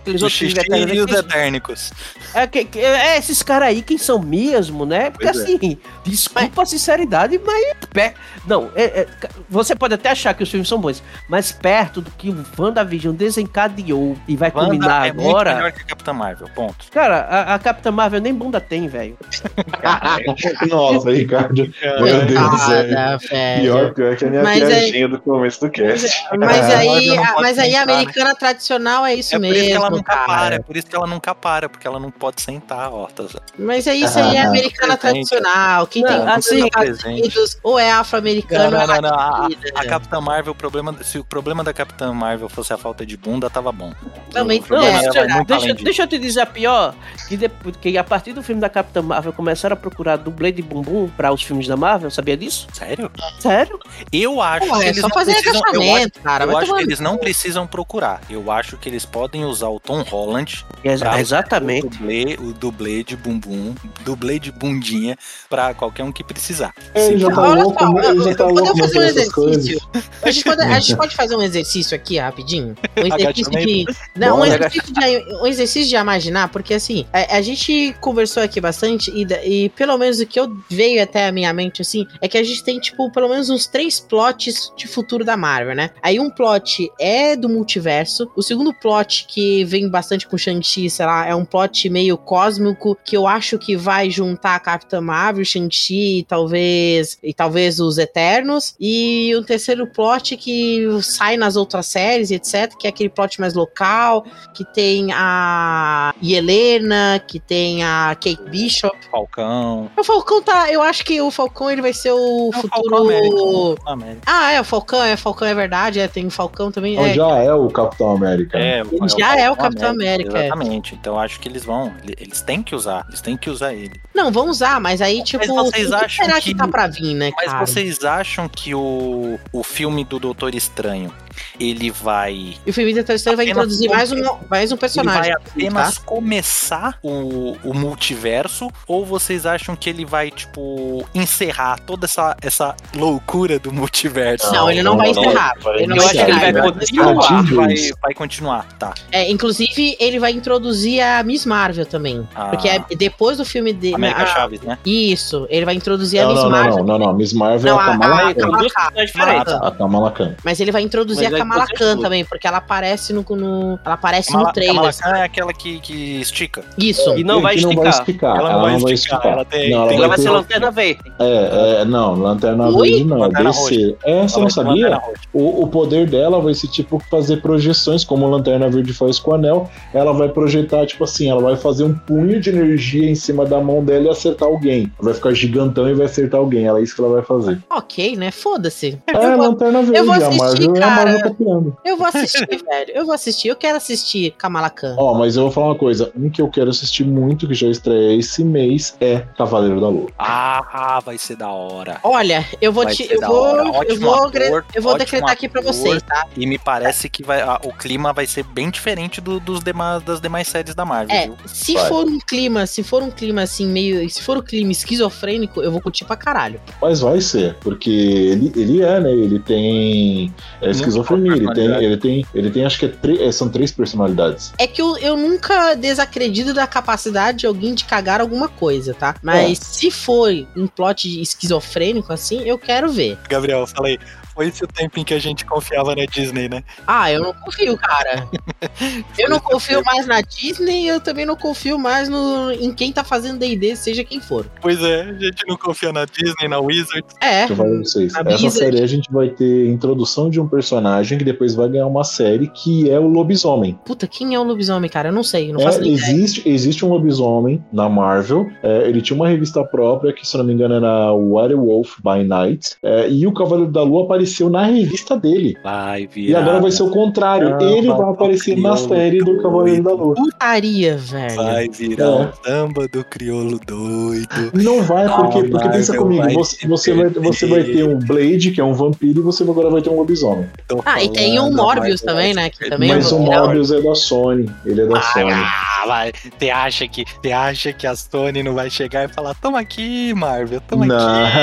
aqueles 0.00 0.22
outros 0.22 0.38
xixi 0.38 0.56
e 0.56 0.60
os 0.60 0.64
eternamente. 0.66 1.14
Etérnicos. 1.14 1.92
É, 2.34 2.46
que, 2.46 2.64
que- 2.64 2.78
é 2.78 3.16
esses 3.18 3.42
caras 3.42 3.68
aí 3.68 3.82
quem 3.82 3.98
são 3.98 4.18
mesmo, 4.20 4.84
né? 4.86 5.10
Porque 5.10 5.24
Pois 5.26 5.38
é. 5.38 5.42
assim, 5.42 5.78
desculpa 6.04 6.62
a 6.62 6.66
sinceridade, 6.66 7.40
mas. 7.44 7.74
pe- 7.92 8.14
Não, 8.46 8.70
é- 8.74 9.00
é, 9.02 9.06
você 9.48 9.74
pode 9.74 9.94
até 9.94 10.10
achar 10.10 10.32
que 10.34 10.42
os 10.42 10.50
filmes 10.50 10.68
são 10.68 10.80
bons, 10.80 11.02
mas 11.28 11.50
perto 11.52 12.00
do 12.00 12.10
que 12.12 12.30
o 12.30 12.44
WandaVision 12.58 13.14
desencadeou 13.14 14.16
e 14.28 14.36
vai 14.36 14.50
Wanda 14.54 14.66
culminar 14.70 15.06
é 15.06 15.10
agora. 15.10 15.54
melhor 15.54 15.72
que 15.72 15.80
a 15.82 15.84
Capitã 15.84 16.12
Marvel, 16.12 16.48
ponto. 16.54 16.86
Cara, 16.90 17.20
a, 17.22 17.54
a 17.54 17.58
Capitã 17.58 17.90
Marvel 17.90 18.20
nem 18.20 18.32
bunda 18.34 18.60
tem, 18.60 18.86
velho. 18.88 19.16
Nossa, 20.68 21.10
Ricardo. 21.10 21.54
Meu 22.00 22.26
Deus, 22.26 22.50
Coitada, 22.50 23.18
é. 23.30 23.60
Pior, 23.60 23.94
pior 23.94 24.16
que 24.16 24.24
a 24.24 24.30
minha 24.30 24.42
Mas 24.42 24.58
piadinha 24.64 25.08
do 25.08 25.20
começo 25.20 25.60
do 25.60 25.70
cast. 25.70 26.24
Mas 26.38 26.68
É, 26.70 26.76
aí, 26.76 27.16
mas 27.40 27.58
aí 27.58 27.74
a 27.76 27.86
né? 27.86 27.92
americana 27.94 28.34
tradicional 28.34 29.04
é 29.06 29.14
isso 29.14 29.34
é 29.34 29.38
por 29.38 29.42
mesmo, 29.42 29.56
isso 29.56 29.66
que 29.66 29.72
ela 29.76 29.90
nunca 29.90 30.12
cara. 30.14 30.26
para, 30.26 30.54
é 30.56 30.58
por 30.60 30.76
isso 30.76 30.86
que 30.86 30.96
ela 30.96 31.06
nunca 31.06 31.34
para, 31.34 31.68
porque 31.68 31.86
ela 31.86 31.98
não 31.98 32.10
pode 32.20 32.42
sentar, 32.42 32.92
ó. 32.92 33.06
Tá... 33.06 33.24
Mas 33.58 33.86
é 33.86 33.94
isso 33.94 34.18
aí, 34.18 34.36
é 34.36 34.42
Ah, 34.42 34.48
americana 34.48 34.96
presente. 34.96 35.28
tradicional. 35.28 35.86
Quem 35.86 36.04
tem 36.04 36.18
Não, 36.18 36.28
assim. 36.28 36.68
Unidos 37.06 37.58
ou 37.62 37.78
é 37.78 37.90
Não, 37.92 38.00
afro-americano 38.00 38.70
não, 38.70 38.78
ou 38.78 38.84
é 38.84 39.00
não, 39.00 39.10
não. 39.10 39.18
A, 39.18 39.48
a 39.74 39.86
Capitã 39.86 40.20
Marvel, 40.20 40.52
o 40.52 40.54
problema, 40.54 40.94
se 41.02 41.18
o 41.18 41.24
problema 41.24 41.64
da 41.64 41.72
Capitã 41.72 42.12
Marvel 42.12 42.48
fosse 42.48 42.72
a 42.72 42.76
falta 42.76 43.04
de 43.06 43.16
bunda, 43.16 43.48
tava 43.48 43.72
bom. 43.72 43.92
Também 44.30 44.60
O 44.60 44.62
problema 44.62 44.98
é, 44.98 45.44
deixa, 45.44 45.74
deixa, 45.74 46.02
eu 46.02 46.06
te 46.06 46.18
dizer 46.18 46.40
a 46.42 46.46
pior, 46.46 46.94
que, 47.28 47.36
depois, 47.36 47.76
que 47.76 47.96
a 47.96 48.04
partir 48.04 48.32
do 48.32 48.42
filme 48.42 48.60
da 48.60 48.68
Capitã 48.68 49.00
Marvel 49.02 49.32
começaram 49.32 49.74
a 49.74 49.76
procurar 49.76 50.16
dublê 50.16 50.52
de 50.52 50.62
bumbum 50.62 51.08
para 51.16 51.32
os 51.32 51.42
filmes 51.42 51.66
da 51.66 51.76
Marvel, 51.76 52.10
sabia 52.10 52.36
disso? 52.36 52.66
Sério? 52.72 53.10
Sério? 53.38 53.80
Eu 54.12 54.40
acho 54.42 54.66
Pô, 54.66 54.78
que 54.78 54.84
é 54.84 54.88
eles 54.88 55.00
só 55.00 55.08
não 55.08 55.14
fazer 55.14 55.32
precisam. 55.32 55.62
Eu 55.72 55.96
acho, 55.96 56.10
cara. 56.22 56.44
eu 56.44 56.56
acho 56.58 56.74
que 56.74 56.82
eles 56.82 57.00
não 57.00 57.16
precisam 57.16 57.66
procurar. 57.66 58.20
Eu 58.28 58.50
acho 58.50 58.76
que 58.76 58.88
eles 58.88 59.04
podem 59.04 59.44
usar 59.44 59.68
o 59.68 59.80
Tom 59.80 60.02
Holland 60.02 60.64
Ex- 60.84 61.00
exatamente. 61.18 62.02
O 62.10 62.12
dublê, 62.12 62.36
o 62.40 62.52
dublê 62.52 63.04
de 63.04 63.16
bumbum, 63.16 63.74
dublê 64.04 64.38
de 64.40 64.50
bundinha 64.50 65.16
pra 65.48 65.72
qualquer 65.72 66.02
um 66.02 66.10
que 66.10 66.24
precisar. 66.24 66.74
Ele 66.92 67.18
já 67.18 67.30
tá 67.30 67.40
Olha 67.40 67.62
louco, 67.62 67.78
só, 67.78 67.92
né? 67.92 68.06
ele 68.08 68.22
já 68.24 68.34
tá 68.34 68.44
eu- 68.44 68.50
louco 68.50 68.78
fazer 68.78 68.98
um 68.98 69.02
exercício. 69.02 69.80
A 70.22 70.30
gente, 70.30 70.44
pode, 70.44 70.62
a 70.62 70.80
gente 70.80 70.96
pode 70.96 71.14
fazer 71.16 71.36
um 71.36 71.42
exercício 71.42 71.94
aqui 71.96 72.18
rapidinho? 72.18 72.74
Um 73.00 73.16
exercício 73.16 73.50
de. 73.52 73.84
Não, 74.16 74.40
um 74.40 74.44
exercício 74.44 74.92
de, 74.92 75.34
um 75.40 75.46
exercício 75.46 75.88
de 75.88 75.96
imaginar, 75.96 76.48
porque 76.48 76.74
assim, 76.74 77.06
a, 77.12 77.36
a 77.36 77.42
gente 77.42 77.94
conversou 78.00 78.42
aqui 78.42 78.60
bastante 78.60 79.10
e, 79.14 79.24
e 79.44 79.68
pelo 79.70 79.96
menos 79.96 80.20
o 80.20 80.26
que 80.26 80.38
eu 80.38 80.54
veio 80.68 81.02
até 81.02 81.28
a 81.28 81.32
minha 81.32 81.52
mente, 81.52 81.80
assim, 81.80 82.06
é 82.20 82.28
que 82.28 82.36
a 82.36 82.42
gente 82.42 82.62
tem, 82.64 82.78
tipo, 82.78 83.10
pelo 83.10 83.28
menos 83.28 83.48
uns 83.48 83.66
três 83.66 84.00
plots 84.00 84.72
de 84.76 84.86
futuro 84.86 85.24
da 85.24 85.36
Marvel, 85.36 85.74
né? 85.74 85.90
Aí 86.02 86.18
um 86.18 86.28
plot 86.30 86.90
é 86.98 87.36
do 87.36 87.48
multiverso, 87.48 88.30
o 88.36 88.42
segundo 88.42 88.74
plot 88.74 89.26
que 89.28 89.64
vem 89.64 89.88
bastante 89.88 90.26
com 90.26 90.36
Shang-Chi, 90.36 90.90
sei 90.90 91.06
lá, 91.06 91.26
é 91.26 91.34
um 91.34 91.44
plot 91.44 91.88
meio 91.88 91.99
cósmico 92.16 92.96
que 93.04 93.16
eu 93.16 93.26
acho 93.26 93.58
que 93.58 93.76
vai 93.76 94.10
juntar 94.10 94.54
a 94.54 94.60
Capitã 94.60 95.00
Marvel, 95.00 95.44
Shang-Chi 95.44 96.18
e 96.18 96.24
talvez, 96.24 97.18
e 97.22 97.32
talvez 97.34 97.80
os 97.80 97.98
Eternos. 97.98 98.74
E 98.80 99.34
o 99.36 99.42
terceiro 99.44 99.86
plot 99.86 100.36
que 100.36 100.86
sai 101.02 101.36
nas 101.36 101.56
outras 101.56 101.86
séries, 101.86 102.30
etc., 102.30 102.74
que 102.78 102.86
é 102.86 102.90
aquele 102.90 103.08
plot 103.08 103.40
mais 103.40 103.54
local, 103.54 104.24
que 104.54 104.64
tem 104.64 105.12
a 105.12 106.14
Helena, 106.22 107.22
que 107.26 107.38
tem 107.40 107.82
a 107.84 108.14
Kate 108.14 108.42
Bishop. 108.50 108.96
Falcão. 109.10 109.90
O 109.96 110.04
Falcão 110.04 110.42
tá. 110.42 110.70
Eu 110.72 110.82
acho 110.82 111.04
que 111.04 111.20
o 111.20 111.30
Falcão 111.30 111.70
ele 111.70 111.82
vai 111.82 111.92
ser 111.92 112.12
o 112.12 112.50
É 112.52 112.58
o 112.58 112.60
futuro. 112.60 112.70
Falcão 112.70 113.04
América. 113.04 113.82
América. 113.86 114.22
Ah, 114.26 114.52
é, 114.52 114.60
o 114.60 114.64
Falcão, 114.64 115.02
é, 115.02 115.16
Falcão 115.16 115.48
é 115.48 115.54
verdade, 115.54 116.00
é, 116.00 116.08
tem 116.08 116.26
o 116.26 116.30
Falcão 116.30 116.70
também. 116.70 116.94
Então 116.94 117.06
É, 117.06 117.14
já 117.14 117.38
é 117.38 117.54
o 117.54 117.68
Capitão 117.68 118.10
América. 118.12 118.58
É, 118.58 118.80
Ele 118.80 119.08
já 119.18 119.36
é 119.38 119.50
o 119.50 119.56
Capitão 119.56 119.90
América, 119.90 120.38
é. 120.38 120.46
Exatamente. 120.46 120.94
Então 120.94 121.18
acho 121.18 121.40
que 121.40 121.48
eles 121.48 121.64
vão. 121.64 121.89
Ele- 122.02 122.14
Eles 122.18 122.40
têm 122.40 122.62
que 122.62 122.74
usar. 122.74 123.04
Eles 123.08 123.20
têm 123.20 123.36
que 123.36 123.48
usar 123.50 123.72
ele. 123.74 124.00
Não, 124.14 124.30
vão 124.32 124.48
usar, 124.48 124.80
mas 124.80 125.00
aí, 125.00 125.22
tipo, 125.24 125.46
vocês 125.46 125.86
o 125.90 125.98
que 125.98 126.04
acham 126.04 126.24
será 126.26 126.40
que... 126.40 126.50
que- 126.50 126.56
tá 126.56 126.68
pra 126.68 126.86
vir, 126.86 127.14
né, 127.14 127.30
Mas 127.36 127.46
cara? 127.46 127.64
vocês 127.66 128.04
acham 128.04 128.48
que 128.48 128.74
o, 128.74 129.38
o 129.52 129.62
filme 129.62 130.04
do 130.04 130.18
Doutor 130.18 130.54
Estranho 130.54 131.12
ele 131.58 131.90
vai. 131.90 132.54
E 132.66 132.70
o 132.70 132.72
filme 132.72 132.94
da 132.94 133.02
Terceira 133.02 133.36
vai 133.36 133.48
introduzir 133.48 133.88
com- 133.88 133.94
mais 133.94 134.12
um, 134.12 134.22
mais 134.48 134.70
um 134.70 134.74
Ele 134.74 134.80
personagem. 134.80 135.20
vai 135.22 135.30
apenas 135.32 135.98
começar 135.98 136.98
o, 137.02 137.56
o 137.64 137.74
multiverso? 137.74 138.70
Ou 138.86 139.04
vocês 139.04 139.46
acham 139.46 139.74
que 139.76 139.88
ele 139.90 140.04
vai, 140.04 140.30
tipo, 140.30 141.04
encerrar 141.14 141.78
toda 141.80 142.06
essa, 142.06 142.36
essa 142.42 142.74
loucura 142.94 143.58
do 143.58 143.72
multiverso? 143.72 144.52
Não, 144.52 144.70
ele 144.70 144.82
não, 144.82 144.96
vai 144.96 145.10
encerrar. 145.10 145.54
Ele 145.74 145.86
não 145.86 145.96
Eu 145.96 146.02
vai 146.02 146.10
acho 146.16 146.24
que 146.24 146.30
ele 146.30 146.52
vai 146.52 146.62
continuar. 146.72 147.42
Vai- 147.42 147.60
Vai, 147.70 147.76
vai 148.02 148.14
continuar, 148.14 148.66
tá. 148.78 148.94
É, 149.12 149.30
inclusive, 149.30 149.96
ele 150.00 150.18
vai 150.18 150.32
introduzir 150.32 151.00
a 151.00 151.22
Miss 151.22 151.44
Marvel 151.46 151.84
também. 151.86 152.26
Ah. 152.34 152.46
Porque 152.46 152.68
é 152.68 152.82
depois 152.96 153.36
do 153.38 153.44
filme 153.44 153.72
dele. 153.72 153.94
América 153.94 154.22
a- 154.22 154.26
Chaves, 154.26 154.60
né? 154.62 154.78
Isso, 154.84 155.46
ele 155.50 155.64
vai 155.64 155.74
introduzir 155.74 156.20
a 156.20 156.24
Não, 156.24 156.32
Miss 156.32 156.42
não, 156.42 156.50
Marvel. 156.50 156.76
não, 156.78 156.84
não, 156.84 156.98
não, 156.98 157.06
não. 157.08 157.14
Miss 157.14 157.32
Marvel 157.32 157.74
Não, 157.74 157.80
é 157.80 157.84
a- 157.84 157.86
Kamala 157.98 158.34
Khan. 158.34 159.58
A 159.62 159.70
Kamala 159.70 160.10
Khan. 160.10 160.34
Mas 160.44 160.60
ele 160.60 160.72
vai 160.72 160.82
introduzir 160.82 161.26
a 161.34 161.38
vai 161.38 161.48
Kamala 161.48 161.66
Khan 161.66 161.92
tudo. 161.94 162.02
também, 162.02 162.24
porque 162.24 162.46
ela 162.46 162.58
aparece 162.58 163.12
no. 163.12 163.24
no- 163.30 163.78
ela 163.84 163.94
aparece 163.94 164.28
Kamala, 164.30 164.48
no 164.48 164.52
trailer. 164.54 164.74
Kamala 164.74 164.92
Khan 164.92 165.16
é 165.18 165.22
aquela 165.22 165.52
que, 165.52 165.80
que 165.80 166.20
estica. 166.20 166.62
Isso. 166.78 167.16
E 167.16 167.24
não 167.24 167.36
Que- 167.36 167.42
vai 167.42 167.56
que 167.56 167.62
não 167.62 167.74
vai 167.74 167.88
esticar. 167.88 168.08
esticar. 168.08 168.36
Ela 168.36 168.52
não 168.70 168.78
vai 168.80 168.92
esticar, 168.94 169.26
ela 169.26 169.44
tem- 169.44 169.70
Não, 169.70 169.88
tem- 169.88 169.96
Ela 169.98 170.08
vai 170.08 170.16
ter- 170.16 170.22
ser 170.22 170.30
lanterna 170.30 170.70
verde. 170.70 171.00
É, 171.18 171.80
é, 171.80 171.84
não, 171.84 172.14
Lanterna 172.14 172.68
Oi? 172.68 172.88
Verde 172.90 173.04
não, 173.04 173.16
é 173.16 173.20
Lanterna 173.20 173.50
DC. 173.50 173.96
É, 174.04 174.22
você 174.22 174.34
Ela 174.36 174.42
não 174.44 174.50
sabia? 174.50 175.00
O, 175.32 175.62
o 175.62 175.66
poder 175.68 176.08
dela 176.08 176.40
vai 176.40 176.54
ser 176.54 176.68
tipo 176.68 176.98
fazer 177.10 177.40
projeções, 177.42 178.04
como 178.04 178.28
Lanterna 178.28 178.68
Verde 178.68 178.92
faz 178.92 179.18
com 179.18 179.30
o 179.32 179.34
anel. 179.34 179.70
Ela 179.94 180.12
vai 180.12 180.28
projetar, 180.28 180.86
tipo 180.86 181.04
assim, 181.04 181.30
ela 181.30 181.40
vai 181.42 181.56
fazer 181.56 181.84
um 181.84 181.94
punho 181.94 182.40
de 182.40 182.50
energia 182.50 183.08
em 183.08 183.14
cima 183.14 183.44
da 183.46 183.60
mão 183.60 183.84
dela 183.84 184.06
e 184.06 184.08
acertar 184.10 184.48
alguém. 184.48 184.90
Vai 185.00 185.14
ficar 185.14 185.32
gigantão 185.34 185.88
e 185.88 185.94
vai 185.94 186.06
acertar 186.06 186.40
alguém. 186.40 186.66
Ela 186.66 186.78
é 186.78 186.82
isso 186.82 186.94
que 186.94 187.00
ela 187.02 187.12
vai 187.12 187.22
fazer. 187.22 187.58
Ok, 187.70 188.16
né? 188.16 188.30
Foda-se. 188.30 188.98
É, 189.06 189.14
Eu 189.16 189.36
vou- 189.36 189.48
Lanterna 189.48 189.82
Verde, 189.82 190.00
vou 190.06 190.14
a 190.14 190.16
assistir, 190.16 190.68
é 190.76 190.78
a 190.78 190.80
cara. 190.80 191.09
Marvel 191.12 191.30
copiando. 191.30 191.76
Eu 191.84 191.96
vou 191.96 192.06
assistir, 192.06 192.46
velho. 192.64 192.92
Eu 192.94 193.04
vou 193.06 193.14
assistir. 193.14 193.48
Eu 193.48 193.56
quero 193.56 193.76
assistir 193.76 194.32
Kamala 194.38 194.70
Khan. 194.70 194.94
Ó, 194.98 195.14
mas 195.14 195.36
eu 195.36 195.42
vou 195.44 195.50
falar 195.52 195.66
uma 195.68 195.74
coisa. 195.78 196.10
Um 196.16 196.30
que 196.30 196.40
eu 196.42 196.48
quero 196.48 196.70
assistir 196.70 197.04
muito, 197.04 197.46
que 197.46 197.54
já 197.54 197.68
estreia 197.68 198.16
esse 198.18 198.44
mês, 198.44 198.94
é 199.00 199.20
Cavaleiro 199.36 199.80
da 199.80 199.88
Lua. 199.88 200.08
Ah, 200.18 201.00
vai 201.04 201.18
ser 201.18 201.36
da 201.36 201.48
hora. 201.48 201.98
Olha, 202.02 202.44
eu 202.60 202.72
vou 202.72 202.84
Vai 202.84 202.94
te. 202.94 203.08
Eu 203.10 203.20
vou, 203.20 203.56
eu 203.84 203.98
vou, 204.00 204.14
ator, 204.26 204.64
eu 204.74 204.82
vou 204.82 204.96
decretar 204.98 205.30
aqui 205.30 205.48
pra 205.48 205.60
vocês, 205.60 206.02
tá? 206.02 206.26
E 206.36 206.46
me 206.46 206.58
parece 206.58 207.08
que 207.08 207.22
vai, 207.22 207.40
ah, 207.40 207.60
o 207.64 207.72
clima 207.72 208.12
vai 208.12 208.26
ser 208.26 208.42
bem 208.44 208.70
diferente 208.70 209.20
do- 209.20 209.40
dos 209.40 209.60
demais, 209.62 210.02
das 210.02 210.20
demais 210.20 210.48
séries 210.48 210.74
da 210.74 210.84
Marvel, 210.84 211.14
É, 211.16 211.26
viu? 211.26 211.36
se 211.46 211.74
Vai. 211.74 211.88
for 211.88 212.04
um 212.06 212.18
clima, 212.18 212.66
se 212.66 212.82
for 212.82 213.02
um 213.02 213.10
clima 213.10 213.42
assim, 213.42 213.66
meio. 213.66 214.08
Se 214.10 214.22
for 214.22 214.38
um 214.38 214.42
clima 214.42 214.72
esquizofrênico, 214.72 215.60
eu 215.62 215.70
vou 215.70 215.80
curtir 215.80 216.04
pra 216.04 216.16
caralho. 216.16 216.60
Mas 216.80 217.00
vai 217.00 217.20
ser, 217.20 217.54
porque 217.60 217.90
ele, 217.90 218.52
ele 218.56 218.82
é, 218.82 219.00
né? 219.00 219.10
Ele 219.12 219.38
tem 219.38 220.32
é, 220.60 220.70
esquizofrenia, 220.70 220.99
ele 221.34 221.52
tem, 221.54 221.84
ele 221.84 221.96
tem, 221.96 222.26
ele 222.34 222.50
tem, 222.50 222.64
acho 222.64 222.78
que 222.78 222.86
é 222.86 222.88
tre- 222.88 223.22
é, 223.22 223.32
são 223.32 223.48
três 223.48 223.70
personalidades. 223.72 224.52
É 224.58 224.66
que 224.66 224.80
eu, 224.80 224.96
eu 224.98 225.16
nunca 225.16 225.74
desacredito 225.74 226.52
da 226.54 226.66
capacidade 226.66 227.38
de 227.38 227.46
alguém 227.46 227.74
de 227.74 227.84
cagar 227.84 228.20
alguma 228.20 228.48
coisa, 228.48 228.94
tá? 228.94 229.14
Mas 229.22 229.60
É. 229.60 229.64
se 229.64 229.90
for 229.90 230.30
um 230.56 230.66
plot 230.66 231.20
esquizofrênico 231.20 232.12
assim, 232.12 232.42
eu 232.42 232.58
quero 232.58 232.90
ver. 232.90 233.18
Gabriel, 233.28 233.66
fala 233.66 233.88
aí. 233.88 233.98
Foi-se 234.40 234.64
o 234.64 234.66
tempo 234.66 234.98
em 234.98 235.04
que 235.04 235.12
a 235.12 235.18
gente 235.18 235.44
confiava 235.44 235.94
na 235.94 236.06
Disney, 236.06 236.48
né? 236.48 236.64
Ah, 236.86 237.12
eu 237.12 237.20
não 237.20 237.34
confio, 237.34 237.76
cara. 237.76 238.26
Eu 239.18 239.28
não 239.28 239.38
confio 239.38 239.82
mais 239.84 240.06
na 240.06 240.20
Disney 240.22 240.84
e 240.84 240.88
eu 240.88 241.00
também 241.00 241.26
não 241.26 241.36
confio 241.36 241.78
mais 241.78 242.08
no, 242.08 242.50
em 242.52 242.72
quem 242.72 242.90
tá 242.92 243.04
fazendo 243.04 243.38
D&D, 243.38 243.76
seja 243.76 244.02
quem 244.04 244.20
for. 244.20 244.46
Pois 244.62 244.82
é, 244.82 245.02
a 245.02 245.12
gente 245.12 245.46
não 245.46 245.56
confia 245.56 245.92
na 245.92 246.04
Disney, 246.06 246.48
na 246.48 246.58
Wizards. 246.58 247.14
É, 247.20 247.40
Deixa 247.46 247.52
eu 247.52 247.56
falar 247.56 247.68
pra 247.70 247.78
vocês. 247.78 248.12
Essa 248.14 248.22
Blizzard- 248.24 248.52
série 248.52 248.82
a 248.82 248.86
gente 248.86 249.10
vai 249.12 249.28
ter 249.28 249.68
introdução 249.68 250.30
de 250.30 250.40
um 250.40 250.48
personagem 250.48 251.18
que 251.18 251.24
depois 251.24 251.54
vai 251.54 251.68
ganhar 251.68 251.86
uma 251.86 252.04
série 252.04 252.48
que 252.48 252.90
é 252.90 252.98
o 252.98 253.06
lobisomem. 253.08 253.78
puta, 253.84 254.06
quem 254.06 254.34
é 254.34 254.40
o 254.40 254.42
lobisomem, 254.44 254.88
cara? 254.88 255.08
Eu 255.10 255.12
não 255.12 255.22
sei, 255.22 255.52
não 255.52 255.60
É, 255.60 255.64
faço 255.64 255.80
nem 255.80 255.94
ideia. 255.94 256.10
existe, 256.12 256.48
existe 256.48 256.84
um 256.84 256.88
lobisomem 256.88 257.62
na 257.72 257.88
Marvel. 257.88 258.46
é, 258.62 258.88
ele 258.88 259.02
tinha 259.02 259.16
uma 259.16 259.28
revista 259.28 259.62
própria 259.64 260.12
que, 260.12 260.26
se 260.26 260.36
não 260.36 260.44
me 260.44 260.52
engano, 260.54 260.74
era 260.74 261.12
Werewolf 261.12 261.96
by 262.02 262.24
Night. 262.24 262.76
é, 262.82 263.08
e 263.10 263.26
o 263.26 263.32
Cavaleiro 263.34 263.70
da 263.70 263.82
Lua 263.82 264.04
apareceu 264.04 264.29
na 264.50 264.64
revista 264.66 265.16
dele. 265.16 265.56
Vai 265.62 266.02
E 266.02 266.06
virar. 266.06 266.40
agora 266.40 266.60
vai 266.60 266.70
ser 266.70 266.82
o 266.82 266.90
contrário. 266.90 267.56
Ah, 267.60 267.62
ele 267.62 267.88
vai 267.88 268.10
aparecer 268.10 268.56
na 268.56 268.76
série 268.76 269.18
do 269.18 269.40
Cavaleiro 269.42 269.82
da 269.82 269.92
Lua. 269.92 270.14
Putaria, 270.14 270.96
velho. 270.96 271.36
Vai 271.36 271.68
virar 271.68 272.04
É. 272.04 272.08
o 272.08 272.32
samba 272.44 272.88
do 272.88 273.04
crioulo 273.04 273.58
doido. 273.66 274.50
Não 274.54 274.82
vai, 274.82 275.06
porque, 275.08 275.38
Ah, 275.38 275.48
porque 275.50 275.68
pensa 275.68 275.96
comigo, 275.96 276.22
vai 276.22 276.34
você, 276.34 276.66
você, 276.66 276.92
vai, 276.94 277.08
você 277.08 277.46
vai 277.46 277.64
ter 277.64 277.84
um 277.84 277.98
Blade, 277.98 278.50
que 278.50 278.60
é 278.60 278.64
um 278.64 278.72
vampiro, 278.74 279.20
e 279.20 279.22
você 279.22 279.42
agora 279.42 279.70
vai 279.70 279.82
ter 279.82 279.90
um 279.90 279.96
lobisomem. 279.96 280.46
Tô 280.68 280.80
Ah, 280.84 281.02
e 281.02 281.08
tem 281.10 281.38
o 281.38 281.42
falando, 281.42 281.56
Morbius 281.56 282.00
também, 282.00 282.34
né? 282.34 282.50
Que 282.50 282.68
também 282.70 282.88
Mas 282.90 283.10
é 283.10 283.14
o 283.14 283.18
um 283.18 283.22
Morbius 283.22 283.70
é 283.72 283.80
da 283.80 283.94
Sony. 283.94 284.50
Ele 284.64 284.82
é 284.82 284.86
da 284.86 285.00
Sony. 285.00 285.32
Ah, 285.32 285.86
vai. 285.86 286.12
Você 286.38 286.50
acha 286.50 286.88
que, 286.88 287.04
você 287.22 287.32
acha 287.32 287.72
que 287.72 287.86
a 287.86 287.94
Sony 287.96 288.42
não 288.42 288.54
vai 288.54 288.70
chegar 288.70 289.04
e 289.04 289.08
falar: 289.12 289.34
toma 289.34 289.60
aqui, 289.60 290.12
Marvel, 290.14 290.60
toma 290.68 290.86
Não. 290.86 290.96
aqui. 291.24 291.36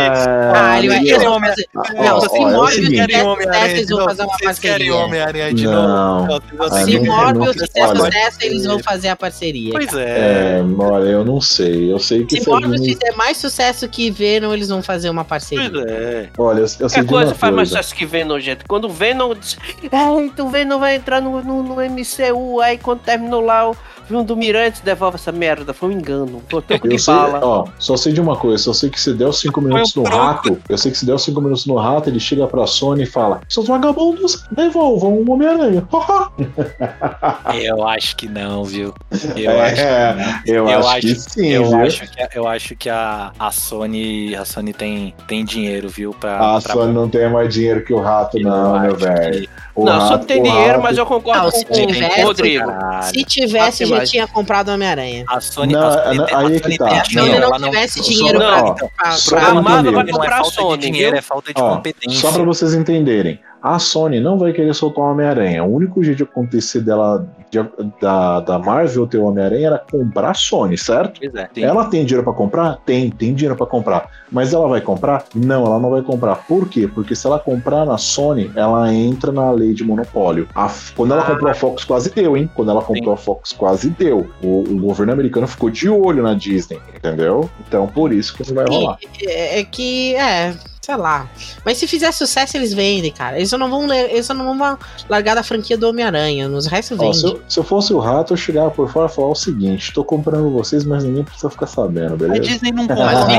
Ah, 0.55 0.77
ele 0.79 0.87
vai. 0.89 0.97
Fazer. 1.07 1.27
Ó, 1.75 2.03
Não, 2.03 2.17
ó, 2.17 2.67
se 2.67 2.76
é 2.85 2.89
quiser 2.89 3.07
Querem 3.07 3.15
sucesso, 3.15 3.29
Homem-Aranha 3.29 3.71
eles 3.71 3.81
de 3.87 3.93
vão 3.93 3.97
novo? 3.99 4.09
fazer 4.09 4.21
uma 4.23 4.37
Vocês 4.37 4.59
querem 4.59 4.77
parceria. 4.91 4.95
Homem-Aranha 5.05 5.53
de 5.53 5.65
Não. 5.65 6.25
novo? 6.27 6.43
Vocês 6.57 6.83
Se 6.85 6.91
que- 6.91 6.99
Morbius 7.07 7.47
olha. 7.47 7.99
sucesso, 7.99 8.37
eles 8.41 8.65
vão 8.65 8.79
fazer 8.79 9.07
a 9.09 9.15
parceria. 9.15 9.71
Pois 9.71 9.93
é. 9.93 10.59
É, 10.59 10.63
olha, 10.79 11.09
eu 11.09 11.25
não 11.25 11.41
sei. 11.41 11.91
Eu 11.91 11.99
sei 11.99 12.25
que 12.25 12.41
Se 12.41 12.49
Morbius 12.49 12.81
fizer 12.85 13.11
mais 13.15 13.37
sucesso 13.37 13.87
que 13.87 14.09
Venom, 14.11 14.53
eles 14.53 14.69
vão 14.69 14.81
fazer 14.83 15.09
uma 15.09 15.23
Pois 15.25 15.43
parceria. 15.49 15.85
é. 15.87 16.29
Olha, 16.37 16.59
eu, 16.59 16.67
eu 16.79 16.89
sei 16.89 17.01
de 17.01 17.07
coisa 17.07 17.33
faz 17.35 17.53
mais 17.53 17.69
sucesso 17.69 17.95
que 17.95 18.05
Venom, 18.05 18.39
gente. 18.39 18.63
Quando 18.67 18.85
o 18.85 18.89
Venom 18.89 19.33
diz, 19.35 19.57
Eita, 19.83 20.43
o 20.43 20.49
Venom 20.49 20.79
vai 20.79 20.95
entrar 20.95 21.21
no, 21.21 21.41
no, 21.43 21.63
no 21.63 21.75
MCU, 21.81 22.61
aí 22.61 22.77
quando 22.77 22.99
terminou 23.01 23.41
lá 23.41 23.69
o 23.69 23.75
filme 24.07 24.23
do 24.23 24.35
Mirantes, 24.37 24.81
devolve 24.81 25.15
essa 25.15 25.31
merda. 25.31 25.73
Foi 25.73 25.89
um 25.89 25.91
engano. 25.91 26.41
Troco 26.47 26.65
Eu 26.71 26.79
de 26.79 26.99
sei, 26.99 27.13
bala. 27.13 27.39
ó, 27.43 27.65
só 27.79 27.95
sei 27.97 28.13
de 28.13 28.21
uma 28.21 28.35
coisa, 28.35 28.63
só 28.63 28.73
sei 28.73 28.89
que 28.89 28.99
se 28.99 29.13
der 29.13 29.27
os 29.27 29.39
5 29.39 29.59
minutos 29.61 29.95
um 29.95 30.01
no 30.01 30.05
troco. 30.05 30.23
rato, 30.23 30.57
eu 30.69 30.77
sei 30.77 30.91
que 30.91 30.97
se 30.97 31.05
der 31.05 31.13
os 31.13 31.23
5 31.23 31.39
minutos 31.41 31.65
no 31.65 31.75
rato, 31.75 32.09
ele 32.09 32.19
chega 32.19 32.47
pra 32.47 32.65
Sony 32.67 33.03
e 33.03 33.05
fala: 33.05 33.41
Seus 33.49 33.67
vagabundos, 33.67 34.43
devolvam 34.51 35.13
o 35.13 35.31
Homem-Aranha. 35.31 35.87
Eu 37.53 37.87
acho 37.87 38.15
que 38.15 38.27
não, 38.27 38.63
viu? 38.63 38.93
Eu 39.35 39.61
acho 39.61 39.81
é, 39.81 40.41
eu, 40.45 40.67
Eu 40.69 40.79
acho, 40.79 40.87
acho- 40.89 40.99
que 41.07 41.15
sim, 41.15 41.47
eu 41.47 41.65
viu? 41.69 41.77
acho 41.79 42.01
que, 42.11 42.37
eu 42.37 42.47
acho 42.47 42.75
que 42.75 42.89
a, 42.89 43.31
a 43.39 43.51
Sony, 43.51 44.35
a 44.35 44.45
Sony 44.45 44.73
tem, 44.73 45.13
tem 45.27 45.43
dinheiro, 45.45 45.89
viu? 45.89 46.11
Pra, 46.13 46.57
A 46.57 46.61
pra- 46.61 46.73
Sony 46.73 46.93
não 46.93 47.09
tem 47.09 47.29
mais 47.29 47.53
dinheiro 47.53 47.83
que 47.83 47.93
o 47.93 47.99
rato, 47.99 48.37
eu 48.37 48.43
não, 48.43 48.79
meu 48.79 48.95
velho. 48.95 49.41
que- 49.41 49.49
O 49.75 49.85
não, 49.85 49.99
só 50.01 50.07
rato- 50.13 50.25
tem 50.25 50.39
o 50.39 50.43
dinheiro, 50.43 50.67
rato- 50.73 50.81
mas 50.83 50.97
eu 50.97 51.05
concordo 51.05 51.43
Não, 51.43 51.51
com, 51.51 51.63
com 51.63 52.21
o 52.21 52.25
Rodrigo. 52.25 52.65
Caralho. 52.67 53.03
Se 53.03 53.23
tivesse, 53.23 53.85
Mas- 53.97 54.09
tinha 54.09 54.27
comprado 54.27 54.69
Homem-Aranha. 54.69 55.25
A 55.27 55.39
Sony, 55.41 55.73
Não, 55.73 55.87
a 55.87 55.91
Sony, 56.03 56.17
não, 56.17 56.25
tem- 56.25 56.35
a 56.35 56.39
aí 56.39 56.45
é 56.45 56.59
Sony 56.59 56.71
que 56.71 56.77
tá. 56.77 56.85
a 57.01 57.05
Sony 57.05 57.15
não 57.29 57.35
ela 57.35 57.59
tivesse 57.59 58.01
dinheiro 58.01 58.39
não, 58.39 58.47
pra, 58.47 58.63
ó, 58.63 58.73
pra- 58.73 58.87
pra- 58.97 59.15
pra 59.29 59.47
A 59.47 59.53
Marvel 59.61 59.91
entender. 59.91 59.91
vai 59.95 60.03
não 60.03 60.09
é 60.09 60.11
comprar 60.13 60.35
a 60.35 60.37
falta 60.43 60.51
Sony, 60.61 60.77
de 60.77 60.85
dinheiro, 60.91 61.15
é 61.17 61.21
falta 61.21 61.53
de 61.53 61.61
Ó, 61.61 61.75
competência. 61.75 62.19
Só 62.21 62.31
pra 62.31 62.43
vocês 62.43 62.73
entenderem, 62.73 63.39
a 63.61 63.79
Sony 63.79 64.19
não 64.19 64.37
vai 64.37 64.53
querer 64.53 64.73
soltar 64.73 65.03
o 65.03 65.11
Homem-Aranha. 65.11 65.63
O 65.63 65.73
único 65.73 66.03
jeito 66.03 66.17
de 66.17 66.23
acontecer 66.23 66.81
dela, 66.81 67.27
de- 67.49 67.65
da, 67.99 68.39
da 68.39 68.59
Marvel 68.59 69.07
ter 69.07 69.17
o 69.17 69.25
Homem-Aranha 69.25 69.67
era 69.67 69.79
comprar 69.79 70.31
a 70.31 70.33
Sony, 70.33 70.77
certo? 70.77 71.19
Pois 71.19 71.33
é. 71.35 71.49
Sim. 71.53 71.63
Ela 71.63 71.85
tem 71.85 72.05
dinheiro 72.05 72.23
pra 72.23 72.33
comprar? 72.33 72.77
Tem, 72.85 73.09
tem 73.09 73.33
dinheiro 73.33 73.55
pra 73.55 73.65
comprar. 73.65 74.09
Mas 74.31 74.53
ela 74.53 74.67
vai 74.67 74.81
comprar? 74.81 75.23
Não, 75.33 75.65
ela 75.65 75.79
não 75.79 75.89
vai 75.89 76.01
comprar. 76.01 76.35
Por 76.47 76.67
quê? 76.69 76.87
Porque 76.87 77.15
se 77.15 77.25
ela 77.25 77.39
comprar 77.39 77.85
na 77.85 77.97
Sony, 77.97 78.51
ela 78.55 78.93
entra 78.93 79.31
na 79.31 79.49
lei 79.51 79.73
de 79.73 79.83
monopólio. 79.83 80.47
A- 80.53 80.71
quando 80.95 81.13
ela 81.13 81.21
Ah. 81.23 81.25
comprou 81.31 81.49
a 81.49 81.53
Fox, 81.53 81.83
quase 81.83 82.09
deu, 82.13 82.37
hein? 82.37 82.49
Quando 82.53 82.71
ela 82.71 82.81
comprou 82.81 83.13
a 83.13 83.17
Fox, 83.17 83.51
quase 83.53 83.89
deu. 83.89 84.27
O, 84.43 84.59
o 84.63 84.77
governo 84.79 85.13
americano 85.13 85.47
ficou 85.47 85.69
de 85.69 85.89
olho 85.89 86.21
na 86.23 86.33
Disney, 86.33 86.79
entendeu? 86.95 87.49
Então, 87.67 87.87
por 87.87 88.11
isso 88.13 88.35
que 88.35 88.47
não 88.47 88.55
vai 88.55 88.65
rolar. 88.67 88.97
É, 89.25 89.59
é 89.59 89.63
que, 89.63 90.15
é, 90.15 90.53
sei 90.87 90.95
lá. 90.95 91.27
Mas 91.65 91.77
se 91.77 91.85
fizer 91.85 92.13
sucesso, 92.13 92.55
eles 92.55 92.73
vendem, 92.73 93.11
cara. 93.11 93.35
Eles 93.37 93.49
só 93.49 93.57
não 93.57 93.69
vão, 93.69 93.85
le- 93.85 94.09
eles 94.09 94.25
só 94.25 94.33
não 94.33 94.57
vão 94.57 94.77
largar 95.09 95.35
da 95.35 95.43
franquia 95.43 95.77
do 95.77 95.89
Homem-Aranha. 95.89 96.47
Nos 96.47 96.65
restos 96.65 96.97
Ó, 96.97 97.03
vende. 97.03 97.17
se, 97.19 97.25
eu, 97.25 97.41
se 97.49 97.59
eu 97.59 97.63
fosse 97.63 97.93
o 97.93 97.99
rato, 97.99 98.31
eu 98.33 98.37
chegava 98.37 98.71
por 98.71 98.89
fora 98.89 99.11
e 99.11 99.13
falava 99.13 99.33
o 99.33 99.35
seguinte: 99.35 99.91
tô 99.93 100.01
comprando 100.05 100.49
vocês, 100.49 100.85
mas 100.85 101.03
ninguém 101.03 101.25
precisa 101.25 101.49
ficar 101.49 101.67
sabendo, 101.67 102.13
A 102.13 102.17
beleza? 102.17 102.39
Disney 102.41 102.71
não 102.71 102.85
Mas 102.87 102.97
comprou, 102.97 103.27
né, 103.27 103.37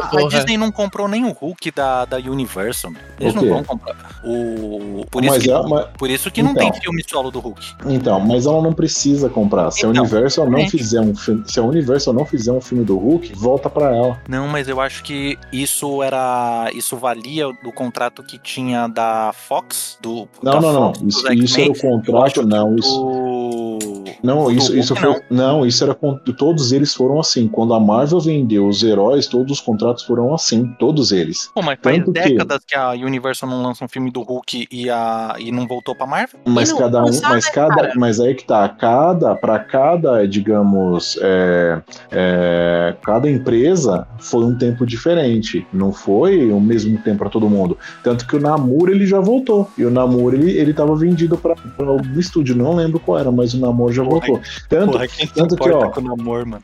a 0.00 0.06
porra? 0.08 0.28
Disney 0.28 0.56
não 0.56 0.70
comprou 0.70 1.08
nem 1.08 1.24
o 1.24 1.32
Hulk 1.32 1.72
da, 1.72 2.04
da 2.04 2.16
Universal. 2.18 2.92
meu. 2.92 3.00
Eles 3.18 3.34
não 3.34 3.48
vão 3.48 3.64
comprar. 3.64 3.96
O, 4.22 5.04
por, 5.10 5.24
isso 5.24 5.34
Mas 5.34 5.42
que, 5.42 5.50
é- 5.50 5.62
mas- 5.62 5.86
por 5.98 6.08
isso 6.10 6.30
que 6.30 6.42
não 6.42 6.52
Então. 6.52 6.70
tem 6.70 6.80
filme 6.80 7.02
solo 7.08 7.30
do 7.32 7.40
Hulk. 7.40 7.74
Então, 7.86 8.20
mas 8.20 8.46
ela 8.46 8.62
não 8.62 8.72
precisa 8.72 9.28
comprar. 9.28 9.70
Se 9.72 9.84
a 9.84 9.88
Então, 9.88 10.02
Universal 10.04 10.48
não 10.48 10.68
fizer 10.68 11.00
um 11.00 11.14
filme, 11.16 11.42
se 11.46 11.58
a 11.58 11.62
Universal 11.64 12.14
não 12.14 12.24
fizer 12.24 12.52
um 12.52 12.60
filme 12.60 12.84
do 12.84 12.96
Hulk, 12.96 13.32
volta 13.34 13.68
pra 13.68 13.94
ela. 13.96 14.20
Não, 14.28 14.46
mas 14.46 14.68
eu 14.68 14.80
acho 14.80 15.02
que 15.02 15.36
isso 15.52 16.02
era. 16.02 16.67
Isso 16.72 16.96
valia 16.96 17.46
do 17.62 17.72
contrato 17.72 18.22
que 18.22 18.38
tinha 18.38 18.86
da 18.88 19.32
Fox. 19.32 19.98
Do, 20.00 20.28
Não, 20.42 20.52
da 20.52 20.60
não, 20.60 20.72
não. 20.72 20.86
Fox, 20.94 21.00
dos 21.00 21.16
Isso, 21.16 21.32
isso 21.32 21.60
era 21.60 21.70
o 21.70 22.02
contrato, 22.02 22.46
não. 22.46 22.76
Isso, 22.76 22.88
do- 22.90 23.87
não, 24.22 24.50
isso, 24.50 24.76
isso 24.76 24.94
foi, 24.94 25.20
não, 25.30 25.66
isso 25.66 25.84
era 25.84 25.96
todos 26.36 26.72
eles 26.72 26.94
foram 26.94 27.20
assim. 27.20 27.48
Quando 27.48 27.74
a 27.74 27.80
Marvel 27.80 28.20
vendeu 28.20 28.66
os 28.68 28.82
heróis, 28.82 29.26
todos 29.26 29.58
os 29.58 29.60
contratos 29.60 30.04
foram 30.04 30.34
assim, 30.34 30.66
todos 30.78 31.12
eles. 31.12 31.50
Pô, 31.54 31.62
mas 31.62 31.78
faz 31.82 31.98
Tanto 31.98 32.12
que- 32.12 32.20
décadas 32.20 32.64
que... 32.66 32.74
a 32.74 32.90
Universal 32.90 33.48
não 33.48 33.62
lança 33.62 33.84
um 33.84 33.88
filme 33.88 34.10
do 34.10 34.22
Hulk 34.22 34.68
e, 34.70 34.90
a, 34.90 35.36
e 35.38 35.50
não 35.50 35.66
voltou 35.66 35.94
pra 35.94 36.06
Marvel. 36.06 36.40
Mas 36.46 36.70
não 36.70 36.78
cada 36.78 37.02
um, 37.04 37.20
mas 37.22 37.44
né, 37.44 37.50
cada, 37.52 37.74
cara? 37.74 37.92
mas 37.96 38.20
aí 38.20 38.34
que 38.34 38.44
tá, 38.44 38.68
cada 38.68 39.34
para 39.34 39.58
cada, 39.58 40.26
digamos, 40.26 41.18
é, 41.22 41.82
é, 42.10 42.96
cada 43.02 43.30
empresa 43.30 44.06
foi 44.18 44.44
um 44.44 44.56
tempo 44.56 44.86
diferente, 44.86 45.66
não 45.72 45.92
foi 45.92 46.50
o 46.50 46.60
mesmo 46.60 46.98
tempo 46.98 47.18
para 47.18 47.30
todo 47.30 47.48
mundo. 47.48 47.76
Tanto 48.02 48.26
que 48.26 48.36
o 48.36 48.40
Namor 48.40 48.88
ele 48.90 49.06
já 49.06 49.20
voltou 49.20 49.68
e 49.76 49.84
o 49.84 49.90
Namor 49.90 50.34
ele 50.34 50.58
ele 50.58 50.72
tava 50.72 50.94
vendido 50.96 51.36
para 51.36 51.54
o 51.78 52.18
estúdio, 52.18 52.56
não 52.56 52.74
lembro 52.74 52.98
qual 53.00 53.18
era, 53.18 53.30
mas 53.30 53.54
o 53.54 53.58
Namor 53.58 53.87
já 53.92 54.02
Porra, 54.04 54.26
voltou. 54.26 54.40
Tanto, 54.68 54.92
Porra, 54.92 55.08
quem 55.08 55.26
se 55.26 55.34
tanto 55.34 55.56
que, 55.56 55.68
importa 55.68 55.86
ó, 55.86 55.90
com 55.90 56.00
o 56.00 56.04
namor, 56.04 56.46
mano? 56.46 56.62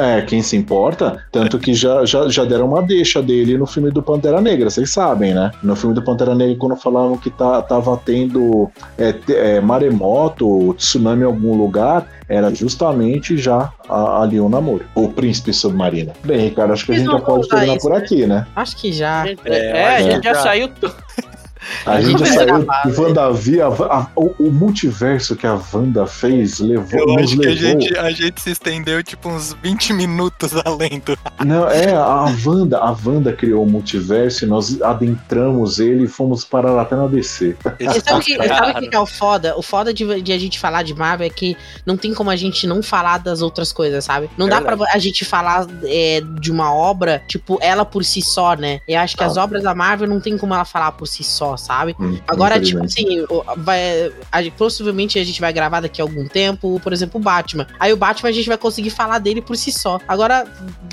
é 0.00 0.22
quem 0.22 0.42
se 0.42 0.56
importa, 0.56 1.24
tanto 1.32 1.58
que 1.58 1.74
já, 1.74 2.04
já, 2.04 2.28
já 2.28 2.44
deram 2.44 2.66
uma 2.66 2.82
deixa 2.82 3.22
dele 3.22 3.56
no 3.58 3.66
filme 3.66 3.90
do 3.90 4.02
Pantera 4.02 4.40
Negra, 4.40 4.70
vocês 4.70 4.90
sabem, 4.90 5.34
né? 5.34 5.50
No 5.62 5.74
filme 5.76 5.94
do 5.94 6.02
Pantera 6.02 6.34
Negra 6.34 6.56
quando 6.56 6.76
falavam 6.76 7.16
que 7.16 7.30
tá, 7.30 7.60
tava 7.62 7.96
tendo 8.04 8.70
é, 8.98 9.14
é, 9.28 9.60
maremoto, 9.60 10.74
tsunami 10.74 11.22
em 11.22 11.26
algum 11.26 11.56
lugar, 11.56 12.06
era 12.28 12.52
justamente 12.54 13.36
já 13.36 13.72
a- 13.88 14.22
ali 14.22 14.40
o 14.40 14.48
namoro. 14.48 14.84
O 14.94 15.08
príncipe 15.08 15.52
submarino. 15.52 16.12
Bem, 16.24 16.38
Ricardo, 16.40 16.72
acho 16.72 16.84
que 16.86 16.92
a 16.92 16.98
gente 16.98 17.10
já 17.10 17.18
pode 17.20 17.48
terminar 17.48 17.76
isso, 17.76 17.86
por 17.88 17.92
né? 17.92 17.98
aqui, 17.98 18.26
né? 18.26 18.46
Acho 18.56 18.76
que 18.76 18.92
já. 18.92 19.26
É, 19.28 19.36
É, 19.44 19.96
a 19.96 20.02
gente 20.02 20.24
já 20.24 20.34
já- 20.34 20.40
saiu. 20.42 20.68
A 20.82 21.35
A 21.84 22.00
gente 22.00 22.18
já 22.20 22.26
saiu 22.26 22.64
do 22.64 23.02
WandaVia, 23.02 23.66
a- 23.66 23.68
a- 23.98 24.06
o, 24.16 24.34
o 24.38 24.50
multiverso 24.52 25.34
que 25.36 25.46
a 25.46 25.58
Wanda 25.72 26.06
fez 26.06 26.58
levou, 26.58 27.00
Eu 27.00 27.06
nos 27.06 27.24
acho 27.24 27.38
que 27.38 27.46
a 27.46 27.50
levou. 27.50 27.80
gente, 27.80 27.98
a 27.98 28.10
gente 28.10 28.40
se 28.40 28.50
estendeu 28.50 29.02
tipo 29.02 29.28
uns 29.28 29.52
20 29.62 29.92
minutos 29.92 30.52
além 30.64 31.00
do. 31.04 31.16
Não, 31.44 31.68
é, 31.68 31.94
a 31.94 32.26
Wanda, 32.44 32.78
a 32.78 32.90
Wanda 33.04 33.32
criou 33.32 33.64
o 33.64 33.70
multiverso 33.70 34.44
e 34.44 34.48
nós 34.48 34.80
adentramos 34.82 35.78
ele 35.78 36.04
e 36.04 36.08
fomos 36.08 36.44
parar 36.44 36.80
até 36.80 36.94
na 36.96 37.06
DC. 37.06 37.56
E 37.80 38.00
sabe 38.00 38.20
o 38.20 38.20
que, 38.20 38.36
sabe 38.48 38.88
que 38.88 38.96
é 38.96 39.00
o 39.00 39.06
foda? 39.06 39.56
O 39.56 39.62
foda 39.62 39.92
de, 39.92 40.20
de 40.22 40.32
a 40.32 40.38
gente 40.38 40.58
falar 40.58 40.82
de 40.82 40.94
Marvel 40.94 41.26
é 41.26 41.30
que 41.30 41.56
não 41.84 41.96
tem 41.96 42.12
como 42.14 42.30
a 42.30 42.36
gente 42.36 42.66
não 42.66 42.82
falar 42.82 43.18
das 43.18 43.42
outras 43.42 43.72
coisas, 43.72 44.04
sabe? 44.04 44.28
Não 44.36 44.46
É 44.46 44.50
dá 44.50 44.60
pra 44.60 44.76
a 44.92 44.98
gente 44.98 45.24
falar 45.24 45.66
é, 45.84 46.20
de 46.40 46.50
uma 46.50 46.72
obra, 46.74 47.22
tipo, 47.28 47.58
ela 47.60 47.84
por 47.84 48.04
si 48.04 48.22
só, 48.22 48.54
né? 48.54 48.80
Eu 48.86 48.98
acho 49.00 49.16
que 49.16 49.24
as 49.24 49.36
obras 49.36 49.62
da 49.62 49.74
Marvel 49.74 50.08
não 50.08 50.20
tem 50.20 50.36
como 50.36 50.54
ela 50.54 50.64
falar 50.64 50.92
por 50.92 51.06
si 51.06 51.24
só, 51.24 51.55
sabe? 51.56 51.94
Hum, 51.98 52.18
Agora, 52.26 52.60
tipo 52.60 52.82
assim, 52.84 53.24
vai, 53.58 54.12
a 54.32 54.42
possivelmente 54.56 55.18
a 55.18 55.24
gente 55.24 55.40
vai 55.40 55.52
gravar 55.52 55.80
daqui 55.80 56.00
a 56.00 56.04
algum 56.04 56.26
tempo, 56.26 56.80
por 56.82 56.92
exemplo, 56.92 57.20
o 57.20 57.22
Batman. 57.22 57.66
Aí 57.78 57.92
o 57.92 57.96
Batman 57.96 58.28
a 58.30 58.32
gente 58.32 58.48
vai 58.48 58.58
conseguir 58.58 58.90
falar 58.90 59.18
dele 59.18 59.40
por 59.42 59.56
si 59.56 59.72
só. 59.72 59.98
Agora, 60.06 60.46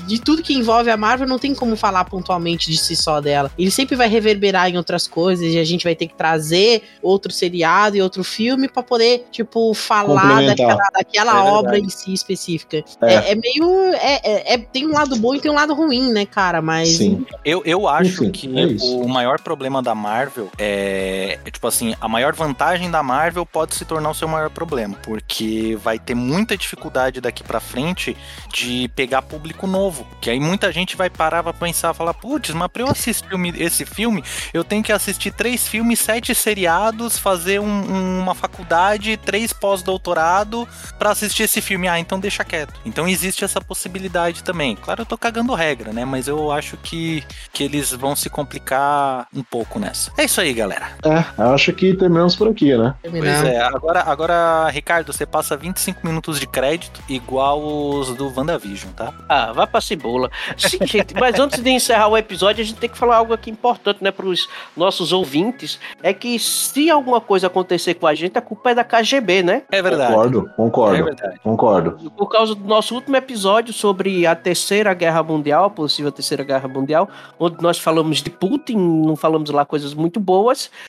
de 0.06 0.20
tudo 0.20 0.42
que 0.42 0.54
envolve 0.54 0.90
a 0.90 0.96
Marvel, 0.96 1.26
não 1.26 1.38
tem 1.38 1.54
como 1.54 1.76
falar 1.76 2.04
pontualmente 2.04 2.70
de 2.70 2.76
si 2.76 2.96
só 2.96 3.20
dela. 3.20 3.50
Ele 3.58 3.70
sempre 3.70 3.96
vai 3.96 4.08
reverberar 4.08 4.68
em 4.68 4.76
outras 4.76 5.06
coisas 5.06 5.52
e 5.52 5.58
a 5.58 5.64
gente 5.64 5.84
vai 5.84 5.94
ter 5.94 6.06
que 6.08 6.14
trazer 6.14 6.82
outro 7.02 7.32
seriado 7.32 7.96
e 7.96 8.02
outro 8.02 8.22
filme 8.24 8.68
pra 8.68 8.82
poder, 8.82 9.26
tipo, 9.30 9.72
falar 9.74 10.42
daquela, 10.46 10.88
daquela 10.92 11.32
É 11.46 11.50
obra 11.50 11.78
em 11.78 11.88
si 11.88 12.12
específica. 12.12 12.84
É. 13.02 13.14
É, 13.14 13.32
é 13.32 13.34
meio. 13.34 13.94
É, 13.94 14.20
é- 14.24 14.54
é- 14.54 14.58
tem 14.58 14.86
um 14.86 14.92
lado 14.92 15.16
bom 15.16 15.34
e 15.34 15.40
tem 15.40 15.50
um 15.50 15.54
lado 15.54 15.74
ruim, 15.74 16.12
né, 16.12 16.26
cara? 16.26 16.60
Mas. 16.60 16.96
Sim. 16.96 17.24
Eu, 17.44 17.62
eu 17.64 17.88
acho 17.88 18.24
Enfim, 18.24 18.30
que 18.30 18.60
é 18.60 18.66
o 18.82 19.08
maior 19.08 19.40
problema 19.40 19.82
da 19.82 19.94
Marvel 19.94 20.48
é 20.58 21.14
é, 21.44 21.50
tipo 21.50 21.66
assim, 21.66 21.94
a 22.00 22.08
maior 22.08 22.34
vantagem 22.34 22.90
da 22.90 23.02
Marvel 23.02 23.46
pode 23.46 23.74
se 23.74 23.84
tornar 23.84 24.10
o 24.10 24.14
seu 24.14 24.28
maior 24.28 24.50
problema, 24.50 24.96
porque 25.02 25.76
vai 25.82 25.98
ter 25.98 26.14
muita 26.14 26.56
dificuldade 26.56 27.20
daqui 27.20 27.42
para 27.42 27.60
frente 27.60 28.16
de 28.52 28.88
pegar 28.94 29.22
público 29.22 29.66
novo, 29.66 30.06
que 30.20 30.30
aí 30.30 30.38
muita 30.38 30.72
gente 30.72 30.96
vai 30.96 31.08
parar 31.08 31.42
pra 31.42 31.52
pensar, 31.52 31.94
falar, 31.94 32.14
putz, 32.14 32.50
mas 32.50 32.68
pra 32.68 32.82
eu 32.82 32.88
assistir 32.90 33.26
esse 33.58 33.84
filme, 33.84 34.22
eu 34.52 34.64
tenho 34.64 34.82
que 34.82 34.92
assistir 34.92 35.30
três 35.32 35.66
filmes, 35.66 36.00
sete 36.00 36.34
seriados, 36.34 37.18
fazer 37.18 37.60
um, 37.60 37.66
um, 37.66 38.20
uma 38.20 38.34
faculdade, 38.34 39.16
três 39.16 39.52
pós-doutorado 39.52 40.68
para 40.98 41.10
assistir 41.10 41.44
esse 41.44 41.60
filme. 41.60 41.88
Ah, 41.88 41.98
então 41.98 42.20
deixa 42.20 42.44
quieto. 42.44 42.74
Então 42.84 43.08
existe 43.08 43.44
essa 43.44 43.60
possibilidade 43.60 44.42
também. 44.42 44.76
Claro, 44.76 45.02
eu 45.02 45.06
tô 45.06 45.16
cagando 45.16 45.54
regra, 45.54 45.92
né? 45.92 46.04
Mas 46.04 46.28
eu 46.28 46.50
acho 46.50 46.76
que, 46.76 47.24
que 47.52 47.64
eles 47.64 47.92
vão 47.92 48.14
se 48.14 48.28
complicar 48.28 49.26
um 49.34 49.42
pouco 49.42 49.78
nessa. 49.78 50.12
É 50.18 50.24
isso 50.24 50.40
aí, 50.40 50.43
galera. 50.52 50.88
É, 51.04 51.42
acho 51.42 51.72
que 51.72 51.94
terminamos 51.94 52.36
por 52.36 52.48
aqui, 52.48 52.76
né? 52.76 52.94
Pois 53.02 53.44
é, 53.44 53.62
agora, 53.62 54.02
agora, 54.02 54.68
Ricardo, 54.68 55.12
você 55.12 55.24
passa 55.24 55.56
25 55.56 56.06
minutos 56.06 56.38
de 56.38 56.46
crédito 56.46 57.00
igual 57.08 57.62
os 57.62 58.14
do 58.14 58.32
WandaVision, 58.36 58.92
tá? 58.92 59.12
Ah, 59.28 59.52
vai 59.52 59.66
pra 59.66 59.80
cebola. 59.80 60.30
Sim, 60.56 60.78
gente, 60.86 61.14
mas 61.14 61.38
antes 61.38 61.62
de 61.62 61.70
encerrar 61.70 62.08
o 62.08 62.16
episódio, 62.16 62.62
a 62.62 62.66
gente 62.66 62.78
tem 62.78 62.90
que 62.90 62.98
falar 62.98 63.16
algo 63.16 63.32
aqui 63.32 63.50
importante, 63.50 64.02
né, 64.02 64.10
pros 64.10 64.48
nossos 64.76 65.12
ouvintes. 65.12 65.78
É 66.02 66.12
que 66.12 66.38
se 66.38 66.90
alguma 66.90 67.20
coisa 67.20 67.46
acontecer 67.46 67.94
com 67.94 68.06
a 68.06 68.14
gente, 68.14 68.36
a 68.36 68.42
culpa 68.42 68.70
é 68.70 68.74
da 68.74 68.84
KGB, 68.84 69.42
né? 69.42 69.62
É 69.70 69.80
verdade. 69.80 70.12
Concordo, 70.12 70.50
concordo. 70.56 70.96
É 70.96 71.02
verdade. 71.02 71.40
Concordo. 71.42 72.10
Por 72.10 72.28
causa 72.28 72.54
do 72.54 72.64
nosso 72.64 72.94
último 72.94 73.16
episódio 73.16 73.72
sobre 73.72 74.26
a 74.26 74.34
Terceira 74.34 74.92
Guerra 74.94 75.22
Mundial, 75.22 75.64
a 75.64 75.70
possível 75.70 76.10
Terceira 76.12 76.44
Guerra 76.44 76.68
Mundial, 76.68 77.08
onde 77.38 77.62
nós 77.62 77.78
falamos 77.78 78.22
de 78.22 78.30
Putin, 78.30 78.76
não 78.76 79.16
falamos 79.16 79.50
lá 79.50 79.64
coisas 79.64 79.94
muito 79.94 80.20
boas. 80.20 80.33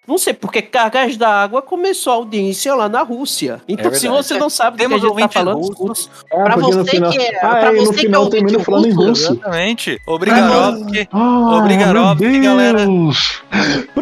Não 0.07 0.17
sei 0.17 0.34
porque 0.34 0.61
cargas 0.61 1.15
d'água 1.17 1.61
começou 1.61 2.13
a 2.13 2.15
audiência 2.17 2.73
lá 2.76 2.88
na 2.89 3.01
Rússia. 3.01 3.61
Então, 3.67 3.91
se 3.93 4.01
verdade. 4.07 4.23
você 4.27 4.38
não 4.38 4.49
sabe 4.49 4.77
do 4.77 4.80
que 4.80 4.85
a 4.85 4.88
Temos 4.89 5.01
gente 5.01 5.22
tá 5.22 5.27
falando, 5.30 5.73
russos. 5.73 6.09
É, 6.31 6.43
Pra 6.43 6.55
você 6.55 6.84
final... 6.85 7.11
que 7.11 7.17
é- 7.19 7.39
ah, 7.45 7.49
pra 7.49 7.59
é, 7.69 7.72
no 7.72 7.80
você 7.85 7.93
que 7.93 7.97
é 7.97 8.01
final 8.01 8.22
ouvinte 8.23 8.38
termina 8.45 8.63
falando 8.63 8.85
em 8.88 8.91
russo, 8.91 9.07
russo. 9.09 9.31
Exatamente. 9.34 10.01
Obrigarovski. 10.07 11.07
Ah, 11.11 11.57
Obrigarovski, 11.57 12.39
galera. 12.39 12.80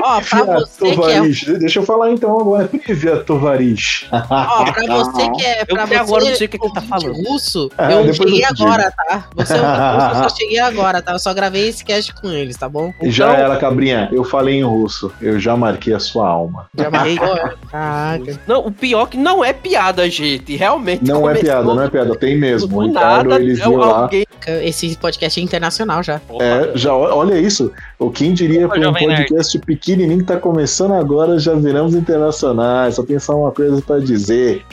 Ó, 0.02 0.22
pra 0.22 0.44
você 0.44 0.80
que 0.80 0.88
é 0.88 0.95
Tovarish. 0.95 1.45
Deixa 1.60 1.80
eu 1.80 1.84
falar 1.84 2.11
então 2.11 2.40
agora. 2.40 2.68
Privyat 2.84 3.24
Tovarish. 3.26 4.07
Ó, 4.11 4.72
pra 4.72 4.84
você 4.95 5.32
que 5.32 5.45
é. 5.45 5.65
Pra 5.65 5.84
até 5.84 5.95
você, 5.95 6.02
agora 6.02 6.26
não 6.26 6.36
sei 6.36 6.48
o 6.48 6.49
que 6.49 6.57
que 6.60 6.74
tá 6.74 6.82
ouvinte 6.82 6.90
falando. 6.90 7.28
russo, 7.28 7.72
Ah, 7.78 7.91
eu 7.91 8.06
eu 8.06 8.14
cheguei 8.14 8.44
agora, 8.44 8.91
tá? 8.91 9.30
Você 9.36 9.53
é 9.53 9.61
ouvinte 9.61 9.80
russo, 9.95 10.18
eu 10.24 10.30
só 10.30 10.30
cheguei 10.36 10.60
agora, 10.60 11.02
tá? 11.02 11.11
Eu 11.14 11.20
só 11.20 11.34
gravei 11.34 11.68
esse 11.70 11.84
cast 11.86 12.14
com 12.15 12.30
eles, 12.30 12.57
tá 12.57 12.68
bom? 12.68 12.94
Já 13.03 13.30
Então- 13.32 13.45
era, 13.45 13.57
cabrinha. 13.57 14.10
Eu 14.11 14.24
falei 14.24 14.56
em 14.56 14.64
russo. 14.64 15.11
Eu 15.22 15.33
já 15.40 15.56
marquei 15.58 15.94
a 15.94 16.00
sua 16.00 16.28
alma. 16.28 16.68
Já 16.78 16.90
marcou? 16.90 17.36
é? 17.38 17.54
Caraca. 17.72 18.40
Não, 18.48 18.66
o 18.68 18.72
pior 18.72 19.08
que 19.08 19.18
não 19.18 19.44
é 19.44 19.54
piada, 19.54 20.10
gente. 20.10 20.56
Realmente. 20.56 21.04
Não 21.06 21.30
é 21.30 21.36
piada, 21.36 21.64
não 21.64 21.82
é 21.82 21.90
piada. 21.90 22.16
Tem 22.16 22.38
mesmo. 22.38 22.68
O 22.78 22.82
Do 22.82 22.88
Ricardo, 22.88 23.30
nada, 23.30 23.42
eles 23.42 23.60
é 23.60 23.64
viu 23.64 23.78
lá. 23.78 24.02
alguém 24.04 24.26
Esse 24.64 24.96
podcast 24.98 25.40
é 25.40 25.44
internacional 25.44 26.04
já. 26.04 26.20
Opa. 26.30 26.44
É, 26.44 26.72
já, 26.76 26.94
olha 26.94 27.38
isso. 27.40 27.72
O 28.00 28.10
quem 28.12 28.34
diria 28.34 28.68
para 28.68 28.80
um 28.80 28.84
Jovem 28.84 29.08
Nerd. 29.08 29.22
podcast 29.28 29.60
pequenininho 29.60 30.20
que 30.20 30.26
tá 30.26 30.38
começando 30.38 30.94
agora, 30.94 31.40
já 31.40 31.54
viramos 31.54 31.96
internacionais. 31.96 32.96
Só 32.96 33.04
tem 33.04 33.18
só 33.20 33.38
uma 33.40 33.52
coisa 33.52 33.82
pra 33.82 34.00
dizer. 34.00 34.66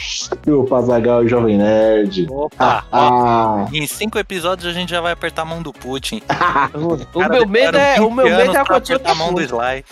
O 0.48 0.64
Pazagal 0.64 1.22
e 1.22 1.26
o 1.26 1.28
Jovem 1.28 1.56
Nerd. 1.58 2.26
Opa. 2.30 2.84
ó, 2.90 2.96
Ah, 2.96 3.66
Em 3.72 3.86
cinco 3.86 4.18
episódios 4.18 4.66
a 4.68 4.72
gente 4.76 4.90
já 4.90 5.00
vai 5.00 5.12
apertar 5.12 5.42
a 5.42 5.44
mão 5.44 5.62
do 5.62 5.72
Putin. 5.72 6.20
O 7.14 7.20
Cara, 7.20 7.32
meu 7.34 7.46
medo 7.48 7.76
é, 7.76 8.00
o 8.00 8.10
meu 8.10 8.26
20 8.26 8.36
medo 8.36 8.50
é 8.50 8.52
pra 8.52 8.62
acontecer 8.62 8.94
apertar 8.94 9.12
a 9.12 9.14
mão 9.14 9.32
do. 9.34 9.40
Sly. 9.40 9.84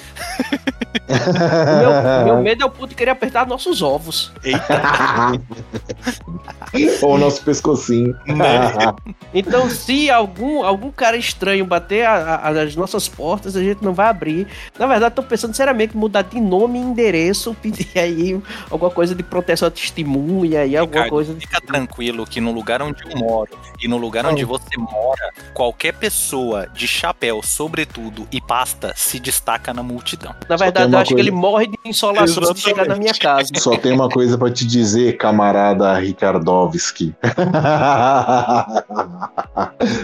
Meu, 1.09 2.25
meu 2.25 2.37
medo 2.43 2.63
é 2.63 2.67
o 2.67 2.71
puto 2.71 2.95
querer 2.95 3.11
apertar 3.11 3.47
nossos 3.47 3.83
ovos. 3.83 4.33
Ou 7.03 7.15
o 7.15 7.19
nosso 7.19 7.43
pescocinho. 7.43 8.15
Né? 8.27 8.95
Então, 9.33 9.71
se 9.71 10.11
algum, 10.11 10.63
algum 10.63 10.91
cara 10.91 11.17
estranho 11.17 11.65
bater 11.65 12.05
a- 12.07 12.35
a- 12.37 12.63
as 12.63 12.77
nossas 12.77 13.09
portas, 13.09 13.57
a 13.57 13.63
gente 13.63 13.83
não 13.83 13.95
vai 13.95 14.09
abrir. 14.09 14.47
Na 14.79 14.87
verdade, 14.87 15.15
tô 15.15 15.23
pensando 15.23 15.55
seriamente 15.55 15.97
em 15.97 15.99
mudar 15.99 16.23
de 16.23 16.41
nome 16.41 16.79
e 16.79 16.83
endereço, 16.83 17.55
pedir 17.63 17.99
aí 17.99 18.41
alguma 18.71 18.91
coisa 18.91 19.15
de 19.15 19.23
proteção 19.23 19.69
à 19.69 19.71
testemunha 19.71 20.65
e 20.67 20.77
alguma 20.77 21.05
Ricardo, 21.05 21.11
coisa. 21.11 21.35
Fica 21.39 21.61
tranquilo 21.61 22.27
que 22.27 22.41
no 22.41 22.53
lugar 22.53 22.83
onde 22.83 23.03
eu 23.05 23.17
moro 23.19 23.51
e 23.81 23.89
no 23.89 23.97
lugar 23.97 24.27
onde 24.27 24.45
você 24.45 24.77
mora, 24.77 25.31
qualquer 25.55 25.95
pessoa 25.95 26.67
de 26.75 26.87
chapéu, 26.87 27.41
sobretudo 27.43 28.27
e 28.31 28.41
pasta 28.41 28.93
se 28.97 29.19
destaca 29.19 29.73
na 29.73 29.83
multidão. 29.83 30.35
Na 30.49 30.57
tem 30.57 30.73
verdade, 30.79 30.95
eu 30.95 30.99
acho 31.01 31.09
que 31.09 31.15
coisa- 31.15 31.29
ele 31.29 31.37
morre 31.37 31.67
de 31.67 31.79
insolação 31.85 32.55
se 32.55 32.61
chegar 32.63 32.87
na 32.87 32.97
minha 32.97 33.15
casa. 33.15 33.49
Só 33.57 33.77
tem 33.77 33.93
uma 33.93 34.09
coisa 34.09 34.37
pra 34.39 34.51
te 34.51 34.67
dizer, 34.67 35.17
camarada 35.17 35.93
Ricardovski. 35.99 37.15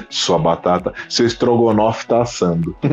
Sua 0.09 0.39
batata, 0.39 0.93
seu 1.09 1.27
estrogonofe 1.27 2.07
tá 2.07 2.23
assando. 2.23 2.75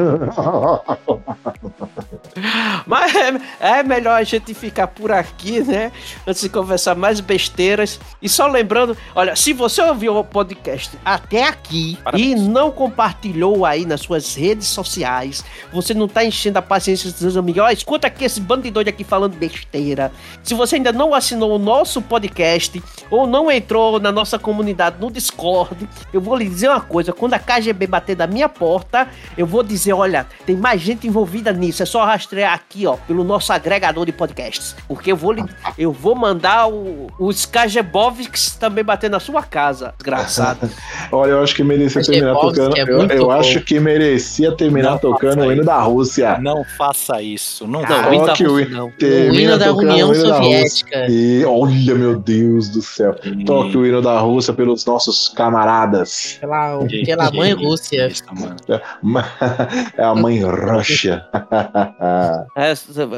Mas 2.85 3.13
é, 3.15 3.41
é 3.79 3.83
melhor 3.83 4.19
a 4.19 4.23
gente 4.23 4.53
ficar 4.53 4.87
por 4.87 5.11
aqui, 5.11 5.61
né? 5.61 5.91
Antes 6.27 6.41
de 6.41 6.49
conversar 6.49 6.95
mais 6.95 7.19
besteiras. 7.19 7.99
E 8.21 8.29
só 8.29 8.47
lembrando, 8.47 8.95
olha, 9.15 9.35
se 9.35 9.53
você 9.53 9.81
ouviu 9.81 10.15
o 10.17 10.23
podcast 10.23 10.97
até 11.05 11.47
aqui 11.47 11.97
Parabéns. 12.03 12.41
e 12.41 12.47
não 12.47 12.71
compartilhou 12.71 13.65
aí 13.65 13.85
nas 13.85 14.01
suas 14.01 14.35
redes 14.35 14.67
sociais, 14.67 15.43
você 15.71 15.93
não 15.93 16.07
tá 16.07 16.23
enchendo 16.25 16.59
a 16.59 16.61
paciência 16.61 17.09
dos 17.09 17.19
seus 17.19 17.37
amigos. 17.37 17.61
Ó, 17.71 17.73
escuta 17.73 18.07
aqui 18.07 18.25
esse 18.25 18.41
bando 18.41 18.63
de 18.63 18.71
doido 18.71 18.89
aqui 18.89 19.03
falando 19.03 19.35
besteira. 19.35 20.11
Se 20.43 20.53
você 20.53 20.75
ainda 20.75 20.91
não 20.91 21.13
assinou 21.13 21.55
o 21.55 21.59
nosso 21.59 22.01
podcast 22.01 22.81
ou 23.09 23.25
não 23.25 23.49
entrou 23.49 23.99
na 23.99 24.11
nossa 24.11 24.37
comunidade 24.37 24.97
no 24.99 25.09
Discord, 25.09 25.87
eu 26.13 26.19
vou 26.19 26.35
lhe 26.35 26.47
dizer 26.47 26.69
uma 26.69 26.81
coisa: 26.81 27.13
quando 27.13 27.33
a 27.33 27.39
KGB 27.39 27.87
bater 27.87 28.15
da 28.15 28.27
minha 28.27 28.49
porta, 28.49 29.07
eu 29.37 29.47
vou 29.47 29.63
dizer: 29.63 29.93
olha, 29.93 30.27
tem 30.45 30.55
mais 30.55 30.81
gente 30.81 31.07
envolvida 31.07 31.53
nisso. 31.53 31.81
É 31.81 31.85
só 31.85 32.03
rastrear 32.03 32.53
aqui, 32.53 32.85
ó, 32.85 32.97
pelo 32.97 33.23
nosso 33.23 33.53
agregador 33.53 34.05
de 34.05 34.11
podcasts. 34.11 34.75
Porque 34.87 35.11
eu 35.11 35.15
vou, 35.15 35.31
lhe, 35.31 35.43
eu 35.77 35.91
vou 35.91 36.15
mandar 36.15 36.67
o, 36.67 37.07
os 37.17 37.45
KGBovics 37.45 38.55
também 38.55 38.83
bater 38.83 39.09
na 39.09 39.19
sua 39.19 39.43
casa, 39.43 39.93
desgraçado. 39.97 40.69
Olha, 41.11 41.31
eu 41.31 41.43
acho 41.43 41.55
que 41.55 41.63
merecia 41.63 42.03
terminar 42.03 42.33
bom, 42.33 42.41
tocando. 42.41 42.77
é 42.77 42.81
eu 42.81 43.21
eu 43.21 43.31
acho 43.31 43.61
que 43.61 43.79
merecia 43.79 44.51
terminar 44.55 44.91
Não 44.91 44.97
tocando 44.97 45.43
o 45.43 45.51
hino 45.51 45.63
da 45.63 45.79
Rússia. 45.79 46.37
Não 46.39 46.63
faça 46.77 47.21
isso. 47.21 47.60
Não, 47.67 47.81
Não, 47.81 48.13
hino 48.13 48.25
da 48.25 48.31
Toque 48.33 48.45
o 48.45 48.49
Rússia 48.51 48.65
hino. 48.67 48.77
não. 48.77 48.87
O 48.87 49.35
hino 49.35 49.57
da 49.57 49.73
União. 49.73 50.13
Soviética. 50.15 51.05
E 51.09 51.43
olha, 51.45 51.95
meu 51.95 52.19
Deus 52.19 52.69
do 52.69 52.81
céu. 52.81 53.15
Toque 53.45 53.77
o 53.77 53.85
hino 53.85 54.01
da 54.01 54.19
Rússia 54.19 54.53
pelos 54.53 54.85
nossos 54.85 55.29
camaradas. 55.29 56.37
Pela, 56.39 56.85
Que- 56.87 57.05
pela 57.05 57.29
que 57.31 57.37
mãe 57.37 57.53
Rússia. 57.53 58.07
isso, 58.07 58.23
mano. 58.33 58.55
É 59.97 60.03
a 60.03 60.13
mãe 60.15 60.39
Rússia. 60.41 61.25
É, 62.55 62.73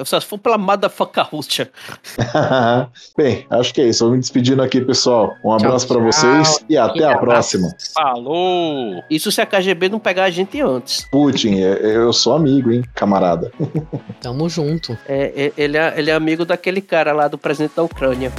só 0.05 0.19
se 0.19 0.25
for 0.25 0.37
pela 0.37 0.57
motherfucker 0.57 1.25
Rússia. 1.29 1.69
Bem, 3.17 3.45
acho 3.49 3.73
que 3.73 3.81
é 3.81 3.87
isso. 3.87 4.03
Vou 4.05 4.13
me 4.13 4.19
despedindo 4.19 4.61
aqui, 4.61 4.81
pessoal. 4.81 5.33
Um 5.43 5.51
abraço 5.51 5.87
pra 5.87 5.97
tchau. 5.97 6.05
vocês 6.11 6.63
e 6.69 6.77
até 6.77 7.03
a 7.03 7.11
abraço. 7.15 7.57
próxima. 7.59 7.69
Falou! 7.93 9.01
Isso 9.09 9.31
se 9.31 9.41
a 9.41 9.45
KGB 9.45 9.89
não 9.89 9.99
pegar 9.99 10.25
a 10.25 10.29
gente 10.29 10.59
antes. 10.61 11.05
Putin, 11.11 11.59
é- 11.61 11.79
eu 11.95 12.11
sou 12.13 12.33
amigo, 12.35 12.71
hein, 12.71 12.83
camarada. 12.93 13.51
Tamo 14.33 14.49
junto. 14.49 14.97
É, 15.07 15.31
é- 15.45 15.53
ele, 15.55 15.77
é, 15.77 15.93
ele 15.95 16.09
é 16.09 16.13
amigo 16.15 16.43
daquele 16.43 16.81
cara 16.81 17.13
lá 17.13 17.27
do 17.27 17.37
presidente 17.37 17.75
da 17.75 17.83
Ucrânia. 17.83 18.31